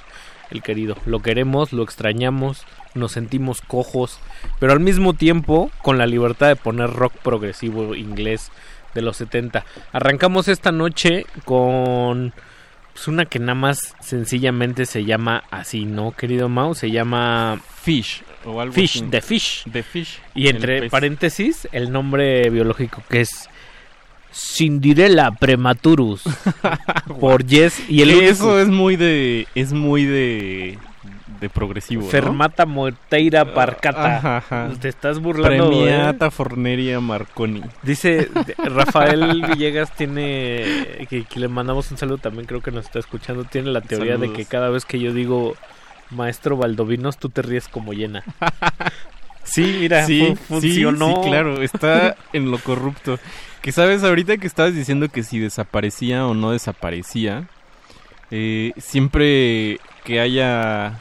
el 0.50 0.62
querido. 0.62 0.96
Lo 1.06 1.22
queremos, 1.22 1.74
lo 1.74 1.84
extrañamos, 1.84 2.64
nos 2.96 3.12
sentimos 3.12 3.62
cojos, 3.62 4.20
pero 4.60 4.74
al 4.74 4.80
mismo 4.80 5.14
tiempo 5.14 5.72
con 5.82 5.98
la 5.98 6.06
libertad 6.06 6.48
de 6.48 6.56
poner 6.56 6.90
rock 6.92 7.14
progresivo 7.24 7.96
inglés 7.96 8.52
de 8.94 9.02
los 9.02 9.18
70. 9.18 9.66
Arrancamos 9.92 10.48
esta 10.48 10.72
noche 10.72 11.26
con 11.46 12.34
pues, 12.94 13.08
una 13.08 13.26
que 13.26 13.40
nada 13.40 13.56
más 13.56 13.96
sencillamente 14.00 14.86
se 14.86 15.04
llama 15.06 15.44
así, 15.52 15.86
¿no, 15.86 16.12
querido 16.12 16.48
Mau? 16.50 16.76
Se 16.76 16.92
llama 16.92 17.60
Fish 17.82 18.22
o 18.46 18.60
algo 18.62 18.74
Fish, 18.74 18.98
así. 18.98 19.06
The 19.10 19.22
Fish. 19.22 19.64
The 19.72 19.84
Fish. 19.84 20.20
Y 20.36 20.48
entre 20.48 20.90
paréntesis, 20.90 21.68
el 21.72 21.92
nombre 21.92 22.50
biológico 22.50 23.04
que 23.10 23.22
es 23.22 23.50
Cinderella 24.32 25.30
prematurus 25.32 26.24
por 27.20 27.46
Yes 27.46 27.84
y 27.88 28.02
el 28.02 28.10
único- 28.10 28.24
eso 28.32 28.60
es 28.60 28.68
muy 28.68 28.96
de 28.96 29.48
es 29.54 29.74
muy 29.74 30.06
de 30.06 30.80
de 31.44 31.50
progresivo, 31.50 32.02
¿no? 32.02 32.08
Fermata 32.10 32.66
Moteira 32.66 33.54
Parcata. 33.54 34.18
Ajá, 34.18 34.38
ajá. 34.38 34.70
Te 34.82 34.90
estás 34.90 35.20
burlando. 35.20 35.66
¿eh? 35.66 35.68
Premiata 35.86 36.32
Forneria 36.32 37.00
Marconi. 37.00 37.62
Dice 37.84 38.30
Rafael 38.58 39.44
Villegas 39.48 39.92
tiene 39.96 41.06
que, 41.10 41.26
que 41.30 41.40
le 41.40 41.48
mandamos 41.48 41.92
un 41.92 41.98
saludo 42.00 42.18
también 42.18 42.48
creo 42.48 42.62
que 42.62 42.72
nos 42.72 42.86
está 42.86 42.98
escuchando 43.00 43.44
tiene 43.44 43.70
la 43.72 43.82
teoría 43.82 44.18
de 44.18 44.32
que 44.34 44.46
cada 44.46 44.70
vez 44.70 44.86
que 44.86 45.00
yo 45.00 45.14
digo 45.14 45.56
maestro 46.10 46.58
Valdovinos 46.58 47.18
tú 47.18 47.30
te 47.30 47.42
ríes 47.44 47.68
como 47.68 47.94
llena. 47.94 48.24
Sí, 49.46 49.76
mira, 49.82 50.06
sí, 50.06 50.26
fu- 50.48 50.56
funcionó. 50.56 51.08
Sí, 51.10 51.14
sí, 51.24 51.30
claro, 51.30 51.62
está 51.62 52.16
en 52.34 52.50
lo 52.50 52.58
corrupto. 52.60 53.20
Que 53.62 53.74
sabes, 53.74 54.02
ahorita 54.04 54.38
que 54.38 54.48
estabas 54.48 54.74
diciendo 54.74 55.10
que 55.10 55.22
si 55.24 55.38
desaparecía 55.38 56.26
o 56.26 56.34
no 56.34 56.52
desaparecía, 56.52 57.44
eh, 58.32 58.72
siempre 58.78 59.80
que 60.06 60.22
haya 60.22 60.98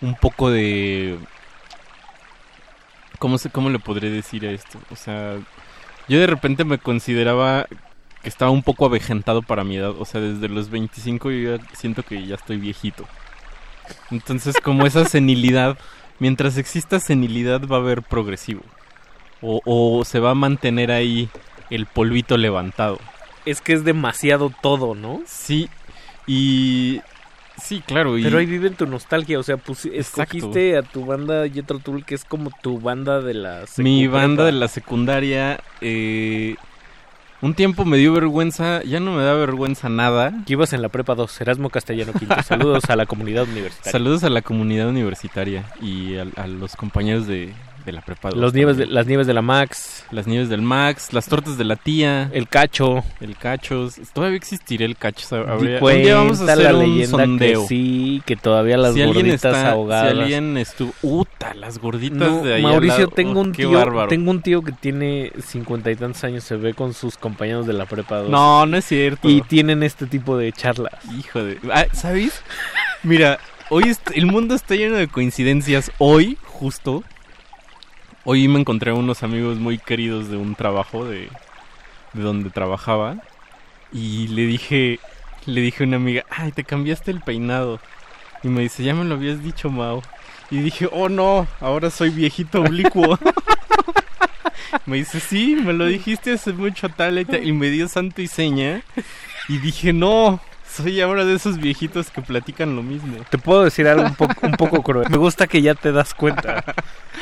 un 0.00 0.14
poco 0.14 0.50
de... 0.50 1.18
¿Cómo, 3.18 3.38
se, 3.38 3.50
¿Cómo 3.50 3.70
le 3.70 3.78
podré 3.78 4.10
decir 4.10 4.46
a 4.46 4.50
esto? 4.50 4.78
O 4.90 4.96
sea, 4.96 5.36
yo 6.08 6.20
de 6.20 6.26
repente 6.26 6.64
me 6.64 6.78
consideraba 6.78 7.66
que 8.22 8.28
estaba 8.28 8.50
un 8.50 8.62
poco 8.62 8.86
avejentado 8.86 9.42
para 9.42 9.64
mi 9.64 9.76
edad. 9.76 9.94
O 9.98 10.04
sea, 10.04 10.20
desde 10.20 10.48
los 10.48 10.70
25 10.70 11.30
yo 11.30 11.56
ya 11.56 11.64
siento 11.74 12.02
que 12.02 12.26
ya 12.26 12.34
estoy 12.34 12.58
viejito. 12.58 13.04
Entonces, 14.10 14.56
como 14.62 14.86
esa 14.86 15.04
senilidad, 15.04 15.78
mientras 16.18 16.58
exista 16.58 17.00
senilidad 17.00 17.66
va 17.66 17.76
a 17.76 17.80
haber 17.80 18.02
progresivo. 18.02 18.62
O, 19.40 19.60
o 19.64 20.04
se 20.04 20.20
va 20.20 20.30
a 20.30 20.34
mantener 20.34 20.90
ahí 20.90 21.28
el 21.70 21.86
polvito 21.86 22.36
levantado. 22.36 22.98
Es 23.44 23.60
que 23.60 23.72
es 23.72 23.84
demasiado 23.84 24.52
todo, 24.62 24.94
¿no? 24.94 25.20
Sí, 25.26 25.68
y... 26.26 27.00
Sí, 27.60 27.80
claro. 27.80 28.18
Y... 28.18 28.22
Pero 28.22 28.38
ahí 28.38 28.46
vive 28.46 28.68
en 28.68 28.74
tu 28.74 28.86
nostalgia, 28.86 29.38
o 29.38 29.42
sea, 29.42 29.56
pues 29.56 29.86
escogiste 29.86 30.76
a 30.76 30.82
tu 30.82 31.04
banda 31.04 31.48
Jetro 31.48 31.78
Tool, 31.78 32.04
que 32.04 32.14
es 32.14 32.24
como 32.24 32.50
tu 32.62 32.80
banda 32.80 33.20
de 33.20 33.34
la 33.34 33.64
Mi 33.78 34.06
banda 34.06 34.44
de 34.44 34.52
la 34.52 34.68
secundaria, 34.68 35.60
eh, 35.80 36.56
un 37.42 37.54
tiempo 37.54 37.84
me 37.84 37.98
dio 37.98 38.12
vergüenza, 38.12 38.82
ya 38.82 39.00
no 39.00 39.12
me 39.12 39.22
da 39.22 39.34
vergüenza 39.34 39.88
nada. 39.88 40.32
Que 40.46 40.54
ibas 40.54 40.72
en 40.72 40.82
la 40.82 40.88
prepa 40.88 41.14
2, 41.14 41.40
Erasmo 41.40 41.70
Castellano 41.70 42.12
Quinto. 42.12 42.42
Saludos 42.42 42.88
a 42.88 42.96
la 42.96 43.06
comunidad 43.06 43.44
universitaria. 43.44 43.92
Saludos 43.92 44.24
a 44.24 44.30
la 44.30 44.42
comunidad 44.42 44.88
universitaria 44.88 45.64
y 45.80 46.16
a, 46.16 46.26
a 46.36 46.46
los 46.46 46.76
compañeros 46.76 47.26
de, 47.26 47.52
de 47.86 47.92
la 47.92 48.02
prepa 48.02 48.30
2 48.30 48.38
Los 48.38 48.52
nieves 48.52 48.76
de, 48.76 48.86
las 48.86 49.06
nieves 49.06 49.26
de 49.26 49.32
la 49.32 49.42
Max. 49.42 50.04
Las 50.10 50.26
nieves 50.26 50.48
del 50.48 50.60
Max, 50.60 51.12
las 51.12 51.26
tortas 51.26 51.56
de 51.56 51.64
la 51.64 51.76
tía. 51.76 52.28
El 52.32 52.48
cacho. 52.48 53.04
El 53.20 53.36
cacho. 53.36 53.88
Todavía 54.12 54.36
existirá 54.36 54.84
el 54.84 54.96
cacho. 54.96 55.36
Habría, 55.36 55.78
un 55.80 56.02
día 56.02 56.16
vamos 56.16 56.40
a 56.40 56.44
hacer 56.52 56.74
la 56.74 56.78
un 56.78 57.06
sondeo. 57.06 57.62
Que 57.62 57.68
sí, 57.68 58.22
que 58.26 58.36
todavía 58.36 58.76
las 58.76 58.94
si 58.94 59.04
gorditas 59.04 59.34
está, 59.34 59.70
ahogadas. 59.70 60.12
Si 60.12 60.18
alguien 60.18 60.56
estuvo... 60.58 60.92
¡Uta! 61.02 61.54
Las 61.54 61.78
gorditas 61.78 62.18
no, 62.18 62.42
de 62.42 62.54
ahí 62.54 62.62
Mauricio, 62.62 63.08
tengo, 63.08 63.40
oh, 63.40 63.44
un 63.44 63.52
tío, 63.52 63.70
bárbaro. 63.70 64.08
tengo 64.08 64.30
un 64.30 64.42
tío 64.42 64.62
que 64.62 64.72
tiene 64.72 65.32
cincuenta 65.40 65.90
y 65.90 65.96
tantos 65.96 66.22
años. 66.24 66.42
Se 66.44 66.56
ve 66.56 66.74
con 66.74 66.92
sus 66.92 67.16
compañeros 67.16 67.66
de 67.66 67.72
la 67.72 67.86
prepa 67.86 68.18
2. 68.18 68.30
No, 68.30 68.66
no 68.66 68.76
es 68.76 68.84
cierto. 68.84 69.28
Y 69.28 69.42
tienen 69.42 69.84
este 69.84 70.06
tipo 70.06 70.36
de 70.36 70.52
charlas. 70.52 70.92
Hijo 71.16 71.42
de... 71.42 71.58
Ah, 71.72 71.86
¿Sabes? 71.92 72.42
Mira, 73.04 73.38
hoy 73.70 73.84
el 74.14 74.26
mundo 74.26 74.56
está 74.56 74.74
lleno 74.74 74.96
de 74.96 75.06
coincidencias. 75.06 75.92
Hoy, 75.98 76.36
justo, 76.42 77.04
hoy 78.28 78.48
me 78.48 78.58
encontré 78.58 78.92
unos 78.92 79.22
amigos 79.22 79.58
muy 79.58 79.78
queridos 79.78 80.28
de 80.28 80.36
un 80.36 80.56
trabajo 80.56 81.04
de, 81.04 81.28
de 82.12 82.22
donde 82.22 82.50
trabajaba 82.50 83.18
y 83.92 84.26
le 84.26 84.42
dije, 84.46 84.98
le 85.46 85.60
dije 85.60 85.84
a 85.84 85.86
una 85.86 85.96
amiga, 85.96 86.24
ay, 86.28 86.50
te 86.50 86.64
cambiaste 86.64 87.12
el 87.12 87.20
peinado. 87.20 87.78
Y 88.42 88.48
me 88.48 88.62
dice, 88.62 88.82
ya 88.82 88.94
me 88.94 89.04
lo 89.04 89.14
habías 89.14 89.44
dicho, 89.44 89.70
Mao. 89.70 90.02
Y 90.50 90.58
dije, 90.58 90.88
oh 90.90 91.08
no, 91.08 91.46
ahora 91.60 91.88
soy 91.88 92.10
viejito 92.10 92.62
oblicuo. 92.62 93.16
me 94.86 94.96
dice, 94.96 95.20
sí, 95.20 95.56
me 95.64 95.72
lo 95.72 95.86
dijiste 95.86 96.32
hace 96.32 96.52
mucho 96.52 96.88
tal 96.88 97.20
y, 97.20 97.24
tal", 97.24 97.46
y 97.46 97.52
me 97.52 97.70
dio 97.70 97.86
santo 97.86 98.22
y 98.22 98.26
seña. 98.26 98.82
Y 99.48 99.58
dije, 99.58 99.92
no, 99.92 100.40
soy 100.76 101.00
ahora 101.00 101.24
de 101.24 101.34
esos 101.34 101.58
viejitos 101.58 102.10
que 102.10 102.22
platican 102.22 102.76
lo 102.76 102.82
mismo. 102.82 103.16
Te 103.30 103.38
puedo 103.38 103.64
decir 103.64 103.88
algo 103.88 104.04
un 104.04 104.14
poco, 104.14 104.46
un 104.46 104.52
poco 104.52 104.82
cruel. 104.82 105.08
Me 105.10 105.16
gusta 105.16 105.46
que 105.46 105.62
ya 105.62 105.74
te 105.74 105.92
das 105.92 106.14
cuenta. 106.14 106.64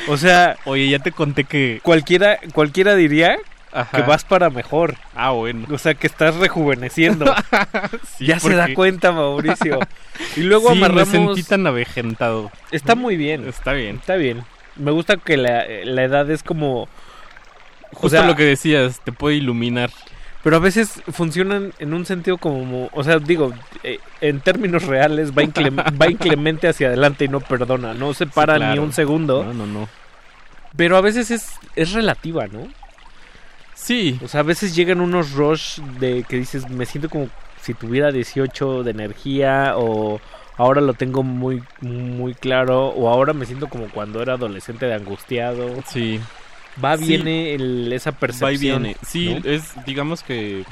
O 0.07 0.17
sea, 0.17 0.57
Oye, 0.65 0.89
ya 0.89 0.99
te 0.99 1.11
conté 1.11 1.45
que... 1.45 1.79
cualquiera, 1.81 2.39
cualquiera 2.53 2.95
diría 2.95 3.37
Ajá. 3.71 3.97
que 3.97 4.03
vas 4.03 4.23
para 4.23 4.49
mejor. 4.49 4.95
Ah, 5.15 5.31
bueno. 5.31 5.65
O 5.71 5.77
sea, 5.77 5.93
que 5.93 6.07
estás 6.07 6.35
rejuveneciendo. 6.35 7.33
Sí, 8.17 8.27
ya 8.27 8.39
se 8.39 8.55
da 8.55 8.73
cuenta, 8.73 9.11
Mauricio. 9.11 9.79
Y 10.37 10.41
luego 10.41 10.71
sí, 10.71 10.77
amarramos. 10.77 11.09
me 11.09 11.25
sentí 11.25 11.43
tan 11.43 11.67
avejentado. 11.67 12.51
Está 12.71 12.95
muy 12.95 13.17
bien. 13.17 13.47
Está 13.47 13.73
bien. 13.73 13.97
Está 13.97 14.15
bien. 14.15 14.43
Me 14.77 14.91
gusta 14.91 15.17
que 15.17 15.35
la, 15.35 15.65
la 15.83 16.03
edad 16.03 16.29
es 16.29 16.43
como. 16.43 16.87
Justo 17.91 18.07
o 18.07 18.09
sea, 18.09 18.25
lo 18.25 18.35
que 18.35 18.43
decías, 18.43 19.01
te 19.03 19.11
puede 19.11 19.35
iluminar. 19.35 19.89
Pero 20.45 20.57
a 20.57 20.59
veces 20.59 21.01
funcionan 21.11 21.73
en 21.79 21.93
un 21.95 22.05
sentido 22.05 22.37
como. 22.37 22.87
O 22.93 23.03
sea, 23.03 23.17
digo, 23.17 23.51
eh, 23.83 23.97
en 24.21 24.39
términos 24.41 24.83
reales, 24.83 25.31
va, 25.31 25.41
inclem- 25.41 25.75
va 26.01 26.07
inclemente 26.09 26.67
hacia 26.67 26.87
adelante 26.87 27.25
y 27.25 27.27
no 27.27 27.39
perdona. 27.39 27.93
No 27.95 28.13
se 28.13 28.27
para 28.27 28.53
Sí, 28.53 28.59
claro. 28.59 28.73
ni 28.75 28.79
un 28.79 28.93
segundo. 28.93 29.43
No, 29.43 29.53
no, 29.55 29.65
no. 29.65 29.89
Pero 30.77 30.97
a 30.97 31.01
veces 31.01 31.31
es, 31.31 31.49
es 31.75 31.93
relativa, 31.93 32.45
¿no? 32.47 32.67
Sí. 33.73 34.19
O 34.23 34.27
sea, 34.27 34.41
a 34.41 34.43
veces 34.43 34.75
llegan 34.75 35.01
unos 35.01 35.31
rush 35.33 35.79
de 35.99 36.23
que 36.29 36.37
dices, 36.37 36.69
me 36.69 36.85
siento 36.85 37.09
como 37.09 37.27
si 37.61 37.73
tuviera 37.73 38.11
18 38.11 38.83
de 38.83 38.91
energía 38.91 39.73
o 39.77 40.21
ahora 40.57 40.79
lo 40.79 40.93
tengo 40.93 41.23
muy 41.23 41.63
muy 41.81 42.33
claro 42.35 42.87
o 42.89 43.09
ahora 43.09 43.33
me 43.33 43.45
siento 43.45 43.67
como 43.67 43.89
cuando 43.89 44.21
era 44.21 44.33
adolescente 44.33 44.85
de 44.85 44.93
angustiado. 44.93 45.69
Sí. 45.87 46.19
Va, 46.83 46.97
Sí. 46.97 47.05
viene 47.05 47.53
el- 47.55 47.91
esa 47.93 48.11
percepción. 48.11 48.49
Va 48.49 48.53
y 48.53 48.57
viene. 48.57 48.97
Sí, 49.05 49.35
¿no? 49.43 49.49
es, 49.49 49.73
digamos 49.85 50.23
que 50.23 50.63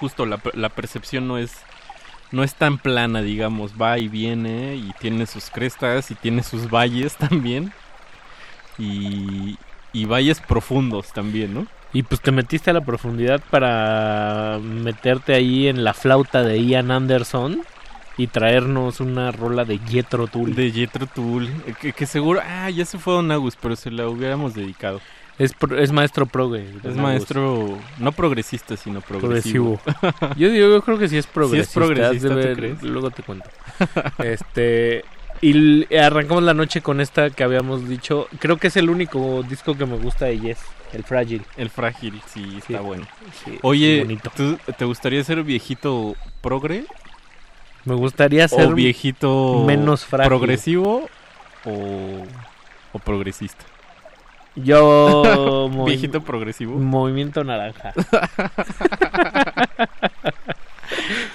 justo 0.00 0.26
la, 0.26 0.40
la 0.54 0.68
percepción 0.68 1.28
no 1.28 1.38
es 1.38 1.52
no 2.32 2.42
es 2.42 2.54
tan 2.54 2.78
plana, 2.78 3.20
digamos, 3.20 3.72
va 3.80 3.98
y 3.98 4.08
viene 4.08 4.74
y 4.76 4.90
tiene 4.98 5.26
sus 5.26 5.50
crestas 5.50 6.10
y 6.10 6.14
tiene 6.14 6.42
sus 6.42 6.70
valles 6.70 7.14
también. 7.18 7.72
Y, 8.78 9.58
y 9.92 10.04
valles 10.06 10.40
profundos 10.40 11.12
también, 11.12 11.52
¿no? 11.54 11.66
Y 11.92 12.02
pues 12.04 12.22
te 12.22 12.32
metiste 12.32 12.70
a 12.70 12.72
la 12.72 12.80
profundidad 12.80 13.42
para 13.50 14.58
meterte 14.62 15.34
ahí 15.34 15.68
en 15.68 15.84
la 15.84 15.92
flauta 15.92 16.42
de 16.42 16.64
Ian 16.64 16.90
Anderson 16.90 17.62
y 18.16 18.26
traernos 18.26 19.00
una 19.00 19.32
rola 19.32 19.64
de 19.64 19.78
Jethro 19.78 20.26
Tull. 20.26 20.54
De 20.54 20.70
Jethro 20.70 21.06
Tull, 21.06 21.48
que, 21.80 21.92
que 21.92 22.06
seguro, 22.06 22.40
ah, 22.44 22.68
ya 22.70 22.84
se 22.84 22.98
fue 22.98 23.14
Don 23.14 23.30
Agus, 23.30 23.56
pero 23.60 23.74
se 23.76 23.90
la 23.90 24.08
hubiéramos 24.08 24.54
dedicado. 24.54 25.00
Es, 25.38 25.54
pro- 25.54 25.78
es 25.78 25.90
maestro 25.92 26.26
progue. 26.26 26.66
Es 26.84 26.94
maestro, 26.94 27.78
no 27.98 28.12
progresista, 28.12 28.76
sino 28.76 29.00
progresivo. 29.00 29.78
progresivo. 29.78 30.34
yo, 30.36 30.50
digo, 30.50 30.68
yo 30.68 30.82
creo 30.82 30.98
que 30.98 31.08
sí 31.08 31.16
es 31.16 31.26
progresista. 31.26 31.80
progresista, 31.80 32.28
has 32.28 32.34
de 32.34 32.40
¿tú 32.42 32.46
ver- 32.48 32.56
crees? 32.56 32.82
Luego 32.82 33.10
te 33.10 33.22
cuento. 33.22 33.48
este 34.18 35.04
y 35.40 35.92
arrancamos 35.96 36.44
la 36.44 36.54
noche 36.54 36.82
con 36.82 37.00
esta 37.00 37.30
que 37.30 37.42
habíamos 37.42 37.88
dicho. 37.88 38.28
Creo 38.38 38.58
que 38.58 38.68
es 38.68 38.76
el 38.76 38.90
único 38.90 39.42
disco 39.42 39.74
que 39.76 39.86
me 39.86 39.96
gusta 39.96 40.26
de 40.26 40.38
Yes, 40.38 40.58
el 40.92 41.02
Frágil. 41.02 41.42
El 41.56 41.68
frágil, 41.70 42.20
sí, 42.26 42.44
está 42.58 42.78
Sí. 42.78 42.84
bueno. 42.84 43.06
Sí, 43.44 43.58
Oye. 43.62 44.06
¿tú- 44.36 44.58
¿te 44.76 44.84
gustaría 44.84 45.24
ser 45.24 45.42
viejito 45.42 46.14
progre? 46.40 46.84
Me 47.84 47.94
gustaría 47.94 48.46
ser 48.48 48.66
¿O 48.68 48.74
viejito 48.74 49.64
menos 49.66 50.04
frágil. 50.04 50.28
progresivo 50.28 51.08
o, 51.64 52.22
o 52.92 52.98
progresista? 52.98 53.64
Yo 54.54 55.68
¿Viejito 55.86 56.20
progresivo? 56.22 56.78
Movimiento 56.78 57.42
naranja. 57.44 57.92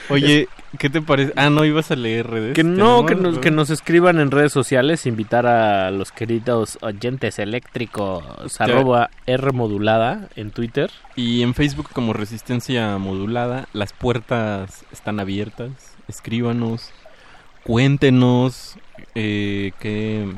Oye, 0.10 0.48
¿qué 0.78 0.90
te 0.90 1.02
parece? 1.02 1.34
Ah, 1.36 1.50
no, 1.50 1.66
ibas 1.66 1.92
a 1.92 1.96
leer 1.96 2.28
redes. 2.28 2.54
Que 2.54 2.64
no, 2.64 3.06
que 3.06 3.16
nos, 3.16 3.40
que 3.40 3.52
nos 3.52 3.70
escriban 3.70 4.20
en 4.20 4.32
redes 4.32 4.54
sociales, 4.54 5.06
invitar 5.06 5.46
a 5.46 5.92
los 5.92 6.12
queridos 6.12 6.78
oyentes 6.82 7.40
eléctricos, 7.40 8.24
arroba 8.62 9.10
R 9.26 9.52
modulada 9.52 10.30
en 10.36 10.52
Twitter. 10.52 10.92
Y 11.16 11.42
en 11.42 11.54
Facebook 11.54 11.90
como 11.92 12.14
Resistencia 12.14 12.98
Modulada, 12.98 13.68
las 13.74 13.92
puertas 13.92 14.86
están 14.94 15.20
abiertas. 15.20 15.97
Escríbanos, 16.08 16.92
cuéntenos 17.64 18.78
eh, 19.16 19.72
qué, 19.80 20.34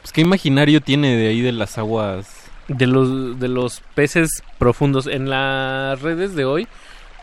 pues, 0.00 0.12
qué 0.12 0.20
imaginario 0.20 0.80
tiene 0.80 1.16
de 1.16 1.28
ahí 1.28 1.40
de 1.40 1.52
las 1.52 1.78
aguas. 1.78 2.34
De 2.68 2.86
los, 2.86 3.40
de 3.40 3.48
los 3.48 3.80
peces 3.94 4.42
profundos. 4.58 5.06
En 5.06 5.30
las 5.30 6.02
redes 6.02 6.34
de 6.34 6.44
hoy, 6.44 6.68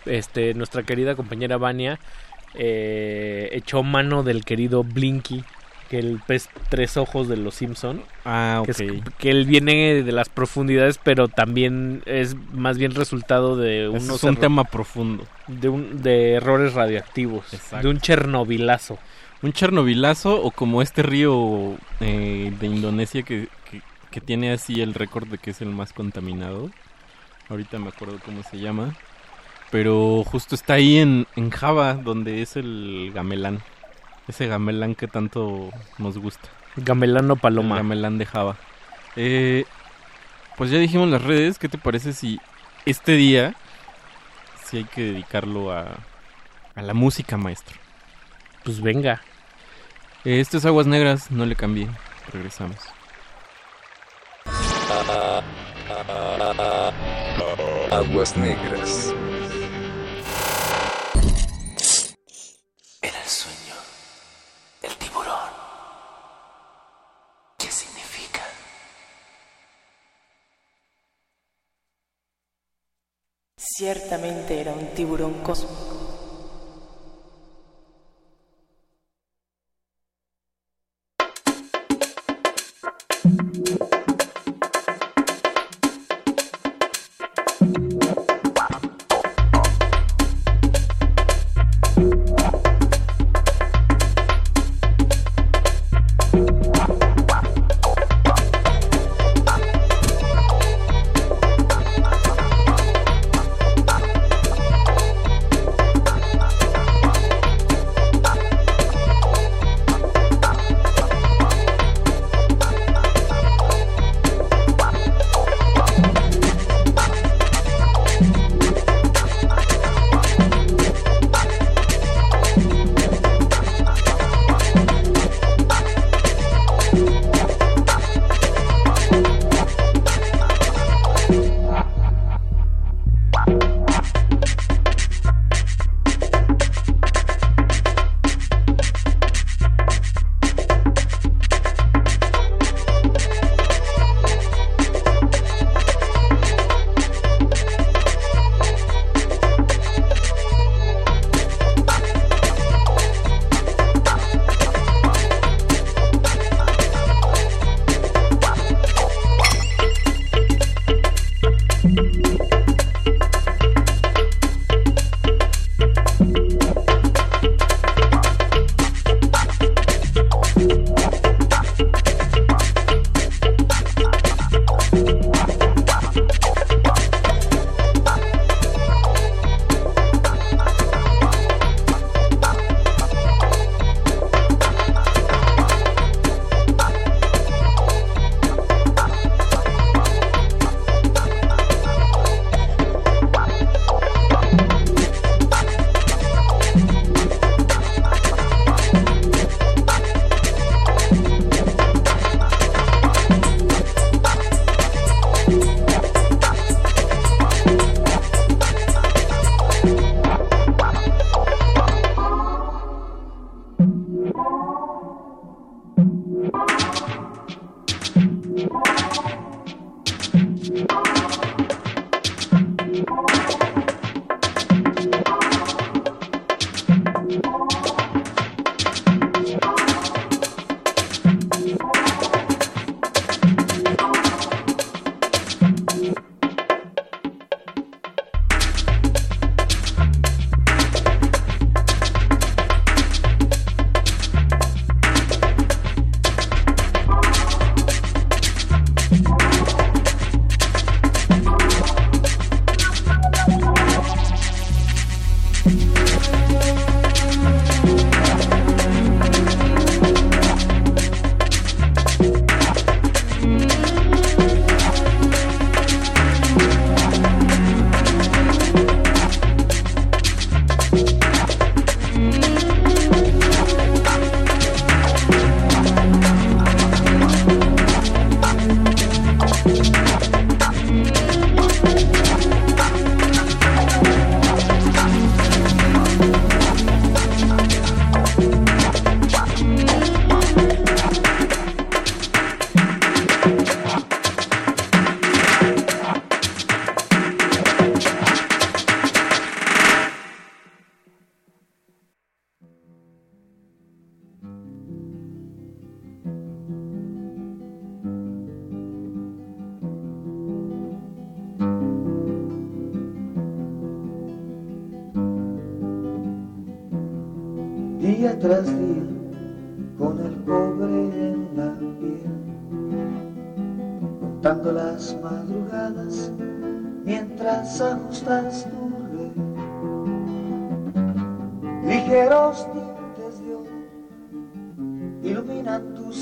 este, 0.06 0.56
nuestra 0.56 0.82
querida 0.82 1.16
compañera 1.16 1.57
Vania 1.57 1.99
eh, 2.56 3.49
echó 3.52 3.84
mano 3.84 4.24
del 4.24 4.45
querido 4.45 4.84
Blinky, 4.84 5.44
que 5.90 5.99
el 5.99 6.20
pez 6.26 6.49
tres 6.70 6.98
ojos 6.98 7.28
de 7.28 7.38
los 7.38 7.56
Simpson. 7.56 8.02
Ah, 8.26 8.64
que, 8.66 8.72
ok. 8.72 8.80
es- 8.80 9.14
que 9.20 9.30
él 9.32 9.45
viene 9.45 10.03
de 10.03 10.12
las 10.12 10.30
profundidades, 10.30 10.99
pero 11.03 11.28
también 11.28 12.02
es 12.06 12.36
más 12.53 12.78
bien 12.78 12.95
resultado 12.95 13.56
de 13.57 13.88
unos 13.90 14.03
es 14.18 14.24
un 14.24 14.36
tema 14.38 14.64
profundo. 14.64 15.26
de, 15.48 15.70
un, 15.70 16.02
de 16.02 16.34
errores 16.34 16.74
radioactivos, 16.74 17.53
Exacto. 17.53 17.86
de 17.88 17.94
un 17.94 17.99
chernobilazo. 17.99 18.98
Un 19.41 19.53
chernobilazo 19.53 20.41
o 20.41 20.49
como 20.52 20.82
este 20.82 21.03
río 21.03 21.76
eh, 21.99 22.52
de 22.60 22.66
Indonesia 22.68 23.22
que, 23.24 23.48
que, 23.70 23.82
que 24.10 24.22
tiene 24.22 24.52
así 24.52 24.82
el 24.82 24.94
récord 24.95 25.28
de 25.28 25.38
que 25.38 25.52
es 25.52 25.62
el 25.62 25.70
más 25.70 25.94
contaminado. 25.94 26.72
Ahorita 27.49 27.78
me 27.78 27.90
acuerdo 27.90 28.18
cómo 28.26 28.41
se 28.44 28.57
llama. 28.57 28.95
Pero 29.72 30.24
justo 30.26 30.56
está 30.56 30.76
ahí 30.76 30.98
en, 30.98 31.28
en 31.36 31.49
Java, 31.52 31.94
donde 31.95 32.41
es 32.41 32.56
el 32.56 33.12
gamelán. 33.14 33.60
Ese 34.27 34.47
gamelán 34.47 34.95
que 34.95 35.07
tanto 35.07 35.69
nos 35.97 36.18
gusta. 36.18 36.49
Gamelano 36.76 37.35
Paloma. 37.35 37.76
El 37.76 37.84
gamelán 37.84 38.18
de 38.18 38.26
Java. 38.26 38.57
Eh, 39.15 39.65
pues 40.57 40.72
ya 40.72 40.77
dijimos 40.80 41.10
las 41.10 41.23
redes. 41.23 41.60
¿Qué 41.60 41.69
te 41.69 41.77
parece 41.77 42.14
si 42.14 42.39
este 42.85 43.14
día, 43.14 43.56
si 44.64 44.77
hay 44.77 44.84
que 44.85 45.02
dedicarlo 45.02 45.72
a, 45.72 45.97
a 46.76 46.81
la 46.81 46.93
música, 46.93 47.38
maestro. 47.38 47.77
Pues 48.64 48.81
venga. 48.81 49.22
Esto 50.23 50.57
es 50.57 50.65
Aguas 50.65 50.88
Negras, 50.88 51.31
no 51.31 51.45
le 51.45 51.56
cambié. 51.56 51.88
Regresamos. 52.31 52.77
Aguas 57.91 58.35
Negras. 58.38 59.14
Ciertamente 73.77 74.61
era 74.61 74.72
un 74.72 74.88
tiburón 74.95 75.43
cósmico. 75.43 75.94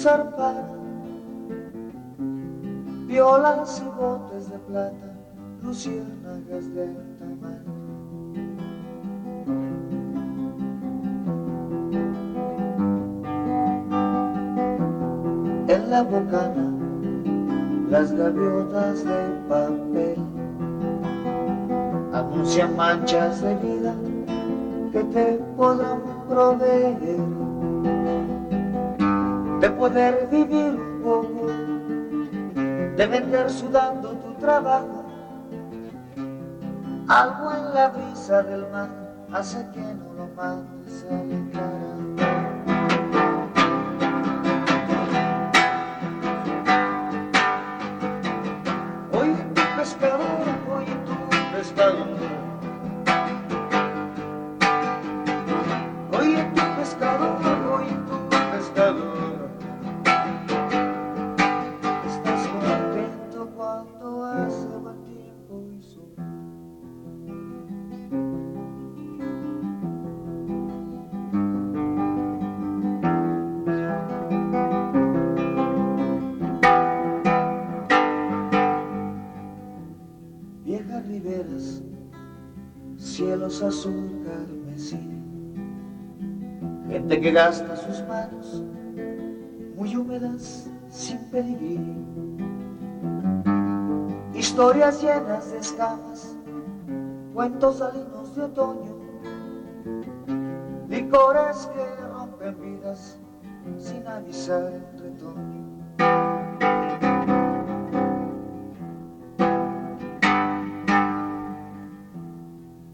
zarpara, 0.03 0.67
violas 3.07 3.81
y 3.81 3.89
botes 3.97 4.49
de 4.49 4.59
plata, 4.59 5.13
luciérnagas 5.61 6.73
de 6.73 6.87
tamal. 7.19 7.63
En 15.69 15.89
la 15.89 16.03
bocana, 16.03 16.67
las 17.89 18.11
gaviotas 18.11 19.05
de 19.05 19.21
papel 19.47 20.17
anuncian 22.11 22.75
manchas 22.75 23.41
de 23.41 23.55
vida 23.55 23.95
que 24.91 25.01
te 25.05 25.39
podrán 25.55 26.01
proveer 26.27 27.32
poder 29.83 30.29
vivir 30.31 30.79
un 30.79 31.01
poco, 31.03 31.47
de 32.95 33.05
vender 33.05 33.49
sudando 33.49 34.11
tu 34.11 34.33
trabajo. 34.35 35.03
Algo 37.09 37.51
en 37.51 37.73
la 37.73 37.89
brisa 37.89 38.43
del 38.43 38.65
mar 38.71 38.87
hace 39.33 39.57
que 39.73 39.81
no 39.81 40.13
lo 40.13 40.27
mandes 40.37 41.05
a 41.11 41.72
gasta 87.45 87.75
sus 87.75 88.01
manos 88.07 88.63
muy 89.75 89.93
húmedas 89.97 90.69
sin 90.89 91.17
peligro, 91.29 91.93
historias 94.33 95.03
llenas 95.03 95.51
de 95.51 95.57
escamas, 95.57 96.37
cuentos 97.33 97.79
salinos 97.79 98.33
de 98.37 98.43
otoño, 98.43 98.97
licores 100.87 101.69
que 101.73 102.05
rompen 102.13 102.61
vidas 102.61 103.19
sin 103.77 104.07
avisar 104.07 104.71
en 104.71 104.99
retoño. 104.99 105.63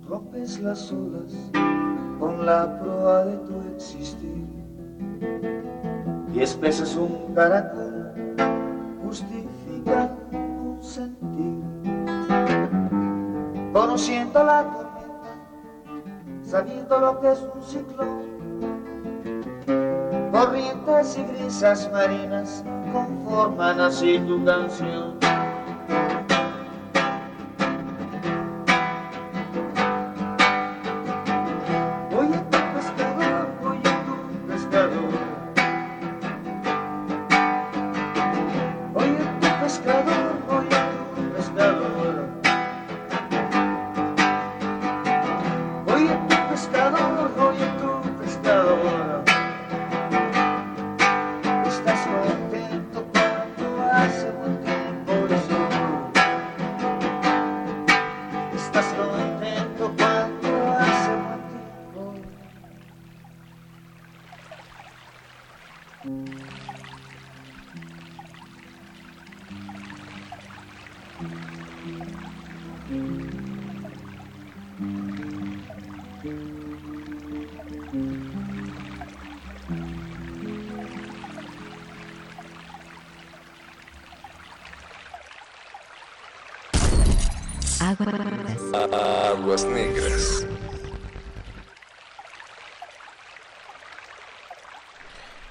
rompes 0.08 0.60
las 0.60 0.92
olas 0.92 1.52
con 2.20 2.46
la 2.46 2.80
proa 2.80 3.24
de 3.26 3.38
tu 3.38 3.62
existir. 3.76 4.46
Diez 6.34 6.60
veces 6.60 6.96
un 6.96 7.34
caracol 7.34 8.12
justifica 9.04 10.12
un 10.32 10.78
sentir. 10.82 11.64
Conociendo 13.74 14.44
la 14.44 14.64
tormenta, 14.64 15.32
sabiendo 16.44 17.00
lo 17.00 17.20
que 17.22 17.32
es 17.32 17.40
un 17.42 17.64
ciclón. 17.64 18.30
Corrientes 20.32 21.18
y 21.18 21.24
brisas 21.24 21.90
marinas 21.92 22.64
conforman 22.92 23.80
así 23.80 24.20
tu 24.20 24.44
canción. 24.44 25.18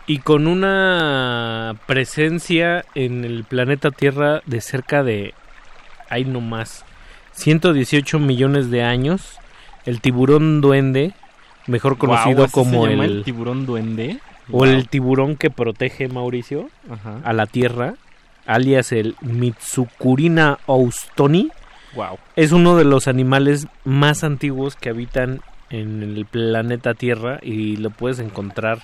Y 0.09 0.20
con 0.20 0.47
una 0.47 1.77
presencia 1.87 2.87
en 2.95 3.27
el 3.27 3.45
planeta 3.45 3.91
Tierra 3.91 4.41
de 4.47 4.62
cerca 4.62 5.05
de, 5.05 5.35
ahí 6.09 6.25
nomás, 6.25 6.87
118 7.33 8.19
millones 8.19 8.70
de 8.70 8.83
años, 8.83 9.39
el 9.85 10.01
tiburón 10.01 10.62
duende, 10.62 11.12
mejor 11.67 11.99
conocido 11.99 12.37
Guau, 12.37 12.45
¿así 12.47 12.53
como 12.55 12.85
se 12.85 12.91
llama 12.91 13.05
el, 13.05 13.19
el 13.19 13.25
tiburón 13.25 13.67
duende. 13.67 14.19
o 14.51 14.65
el 14.65 14.89
tiburón 14.89 15.37
que 15.37 15.51
protege 15.51 16.09
Mauricio 16.09 16.70
Ajá. 16.91 17.20
a 17.23 17.35
la 17.35 17.45
Tierra, 17.45 17.97
alias 18.47 18.93
el 18.93 19.15
Mitsukurina 19.20 20.59
austoni. 20.67 21.51
Wow. 21.95 22.19
Es 22.35 22.53
uno 22.53 22.78
de 22.78 22.85
los 22.85 23.09
animales 23.09 23.67
más 23.85 24.25
antiguos 24.25 24.75
que 24.75 24.89
habitan 24.89 25.43
en 25.69 26.03
el 26.03 26.25
planeta 26.25 26.95
Tierra 26.95 27.41
y 27.43 27.77
lo 27.77 27.91
puedes 27.91 28.20
encontrar 28.20 28.78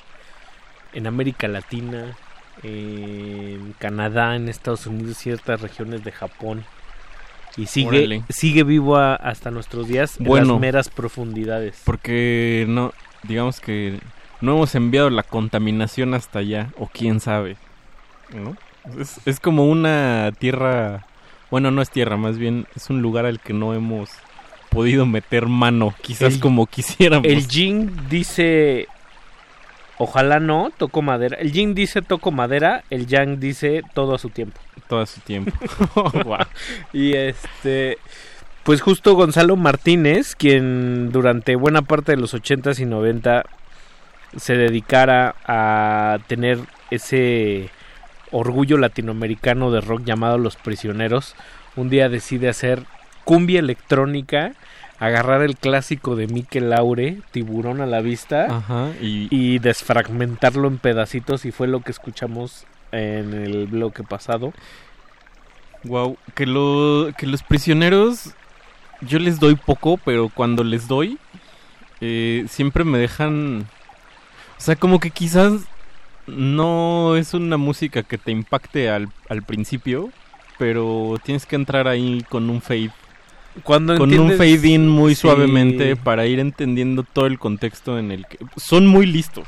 en 0.95 1.07
América 1.07 1.49
Latina, 1.49 2.17
en 2.63 3.75
Canadá, 3.79 4.37
en 4.37 4.49
Estados 4.49 4.87
Unidos, 4.87 5.19
ciertas 5.19 5.61
regiones 5.61 6.05
de 6.05 6.13
Japón. 6.13 6.65
Y 7.57 7.67
sigue, 7.67 7.89
Órale. 7.89 8.25
sigue 8.31 8.65
vivo 8.65 8.97
a- 8.97 9.15
hasta 9.15 9.51
nuestros 9.51 9.87
días 9.87 10.19
en 10.19 10.27
Bueno. 10.27 10.53
las 10.55 10.61
meras 10.61 10.89
profundidades. 10.89 11.81
Porque 11.85 12.65
no, 12.69 12.93
digamos 13.23 13.61
que 13.61 14.01
no 14.41 14.53
hemos 14.57 14.75
enviado 14.75 15.09
la 15.11 15.23
contaminación 15.23 16.15
hasta 16.15 16.41
allá, 16.41 16.71
o 16.79 16.89
quién 16.89 17.21
sabe, 17.21 17.57
¿no? 18.35 18.57
Es, 19.01 19.19
es 19.25 19.41
como 19.41 19.67
una 19.67 20.33
tierra, 20.39 21.07
bueno, 21.51 21.71
no 21.71 21.81
es 21.81 21.91
tierra, 21.91 22.17
más 22.17 22.39
bien 22.39 22.67
es 22.75 22.91
un 22.91 23.01
lugar 23.03 23.25
al 23.25 23.41
que 23.41 23.53
no 23.53 23.73
hemos 23.73 24.11
podido 24.71 25.07
meter 25.07 25.47
mano, 25.47 25.95
quizás 26.03 26.35
El- 26.35 26.41
como 26.41 26.67
quisiéramos. 26.67 27.27
El 27.29 27.47
Jin 27.47 27.93
dice, 28.11 28.89
ojalá 29.99 30.41
no, 30.41 30.71
toco 30.77 31.03
madera. 31.03 31.37
El 31.39 31.53
Jin 31.53 31.75
dice 31.75 32.03
toco 32.03 32.31
madera, 32.31 32.85
el 32.91 33.07
Yang 33.07 33.39
dice 33.39 33.83
todo 33.95 34.15
a 34.15 34.19
su 34.19 34.31
tiempo. 34.31 34.61
Todo 34.89 35.01
a 35.01 35.07
su 35.07 35.21
tiempo. 35.21 35.53
Y 36.93 37.15
este, 37.15 37.99
pues 38.65 38.81
justo 38.81 39.15
Gonzalo 39.15 39.57
Martínez, 39.57 40.35
quien 40.35 41.11
durante 41.13 41.57
buena 41.57 41.83
parte 41.83 42.13
de 42.13 42.19
los 42.19 42.35
80s 42.35 42.79
y 42.81 42.87
90 42.87 43.45
se 44.37 44.57
dedicara 44.57 45.35
a 45.47 46.19
tener 46.27 46.59
ese 46.91 47.71
orgullo 48.31 48.79
latinoamericano 48.79 49.71
de 49.71 49.81
rock 49.81 50.03
llamado 50.05 50.39
Los 50.39 50.57
Prisioneros, 50.57 51.37
un 51.77 51.89
día 51.89 52.09
decide 52.09 52.49
hacer 52.49 52.85
cumbia 53.25 53.61
electrónica, 53.61 54.55
agarrar 55.07 55.43
el 55.43 55.57
clásico 55.57 56.17
de 56.17 56.27
Mikel 56.27 56.71
Laure, 56.71 57.19
Tiburón 57.31 57.81
a 57.81 57.87
la 57.87 58.01
vista, 58.01 58.47
Ajá, 58.57 58.93
y, 59.01 59.29
y 59.31 59.59
desfragmentarlo 59.59 60.69
en 60.69 60.79
pedacitos 60.79 61.45
y 61.45 61.53
fue 61.53 61.67
lo 61.67 61.81
que 61.81 61.91
escuchamos 61.91 62.67
en 62.93 63.35
el 63.35 63.67
bloque 63.67 64.03
pasado. 64.03 64.53
Wow, 65.85 66.17
que, 66.35 66.47
lo, 66.47 67.11
que 67.19 67.27
los 67.27 67.43
prisioneros 67.43 68.35
yo 69.01 69.19
les 69.19 69.39
doy 69.39 69.55
poco, 69.55 69.99
pero 69.99 70.31
cuando 70.31 70.65
les 70.65 70.89
doy, 70.89 71.19
eh, 72.01 72.47
siempre 72.49 72.85
me 72.85 72.99
dejan... 72.99 73.67
O 74.57 74.61
sea, 74.61 74.77
como 74.77 74.99
que 74.99 75.11
quizás 75.11 75.53
no 76.27 77.17
es 77.17 77.35
una 77.35 77.59
música 77.59 78.03
que 78.03 78.17
te 78.17 78.31
impacte 78.31 78.89
al, 78.89 79.11
al 79.29 79.43
principio, 79.43 80.11
pero 80.59 81.17
tienes 81.23 81.45
que 81.45 81.57
entrar 81.57 81.87
ahí 81.87 82.25
con 82.31 82.49
un 82.49 82.63
fade. 82.63 82.93
Cuando 83.63 83.97
con 83.97 84.13
un 84.19 84.33
fade 84.33 84.67
in 84.69 84.89
muy 84.89 85.15
Sí. 85.15 85.23
suavemente 85.23 85.95
para 85.97 86.27
ir 86.27 86.41
entendiendo 86.41 87.03
todo 87.05 87.27
el 87.27 87.39
contexto 87.39 87.99
en 87.99 88.11
el 88.11 88.27
que 88.27 88.39
son 88.57 88.87
muy 88.87 89.07
listos. 89.07 89.47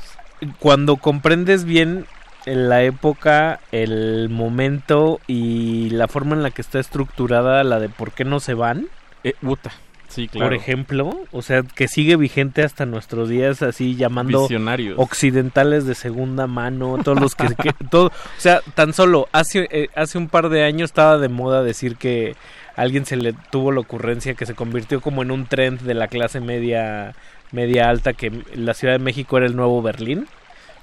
Cuando 0.59 0.97
comprendes 0.97 1.65
bien 1.65 2.05
la 2.45 2.83
época, 2.83 3.59
el 3.71 4.29
momento 4.29 5.19
y 5.27 5.89
la 5.89 6.07
forma 6.07 6.35
en 6.35 6.43
la 6.43 6.51
que 6.51 6.61
está 6.61 6.79
estructurada 6.79 7.63
la 7.65 7.79
de 7.79 7.89
por 7.89 8.11
qué 8.13 8.23
no 8.23 8.39
se 8.39 8.53
van. 8.53 8.87
Eh, 9.23 9.33
puta. 9.41 9.71
Sí, 10.07 10.29
claro. 10.29 10.47
Por 10.47 10.53
ejemplo, 10.53 11.19
o 11.33 11.41
sea, 11.41 11.63
que 11.63 11.89
sigue 11.89 12.15
vigente 12.15 12.63
hasta 12.63 12.85
nuestros 12.85 13.27
días, 13.27 13.61
así 13.61 13.97
llamando 13.97 14.43
Visionarios. 14.43 14.95
occidentales 14.97 15.85
de 15.85 15.95
segunda 15.95 16.47
mano, 16.47 16.97
todos 17.03 17.19
los 17.19 17.35
que, 17.35 17.47
que- 17.61 17.73
todo, 17.91 18.07
o 18.07 18.11
sea, 18.37 18.61
tan 18.73 18.93
solo 18.93 19.27
hace 19.33 19.67
eh, 19.69 19.89
hace 19.95 20.17
un 20.17 20.29
par 20.29 20.47
de 20.47 20.63
años 20.63 20.91
estaba 20.91 21.17
de 21.17 21.27
moda 21.27 21.61
decir 21.61 21.97
que 21.97 22.37
alguien 22.77 23.05
se 23.05 23.17
le 23.17 23.33
tuvo 23.51 23.73
la 23.73 23.81
ocurrencia 23.81 24.33
que 24.35 24.45
se 24.45 24.53
convirtió 24.55 25.01
como 25.01 25.21
en 25.23 25.31
un 25.31 25.45
trend 25.47 25.81
de 25.81 25.93
la 25.93 26.07
clase 26.07 26.39
media 26.39 27.13
media 27.51 27.89
alta 27.89 28.13
que 28.13 28.31
la 28.55 28.73
Ciudad 28.73 28.93
de 28.93 28.99
México 29.03 29.37
era 29.37 29.45
el 29.47 29.55
nuevo 29.57 29.81
Berlín. 29.81 30.27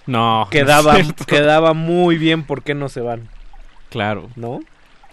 No, 0.07 0.47
Quedaba 0.51 0.99
no 0.99 1.15
quedaba 1.27 1.73
muy 1.73 2.19
bien 2.19 2.43
por 2.45 2.63
qué 2.63 2.75
no 2.75 2.91
se 2.91 3.01
van, 3.01 3.29
Claro. 3.91 4.29
¿no? 4.37 4.61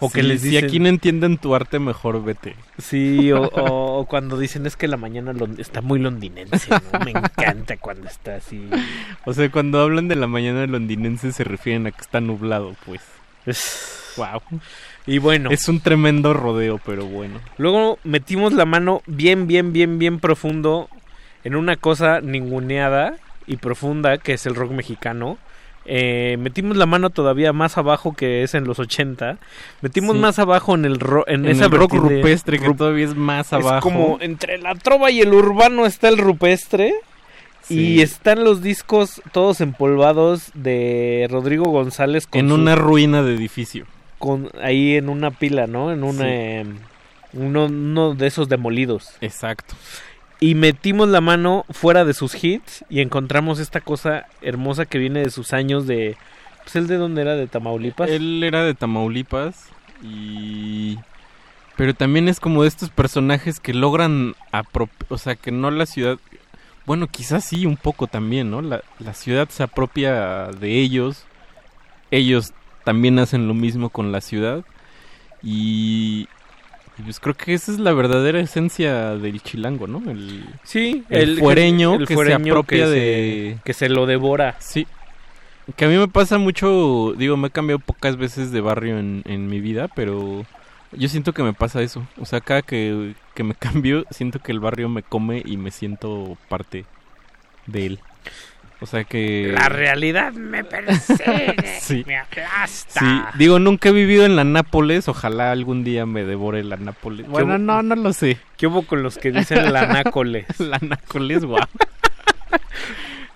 O 0.04 0.08
Sí, 0.08 0.14
que 0.14 0.22
les 0.24 0.40
si 0.42 0.48
dicen 0.48 0.64
aquí 0.64 0.80
no 0.80 0.88
entienden 0.88 1.38
tu 1.38 1.54
arte, 1.54 1.78
mejor 1.78 2.24
vete. 2.24 2.56
Sí, 2.78 3.30
o, 3.30 3.42
o- 3.42 4.00
o 4.00 4.06
cuando 4.06 4.36
dicen 4.36 4.66
es 4.66 4.74
que 4.76 4.88
la 4.88 4.96
mañana 4.96 5.32
está 5.58 5.80
muy 5.80 6.00
londinense, 6.00 6.68
¿no? 6.70 6.98
Me 7.04 7.12
encanta 7.12 7.76
cuando 7.76 8.08
está 8.08 8.34
así. 8.36 8.68
O 9.24 9.32
sea, 9.32 9.48
cuando 9.52 9.80
hablan 9.80 10.08
de 10.08 10.16
la 10.16 10.26
mañana 10.26 10.66
londinense 10.66 11.30
se 11.32 11.44
refieren 11.44 11.86
a 11.86 11.92
que 11.92 12.00
está 12.00 12.20
nublado, 12.20 12.74
pues. 12.84 13.00
wow. 14.16 14.40
Y 15.06 15.18
bueno. 15.18 15.50
Es 15.50 15.68
un 15.68 15.80
tremendo 15.80 16.32
rodeo, 16.32 16.80
pero 16.84 17.06
bueno. 17.06 17.40
Luego 17.58 17.98
metimos 18.04 18.52
la 18.52 18.64
mano 18.64 19.02
bien, 19.06 19.46
bien, 19.46 19.72
bien, 19.72 19.98
bien 19.98 20.20
profundo 20.20 20.88
en 21.44 21.56
una 21.56 21.76
cosa 21.76 22.20
ninguneada 22.20 23.16
y 23.46 23.56
profunda 23.56 24.18
que 24.18 24.34
es 24.34 24.46
el 24.46 24.54
rock 24.54 24.70
mexicano. 24.72 25.38
Eh, 25.84 26.36
metimos 26.38 26.76
la 26.76 26.86
mano 26.86 27.10
todavía 27.10 27.52
más 27.52 27.76
abajo 27.76 28.14
que 28.14 28.44
es 28.44 28.54
en 28.54 28.62
los 28.64 28.78
80. 28.78 29.38
Metimos 29.80 30.14
Sí. 30.14 30.22
más 30.22 30.38
abajo 30.38 30.76
en 30.76 30.84
el 30.84 31.00
ro- 31.00 31.24
en, 31.26 31.44
En 31.46 31.50
esa 31.50 31.64
el 31.64 31.72
rock 31.72 31.94
rupestre, 31.94 32.60
que 32.60 32.66
rup- 32.68 32.76
todavía 32.76 33.04
es 33.06 33.16
más 33.16 33.48
Es 33.48 33.52
abajo. 33.54 33.80
como 33.80 34.18
entre 34.20 34.58
la 34.58 34.76
trova 34.76 35.10
y 35.10 35.20
el 35.20 35.34
urbano 35.34 35.84
está 35.84 36.08
el 36.08 36.18
rupestre. 36.18 36.94
Sí. 37.62 37.94
Y 37.96 38.02
están 38.02 38.44
los 38.44 38.62
discos 38.62 39.20
todos 39.32 39.60
empolvados 39.60 40.50
de 40.54 41.26
Rodrigo 41.30 41.64
González 41.64 42.28
con 42.28 42.40
en 42.40 42.48
su- 42.48 42.54
una 42.54 42.76
ruina 42.76 43.22
de 43.24 43.34
edificio. 43.34 43.86
Con 44.22 44.50
ahí 44.62 44.94
en 44.94 45.08
una 45.08 45.32
pila, 45.32 45.66
¿no? 45.66 45.90
En 45.90 46.04
un 46.04 46.18
Sí. 46.18 46.22
eh, 46.24 46.64
uno, 47.32 47.64
uno 47.64 48.14
de 48.14 48.28
esos 48.28 48.48
demolidos. 48.48 49.16
Exacto. 49.20 49.74
Y 50.38 50.54
metimos 50.54 51.08
la 51.08 51.20
mano 51.20 51.64
fuera 51.70 52.04
de 52.04 52.14
sus 52.14 52.32
hits 52.42 52.84
y 52.88 53.00
encontramos 53.00 53.58
esta 53.58 53.80
cosa 53.80 54.26
hermosa 54.40 54.86
que 54.86 54.98
viene 54.98 55.22
de 55.22 55.30
sus 55.30 55.52
años 55.52 55.88
de 55.88 56.16
pues 56.62 56.76
él 56.76 56.86
de 56.86 56.98
dónde 56.98 57.22
era 57.22 57.34
de 57.34 57.48
Tamaulipas. 57.48 58.08
Él 58.08 58.44
era 58.44 58.62
de 58.62 58.74
Tamaulipas 58.74 59.70
y... 60.04 60.98
Pero 61.76 61.92
también 61.92 62.28
es 62.28 62.38
como 62.38 62.62
de 62.62 62.68
estos 62.68 62.90
personajes 62.90 63.58
que 63.58 63.74
logran 63.74 64.34
aprop- 64.52 65.06
O 65.08 65.18
sea, 65.18 65.34
que 65.34 65.50
no 65.50 65.72
la 65.72 65.86
ciudad... 65.86 66.18
Bueno, 66.86 67.08
quizás 67.08 67.44
sí, 67.44 67.66
un 67.66 67.76
poco 67.76 68.06
también, 68.06 68.52
¿no? 68.52 68.62
La, 68.62 68.82
la 69.00 69.14
ciudad 69.14 69.48
se 69.48 69.64
apropia 69.64 70.46
de 70.60 70.78
ellos. 70.80 71.24
Ellos 72.12 72.52
también 72.84 73.18
hacen 73.18 73.48
lo 73.48 73.54
mismo 73.54 73.90
con 73.90 74.12
la 74.12 74.20
ciudad. 74.20 74.64
Y... 75.42 76.28
pues 77.04 77.18
creo 77.20 77.34
que 77.34 77.54
esa 77.54 77.72
es 77.72 77.78
la 77.78 77.92
verdadera 77.92 78.40
esencia 78.40 79.16
del 79.16 79.42
chilango, 79.42 79.86
¿no? 79.86 80.10
El, 80.10 80.44
Sí, 80.62 81.04
el, 81.10 81.38
fuereño 81.38 81.94
el 81.94 82.06
que 82.06 82.14
fuereño 82.14 82.44
se 82.44 82.50
apropia 82.50 82.78
que 82.78 82.84
se- 82.86 82.90
de... 82.90 83.58
que 83.64 83.72
se 83.74 83.88
lo 83.88 84.06
devora. 84.06 84.56
Sí. 84.60 84.86
Que 85.76 85.84
a 85.84 85.88
mí 85.88 85.96
me 85.96 86.08
pasa 86.08 86.38
mucho, 86.38 87.14
digo, 87.16 87.36
me 87.36 87.48
he 87.48 87.50
cambiado 87.50 87.78
pocas 87.78 88.16
veces 88.16 88.50
de 88.50 88.60
barrio 88.60 88.98
en, 88.98 89.22
en 89.26 89.46
mi 89.48 89.60
vida, 89.60 89.88
pero 89.94 90.44
yo 90.90 91.08
siento 91.08 91.32
que 91.32 91.42
me 91.44 91.52
pasa 91.52 91.82
eso. 91.82 92.06
O 92.20 92.26
sea, 92.26 92.40
cada 92.40 92.62
que, 92.62 93.14
que 93.34 93.44
me 93.44 93.54
cambio, 93.58 94.04
siento 94.10 94.40
que 94.40 94.52
el 94.52 94.60
barrio 94.60 94.88
me 94.88 95.02
come 95.02 95.42
y 95.44 95.56
me 95.56 95.70
siento 95.70 96.36
parte 96.48 96.84
de 97.66 97.86
él. 97.86 98.00
O 98.82 98.86
sea 98.86 99.04
que... 99.04 99.52
La 99.54 99.68
realidad 99.68 100.32
me 100.32 100.64
persigue, 100.64 101.54
Sí. 101.80 102.02
me 102.04 102.18
aplasta. 102.18 102.98
Sí, 103.00 103.22
digo, 103.38 103.60
nunca 103.60 103.90
he 103.90 103.92
vivido 103.92 104.26
en 104.26 104.34
la 104.34 104.42
Nápoles, 104.44 105.06
ojalá 105.08 105.52
algún 105.52 105.84
día 105.84 106.04
me 106.04 106.24
devore 106.24 106.64
la 106.64 106.76
Nápoles. 106.76 107.28
Bueno, 107.28 107.54
hubo- 107.54 107.58
no, 107.58 107.82
no 107.82 107.94
lo 107.94 108.12
sé. 108.12 108.38
¿Qué 108.56 108.66
hubo 108.66 108.82
con 108.82 109.02
los 109.04 109.18
que 109.18 109.30
dicen 109.30 109.72
la 109.72 109.86
nácoles? 109.86 110.46
la 110.58 110.78
Nápoles, 110.80 111.44
wow. 111.44 111.60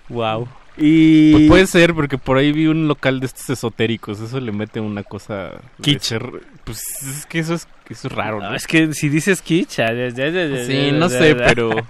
wow. 0.08 0.48
Y... 0.76 1.32
Pues 1.32 1.48
puede 1.48 1.66
ser, 1.66 1.94
porque 1.94 2.18
por 2.18 2.36
ahí 2.38 2.52
vi 2.52 2.66
un 2.66 2.86
local 2.88 3.20
de 3.20 3.26
estos 3.26 3.48
esotéricos. 3.50 4.20
Eso 4.20 4.40
le 4.40 4.52
mete 4.52 4.80
una 4.80 5.02
cosa. 5.02 5.52
Kitsch. 5.80 6.14
pues 6.64 6.80
es 7.02 7.26
que 7.26 7.38
eso 7.38 7.54
es, 7.54 7.66
eso 7.88 8.08
es 8.08 8.12
raro, 8.14 8.40
¿no? 8.40 8.50
No, 8.50 8.56
es 8.56 8.66
que 8.66 8.92
si 8.92 9.08
dices 9.08 9.40
kitsch, 9.42 9.76
Sí, 10.66 10.90
no 10.92 11.08
sé, 11.08 11.34
pero. 11.34 11.70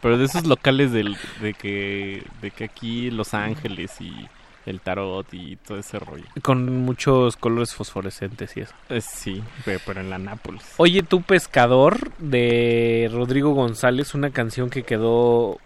Pero 0.00 0.16
de 0.16 0.26
esos 0.26 0.46
locales 0.46 0.92
del, 0.92 1.16
de 1.40 1.54
que. 1.54 2.22
De 2.40 2.50
que 2.52 2.64
aquí 2.64 3.10
Los 3.10 3.34
Ángeles 3.34 4.00
y 4.00 4.12
el 4.64 4.80
tarot 4.80 5.26
y 5.32 5.56
todo 5.56 5.78
ese 5.78 5.98
rollo. 5.98 6.24
Con 6.42 6.82
muchos 6.84 7.36
colores 7.36 7.74
fosforescentes 7.74 8.56
y 8.56 8.60
eso. 8.60 8.74
Eh, 8.90 9.00
sí, 9.00 9.42
pe- 9.64 9.80
pero 9.84 10.00
en 10.00 10.10
la 10.10 10.18
Nápoles. 10.18 10.62
Oye, 10.76 11.02
tú 11.02 11.22
pescador 11.22 12.12
de 12.18 13.10
Rodrigo 13.12 13.54
González, 13.54 14.14
una 14.14 14.30
canción 14.30 14.68
que 14.70 14.82
quedó, 14.84 15.58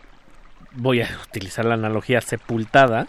voy 0.75 1.01
a 1.03 1.09
utilizar 1.29 1.65
la 1.65 1.75
analogía, 1.75 2.21
sepultada. 2.21 3.07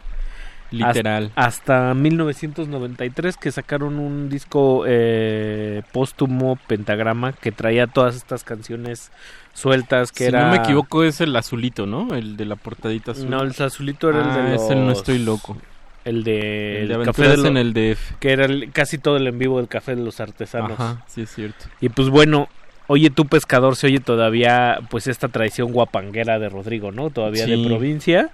Literal. 0.71 1.31
Hasta, 1.35 1.89
hasta 1.89 1.93
1993 1.93 3.37
que 3.37 3.51
sacaron 3.51 3.99
un 3.99 4.27
disco 4.29 4.85
eh, 4.87 5.83
póstumo, 5.91 6.57
Pentagrama, 6.67 7.33
que 7.33 7.51
traía 7.51 7.85
todas 7.85 8.15
estas 8.15 8.43
canciones 8.43 9.11
sueltas 9.53 10.11
que 10.11 10.23
si 10.23 10.29
era... 10.29 10.45
no 10.45 10.51
me 10.51 10.57
equivoco, 10.57 11.03
es 11.03 11.21
el 11.21 11.35
azulito, 11.35 11.85
¿no? 11.85 12.15
El 12.15 12.37
de 12.37 12.45
la 12.45 12.55
portadita 12.55 13.11
azul. 13.11 13.29
No, 13.29 13.41
el 13.43 13.51
azulito 13.61 14.09
era 14.09 14.21
el 14.21 14.29
Ah, 14.29 14.37
de 14.49 14.55
ese 14.55 14.75
no 14.75 14.87
los- 14.89 14.97
estoy 14.97 15.19
loco. 15.19 15.57
El 16.05 16.23
de, 16.23 16.81
El 16.81 16.87
de 16.87 16.93
el 16.95 17.01
Aventuras 17.01 17.37
lo- 17.39 17.47
en 17.49 17.57
el 17.57 17.73
DF. 17.73 18.15
Que 18.19 18.31
era 18.33 18.45
el- 18.45 18.71
casi 18.71 18.97
todo 18.97 19.17
el 19.17 19.27
en 19.27 19.37
vivo 19.37 19.59
del 19.59 19.67
Café 19.67 19.95
de 19.95 20.03
los 20.03 20.19
Artesanos. 20.19 20.71
Ajá, 20.71 21.05
sí 21.07 21.21
es 21.21 21.29
cierto. 21.33 21.65
Y 21.81 21.89
pues 21.89 22.09
bueno, 22.09 22.49
oye 22.87 23.09
tú 23.09 23.25
pescador, 23.25 23.75
se 23.75 23.87
oye 23.87 23.99
todavía 23.99 24.79
pues 24.89 25.07
esta 25.07 25.27
tradición 25.27 25.71
guapanguera 25.71 26.39
de 26.39 26.49
Rodrigo, 26.49 26.91
¿no? 26.91 27.09
Todavía 27.09 27.45
de 27.45 27.63
provincia. 27.65 28.29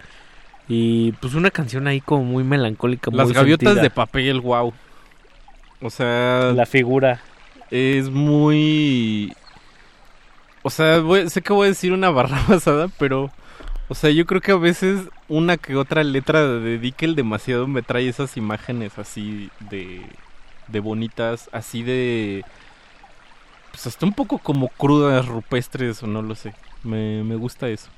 Y 0.67 1.13
pues 1.13 1.33
una 1.33 1.49
canción 1.51 1.87
ahí 1.87 1.99
como 1.99 2.23
muy 2.23 2.43
melancólica. 2.43 3.09
Las 3.11 3.27
muy 3.27 3.33
gaviotas 3.35 3.69
sentida. 3.69 3.81
de 3.81 3.89
papel, 3.89 4.39
wow. 4.41 4.73
O 5.81 5.89
sea... 5.89 6.51
La 6.55 6.65
figura. 6.65 7.21
Es 7.71 8.09
muy... 8.09 9.33
O 10.61 10.69
sea, 10.69 10.99
voy- 10.99 11.29
sé 11.29 11.41
que 11.41 11.53
voy 11.53 11.65
a 11.65 11.69
decir 11.69 11.91
una 11.93 12.09
barra 12.11 12.43
basada, 12.47 12.87
pero... 12.99 13.31
O 13.87 13.95
sea, 13.95 14.11
yo 14.11 14.27
creo 14.27 14.41
que 14.41 14.51
a 14.51 14.57
veces 14.57 15.01
una 15.27 15.57
que 15.57 15.75
otra 15.75 16.03
letra 16.03 16.45
de 16.47 16.77
Dickel 16.77 17.15
demasiado 17.15 17.67
me 17.67 17.81
trae 17.81 18.07
esas 18.07 18.37
imágenes 18.37 18.99
así 18.99 19.49
de... 19.71 20.01
De 20.67 20.79
bonitas, 20.81 21.49
así 21.51 21.81
de... 21.81 22.43
Pues 23.79 23.87
hasta 23.95 24.05
un 24.05 24.11
poco 24.13 24.39
como 24.39 24.67
crudas, 24.67 25.25
rupestres 25.25 26.03
o 26.03 26.07
no 26.07 26.21
lo 26.21 26.35
sé. 26.35 26.53
Me, 26.83 27.23
me 27.23 27.35
gusta 27.37 27.69
eso. 27.69 27.89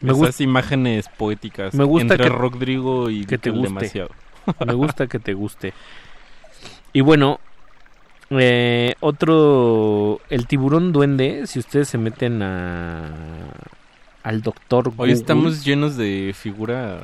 Me 0.00 0.08
Esas 0.10 0.18
gusta- 0.18 0.42
imágenes 0.42 1.08
poéticas. 1.16 1.74
Me 1.74 1.84
gusta 1.84 2.14
entre 2.14 2.28
que- 2.28 2.28
Rodrigo 2.36 3.08
y 3.08 3.24
que 3.24 3.38
te 3.38 3.50
guste. 3.50 3.68
demasiado. 3.68 4.10
Me 4.66 4.74
gusta 4.74 5.06
que 5.06 5.20
te 5.20 5.32
guste. 5.32 5.74
Y 6.92 7.02
bueno, 7.02 7.38
eh, 8.30 8.96
otro, 8.98 10.20
el 10.28 10.48
tiburón 10.48 10.90
duende, 10.92 11.46
si 11.46 11.60
ustedes 11.60 11.86
se 11.88 11.96
meten 11.98 12.42
a 12.42 13.12
al 14.24 14.42
doctor 14.42 14.92
Hoy 14.96 15.12
estamos 15.12 15.64
llenos 15.64 15.96
de 15.96 16.34
figuras. 16.36 17.00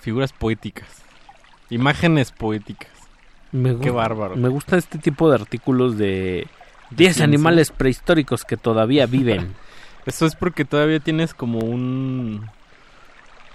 Figuras 0.00 0.32
poéticas. 0.32 0.88
Imágenes 1.68 2.32
poéticas. 2.32 2.90
Me 3.52 3.76
Qué 3.78 3.90
bárbaro. 3.90 4.36
Me 4.36 4.48
gusta 4.48 4.76
este 4.76 4.98
tipo 4.98 5.28
de 5.28 5.34
artículos 5.36 5.98
de 5.98 6.46
10 6.90 6.96
ciencia. 7.16 7.24
animales 7.24 7.70
prehistóricos 7.70 8.44
que 8.44 8.56
todavía 8.56 9.06
viven. 9.06 9.54
Eso 10.06 10.26
es 10.26 10.34
porque 10.34 10.64
todavía 10.64 11.00
tienes 11.00 11.34
como 11.34 11.58
un. 11.60 12.46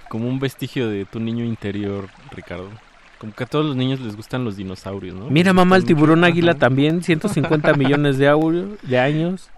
Como 0.10 0.28
un 0.28 0.40
vestigio 0.40 0.88
de 0.90 1.06
tu 1.06 1.20
niño 1.20 1.44
interior, 1.44 2.10
Ricardo. 2.32 2.70
Como 3.18 3.34
que 3.34 3.44
a 3.46 3.48
todos 3.48 3.66
los 3.66 3.76
niños 3.76 4.00
les 4.02 4.16
gustan 4.16 4.44
los 4.44 4.56
dinosaurios, 4.56 5.16
¿no? 5.16 5.30
Mira, 5.30 5.54
mamá, 5.54 5.78
el 5.78 5.86
tiburón 5.86 6.24
águila 6.24 6.52
Ajá. 6.52 6.60
también, 6.60 7.02
150 7.02 7.74
millones 7.74 8.18
de, 8.18 8.28
años, 8.28 8.78
de 8.84 9.00
años. 9.00 9.50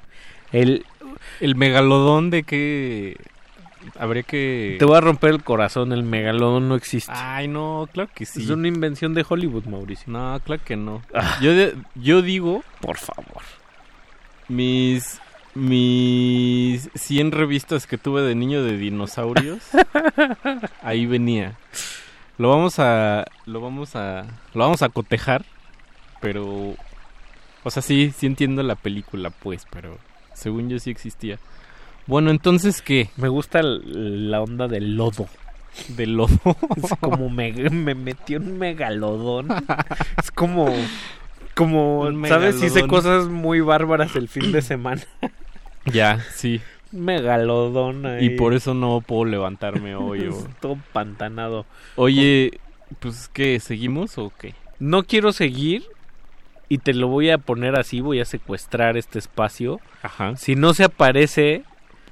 El, 0.52 0.86
El 1.42 1.56
megalodón 1.56 2.30
de 2.30 2.44
qué. 2.44 3.18
Habría 4.00 4.24
que... 4.24 4.76
Te 4.80 4.86
voy 4.86 4.98
a 4.98 5.02
romper 5.02 5.32
el 5.32 5.44
corazón, 5.44 5.92
el 5.94 6.04
megalodón 6.04 6.68
no 6.70 6.76
existe. 6.76 7.12
Ay, 7.16 7.48
no, 7.48 7.88
claro 7.92 8.10
que 8.14 8.26
sí. 8.26 8.44
Es 8.44 8.50
una 8.50 8.68
invención 8.68 9.14
de 9.14 9.26
Hollywood, 9.28 9.66
Mauricio. 9.66 10.06
No, 10.12 10.40
claro 10.44 10.62
que 10.66 10.76
no. 10.76 11.02
Ah. 11.14 11.38
Yo, 11.42 11.54
de- 11.54 11.76
yo 11.96 12.22
digo, 12.22 12.64
Por 12.82 12.98
favor. 12.98 13.42
mis 14.48 15.20
mis 15.56 16.88
100 16.94 17.32
revistas 17.32 17.88
que 17.88 17.98
tuve 17.98 18.22
de 18.22 18.36
niño 18.36 18.64
de 18.64 18.78
dinosaurios, 18.78 19.64
ahí 20.84 21.06
venía. 21.08 21.58
Lo 22.38 22.50
vamos 22.50 22.78
a 22.78 23.26
lo 23.48 23.60
vamos 23.62 23.96
a 23.96 24.26
lo 24.54 24.64
vamos 24.64 24.84
a 24.84 24.90
cotejar, 24.90 25.46
pero 26.22 26.76
o 27.64 27.72
sea, 27.72 27.82
sí 27.82 28.14
sí 28.16 28.28
entiendo 28.28 28.62
la 28.62 28.76
película 28.76 29.32
pues, 29.32 29.66
pero 29.72 29.98
según 30.34 30.70
yo 30.70 30.78
sí 30.78 30.92
existía. 30.92 31.40
Bueno, 32.08 32.32
entonces 32.32 32.82
qué? 32.82 33.10
Me 33.18 33.28
gusta 33.28 33.60
el- 33.60 34.32
la 34.32 34.42
onda 34.42 34.68
del 34.68 34.96
lodo. 34.96 35.28
Del 35.90 36.14
lodo. 36.16 36.40
Es 36.84 36.92
como 37.00 37.30
me, 37.30 37.52
me 37.70 37.94
metió 37.96 38.40
un 38.40 38.58
megalodón. 38.58 39.48
Es 40.18 40.32
como. 40.32 40.74
Como, 41.54 42.02
Un 42.02 42.28
¿sabes? 42.28 42.62
Hice 42.62 42.86
cosas 42.88 43.26
muy 43.28 43.62
bárbaras 43.62 44.16
el 44.16 44.28
fin 44.28 44.52
de 44.52 44.62
semana. 44.62 45.02
ya, 45.86 46.20
sí. 46.36 46.62
Megalodón 46.92 48.06
ahí. 48.06 48.26
Y 48.26 48.30
por 48.32 48.54
eso 48.54 48.74
no 48.74 49.02
puedo 49.02 49.26
levantarme 49.26 49.96
hoy. 49.98 50.28
o- 50.28 50.48
Todo 50.62 50.78
pantanado. 50.94 51.66
Oye, 51.96 52.60
pues 53.00 53.30
¿qué? 53.34 53.60
¿Seguimos 53.60 54.18
o 54.18 54.32
qué? 54.40 54.54
No 54.80 55.04
quiero 55.04 55.32
seguir. 55.34 55.84
Y 56.70 56.80
te 56.80 56.94
lo 56.94 57.08
voy 57.08 57.30
a 57.32 57.38
poner 57.38 57.76
así. 57.80 58.02
Voy 58.02 58.20
a 58.20 58.26
secuestrar 58.26 58.98
este 58.98 59.18
espacio. 59.20 59.80
Ajá. 60.04 60.36
Si 60.36 60.56
no 60.56 60.74
se 60.74 60.84
aparece 60.84 61.64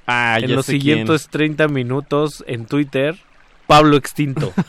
Ah, 0.06 0.38
en 0.40 0.54
los 0.54 0.66
siguientes 0.66 1.28
30 1.28 1.68
minutos 1.68 2.44
en 2.46 2.66
Twitter, 2.66 3.16
Pablo 3.66 3.96
Extinto. 3.96 4.52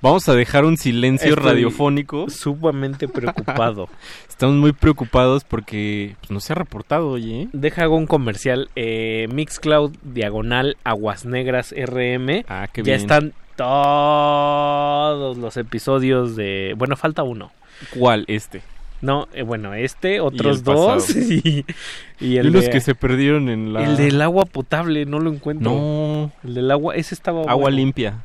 Vamos 0.00 0.28
a 0.28 0.34
dejar 0.34 0.64
un 0.64 0.76
silencio 0.76 1.30
Estoy 1.30 1.44
radiofónico. 1.44 2.30
Sumamente 2.30 3.08
preocupado. 3.08 3.88
Estamos 4.28 4.56
muy 4.56 4.72
preocupados 4.72 5.44
porque 5.44 6.16
pues, 6.20 6.30
no 6.30 6.40
se 6.40 6.52
ha 6.52 6.56
reportado, 6.56 7.08
oye. 7.08 7.48
Deja 7.52 7.82
hago 7.82 7.96
un 7.96 8.06
comercial. 8.06 8.70
Eh, 8.76 9.28
Mixcloud 9.32 9.92
diagonal 10.02 10.76
Aguas 10.84 11.24
Negras 11.24 11.74
RM. 11.76 12.44
Ah, 12.48 12.68
qué 12.72 12.82
ya 12.82 12.94
bien. 12.94 13.00
están 13.00 13.32
todos 13.56 15.36
los 15.36 15.56
episodios 15.56 16.36
de. 16.36 16.74
Bueno, 16.78 16.96
falta 16.96 17.24
uno. 17.24 17.50
¿Cuál? 17.90 18.24
Este. 18.28 18.62
No, 19.00 19.28
eh, 19.32 19.42
bueno, 19.42 19.74
este, 19.74 20.20
otros 20.20 20.64
dos. 20.64 21.14
Y, 21.14 21.64
y 22.20 22.26
Y 22.26 22.36
el 22.38 22.48
unos 22.48 22.64
de- 22.64 22.70
que 22.70 22.80
se 22.80 22.94
perdieron 22.94 23.48
en 23.48 23.72
la... 23.72 23.84
El 23.84 23.96
del 23.96 24.20
agua 24.20 24.44
potable, 24.44 25.06
no 25.06 25.20
lo 25.20 25.32
encuentro. 25.32 25.70
No. 25.70 26.32
El 26.44 26.54
del 26.54 26.70
agua, 26.70 26.96
ese 26.96 27.14
estaba. 27.14 27.42
Agua 27.42 27.54
bueno. 27.54 27.76
limpia. 27.76 28.22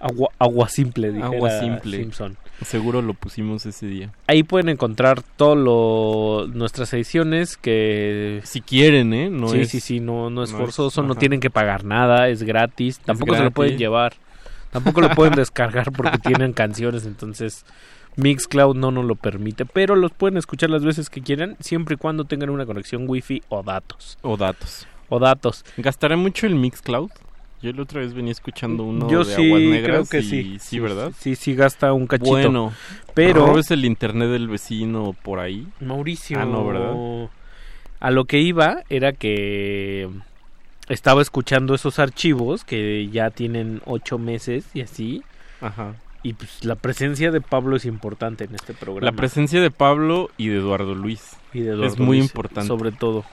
Agua, 0.00 0.30
agua 0.40 0.68
simple, 0.68 1.12
dijera 1.12 1.26
Agua 1.28 1.60
simple. 1.60 1.96
Simpson. 1.98 2.36
Seguro 2.64 3.02
lo 3.02 3.14
pusimos 3.14 3.64
ese 3.66 3.86
día. 3.86 4.10
Ahí 4.26 4.42
pueden 4.42 4.68
encontrar 4.68 5.22
todo 5.22 5.54
lo 5.54 6.48
nuestras 6.48 6.92
ediciones 6.92 7.56
que 7.56 8.40
Si 8.42 8.60
quieren, 8.60 9.14
¿eh? 9.14 9.30
No 9.30 9.48
sí, 9.48 9.60
es... 9.60 9.70
sí, 9.70 9.78
sí, 9.78 10.00
no, 10.00 10.28
no 10.28 10.42
es 10.42 10.52
no 10.52 10.58
forzoso, 10.58 11.02
no 11.04 11.14
tienen 11.14 11.38
que 11.38 11.50
pagar 11.50 11.84
nada, 11.84 12.28
es 12.28 12.42
gratis, 12.42 12.98
tampoco 12.98 13.36
se 13.36 13.44
lo 13.44 13.50
pueden 13.52 13.78
llevar, 13.78 14.14
tampoco 14.72 15.00
lo 15.00 15.10
pueden 15.10 15.34
descargar 15.36 15.92
porque 15.92 16.18
tienen 16.18 16.52
canciones, 16.52 17.06
entonces 17.06 17.64
Mixcloud 18.16 18.76
no 18.76 18.90
nos 18.90 19.04
lo 19.04 19.14
permite, 19.16 19.64
pero 19.66 19.96
los 19.96 20.12
pueden 20.12 20.36
escuchar 20.36 20.70
las 20.70 20.84
veces 20.84 21.08
que 21.10 21.22
quieran, 21.22 21.56
siempre 21.60 21.94
y 21.94 21.98
cuando 21.98 22.24
tengan 22.24 22.50
una 22.50 22.66
conexión 22.66 23.08
wifi 23.08 23.42
o 23.48 23.62
datos, 23.62 24.18
O 24.22 24.36
datos. 24.36 24.86
o 25.08 25.18
datos. 25.18 25.64
¿Gastará 25.78 26.16
mucho 26.16 26.46
el 26.46 26.54
Mixcloud? 26.54 27.10
Yo 27.62 27.72
la 27.72 27.82
otra 27.82 28.00
vez 28.00 28.12
venía 28.12 28.32
escuchando 28.32 28.82
uno 28.82 29.08
Yo 29.08 29.22
de 29.24 29.34
sí, 29.36 29.46
Aguas 29.46 29.62
Negras 29.62 30.08
creo 30.10 30.20
que 30.20 30.26
y- 30.26 30.30
sí. 30.30 30.58
Sí, 30.60 30.78
¿verdad? 30.80 31.12
Sí, 31.16 31.36
sí 31.36 31.54
gasta 31.54 31.92
un 31.92 32.06
cachito. 32.08 32.30
Bueno, 32.30 32.72
pero 33.14 33.46
robes 33.46 33.70
el 33.70 33.84
internet 33.84 34.28
del 34.30 34.48
vecino 34.48 35.14
por 35.22 35.38
ahí. 35.38 35.66
Mauricio. 35.80 36.40
Ah, 36.40 36.44
no, 36.44 36.66
¿verdad? 36.66 37.30
A 38.00 38.10
lo 38.10 38.24
que 38.24 38.40
iba 38.40 38.82
era 38.90 39.12
que 39.12 40.08
estaba 40.88 41.22
escuchando 41.22 41.74
esos 41.76 42.00
archivos 42.00 42.64
que 42.64 43.08
ya 43.12 43.30
tienen 43.30 43.80
ocho 43.86 44.18
meses 44.18 44.64
y 44.74 44.80
así. 44.80 45.22
Ajá. 45.60 45.94
Y 46.22 46.34
pues 46.34 46.64
la 46.64 46.76
presencia 46.76 47.30
de 47.32 47.40
Pablo 47.40 47.76
es 47.76 47.84
importante 47.84 48.44
en 48.44 48.54
este 48.54 48.74
programa. 48.74 49.04
La 49.10 49.16
presencia 49.16 49.60
de 49.60 49.70
Pablo 49.70 50.30
y 50.36 50.48
de 50.48 50.58
Eduardo 50.58 50.94
Luis. 50.94 51.36
Y 51.52 51.60
de 51.60 51.70
Eduardo 51.70 51.86
es 51.94 51.98
muy 51.98 52.18
Luis, 52.18 52.30
importante. 52.30 52.68
Sobre 52.68 52.92
todo. 52.92 53.24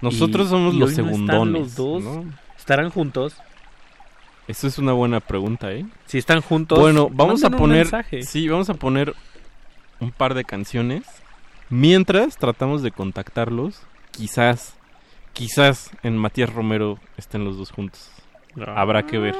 Nosotros 0.00 0.46
Y- 0.46 0.50
somos 0.50 0.74
y 0.74 0.78
los 0.78 0.90
hoy 0.90 0.96
no 0.96 1.02
están 1.10 1.26
segundones. 1.26 1.52
los 1.62 1.74
dos. 1.74 2.02
¿no? 2.04 2.24
¿Estarán 2.56 2.90
juntos? 2.90 3.36
Eso 4.46 4.68
es 4.68 4.78
una 4.78 4.92
buena 4.92 5.18
pregunta, 5.18 5.72
¿eh? 5.72 5.84
Si 6.06 6.18
están 6.18 6.40
juntos. 6.40 6.78
Bueno, 6.78 7.08
vamos 7.10 7.42
a 7.42 7.50
poner. 7.50 7.88
Sí, 8.22 8.48
vamos 8.48 8.70
a 8.70 8.74
poner 8.74 9.12
un 9.98 10.12
par 10.12 10.34
de 10.34 10.44
canciones. 10.44 11.02
Mientras 11.68 12.36
tratamos 12.36 12.82
de 12.82 12.92
contactarlos, 12.92 13.80
quizás, 14.12 14.76
quizás 15.32 15.90
en 16.04 16.16
Matías 16.16 16.52
Romero 16.52 17.00
estén 17.16 17.44
los 17.44 17.56
dos 17.58 17.72
juntos. 17.72 18.08
Habrá 18.76 19.04
que 19.04 19.18
ver. 19.18 19.34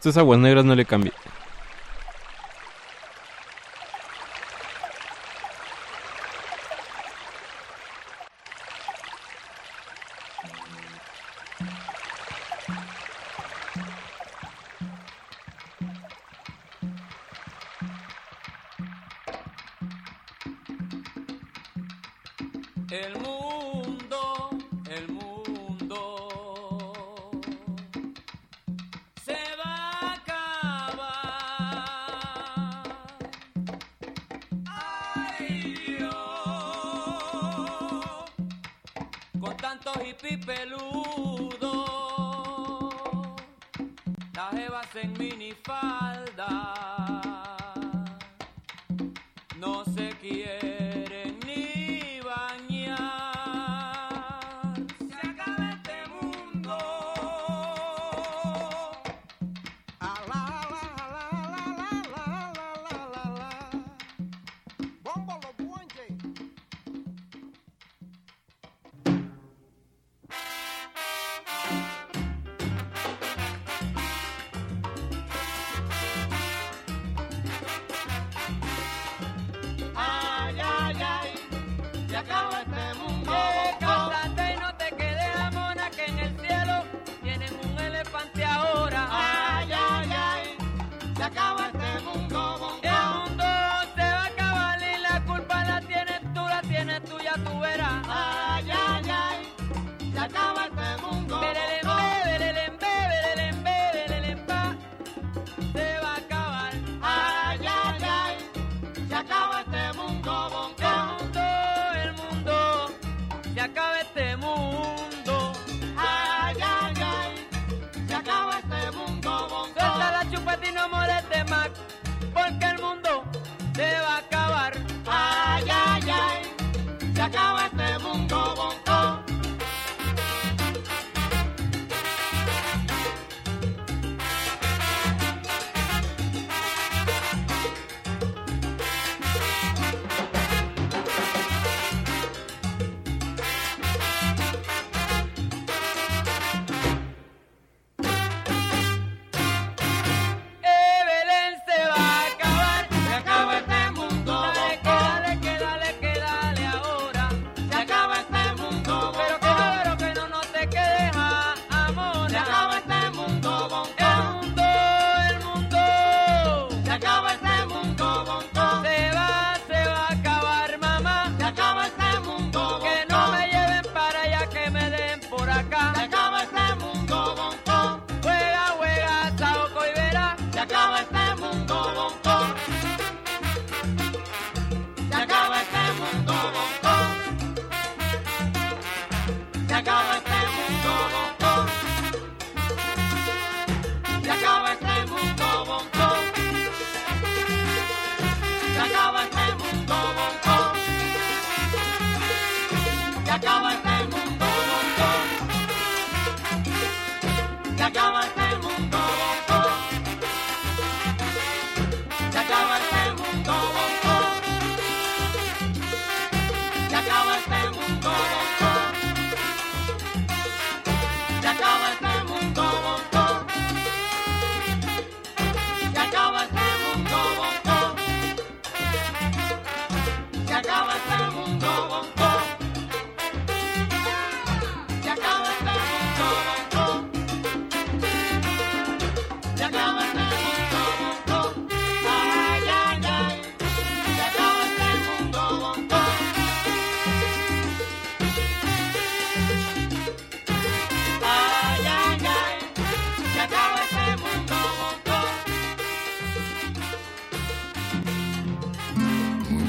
Estos 0.00 0.16
aguas 0.16 0.40
negras 0.40 0.64
no 0.64 0.74
le 0.74 0.86
cambian. 0.86 1.12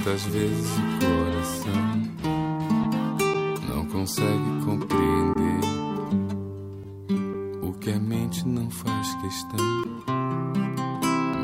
Muitas 0.03 0.23
vezes 0.23 0.71
o 0.77 0.81
coração 1.05 2.01
não 3.69 3.85
consegue 3.85 4.65
compreender 4.65 5.61
o 7.61 7.71
que 7.73 7.91
a 7.91 7.99
mente 7.99 8.47
não 8.47 8.67
faz 8.71 9.13
questão, 9.21 9.59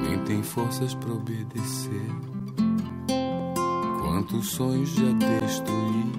nem 0.01 0.17
tem 0.23 0.41
forças 0.41 0.95
para 0.95 1.13
obedecer. 1.13 2.09
Quantos 4.01 4.49
sonhos 4.49 4.89
já 4.89 5.11
destruí 5.11 6.11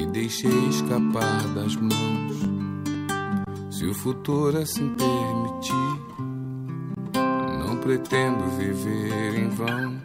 e 0.00 0.06
deixei 0.12 0.68
escapar 0.68 1.42
das 1.54 1.74
mãos. 1.74 2.36
Se 3.68 3.84
o 3.84 3.94
futuro 3.94 4.58
assim 4.58 4.94
permitir, 4.94 6.00
não 7.66 7.78
pretendo 7.78 8.44
viver 8.56 9.40
em 9.40 9.48
vão. 9.48 10.01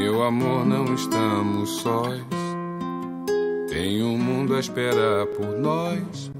Meu 0.00 0.22
amor, 0.22 0.64
não 0.64 0.94
estamos 0.94 1.68
sós. 1.82 2.24
Tem 3.68 4.02
um 4.02 4.16
mundo 4.16 4.54
a 4.54 4.58
esperar 4.58 5.26
por 5.26 5.58
nós. 5.58 6.32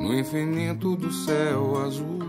No 0.00 0.14
infinito 0.14 0.94
do 0.94 1.12
céu 1.12 1.82
azul. 1.84 2.20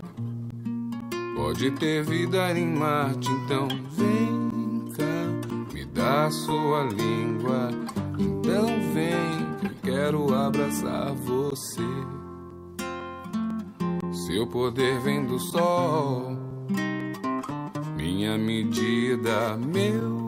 Pode 1.36 1.70
ter 1.70 2.02
vida 2.02 2.50
em 2.50 2.66
Marte, 2.66 3.30
então 3.30 3.68
vem 3.92 4.92
cá, 4.96 5.72
me 5.72 5.84
dá 5.84 6.28
sua 6.32 6.82
língua. 6.82 7.70
Então 8.18 8.66
vem, 8.92 9.70
que 9.70 9.88
quero 9.88 10.34
abraçar 10.34 11.14
você. 11.14 11.80
Seu 14.26 14.48
poder 14.48 14.98
vem 14.98 15.24
do 15.24 15.38
sol 15.38 16.27
minha 18.18 18.36
medida, 18.36 19.56
meu 19.56 20.18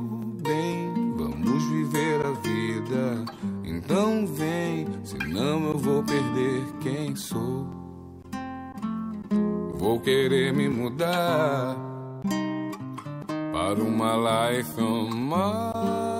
bem. 0.44 1.12
Vamos 1.16 1.64
viver 1.64 2.24
a 2.24 2.30
vida. 2.30 3.24
Então 3.64 4.24
vem, 4.28 4.86
senão 5.02 5.64
eu 5.66 5.76
vou 5.76 6.00
perder 6.04 6.62
quem 6.80 7.16
sou. 7.16 7.66
Vou 9.74 9.98
querer 9.98 10.52
me 10.52 10.68
mudar 10.68 11.76
para 13.52 13.82
uma 13.82 14.52
life 14.52 14.80
on 14.80 15.10
Mars. 15.10 16.19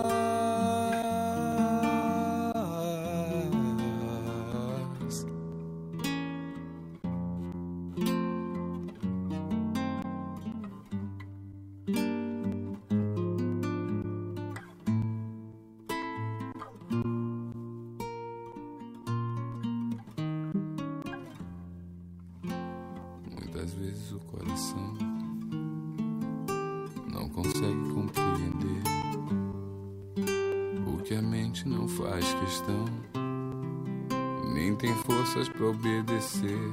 Para 35.60 35.68
obedecer. 35.68 36.72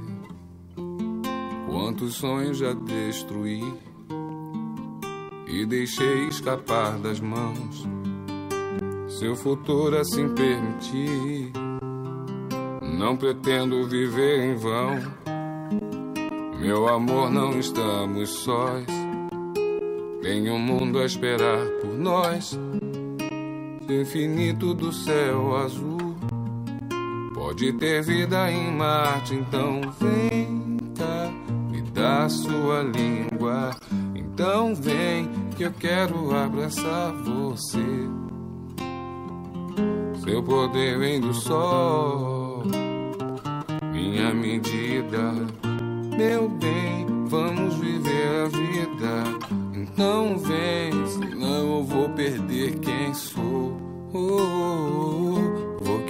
Quantos 1.69 2.15
sonhos 2.15 2.57
já 2.57 2.71
destruí 2.73 3.61
e 5.45 5.65
deixei 5.65 6.27
escapar 6.27 6.97
das 6.97 7.19
mãos. 7.19 7.85
Seu 9.09 9.35
futuro 9.35 9.97
assim 9.97 10.29
permitir, 10.29 11.51
não 12.81 13.17
pretendo 13.17 13.87
viver 13.89 14.51
em 14.51 14.55
vão. 14.55 14.95
Meu 16.59 16.87
amor, 16.87 17.29
não 17.29 17.59
estamos 17.59 18.29
sós. 18.29 18.85
Tem 20.21 20.49
um 20.49 20.59
mundo 20.59 20.99
a 20.99 21.05
esperar 21.05 21.65
por 21.81 21.93
nós. 21.93 22.57
Infinito 23.89 24.73
do 24.73 24.91
céu 24.91 25.55
azul. 25.57 25.96
Pode 27.57 27.73
ter 27.73 28.03
vida 28.03 28.51
em 28.51 28.71
Marte, 28.71 29.33
então 29.33 29.81
vem 29.99 30.77
cá, 30.95 31.31
me 31.71 31.81
dá 31.89 32.29
sua 32.29 32.83
língua. 32.83 33.71
Então 34.13 34.75
vem 34.75 35.27
que 35.55 35.63
eu 35.63 35.71
quero 35.71 36.35
abraçar 36.35 37.13
você. 37.13 37.79
Seu 40.23 40.43
poder 40.43 40.99
vem 40.99 41.19
do 41.19 41.33
sol, 41.33 42.61
minha 43.91 44.31
medida. 44.35 45.33
Meu 46.15 46.49
bem, 46.49 47.07
vamos 47.25 47.73
viver 47.77 48.45
a 48.45 48.47
vida. 48.49 49.23
Então 49.73 50.37
vem, 50.37 51.07
senão 51.07 51.77
eu 51.77 51.83
vou 51.83 52.07
perder 52.09 52.77
quem 52.77 53.15
sou. 53.15 53.75
Oh, 54.13 54.19
oh, 54.19 54.37
oh, 54.39 55.37
vou 55.37 55.46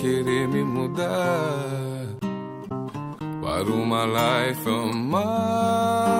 querer 0.08 0.48
me 0.48 0.64
mudar 0.64 2.16
para 3.42 3.70
uma 3.70 4.06
life 4.06 4.70
on 4.70 4.94
Mars. 4.94 6.17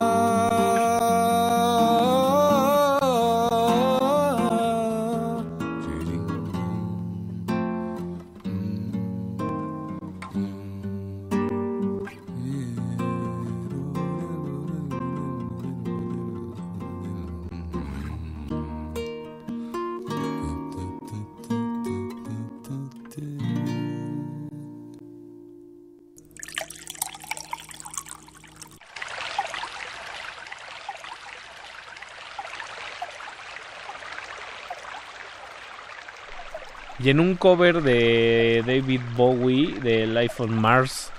Y 37.08 37.10
en 37.10 37.22
un 37.22 37.36
cover 37.36 37.84
de 37.84 38.62
David 38.68 39.00
Bowie 39.16 39.76
de 39.82 40.08
Life 40.08 40.44
on 40.44 40.60
Mars, 40.60 41.10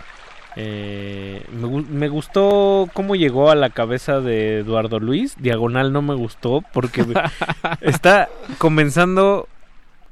eh, 0.54 1.42
me, 1.50 1.66
me 1.82 2.08
gustó 2.10 2.90
cómo 2.92 3.16
llegó 3.16 3.50
a 3.50 3.54
la 3.54 3.70
cabeza 3.70 4.20
de 4.20 4.58
Eduardo 4.58 5.00
Luis. 5.00 5.34
Diagonal 5.40 5.90
no 5.94 6.02
me 6.02 6.14
gustó 6.14 6.62
porque 6.74 7.04
me- 7.04 7.14
está 7.80 8.28
comenzando 8.58 9.48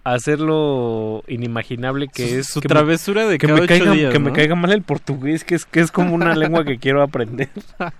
a 0.02 0.14
hacer 0.14 0.40
lo 0.40 1.22
inimaginable 1.28 2.08
que 2.08 2.26
Su- 2.26 2.34
es 2.36 2.46
su 2.46 2.60
que 2.62 2.68
me- 2.68 2.74
travesura 2.74 3.26
de 3.26 3.36
que, 3.36 3.46
cada 3.46 3.58
me 3.58 3.64
ocho 3.64 3.68
caiga, 3.68 3.92
días, 3.92 4.12
que 4.14 4.18
me 4.18 4.32
caiga 4.32 4.54
mal 4.54 4.72
el 4.72 4.80
portugués, 4.80 5.44
que 5.44 5.56
es 5.56 5.66
que 5.66 5.80
es 5.80 5.92
como 5.92 6.14
una 6.14 6.34
lengua 6.34 6.64
que 6.64 6.78
quiero 6.78 7.02
aprender. 7.02 7.50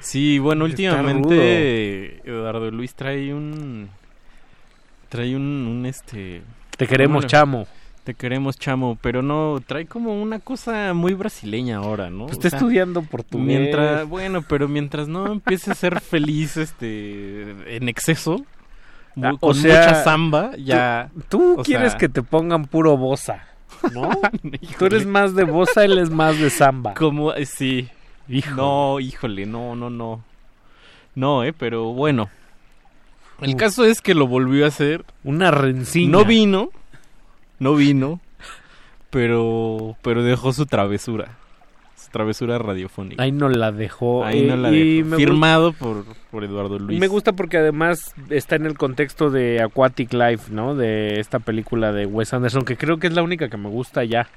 Sí, 0.00 0.38
bueno, 0.38 0.64
últimamente 0.64 2.22
Eduardo 2.24 2.70
Luis 2.70 2.94
trae 2.94 3.34
un 3.34 3.90
trae 5.08 5.34
un, 5.36 5.42
un, 5.42 5.86
este 5.86 6.42
Te 6.76 6.86
queremos, 6.86 7.16
¿cómo 7.16 7.20
le- 7.22 7.28
chamo. 7.28 7.66
Te 8.04 8.14
queremos, 8.14 8.58
chamo, 8.58 8.96
pero 9.02 9.20
no, 9.20 9.60
trae 9.66 9.84
como 9.84 10.22
una 10.22 10.38
cosa 10.38 10.94
muy 10.94 11.12
brasileña 11.12 11.76
ahora, 11.76 12.08
¿no? 12.08 12.24
Pues 12.24 12.38
O 12.38 12.40
está 12.40 12.50
sea, 12.50 12.58
estudiando 12.58 13.02
portugués. 13.02 13.46
Mientras, 13.46 14.08
bueno, 14.08 14.40
pero 14.48 14.66
mientras 14.66 15.08
no 15.08 15.30
empiece 15.30 15.72
a 15.72 15.74
ser 15.74 16.00
feliz 16.02 16.56
este 16.56 17.76
en 17.76 17.88
exceso, 17.88 18.44
Ah, 19.20 19.32
o 19.34 19.38
con 19.38 19.54
sea, 19.56 19.80
mucha 19.80 20.04
samba, 20.04 20.52
ya 20.56 21.10
Tú 21.28 21.58
o 21.60 21.62
quieres 21.64 21.90
sea, 21.92 21.98
que 21.98 22.08
te 22.08 22.22
pongan 22.22 22.66
puro 22.66 22.96
bosa, 22.96 23.44
¿no? 23.92 24.08
Tú 24.78 24.86
eres 24.86 25.04
más 25.06 25.34
de 25.34 25.42
bosa, 25.44 25.84
él 25.84 25.98
es 25.98 26.08
más 26.08 26.38
de 26.38 26.48
samba. 26.50 26.94
como 26.94 27.32
eh, 27.34 27.44
sí. 27.44 27.88
No, 28.54 29.00
híjole, 29.00 29.44
no, 29.44 29.74
no, 29.74 29.90
no. 29.90 30.22
No, 31.14 31.42
eh, 31.44 31.52
pero 31.52 31.92
bueno. 31.92 32.30
El 33.40 33.56
caso 33.56 33.84
es 33.84 34.00
que 34.00 34.14
lo 34.14 34.26
volvió 34.26 34.64
a 34.64 34.68
hacer. 34.68 35.04
Una 35.24 35.50
rencilla. 35.50 36.10
No 36.10 36.24
vino, 36.24 36.70
no 37.58 37.74
vino, 37.74 38.20
pero 39.10 39.96
pero 40.02 40.22
dejó 40.22 40.52
su 40.52 40.66
travesura. 40.66 41.36
Su 41.96 42.10
travesura 42.10 42.58
radiofónica. 42.58 43.22
Ahí 43.22 43.32
no 43.32 43.48
la 43.48 43.70
dejó. 43.72 44.24
Ahí 44.24 44.42
no 44.42 44.56
la 44.56 44.70
y 44.70 45.02
dejó. 45.02 45.16
Firmado 45.16 45.72
por, 45.72 46.04
por 46.30 46.44
Eduardo 46.44 46.78
Luis. 46.78 46.98
Me 46.98 47.08
gusta 47.08 47.32
porque 47.32 47.58
además 47.58 48.14
está 48.30 48.56
en 48.56 48.66
el 48.66 48.78
contexto 48.78 49.30
de 49.30 49.60
Aquatic 49.62 50.12
Life, 50.12 50.52
¿no? 50.52 50.74
De 50.74 51.20
esta 51.20 51.38
película 51.38 51.92
de 51.92 52.06
Wes 52.06 52.32
Anderson, 52.32 52.64
que 52.64 52.76
creo 52.76 52.98
que 52.98 53.08
es 53.08 53.12
la 53.12 53.22
única 53.22 53.48
que 53.48 53.56
me 53.56 53.68
gusta 53.68 54.04
ya. 54.04 54.28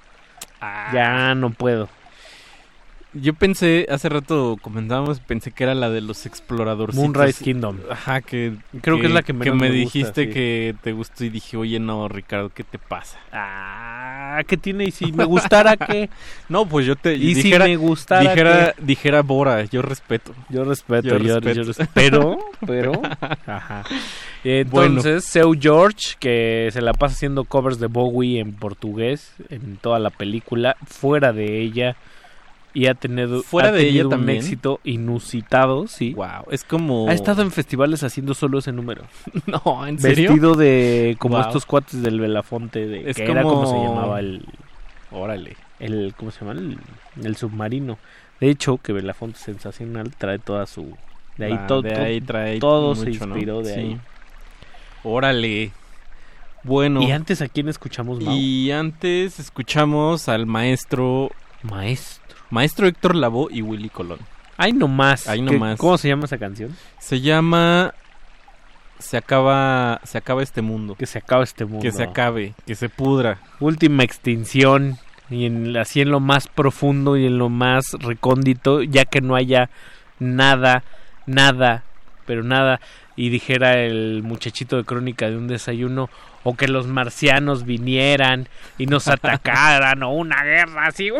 Ah. 0.60 0.92
Ya 0.94 1.36
no 1.36 1.52
puedo. 1.52 1.90
Yo 3.14 3.34
pensé, 3.34 3.88
hace 3.90 4.08
rato 4.08 4.58
comentábamos, 4.62 5.20
pensé 5.20 5.52
que 5.52 5.66
era 5.66 5.76
la 5.76 5.90
de 5.90 6.00
los 6.00 6.26
exploradores. 6.26 6.96
Moonrise 6.96 7.44
Kingdom. 7.44 7.78
Ajá, 7.90 8.22
que 8.22 8.54
Creo 8.82 9.00
que 9.00 9.08
es 9.08 9.12
la 9.12 9.22
que 9.22 9.34
menos 9.34 9.56
me, 9.56 9.70
me 9.70 9.82
gusta, 9.82 9.98
dijiste 9.98 10.26
sí. 10.26 10.32
que 10.32 10.76
te 10.82 10.94
gustó 10.94 11.26
y 11.26 11.30
dije, 11.30 11.58
oye, 11.58 11.78
no, 11.80 12.08
Ricardo, 12.08 12.52
¿qué 12.54 12.64
te 12.64 12.80
pasa? 12.80 13.20
Ah, 13.34 14.42
¿qué 14.48 14.56
tiene? 14.56 14.86
Y 14.86 14.92
si 14.92 15.12
me 15.12 15.26
gustara, 15.26 15.76
¿qué? 15.76 16.10
No, 16.48 16.66
pues 16.66 16.86
yo 16.86 16.96
te 16.96 17.16
Y 17.16 17.36
si 17.36 17.44
dijera, 17.44 17.66
me 17.66 17.76
gustara, 17.76 18.22
dijera, 18.22 18.74
¿qué? 18.78 18.84
dijera 18.86 19.22
Bora, 19.22 19.66
yo 19.66 19.82
respeto. 19.82 20.34
Yo 20.50 20.64
respeto, 20.64 21.10
Yo 21.10 21.18
yo, 21.18 21.40
respeto. 21.40 21.62
yo 21.62 21.64
respeto. 21.64 21.90
Pero, 21.94 22.40
pero, 22.66 23.02
ajá. 23.46 23.84
Entonces, 24.44 25.26
Seu 25.26 25.54
George, 25.60 26.16
que 26.18 26.70
se 26.72 26.82
la 26.82 26.94
pasa 26.94 27.16
haciendo 27.16 27.44
covers 27.44 27.80
de 27.80 27.88
Bowie 27.88 28.40
en 28.40 28.54
portugués 28.54 29.34
en 29.50 29.78
toda 29.78 30.00
la 30.00 30.10
película, 30.10 30.78
fuera 30.86 31.32
de 31.34 31.60
ella, 31.62 31.96
y 32.74 32.88
ha 32.88 32.94
tenido, 32.94 33.44
Fuera 33.44 33.70
ha 33.70 33.72
de 33.72 33.82
ella 33.82 33.90
tenido 33.90 34.08
un 34.08 34.12
también. 34.12 34.38
éxito 34.40 34.80
inusitado, 34.84 35.88
sí. 35.88 36.14
Wow, 36.14 36.46
es 36.52 36.64
como... 36.64 37.08
Ha 37.10 37.14
estado 37.14 37.42
en 37.42 37.52
festivales 37.52 38.04
haciendo 38.04 38.34
solo 38.34 38.60
ese 38.60 38.72
número. 38.72 39.04
No, 39.46 39.86
¿en 39.88 40.00
serio? 40.00 40.30
Vestido 40.32 40.56
de 40.56 41.16
como 41.20 41.36
Wow. 41.38 41.48
estos 41.48 41.66
cuates 41.66 42.02
del 42.02 42.20
Belafonte, 42.20 42.88
de, 42.88 43.10
Es 43.10 43.18
que 43.18 43.24
era 43.24 43.44
como 43.44 43.66
se 43.66 43.74
como- 43.74 43.90
llamaba 43.96 44.20
el... 44.20 44.46
Órale. 45.12 45.58
El, 45.80 46.14
¿Cómo 46.16 46.32
se 46.32 46.40
llama? 46.46 46.54
El, 46.60 46.78
el 47.24 47.36
submarino. 47.36 47.98
De 48.40 48.50
hecho, 48.50 48.78
que 48.78 48.94
Belafonte 48.94 49.38
Sensacional 49.40 50.16
trae 50.16 50.40
toda 50.40 50.66
su... 50.66 50.96
De 51.38 51.46
ahí, 51.48 51.54
Ah, 51.58 51.68
todo, 51.68 51.82
de 51.82 51.94
ahí 51.96 52.22
trae 52.22 52.60
todo 52.60 52.96
se 52.96 53.08
mucho, 53.10 53.26
¿no? 53.26 53.36
inspiró 53.36 53.62
de 53.62 53.74
Sí. 53.74 53.80
ahí. 53.80 54.00
Órale. 55.04 55.72
Bueno. 56.64 57.02
¿Y 57.02 57.12
antes 57.12 57.42
a 57.42 57.48
quién 57.48 57.68
escuchamos, 57.70 58.22
Mau? 58.22 58.36
Y 58.36 58.72
antes 58.72 59.40
escuchamos 59.40 60.30
al 60.30 60.46
maestro... 60.46 61.32
Maestro. 61.64 62.21
Maestro 62.52 62.86
Héctor 62.88 63.16
Lavoe 63.16 63.48
y 63.52 63.62
Willy 63.62 63.90
Colón. 63.90 64.20
Nomás. 64.76 65.28
Ahí 65.28 65.44
¿Qué- 65.44 65.52
nomás. 65.54 65.80
¿Cómo 65.80 65.98
se 65.98 66.08
llama 66.08 66.26
esa 66.26 66.38
canción? 66.38 66.76
Se 67.00 67.20
llama... 67.22 67.94
Se 69.00 69.18
acaba... 69.18 70.00
Se 70.04 70.20
acaba 70.20 70.44
este 70.44 70.62
mundo. 70.62 70.94
Que 70.96 71.08
se 71.08 71.18
acaba 71.18 71.44
este 71.44 71.66
mundo. 71.66 71.82
Que 71.82 71.92
se 71.92 72.04
acabe. 72.04 72.54
Que 72.68 72.76
se 72.76 72.88
pudra. 72.90 73.40
Última 73.60 74.04
extinción. 74.04 75.00
Y 75.32 75.46
en, 75.46 75.76
así 75.78 76.02
en 76.02 76.12
lo 76.12 76.20
más 76.20 76.48
profundo 76.48 77.18
y 77.18 77.26
en 77.26 77.40
lo 77.40 77.50
más 77.50 77.86
recóndito, 77.94 78.84
ya 78.84 79.06
que 79.06 79.22
no 79.22 79.36
haya 79.36 79.70
nada, 80.20 80.84
nada, 81.26 81.84
pero 82.26 82.44
nada. 82.44 82.82
Y 83.22 83.30
dijera 83.30 83.78
el 83.78 84.24
muchachito 84.24 84.78
de 84.78 84.84
crónica 84.84 85.30
de 85.30 85.38
un 85.38 85.48
desayuno, 85.48 86.10
o 86.44 86.56
que 86.56 86.68
los 86.68 86.88
marcianos 86.88 87.66
vinieran 87.66 88.50
y 88.80 88.88
nos 88.88 89.08
atacaran, 89.08 90.02
o 90.02 90.10
una 90.12 90.44
guerra 90.44 90.88
así, 90.88 91.12
¡uh! 91.12 91.20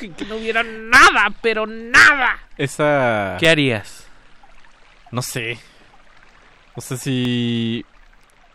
y 0.00 0.10
que 0.10 0.24
no 0.26 0.36
hubiera 0.36 0.62
nada, 0.62 1.32
pero 1.42 1.66
nada. 1.66 2.38
Esa... 2.56 3.36
¿Qué 3.40 3.48
harías? 3.48 4.06
No 5.10 5.22
sé. 5.22 5.58
O 6.76 6.80
sea, 6.80 6.96
si... 6.96 7.84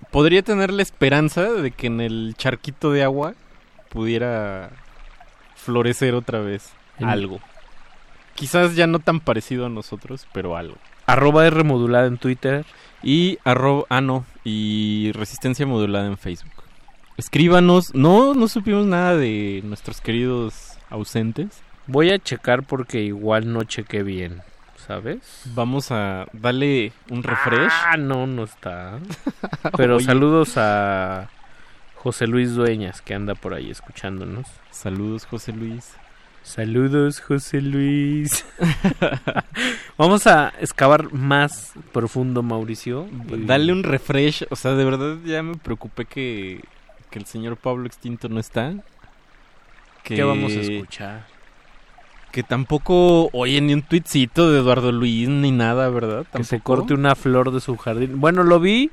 Podría 0.09 0.43
tener 0.43 0.71
la 0.71 0.83
esperanza 0.83 1.51
de 1.51 1.71
que 1.71 1.87
en 1.87 1.99
el 1.99 2.35
charquito 2.37 2.93
de 2.93 3.03
agua 3.03 3.33
pudiera 3.89 4.69
florecer 5.55 6.13
otra 6.15 6.39
vez 6.39 6.71
En- 6.97 7.09
algo. 7.09 7.41
Quizás 8.35 8.75
ya 8.77 8.87
no 8.87 8.99
tan 8.99 9.19
parecido 9.19 9.65
a 9.65 9.69
nosotros, 9.69 10.27
pero 10.31 10.55
algo. 10.55 10.77
Arroba 11.07 11.47
R 11.47 11.63
modulada 11.63 12.05
en 12.07 12.17
Twitter. 12.17 12.65
Y 13.01 13.39
arroba... 13.43 13.85
Ah, 13.89 14.01
no. 14.01 14.25
Y 14.43 15.11
resistencia 15.13 15.65
modulada 15.65 16.05
en 16.05 16.17
Facebook. 16.17 16.51
Escríbanos. 17.17 17.95
No, 17.95 18.35
no 18.35 18.47
supimos 18.47 18.85
nada 18.85 19.17
de 19.17 19.61
nuestros 19.63 20.01
queridos 20.01 20.77
ausentes. 20.89 21.63
Voy 21.87 22.11
a 22.11 22.19
checar 22.19 22.63
porque 22.63 23.01
igual 23.01 23.51
no 23.51 23.63
chequé 23.63 24.03
bien, 24.03 24.41
¿sabes? 24.75 25.43
Vamos 25.55 25.91
a 25.91 26.27
darle 26.33 26.91
un 27.09 27.23
refresh. 27.23 27.71
Ah, 27.71 27.97
no, 27.97 28.27
no 28.27 28.43
está. 28.43 28.99
Pero 29.77 29.99
saludos 30.01 30.53
a 30.57 31.29
José 31.95 32.27
Luis 32.27 32.53
Dueñas, 32.55 33.01
que 33.01 33.13
anda 33.13 33.35
por 33.35 33.53
ahí 33.53 33.71
escuchándonos. 33.71 34.47
Saludos, 34.69 35.25
José 35.25 35.53
Luis. 35.53 35.95
Saludos, 36.48 37.19
José 37.19 37.59
Luis. 37.59 38.45
Vamos 39.98 40.26
a 40.27 40.53
excavar 40.61 41.11
más 41.11 41.74
profundo, 41.92 42.42
Mauricio. 42.42 43.06
Dale 43.45 43.74
un 43.74 43.84
refresh. 43.84 44.45
O 44.50 44.56
sea, 44.56 44.74
de 44.76 44.85
verdad 44.85 45.17
ya 45.26 45.43
me 45.43 45.58
preocupé 45.58 46.06
que, 46.06 46.64
que 47.09 47.19
el 47.19 47.26
señor 47.26 47.58
Pablo 47.58 47.85
Extinto 47.85 48.30
no 48.30 48.40
está. 48.40 48.74
Que, 50.03 50.16
¿Qué 50.16 50.24
vamos 50.24 50.53
a 50.53 50.61
escuchar? 50.61 51.27
Que 52.32 52.43
tampoco 52.43 53.30
oye 53.34 53.59
ni 53.59 53.74
un 53.74 53.82
tweetcito 53.82 54.50
de 54.50 54.59
Eduardo 54.59 54.93
Luis 54.93 55.27
ni 55.27 55.51
nada, 55.51 55.90
¿verdad? 55.90 56.26
Que 56.34 56.45
se 56.45 56.59
¿Tampoco? 56.59 56.77
corte 56.77 56.93
una 56.93 57.16
flor 57.16 57.51
de 57.51 57.59
su 57.59 57.76
jardín. 57.76 58.22
Bueno, 58.22 58.43
lo 58.43 58.61
vi. 58.61 58.90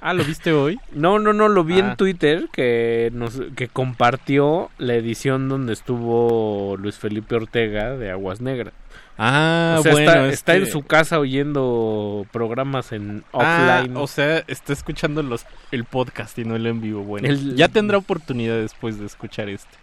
Ah, 0.00 0.12
¿lo 0.12 0.24
viste 0.24 0.52
hoy? 0.52 0.78
No, 0.92 1.18
no, 1.18 1.32
no, 1.32 1.48
lo 1.48 1.64
vi 1.64 1.80
Ah. 1.80 1.90
en 1.90 1.96
Twitter 1.96 2.48
que 2.52 3.10
nos 3.12 3.40
que 3.56 3.68
compartió 3.68 4.70
la 4.78 4.94
edición 4.94 5.48
donde 5.48 5.72
estuvo 5.72 6.76
Luis 6.78 6.96
Felipe 6.96 7.34
Ortega 7.34 7.96
de 7.96 8.10
Aguas 8.10 8.40
Negras. 8.40 8.72
Ah, 9.18 9.76
O 9.78 9.82
sea, 9.82 9.92
bueno. 9.92 10.10
está, 10.10 10.26
es 10.28 10.34
está 10.34 10.54
en 10.56 10.66
su 10.66 10.82
casa 10.82 11.18
oyendo 11.18 12.26
programas 12.32 12.92
en 12.92 13.24
Ah, 13.32 13.78
offline. 13.80 13.96
o 13.96 14.06
sea, 14.06 14.44
está 14.46 14.74
escuchando 14.74 15.22
los, 15.22 15.46
el 15.72 15.84
podcast 15.84 16.38
y 16.38 16.44
no 16.44 16.54
el 16.54 16.66
en 16.66 16.82
vivo. 16.82 17.02
Bueno, 17.02 17.26
El- 17.26 17.56
ya 17.56 17.68
tendrá 17.68 17.96
oportunidad 17.96 18.56
después 18.60 18.98
de 19.00 19.06
escuchar 19.06 19.48
este. 19.48 19.74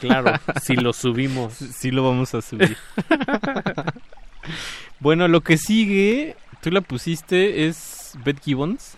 Claro, 0.00 0.32
si 0.62 0.74
lo 0.76 0.92
subimos. 0.94 1.52
Sí 1.54 1.90
lo 1.90 2.02
vamos 2.02 2.34
a 2.34 2.40
subir. 2.42 2.76
bueno, 5.00 5.28
lo 5.28 5.42
que 5.42 5.58
sigue, 5.58 6.36
tú 6.62 6.70
la 6.70 6.80
pusiste, 6.80 7.66
es 7.66 8.12
Beth 8.24 8.40
Gibbons. 8.42 8.96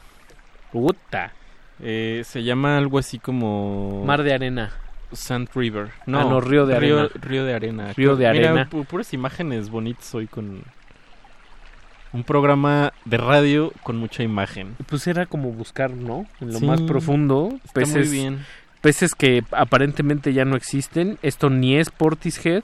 Puta. 0.73 1.33
Eh, 1.81 2.23
se 2.25 2.43
llama 2.43 2.77
algo 2.77 2.99
así 2.99 3.19
como... 3.19 4.05
Mar 4.05 4.23
de 4.23 4.35
arena. 4.35 4.73
Sand 5.13 5.49
River. 5.55 5.89
Ah, 6.01 6.05
no, 6.07 6.41
Río 6.41 6.67
de 6.67 6.77
Arena. 6.77 7.09
Río 7.15 7.45
de 7.45 7.55
Arena. 7.55 7.93
Río 7.97 8.17
de 8.17 8.31
Mira, 8.31 8.51
Arena. 8.51 8.69
pu- 8.71 8.85
puras 8.85 9.15
imágenes 9.15 9.71
bonitas 9.71 10.15
hoy 10.15 10.27
con... 10.27 10.63
Un 12.13 12.25
programa 12.25 12.93
de 13.05 13.17
radio 13.19 13.73
con 13.83 13.97
mucha 13.99 14.23
imagen. 14.23 14.77
Pues 14.89 15.07
era 15.07 15.27
como 15.27 15.53
buscar, 15.53 15.91
¿no? 15.91 16.27
En 16.41 16.53
lo 16.53 16.59
Sí, 16.59 16.67
más 16.67 16.81
profundo. 16.83 17.51
está 17.65 17.81
muy 17.81 17.85
Peces, 17.87 18.11
bien. 18.11 18.47
peces 18.81 19.15
que 19.15 19.45
aparentemente 19.53 20.33
ya 20.33 20.45
no 20.47 20.57
existen. 20.57 21.19
Esto 21.23 21.51
ni 21.51 21.77
es 21.77 21.91
Portishead, 21.91 22.63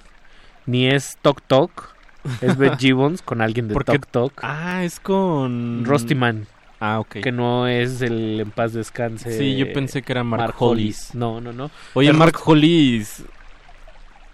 ni 0.67 0.87
es 0.87 1.19
Tok 1.21 1.43
Tok. 1.47 1.95
Es 2.41 2.57
Beth 2.59 2.79
Gibbons 2.79 3.21
con 3.21 3.43
alguien 3.43 3.69
de 3.69 3.75
Tok 3.75 4.07
Tok. 4.07 4.33
Ah, 4.43 4.83
es 4.83 4.99
con... 4.99 5.85
Rusty 5.85 6.15
Man. 6.15 6.47
Ah, 6.81 7.01
ok. 7.01 7.17
Que 7.23 7.33
no 7.33 7.67
es 7.67 8.03
el 8.03 8.41
En 8.41 8.51
Paz 8.51 8.73
Descanse. 8.73 9.37
Sí, 9.39 9.57
yo 9.57 9.73
pensé 9.73 10.03
que 10.03 10.13
era 10.13 10.25
Mark, 10.25 10.55
Hollis. 10.59 11.15
No, 11.15 11.41
no, 11.41 11.53
no. 11.53 11.71
Oye, 11.95 12.11
Es 12.11 12.17
Mark 12.17 12.37
Hollis... 12.45 13.25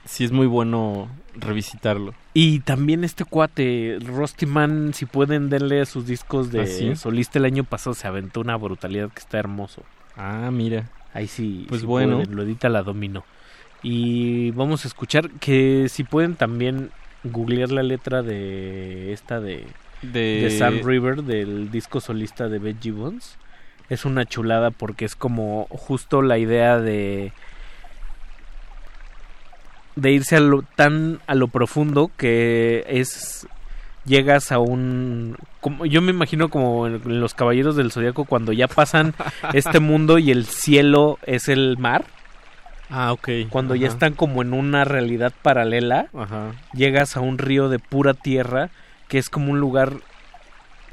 Sí 0.06 0.24
es 0.24 0.32
muy 0.32 0.46
bueno 0.46 1.08
revisitarlo. 1.36 2.14
Y 2.34 2.60
también 2.60 3.04
este 3.04 3.24
cuate, 3.24 3.98
Rusty 4.04 4.46
Man, 4.46 4.92
si 4.92 5.06
pueden 5.06 5.50
denle 5.50 5.82
a 5.82 5.86
sus 5.86 6.06
discos 6.06 6.50
de 6.50 6.62
¿Ah, 6.62 6.66
sí? 6.66 6.96
solista 6.96 7.38
el 7.38 7.44
año 7.44 7.62
pasado, 7.62 7.94
se 7.94 8.08
aventó 8.08 8.40
una 8.40 8.56
brutalidad 8.56 9.10
que 9.10 9.20
está 9.20 9.38
hermoso. 9.38 9.82
Ah, 10.16 10.50
mira. 10.50 10.90
Ahí 11.14 11.28
sí, 11.28 11.66
Pues 11.68 11.82
sí 11.82 11.86
bueno. 11.86 12.16
pueden, 12.16 12.34
lo 12.34 12.42
edita 12.42 12.68
la 12.68 12.82
domino. 12.82 13.24
Y 13.82 14.50
vamos 14.52 14.84
a 14.84 14.88
escuchar 14.88 15.30
que 15.32 15.86
si 15.88 16.02
pueden 16.02 16.34
también 16.34 16.90
googlear 17.22 17.70
la 17.70 17.82
letra 17.82 18.22
de 18.22 19.12
esta 19.12 19.40
de, 19.40 19.64
De... 20.02 20.42
de 20.42 20.58
Sam 20.58 20.80
River 20.82 21.22
del 21.22 21.70
disco 21.70 22.00
solista 22.00 22.48
de 22.48 22.58
Beth 22.58 22.80
Gibbons, 22.80 23.36
es 23.90 24.04
una 24.04 24.24
chulada 24.24 24.70
porque 24.70 25.04
es 25.04 25.14
como 25.14 25.66
justo 25.70 26.22
la 26.22 26.38
idea 26.38 26.78
de 26.78 27.32
de 29.96 30.12
irse 30.12 30.36
a 30.36 30.40
lo 30.40 30.62
tan 30.62 31.20
a 31.26 31.34
lo 31.34 31.48
profundo 31.48 32.10
que 32.16 32.84
es 32.88 33.46
llegas 34.04 34.52
a 34.52 34.58
un 34.58 35.36
como 35.60 35.84
yo 35.84 36.00
me 36.00 36.10
imagino 36.10 36.48
como 36.48 36.86
en, 36.86 37.20
los 37.20 37.34
caballeros 37.34 37.76
del 37.76 37.92
zodiaco 37.92 38.24
cuando 38.24 38.52
ya 38.52 38.68
pasan 38.68 39.14
este 39.52 39.80
mundo 39.80 40.18
y 40.18 40.30
el 40.30 40.46
cielo 40.46 41.18
es 41.26 41.48
el 41.48 41.76
mar 41.78 42.04
Ah, 42.92 43.12
ok. 43.12 43.28
cuando 43.50 43.76
ya 43.76 43.86
están 43.86 44.14
como 44.14 44.42
en 44.42 44.52
una 44.52 44.84
realidad 44.84 45.32
paralela 45.42 46.08
Ajá. 46.12 46.52
llegas 46.72 47.16
a 47.16 47.20
un 47.20 47.38
río 47.38 47.68
de 47.68 47.78
pura 47.78 48.14
tierra 48.14 48.70
que 49.10 49.18
es 49.18 49.28
como 49.28 49.50
un 49.52 49.60
lugar 49.60 49.92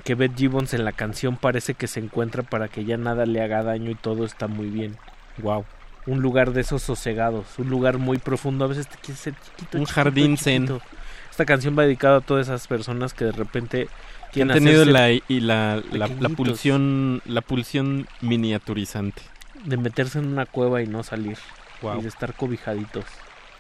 que 0.04 0.16
Beth 0.16 0.36
Gibbons 0.38 0.74
en 0.74 0.84
la 0.84 0.92
canción 0.92 1.38
parece 1.38 1.74
que 1.76 1.88
se 1.88 2.02
encuentra 2.02 2.44
para 2.44 2.68
que 2.68 2.84
ya 2.84 2.98
nada 2.98 3.26
le 3.26 3.42
haga 3.42 3.64
daño 3.64 3.90
y 3.92 3.96
todo 3.96 4.26
está 4.26 4.48
muy 4.48 4.68
bien. 4.68 4.98
Wow. 5.38 5.64
Un 6.06 6.22
lugar 6.22 6.52
de 6.52 6.62
esos 6.62 6.82
sosegados, 6.84 7.46
un 7.58 7.70
lugar 7.70 7.98
muy 7.98 8.18
profundo, 8.18 8.66
a 8.66 8.68
veces 8.68 8.88
te 8.88 8.98
quieres 8.98 9.20
ser 9.20 9.34
chiquito. 9.36 9.78
Un 9.78 9.86
chiquito, 9.86 9.94
jardín 9.94 10.36
chiquito. 10.38 10.82
Esta 11.30 11.46
canción 11.46 11.78
va 11.78 11.84
dedicada 11.84 12.18
a 12.18 12.22
todas 12.22 12.48
esas 12.48 12.68
personas 12.68 13.14
que 13.14 13.26
de 13.26 13.32
repente 13.32 13.88
Que 14.34 14.42
han 14.42 14.48
tenido 14.50 14.84
la, 14.86 15.12
y 15.12 15.22
la, 15.42 15.82
la, 15.92 16.08
pulsión 16.30 17.22
la 17.26 17.42
pulsión 17.42 18.08
miniaturizante. 18.22 19.22
de 19.66 19.78
meterse 19.78 20.20
en 20.20 20.26
una 20.28 20.46
cueva 20.46 20.82
y 20.82 20.88
no 20.88 21.04
salir 21.04 21.38
Wow. 21.84 22.00
y 22.00 22.02
de 22.02 22.08
estar 22.10 22.34
cobijaditos. 22.34 23.06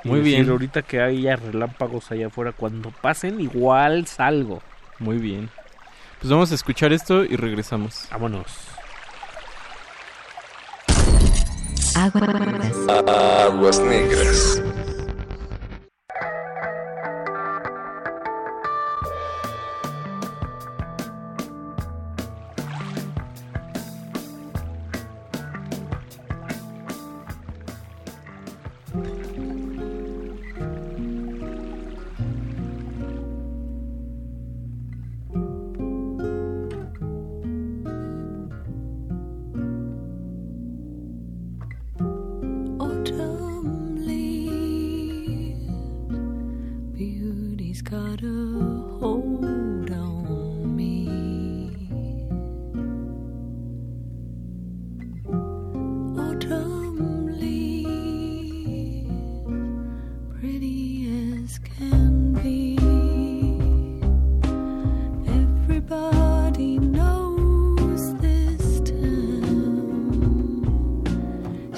Muy 0.07 0.19
decir, 0.19 0.39
bien. 0.39 0.49
ahorita 0.49 0.81
que 0.81 1.01
haya 1.01 1.35
relámpagos 1.35 2.11
allá 2.11 2.27
afuera, 2.27 2.51
cuando 2.51 2.91
pasen 2.91 3.39
igual 3.39 4.07
salgo. 4.07 4.61
Muy 4.99 5.17
bien. 5.17 5.49
Pues 6.19 6.31
vamos 6.31 6.51
a 6.51 6.55
escuchar 6.55 6.93
esto 6.93 7.23
y 7.23 7.35
regresamos. 7.35 8.07
Vámonos. 8.11 8.67
Aguas 11.95 13.79
negras. 13.79 13.87
Autumn 13.87 13.89
leaves 13.89 14.86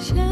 Shine. 0.00 0.29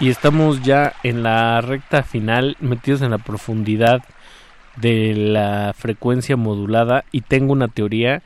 Y 0.00 0.10
estamos 0.10 0.62
ya 0.62 0.94
en 1.02 1.22
la 1.22 1.60
recta 1.60 2.02
final, 2.02 2.56
metidos 2.60 3.02
en 3.02 3.10
la 3.10 3.18
profundidad 3.18 4.02
de 4.76 5.14
la 5.14 5.74
frecuencia 5.76 6.36
modulada 6.36 7.04
y 7.10 7.22
tengo 7.22 7.52
una 7.52 7.68
teoría 7.68 8.22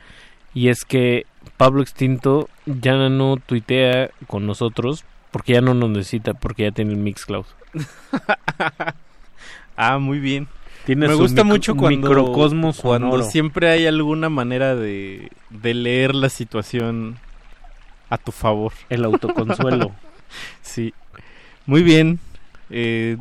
y 0.53 0.69
es 0.69 0.85
que 0.85 1.25
Pablo 1.57 1.81
Extinto 1.81 2.47
ya 2.65 2.93
no 3.09 3.37
tuitea 3.37 4.11
con 4.27 4.45
nosotros 4.45 5.03
porque 5.31 5.53
ya 5.53 5.61
no 5.61 5.73
nos 5.73 5.89
necesita 5.89 6.33
porque 6.35 6.63
ya 6.63 6.71
tiene 6.71 6.91
el 6.91 6.97
Mixcloud. 6.97 7.45
Ah, 9.75 9.97
muy 9.97 10.19
bien. 10.19 10.47
Tiene 10.85 11.07
Me 11.07 11.15
gusta 11.15 11.43
mucho 11.43 11.75
cuando, 11.75 12.07
microcosmos 12.07 12.79
cuando 12.79 13.07
sonoro. 13.07 13.23
siempre 13.27 13.71
hay 13.71 13.87
alguna 13.87 14.29
manera 14.29 14.75
de, 14.75 15.31
de 15.49 15.73
leer 15.73 16.13
la 16.13 16.29
situación 16.29 17.17
a 18.11 18.19
tu 18.19 18.31
favor. 18.31 18.71
El 18.89 19.03
autoconsuelo. 19.05 19.91
sí. 20.61 20.93
Muy 21.65 21.83
bien. 21.83 22.19
Eh, 22.69 23.17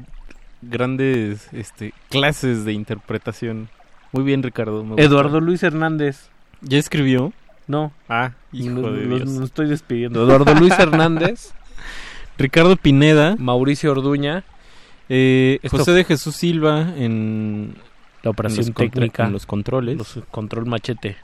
grandes 0.62 1.48
este, 1.52 1.92
clases 2.10 2.64
de 2.64 2.72
interpretación. 2.72 3.68
Muy 4.12 4.24
bien, 4.24 4.42
Ricardo. 4.42 4.84
Eduardo 4.96 5.40
Luis 5.40 5.62
Hernández. 5.62 6.28
¿Ya 6.60 6.78
escribió? 6.78 7.32
No. 7.66 7.92
Ah, 8.08 8.32
hijo 8.52 8.90
de 8.92 9.44
estoy 9.44 9.68
despidiendo. 9.68 10.22
Eduardo 10.24 10.54
Luis 10.54 10.72
Hernández. 10.78 11.52
Ricardo 12.38 12.76
Pineda. 12.76 13.36
Mauricio 13.38 13.92
Orduña. 13.92 14.44
Eh, 15.08 15.58
Esto- 15.62 15.78
José 15.78 15.92
de 15.92 16.04
Jesús 16.04 16.36
Silva 16.36 16.92
en 16.96 17.74
La 18.22 18.30
operación 18.30 18.64
en 18.64 18.68
los 18.68 18.74
contra- 18.74 18.90
técnica. 18.94 19.26
en 19.26 19.32
los 19.32 19.46
controles. 19.46 19.96
Los 19.96 20.18
control 20.30 20.66
machete. 20.66 21.16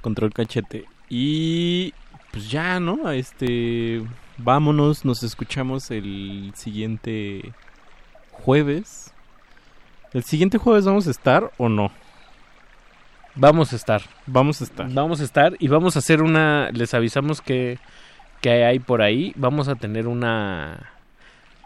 Control 0.00 0.32
cachete. 0.32 0.84
Y 1.08 1.92
pues 2.30 2.50
ya, 2.50 2.78
¿no? 2.80 3.10
Este, 3.10 4.02
vámonos, 4.38 5.04
nos 5.04 5.22
escuchamos 5.22 5.90
el 5.90 6.52
siguiente 6.54 7.52
jueves. 8.32 9.12
¿El 10.12 10.24
siguiente 10.24 10.58
jueves 10.58 10.84
vamos 10.84 11.06
a 11.06 11.10
estar 11.10 11.50
o 11.58 11.68
no? 11.68 11.90
Vamos 13.34 13.72
a 13.72 13.76
estar. 13.76 14.02
Vamos 14.26 14.60
a 14.60 14.64
estar. 14.64 14.92
Vamos 14.92 15.20
a 15.20 15.24
estar 15.24 15.54
y 15.58 15.68
vamos 15.68 15.96
a 15.96 15.98
hacer 16.00 16.22
una. 16.22 16.70
Les 16.72 16.94
avisamos 16.94 17.40
que, 17.40 17.78
que 18.40 18.64
hay 18.64 18.78
por 18.78 19.02
ahí. 19.02 19.32
Vamos 19.36 19.68
a 19.68 19.74
tener 19.74 20.06
una. 20.06 20.90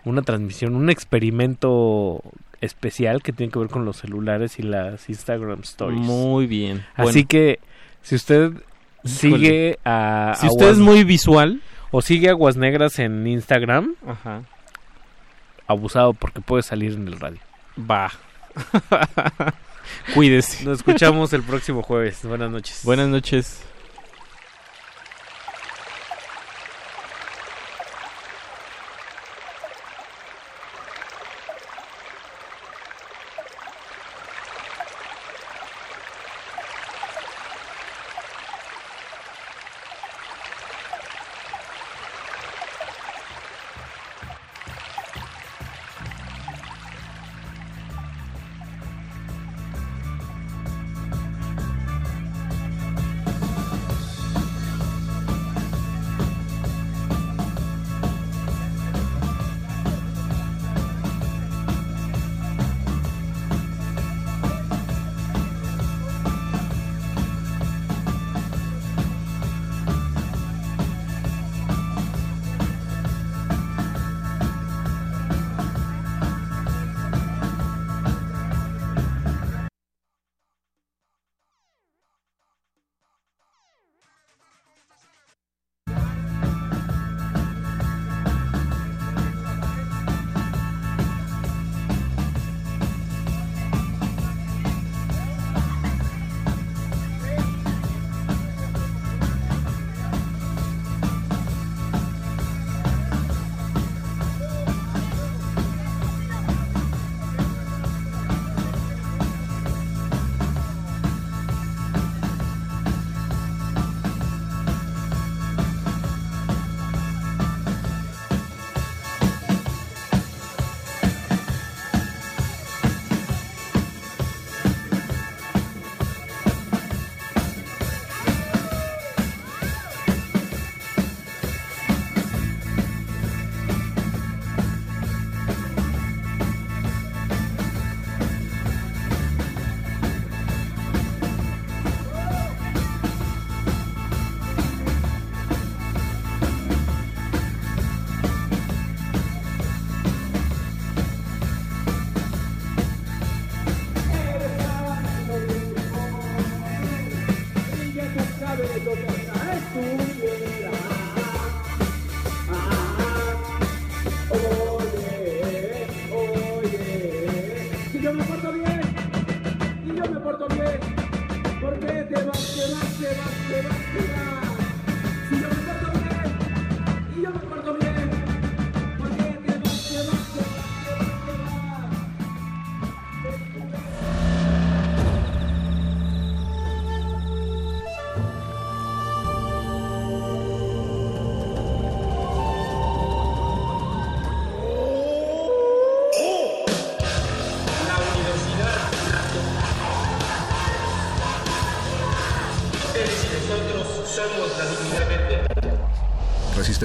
Una 0.05 0.23
transmisión, 0.23 0.75
un 0.75 0.91
experimento 0.91 2.23
especial 2.61 3.23
que 3.23 3.33
tiene 3.33 3.53
que 3.53 3.61
ver 3.61 3.69
con 3.69 3.85
los 3.85 3.99
celulares 3.99 4.59
y 4.59 4.63
las 4.63 5.09
Instagram 5.09 5.61
Stories. 5.61 6.01
Muy 6.01 6.47
bien. 6.49 6.85
Así 6.97 7.13
Bueno. 7.13 7.29
que 7.29 7.61
si 8.03 8.17
usted 8.17 8.51
sigue 9.05 9.79
a. 9.85 10.35
Si 10.41 10.47
a 10.47 10.51
usted 10.51 10.71
es 10.71 10.79
muy 10.79 11.05
visual. 11.05 11.61
O 11.93 12.01
sigue 12.01 12.31
Aguas 12.31 12.57
Negras 12.57 12.99
en 12.99 13.27
Instagram. 13.27 13.95
Ajá. 14.07 14.43
Abusado 15.67 16.15
porque 16.15 16.41
puede 16.41 16.63
salir 16.63 16.93
en 16.95 17.07
el 17.07 17.21
radio. 17.21 17.39
Va. 17.79 18.11
Cuídese. 20.15 20.65
Nos 20.65 20.79
escuchamos 20.79 21.33
el 21.35 21.43
próximo 21.43 21.83
jueves. 21.83 22.21
Buenas 22.25 22.51
noches. 22.51 22.81
Buenas 22.83 23.09
noches. 23.09 23.63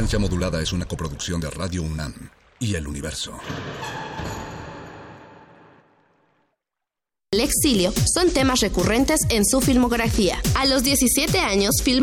Resistencia 0.08 0.30
Modulada 0.30 0.62
es 0.62 0.72
una 0.72 0.86
coproducción 0.86 1.42
de 1.42 1.50
Radio 1.50 1.84
UNAM 1.84 2.14
y 2.60 2.76
El 2.76 2.88
Universo. 2.88 3.38
El 7.30 7.42
exilio 7.42 7.92
son 8.16 8.32
temas 8.32 8.62
recurrentes 8.62 9.20
en 9.30 9.46
su 9.46 9.60
filmografía. 9.60 10.42
A 10.56 10.66
los 10.66 10.84
17 10.84 11.40
años 11.40 11.82
filmó 11.84 11.96